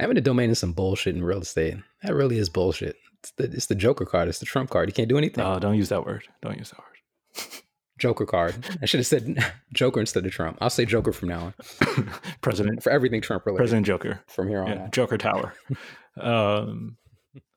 Having 0.00 0.18
a 0.18 0.22
domain 0.22 0.50
is 0.50 0.58
some 0.58 0.72
bullshit 0.72 1.14
in 1.14 1.22
real 1.22 1.40
estate. 1.42 1.76
That 2.02 2.14
really 2.14 2.38
is 2.38 2.48
bullshit. 2.48 2.96
It's 3.22 3.32
the, 3.36 3.44
it's 3.44 3.66
the 3.66 3.74
Joker 3.74 4.04
card. 4.04 4.28
It's 4.28 4.38
the 4.40 4.46
Trump 4.46 4.70
card. 4.70 4.88
You 4.88 4.92
can't 4.92 5.08
do 5.08 5.16
anything. 5.18 5.44
Oh, 5.44 5.58
don't 5.58 5.76
use 5.76 5.88
that 5.90 6.04
word. 6.04 6.24
Don't 6.42 6.58
use 6.58 6.70
that 6.70 6.78
word. 6.80 7.46
Joker 7.98 8.26
card. 8.26 8.56
I 8.82 8.86
should 8.86 8.98
have 8.98 9.06
said 9.06 9.36
Joker 9.72 10.00
instead 10.00 10.26
of 10.26 10.32
Trump. 10.32 10.58
I'll 10.60 10.70
say 10.70 10.84
Joker 10.84 11.12
from 11.12 11.28
now 11.28 11.54
on 11.96 12.10
President, 12.40 12.82
for 12.82 12.90
everything 12.90 13.20
Trump 13.20 13.46
related 13.46 13.58
President 13.60 13.86
Joker. 13.86 14.20
from 14.26 14.48
here 14.48 14.62
on 14.62 14.68
Yeah. 14.68 14.88
Joker 14.90 15.18
Tower. 15.18 15.54
um, 16.20 16.96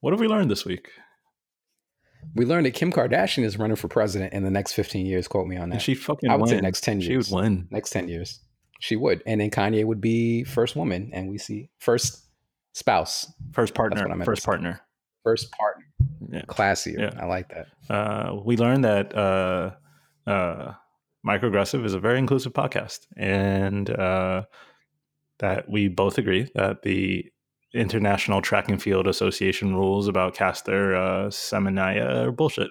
what 0.01 0.13
have 0.13 0.19
we 0.19 0.27
learned 0.27 0.51
this 0.51 0.65
week? 0.65 0.89
We 2.35 2.45
learned 2.45 2.65
that 2.67 2.73
Kim 2.75 2.91
Kardashian 2.91 3.43
is 3.43 3.57
running 3.57 3.75
for 3.75 3.87
president 3.87 4.33
in 4.33 4.43
the 4.43 4.51
next 4.51 4.73
15 4.73 5.05
years. 5.05 5.27
Quote 5.27 5.47
me 5.47 5.57
on 5.57 5.63
And 5.63 5.73
that. 5.73 5.81
she 5.81 5.95
fucking 5.95 6.29
I 6.29 6.35
would 6.35 6.49
say 6.49 6.59
next 6.59 6.81
10 6.83 7.01
years. 7.01 7.27
She 7.27 7.33
would 7.33 7.41
win. 7.43 7.67
next 7.71 7.89
10 7.91 8.07
years. 8.07 8.39
She 8.79 8.95
would. 8.95 9.23
And 9.25 9.41
then 9.41 9.49
Kanye 9.51 9.83
would 9.85 10.01
be 10.01 10.43
first 10.43 10.75
woman. 10.75 11.09
And 11.13 11.29
we 11.29 11.37
see 11.37 11.69
first 11.79 12.23
spouse, 12.73 13.31
First 13.53 13.73
partner. 13.73 14.23
First 14.25 14.43
partner. 14.45 14.81
First 15.25 15.51
partner. 15.51 15.83
Yeah. 16.31 16.41
Classier. 16.43 16.99
Yeah. 16.99 17.19
I 17.21 17.25
like 17.25 17.49
that. 17.49 17.67
uh, 17.93 18.35
we 18.45 18.55
learned 18.57 18.83
that 18.85 19.13
uh, 19.17 19.71
uh, 20.29 20.73
Microaggressive 21.27 21.83
is 21.83 21.93
a 21.95 21.99
very 21.99 22.19
inclusive 22.19 22.53
podcast, 22.53 22.99
and 23.17 23.89
uh, 23.89 24.43
that 25.39 25.67
we 25.69 25.87
both 25.89 26.17
agree 26.17 26.49
that 26.55 26.83
the 26.83 27.25
International 27.73 28.41
Track 28.41 28.69
and 28.69 28.81
Field 28.81 29.07
Association 29.07 29.75
rules 29.75 30.07
about 30.07 30.33
Caster 30.35 30.95
uh, 30.95 31.27
Semenya 31.27 32.27
are 32.27 32.31
bullshit. 32.31 32.69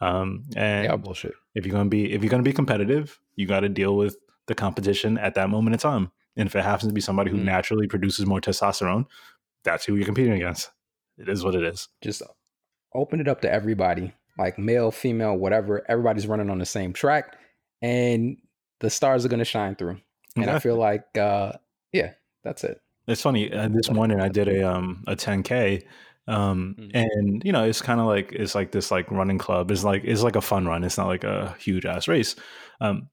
Um, 0.00 0.44
and 0.56 0.84
Yeah, 0.84 0.96
bullshit. 0.96 1.32
if 1.54 1.64
you're 1.66 1.74
gonna 1.74 1.88
be 1.88 2.12
if 2.12 2.22
you're 2.22 2.30
gonna 2.30 2.42
be 2.42 2.52
competitive, 2.52 3.18
you 3.36 3.46
got 3.46 3.60
to 3.60 3.68
deal 3.70 3.96
with 3.96 4.16
the 4.46 4.54
competition 4.54 5.16
at 5.18 5.34
that 5.34 5.48
moment 5.50 5.72
in 5.74 5.78
time. 5.80 6.12
And 6.36 6.46
if 6.46 6.54
it 6.54 6.62
happens 6.64 6.88
to 6.90 6.94
be 6.94 7.00
somebody 7.00 7.30
who 7.30 7.38
Mm. 7.38 7.44
naturally 7.44 7.86
produces 7.88 8.26
more 8.26 8.40
testosterone, 8.40 9.06
that's 9.64 9.84
who 9.86 9.96
you're 9.96 10.04
competing 10.04 10.34
against. 10.34 10.70
It 11.18 11.28
is 11.28 11.44
what 11.44 11.54
it 11.54 11.62
is. 11.64 11.88
just 12.02 12.22
open 12.94 13.20
it 13.20 13.28
up 13.28 13.40
to 13.42 13.52
everybody 13.52 14.12
like 14.38 14.58
male 14.58 14.90
female 14.90 15.34
whatever 15.36 15.84
everybody's 15.88 16.26
running 16.26 16.50
on 16.50 16.58
the 16.58 16.66
same 16.66 16.92
track 16.92 17.36
and 17.82 18.36
the 18.80 18.90
stars 18.90 19.24
are 19.24 19.28
going 19.28 19.38
to 19.38 19.44
shine 19.44 19.74
through 19.76 19.98
and 20.36 20.48
i 20.50 20.58
feel 20.58 20.76
like 20.76 21.04
uh 21.18 21.52
yeah 21.92 22.12
that's 22.42 22.64
it 22.64 22.80
It's 23.06 23.20
funny. 23.22 23.52
Uh, 23.52 23.68
this 23.68 23.90
morning 23.90 24.20
I 24.20 24.28
did 24.28 24.48
a 24.48 24.68
um 24.68 25.02
a 25.06 25.14
10k, 25.16 25.82
um 26.26 26.74
Mhm. 26.78 26.90
and 26.94 27.42
you 27.44 27.52
know 27.52 27.64
it's 27.64 27.82
kind 27.82 28.00
of 28.00 28.06
like 28.06 28.32
it's 28.32 28.54
like 28.54 28.72
this 28.72 28.90
like 28.90 29.10
running 29.10 29.38
club. 29.38 29.70
It's 29.70 29.84
like 29.84 30.02
it's 30.04 30.22
like 30.22 30.36
a 30.36 30.40
fun 30.40 30.66
run. 30.66 30.82
It's 30.84 30.96
not 30.98 31.06
like 31.06 31.24
a 31.24 31.54
huge 31.58 31.84
ass 31.86 32.08
race. 32.08 32.34
Um. 32.80 33.08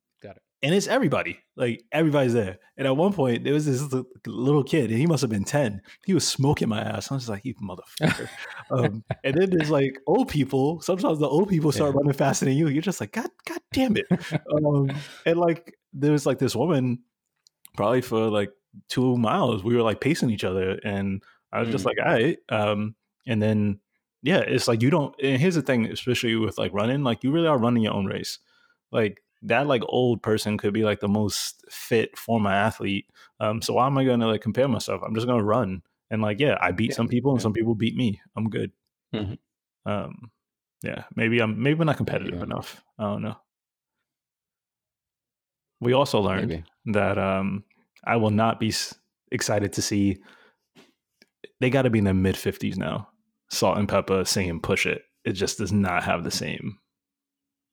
And 0.64 0.76
it's 0.76 0.88
everybody. 0.88 1.39
Like 1.55 1.84
everybody's 1.91 2.34
there. 2.34 2.59
And 2.78 2.86
at 2.88 2.95
one 2.95 3.14
point 3.14 3.43
there 3.43 3.53
was 3.53 3.66
this 3.66 3.82
little 4.28 4.64
kid, 4.64 4.89
and 4.91 4.99
he 4.99 5.07
must 5.07 5.22
have 5.22 5.30
been 5.30 5.43
ten. 5.43 5.82
He 6.05 6.14
was 6.14 6.28
smoking 6.28 6.70
my 6.70 6.80
ass. 6.82 7.12
I 7.12 7.16
was 7.16 7.24
just 7.24 7.30
like, 7.30 7.43
you 7.45 7.55
motherfucker. 7.55 8.30
um, 8.72 9.03
and 9.24 9.36
then 9.36 9.49
there's 9.49 9.72
like 9.72 9.99
old 10.05 10.28
people. 10.30 10.80
Sometimes 10.82 11.18
the 11.20 11.28
old 11.28 11.49
people 11.49 11.72
start 11.72 11.93
Yeah. 11.93 11.97
running 11.97 12.14
faster 12.14 12.45
than 12.45 12.55
you. 12.55 12.68
You're 12.68 12.82
just 12.84 13.01
like, 13.01 13.12
God, 13.12 13.30
God 13.47 13.59
damn 13.74 13.97
it. 13.97 14.05
um, 14.53 14.91
and 15.26 15.39
like 15.39 15.76
there 15.93 16.12
was 16.12 16.26
like 16.26 16.38
this 16.39 16.55
woman, 16.55 16.99
probably 17.76 18.01
for 18.01 18.30
like 18.30 18.51
two 18.88 19.18
miles, 19.18 19.64
we 19.64 19.76
were 19.76 19.82
like 19.82 19.99
pacing 19.99 20.30
each 20.30 20.43
other, 20.43 20.80
and 20.84 21.24
I 21.51 21.59
was 21.62 21.70
just 21.70 21.84
Mm. 21.84 21.88
like, 21.88 21.97
all 22.05 22.12
right. 22.14 22.38
Um, 22.49 22.95
and 23.28 23.41
then 23.41 23.80
yeah, 24.24 24.39
it's 24.39 24.68
like 24.68 24.84
you 24.84 24.91
don't. 24.91 25.16
And 25.22 25.41
here's 25.41 25.55
the 25.55 25.64
thing, 25.64 25.88
especially 25.88 26.36
with 26.36 26.57
like 26.59 26.72
running, 26.74 27.03
like 27.03 27.24
you 27.24 27.32
really 27.32 27.47
are 27.47 27.57
running 27.57 27.82
your 27.84 27.93
own 27.93 28.05
race. 28.05 28.38
Like 28.91 29.24
that, 29.44 29.68
like 29.68 29.82
old 29.88 30.22
person 30.22 30.58
could 30.58 30.74
be 30.74 30.84
like 30.84 31.00
the 31.00 31.08
most 31.08 31.64
fit 31.70 32.18
former 32.18 32.52
athlete. 32.52 33.06
Um, 33.39 33.62
so 33.62 33.74
why 33.74 33.88
am 33.88 33.98
I 33.98 34.04
going 34.04 34.20
to 34.20 34.28
like 34.28 34.42
compare 34.42 34.68
myself? 34.68 35.02
I'm 35.06 35.16
just 35.16 35.28
going 35.28 35.39
to 35.39 35.46
run. 35.46 35.82
And 36.10 36.22
like, 36.22 36.39
yeah, 36.39 36.58
I 36.60 36.72
beat 36.72 36.89
Yeah, 36.92 36.96
some 36.98 37.08
people, 37.08 37.32
and 37.32 37.39
yeah. 37.39 37.44
some 37.44 37.54
people 37.54 37.74
beat 37.76 37.96
me. 37.96 38.22
I'm 38.36 38.50
good. 38.50 38.72
Mhm. 39.16 39.38
Um, 39.86 40.32
yeah, 40.84 41.04
maybe 41.16 41.39
I'm 41.42 41.62
maybe 41.62 41.80
I'm 41.80 41.86
not 41.88 41.98
competitive 41.98 42.36
Yeah. 42.39 42.44
enough. 42.44 42.84
I 43.00 43.04
don't 43.04 43.22
know. 43.22 43.38
We 45.80 45.94
also 45.94 46.20
learned 46.20 46.48
maybe 46.50 46.64
that 46.88 47.18
um, 47.18 47.64
I 48.06 48.18
will 48.18 48.30
not 48.30 48.60
be 48.60 48.70
s- 48.70 48.94
excited 49.32 49.74
to 49.74 49.82
see. 49.82 50.18
They 51.60 51.70
got 51.70 51.84
to 51.84 51.89
be 51.89 52.00
in 52.00 52.06
their 52.06 52.14
mid 52.14 52.38
fifties 52.38 52.78
now. 52.78 53.08
Salt-N-Pepa 53.50 54.28
singing 54.28 54.60
"Push 54.62 54.86
It." 54.86 55.04
It 55.26 55.34
just 55.34 55.58
does 55.58 55.72
not 55.72 56.04
have 56.04 56.24
the 56.24 56.32
same. 56.32 56.78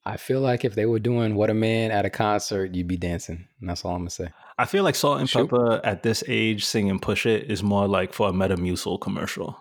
I 0.09 0.16
feel 0.16 0.40
like 0.40 0.64
if 0.64 0.74
they 0.74 0.86
were 0.86 0.98
doing 0.98 1.34
what 1.34 1.50
a 1.50 1.54
man 1.54 1.90
at 1.90 2.04
a 2.04 2.11
concert 2.11 2.74
you'd 2.74 2.88
be 2.88 2.96
dancing 2.96 3.46
and 3.61 3.68
that's 3.70 3.84
all 3.84 3.92
i'm 3.92 4.00
gonna 4.00 4.11
say 4.11 4.28
I 4.59 4.64
feel 4.64 4.82
like 4.82 4.96
Salt 4.96 5.20
and 5.20 5.30
Shoot. 5.30 5.50
Pepa 5.50 5.80
at 5.84 6.02
this 6.02 6.24
age 6.26 6.64
singing 6.64 6.98
"Push 6.98 7.26
It" 7.26 7.48
is 7.48 7.62
more 7.62 7.86
like 7.86 8.12
for 8.12 8.28
a 8.28 8.32
Metamucil 8.32 9.00
commercial. 9.00 9.56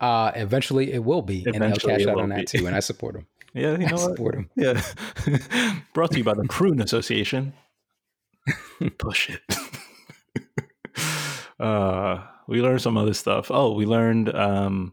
Uh, 0.00 0.32
eventually 0.34 0.92
it 0.92 1.04
will 1.04 1.22
be, 1.22 1.44
and 1.46 1.62
they'll 1.62 1.76
cash 1.76 2.06
out 2.06 2.18
on 2.20 2.30
that 2.30 2.50
be. 2.50 2.58
too, 2.58 2.66
and 2.66 2.74
I 2.74 2.80
support 2.90 3.14
them. 3.14 3.28
Yeah, 3.54 3.78
you 3.78 3.86
I 3.86 3.90
know 3.90 3.96
what? 3.96 4.16
support 4.16 4.34
them. 4.34 4.50
Yeah. 4.56 4.82
Brought 5.94 6.10
to 6.10 6.18
you 6.18 6.24
by 6.24 6.34
the 6.34 6.42
Prune 6.48 6.80
Association. 6.80 7.52
Push 8.98 9.30
it. 9.30 9.56
uh, 11.60 12.20
we 12.48 12.60
learned 12.60 12.82
some 12.82 12.96
other 12.96 13.14
stuff. 13.14 13.52
Oh, 13.52 13.74
we 13.74 13.86
learned 13.86 14.34
um, 14.34 14.92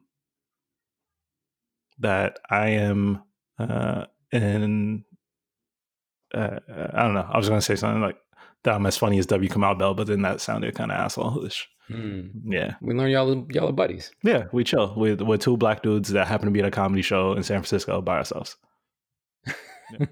that 1.97 2.37
I 2.51 2.69
am 2.69 3.23
uh, 3.61 4.05
in. 4.31 5.03
Uh, 6.33 6.59
I 6.93 7.03
don't 7.03 7.13
know. 7.13 7.27
I 7.29 7.37
was 7.37 7.49
going 7.49 7.59
to 7.59 7.65
say 7.65 7.75
something 7.75 8.01
like 8.01 8.17
that 8.63 8.75
I'm 8.75 8.85
as 8.85 8.97
funny 8.97 9.19
as 9.19 9.25
W. 9.27 9.49
Kamau 9.49 9.77
Bell, 9.77 9.93
but 9.93 10.07
then 10.07 10.21
that 10.21 10.39
sounded 10.39 10.75
kind 10.75 10.91
of 10.91 10.97
asshole-ish. 10.97 11.67
Hmm. 11.87 12.27
Yeah. 12.45 12.75
We 12.81 12.93
learn 12.93 13.09
y'all 13.09 13.45
y'all 13.51 13.67
are 13.69 13.73
buddies. 13.73 14.11
Yeah, 14.23 14.45
we 14.53 14.63
chill. 14.63 14.93
We're, 14.95 15.15
we're 15.17 15.37
two 15.37 15.57
black 15.57 15.83
dudes 15.83 16.09
that 16.09 16.27
happen 16.27 16.45
to 16.45 16.51
be 16.51 16.59
at 16.59 16.65
a 16.65 16.71
comedy 16.71 17.01
show 17.01 17.33
in 17.33 17.43
San 17.43 17.57
Francisco 17.57 18.01
by 18.01 18.17
ourselves. 18.17 18.55
Yeah, 19.99 20.05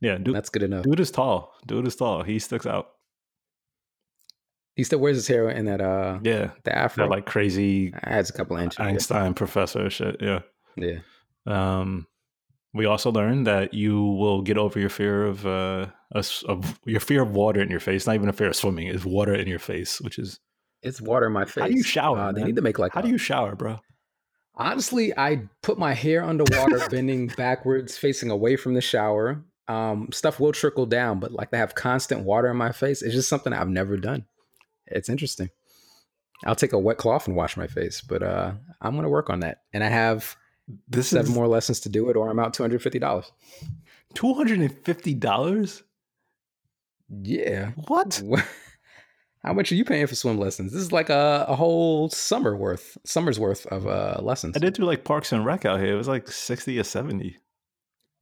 yeah 0.00 0.18
dude, 0.18 0.34
That's 0.34 0.48
good 0.48 0.64
enough. 0.64 0.82
Dude 0.84 0.98
is 0.98 1.12
tall. 1.12 1.52
Dude 1.66 1.86
is 1.86 1.94
tall. 1.94 2.24
He 2.24 2.40
sticks 2.40 2.66
out. 2.66 2.88
He 4.74 4.82
still 4.82 4.98
wears 4.98 5.16
his 5.16 5.28
hair 5.28 5.48
in 5.48 5.66
that 5.66 5.80
uh 5.80 6.18
Yeah. 6.24 6.50
the 6.64 6.76
afro. 6.76 7.04
That 7.04 7.10
like 7.10 7.26
crazy 7.26 7.92
adds 8.02 8.30
a 8.30 8.32
couple 8.32 8.56
inches. 8.56 8.78
Einstein 8.80 9.34
professor 9.34 9.88
shit. 9.90 10.16
Yeah. 10.20 10.40
Yeah. 10.76 10.98
Um, 11.46 12.06
we 12.74 12.84
also 12.86 13.10
learned 13.10 13.46
that 13.46 13.74
you 13.74 14.02
will 14.02 14.42
get 14.42 14.58
over 14.58 14.78
your 14.78 14.90
fear 14.90 15.24
of 15.24 15.46
uh 15.46 15.86
a 16.12 16.24
of 16.46 16.78
your 16.84 17.00
fear 17.00 17.22
of 17.22 17.32
water 17.32 17.60
in 17.60 17.70
your 17.70 17.80
face. 17.80 18.06
Not 18.06 18.14
even 18.14 18.28
a 18.28 18.32
fear 18.32 18.48
of 18.48 18.56
swimming. 18.56 18.88
Is 18.88 19.04
water 19.04 19.34
in 19.34 19.46
your 19.48 19.58
face, 19.58 20.00
which 20.00 20.18
is 20.18 20.38
It's 20.82 21.00
water 21.00 21.26
in 21.26 21.32
my 21.32 21.44
face. 21.44 21.62
how 21.62 21.68
do 21.68 21.74
you 21.74 21.82
shower? 21.82 22.18
Uh, 22.18 22.32
they 22.32 22.44
need 22.44 22.56
to 22.56 22.62
make 22.62 22.78
like 22.78 22.92
how 22.94 23.00
a- 23.00 23.02
do 23.02 23.08
you 23.08 23.18
shower, 23.18 23.54
bro? 23.56 23.80
Honestly, 24.54 25.16
I 25.16 25.42
put 25.62 25.78
my 25.78 25.94
hair 25.94 26.24
underwater, 26.24 26.80
bending 26.90 27.28
backwards, 27.28 27.96
facing 27.96 28.30
away 28.30 28.56
from 28.56 28.74
the 28.74 28.80
shower. 28.80 29.44
Um, 29.68 30.08
stuff 30.12 30.40
will 30.40 30.50
trickle 30.52 30.86
down, 30.86 31.20
but 31.20 31.30
like 31.32 31.50
to 31.50 31.58
have 31.58 31.74
constant 31.74 32.22
water 32.24 32.48
in 32.50 32.56
my 32.56 32.72
face, 32.72 33.02
it's 33.02 33.14
just 33.14 33.28
something 33.28 33.52
I've 33.52 33.68
never 33.68 33.96
done. 33.98 34.24
It's 34.86 35.08
interesting. 35.10 35.50
I'll 36.44 36.54
take 36.56 36.72
a 36.72 36.78
wet 36.78 36.96
cloth 36.96 37.26
and 37.28 37.36
wash 37.36 37.56
my 37.56 37.66
face, 37.66 38.00
but 38.00 38.22
uh, 38.22 38.52
I'm 38.80 38.94
gonna 38.96 39.08
work 39.10 39.28
on 39.30 39.40
that. 39.40 39.58
And 39.72 39.84
I 39.84 39.88
have 39.88 40.36
This 40.88 41.08
seven 41.08 41.30
is 41.30 41.34
more 41.34 41.48
lessons 41.48 41.80
to 41.80 41.88
do 41.88 42.10
it, 42.10 42.16
or 42.16 42.28
I'm 42.28 42.38
out 42.38 42.52
two 42.54 42.62
hundred 42.62 42.82
fifty 42.82 42.98
dollars. 42.98 43.30
two 44.14 44.34
hundred 44.34 44.60
and 44.60 44.72
fifty 44.84 45.14
dollars. 45.14 45.82
Yeah. 47.22 47.70
What? 47.86 48.20
How 49.44 49.52
much 49.54 49.70
are 49.72 49.76
you 49.76 49.84
paying 49.84 50.06
for 50.06 50.14
swim 50.16 50.38
lessons? 50.38 50.72
This 50.72 50.82
is 50.82 50.92
like 50.92 51.08
a, 51.10 51.46
a 51.48 51.54
whole 51.54 52.10
summer 52.10 52.56
worth, 52.56 52.98
summer's 53.04 53.38
worth 53.38 53.66
of 53.66 53.86
uh, 53.86 54.18
lessons. 54.20 54.56
I 54.56 54.58
did 54.58 54.74
do 54.74 54.84
like 54.84 55.04
Parks 55.04 55.32
and 55.32 55.46
Rec 55.46 55.64
out 55.64 55.78
here. 55.80 55.94
It 55.94 55.96
was 55.96 56.08
like 56.08 56.28
sixty 56.28 56.78
or 56.78 56.84
seventy. 56.84 57.36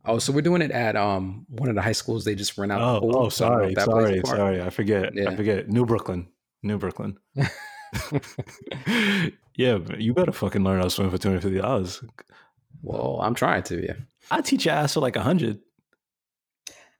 Oh, 0.04 0.18
so 0.20 0.32
we're 0.32 0.42
doing 0.42 0.62
it 0.62 0.70
at 0.70 0.94
um 0.94 1.46
one 1.48 1.68
of 1.68 1.74
the 1.74 1.82
high 1.82 1.92
schools. 1.92 2.24
They 2.24 2.36
just 2.36 2.56
rent 2.58 2.70
out 2.70 2.80
Oh, 2.80 2.94
the 2.94 3.00
pool. 3.00 3.16
oh, 3.16 3.28
so 3.28 3.46
I 3.46 3.50
don't 3.50 3.72
know 3.74 3.84
sorry, 3.84 4.20
sorry, 4.24 4.36
sorry. 4.38 4.62
I 4.62 4.70
forget. 4.70 5.12
I 5.26 5.34
forget. 5.34 5.68
New 5.68 5.84
Brooklyn, 5.84 6.28
New 6.62 6.78
Brooklyn. 6.78 7.16
yeah, 9.56 9.78
you 9.98 10.14
better 10.14 10.32
fucking 10.32 10.62
learn 10.62 10.78
how 10.78 10.84
to 10.84 10.90
swim 10.90 11.10
for 11.10 11.18
two 11.18 11.28
hundred 11.28 11.42
fifty 11.42 11.58
dollars. 11.58 12.02
Well, 12.82 13.18
I'm 13.22 13.34
trying 13.34 13.62
to. 13.64 13.84
Yeah, 13.84 13.94
I 14.30 14.40
teach 14.40 14.66
your 14.66 14.74
ass 14.74 14.94
for 14.94 15.00
like 15.00 15.16
a 15.16 15.22
hundred. 15.22 15.58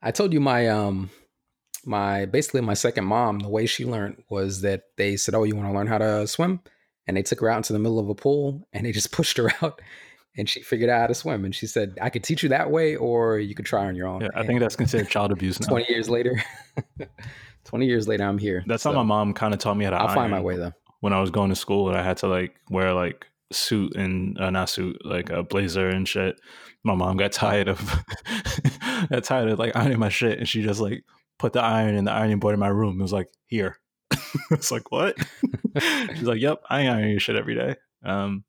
I 0.02 0.10
told 0.10 0.32
you 0.32 0.40
my 0.40 0.68
um 0.68 1.10
my 1.84 2.26
basically 2.26 2.60
my 2.60 2.74
second 2.74 3.04
mom. 3.04 3.38
The 3.40 3.48
way 3.48 3.66
she 3.66 3.84
learned 3.84 4.22
was 4.28 4.60
that 4.62 4.82
they 4.96 5.16
said, 5.16 5.34
"Oh, 5.34 5.44
you 5.44 5.56
want 5.56 5.68
to 5.68 5.74
learn 5.74 5.86
how 5.86 5.98
to 5.98 6.26
swim?" 6.26 6.60
And 7.06 7.16
they 7.16 7.22
took 7.22 7.40
her 7.40 7.48
out 7.48 7.58
into 7.58 7.72
the 7.72 7.78
middle 7.78 7.98
of 8.00 8.08
a 8.08 8.14
pool 8.14 8.66
and 8.72 8.84
they 8.84 8.92
just 8.92 9.12
pushed 9.18 9.36
her 9.38 9.50
out. 9.62 9.80
And 10.38 10.48
she 10.50 10.60
figured 10.60 10.90
out 10.90 11.00
how 11.00 11.06
to 11.06 11.14
swim. 11.14 11.44
And 11.44 11.54
she 11.54 11.66
said, 11.66 11.98
"I 12.02 12.10
could 12.10 12.22
teach 12.24 12.42
you 12.42 12.48
that 12.50 12.70
way, 12.70 12.96
or 12.96 13.38
you 13.38 13.54
could 13.54 13.64
try 13.66 13.86
on 13.86 13.96
your 13.96 14.06
own." 14.06 14.20
Yeah, 14.22 14.28
I 14.34 14.40
And 14.40 14.46
think 14.48 14.60
that's 14.60 14.76
considered 14.76 15.08
child 15.08 15.32
abuse 15.32 15.60
now. 15.60 15.68
20 15.68 15.86
years 15.88 16.08
later 16.10 16.42
20 17.64 17.86
years 17.86 18.06
later 18.06 18.22
i'm 18.24 18.38
here 18.38 18.62
That's 18.66 18.82
So, 18.84 18.92
how 18.92 18.96
my 18.96 19.02
mom 19.02 19.32
kind 19.34 19.52
of 19.52 19.58
taught 19.60 19.76
me 19.76 19.84
how 19.84 19.90
to 19.90 19.96
i'll 19.96 20.14
find 20.14 20.30
my 20.30 20.40
way 20.40 20.56
though 20.56 20.72
when 21.06 21.12
I 21.12 21.20
was 21.20 21.30
going 21.30 21.50
to 21.50 21.54
school 21.54 21.88
and 21.88 21.96
I 21.96 22.02
had 22.02 22.16
to 22.16 22.26
like 22.26 22.56
wear 22.68 22.92
like 22.92 23.28
suit 23.52 23.94
and 23.94 24.36
uh, 24.40 24.50
not 24.50 24.68
suit 24.68 25.00
like 25.04 25.30
a 25.30 25.44
blazer 25.44 25.88
and 25.88 26.06
shit. 26.06 26.40
My 26.82 26.96
mom 26.96 27.16
got 27.16 27.30
tired 27.44 27.68
of 27.68 27.78
got 29.08 29.22
tired 29.22 29.48
of 29.50 29.56
like 29.60 29.76
ironing 29.76 30.00
my 30.00 30.08
shit 30.08 30.40
and 30.40 30.48
she 30.48 30.64
just 30.64 30.80
like 30.80 31.04
put 31.38 31.52
the 31.52 31.62
iron 31.62 31.94
in 31.94 32.06
the 32.06 32.10
ironing 32.10 32.40
board 32.40 32.54
in 32.54 32.58
my 32.58 32.66
room. 32.66 32.98
It 32.98 33.02
was 33.02 33.12
like 33.12 33.28
here. 33.46 33.78
it's 34.50 34.72
like 34.72 34.90
what? 34.90 35.16
She's 35.78 36.24
like, 36.24 36.40
"Yep, 36.40 36.62
I 36.68 36.80
ain't 36.80 36.90
ironing 36.90 37.10
your 37.12 37.20
shit 37.20 37.36
every 37.36 37.54
day." 37.54 37.76
Um, 38.04 38.42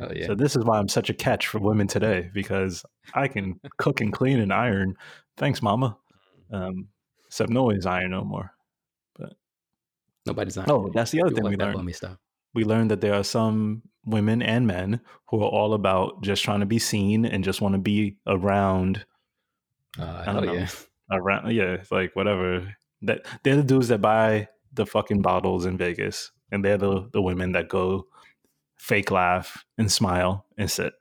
oh 0.00 0.08
yeah 0.12 0.26
So 0.26 0.34
this 0.34 0.56
is 0.56 0.64
why 0.64 0.80
I'm 0.80 0.88
such 0.88 1.08
a 1.08 1.14
catch 1.14 1.46
for 1.46 1.60
women 1.60 1.86
today 1.86 2.32
because 2.34 2.84
I 3.14 3.28
can 3.28 3.60
cook 3.76 4.00
and 4.00 4.12
clean 4.12 4.40
and 4.40 4.52
iron. 4.52 4.96
Thanks, 5.36 5.62
mama. 5.62 5.96
Um, 6.52 6.88
except 7.28 7.50
no 7.50 7.62
one's 7.62 7.86
iron 7.86 8.10
no 8.10 8.24
more. 8.24 8.50
Nobody's 10.26 10.56
on 10.56 10.70
Oh, 10.70 10.90
that's 10.94 11.10
the 11.10 11.20
other 11.20 11.30
People 11.30 11.50
thing 11.50 11.58
like 11.58 11.68
we 11.74 11.80
learned. 11.80 11.94
stuff 11.94 12.18
We 12.54 12.64
learned 12.64 12.90
that 12.90 13.00
there 13.00 13.14
are 13.14 13.24
some 13.24 13.82
women 14.04 14.42
and 14.42 14.66
men 14.66 15.00
who 15.28 15.42
are 15.42 15.48
all 15.48 15.74
about 15.74 16.22
just 16.22 16.42
trying 16.42 16.60
to 16.60 16.66
be 16.66 16.78
seen 16.78 17.24
and 17.24 17.44
just 17.44 17.60
want 17.60 17.74
to 17.74 17.80
be 17.80 18.16
around 18.26 19.04
uh, 19.98 20.24
don't 20.24 20.46
know. 20.46 20.52
yeah 20.52 20.68
around 21.10 21.52
yeah, 21.52 21.78
like 21.90 22.14
whatever. 22.16 22.74
That 23.02 23.26
they're 23.42 23.56
the 23.56 23.62
dudes 23.64 23.88
that 23.88 24.00
buy 24.00 24.48
the 24.72 24.86
fucking 24.86 25.22
bottles 25.22 25.66
in 25.66 25.76
Vegas. 25.76 26.30
And 26.50 26.64
they're 26.64 26.78
the, 26.78 27.08
the 27.12 27.22
women 27.22 27.52
that 27.52 27.68
go 27.68 28.06
fake 28.76 29.10
laugh 29.10 29.64
and 29.78 29.90
smile 29.90 30.44
and 30.58 30.70
sit. 30.70 30.92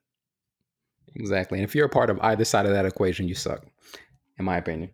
exactly 1.16 1.58
and 1.60 1.66
if 1.68 1.76
you're 1.76 1.88
a 1.88 1.90
part 1.90 2.10
of 2.10 2.20
either 2.22 2.46
side 2.46 2.66
of 2.66 2.72
that 2.72 2.86
equation 2.86 3.28
you 3.28 3.36
suck 3.36 3.66
in 4.38 4.46
my 4.46 4.58
opinion 4.58 4.92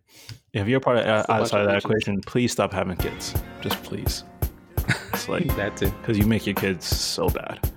If 0.60 0.68
you're 0.68 0.80
part 0.80 0.98
of 0.98 1.06
uh, 1.06 1.18
It's 1.18 1.24
a 1.24 1.28
bunch 1.28 1.40
outside 1.42 1.60
of 1.62 1.66
that 1.68 1.78
equation, 1.78 2.20
please 2.20 2.52
stop 2.52 2.72
having 2.72 2.96
kids. 2.96 3.34
Just 3.60 3.82
please. 3.82 4.24
It's 5.12 5.28
like 5.28 5.46
that 5.56 5.76
too 5.76 5.90
because 6.00 6.18
you 6.18 6.26
make 6.26 6.46
your 6.46 6.54
kids 6.54 6.86
so 6.86 7.28
bad. 7.28 7.72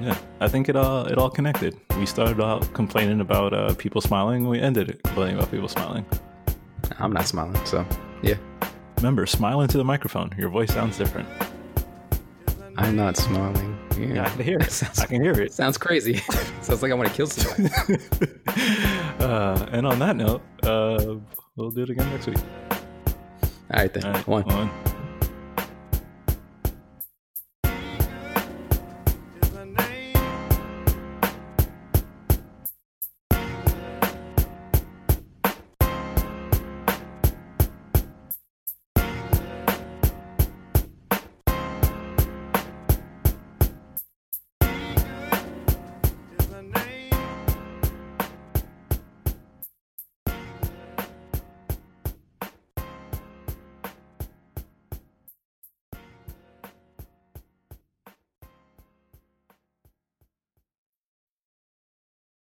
Yeah, 0.00 0.18
I 0.40 0.48
think 0.48 0.68
it 0.68 0.76
all 0.76 1.06
it 1.06 1.18
all 1.18 1.30
connected. 1.30 1.76
We 1.98 2.06
started 2.06 2.40
out 2.42 2.72
complaining 2.74 3.20
about 3.20 3.52
uh, 3.52 3.74
people 3.74 4.00
smiling. 4.00 4.48
We 4.48 4.60
ended 4.60 4.90
it 4.90 5.02
complaining 5.04 5.36
about 5.36 5.50
people 5.50 5.68
smiling. 5.68 6.04
i'm 6.98 7.12
not 7.12 7.26
smiling 7.26 7.64
so 7.64 7.84
yeah 8.22 8.36
Remember, 9.04 9.26
smile 9.26 9.60
into 9.60 9.76
the 9.76 9.84
microphone. 9.84 10.30
Your 10.38 10.48
voice 10.48 10.72
sounds 10.72 10.96
different. 10.96 11.28
I'm 12.76 12.96
not 12.96 13.16
smiling 13.16 13.78
yeah, 13.98 14.06
Yeah, 14.14 14.24
I 14.24 14.28
can 14.30 14.42
hear 14.44 14.58
it. 14.58 14.70
sounds, 14.80 14.98
I 14.98 15.06
can 15.06 15.22
hear 15.22 15.32
it. 15.40 15.52
sounds 15.52 15.78
crazy 15.78 16.16
sounds 16.62 16.82
like 16.82 16.90
i 16.90 16.94
want 16.94 17.08
to 17.08 17.14
kill 17.14 17.26
somebody 17.26 17.68
uh, 19.20 19.66
and 19.72 19.86
on 19.86 19.98
that 20.00 20.16
note, 20.16 20.42
uh, 20.64 21.16
we'll 21.56 21.70
do 21.70 21.82
it 21.82 21.90
again 21.90 22.08
next 22.10 22.26
week. 22.26 22.38
all 22.70 23.80
right 23.80 23.92
then 23.92 24.04
All 24.04 24.12
right, 24.12 24.26
one 24.26 24.42
one. 24.44 24.70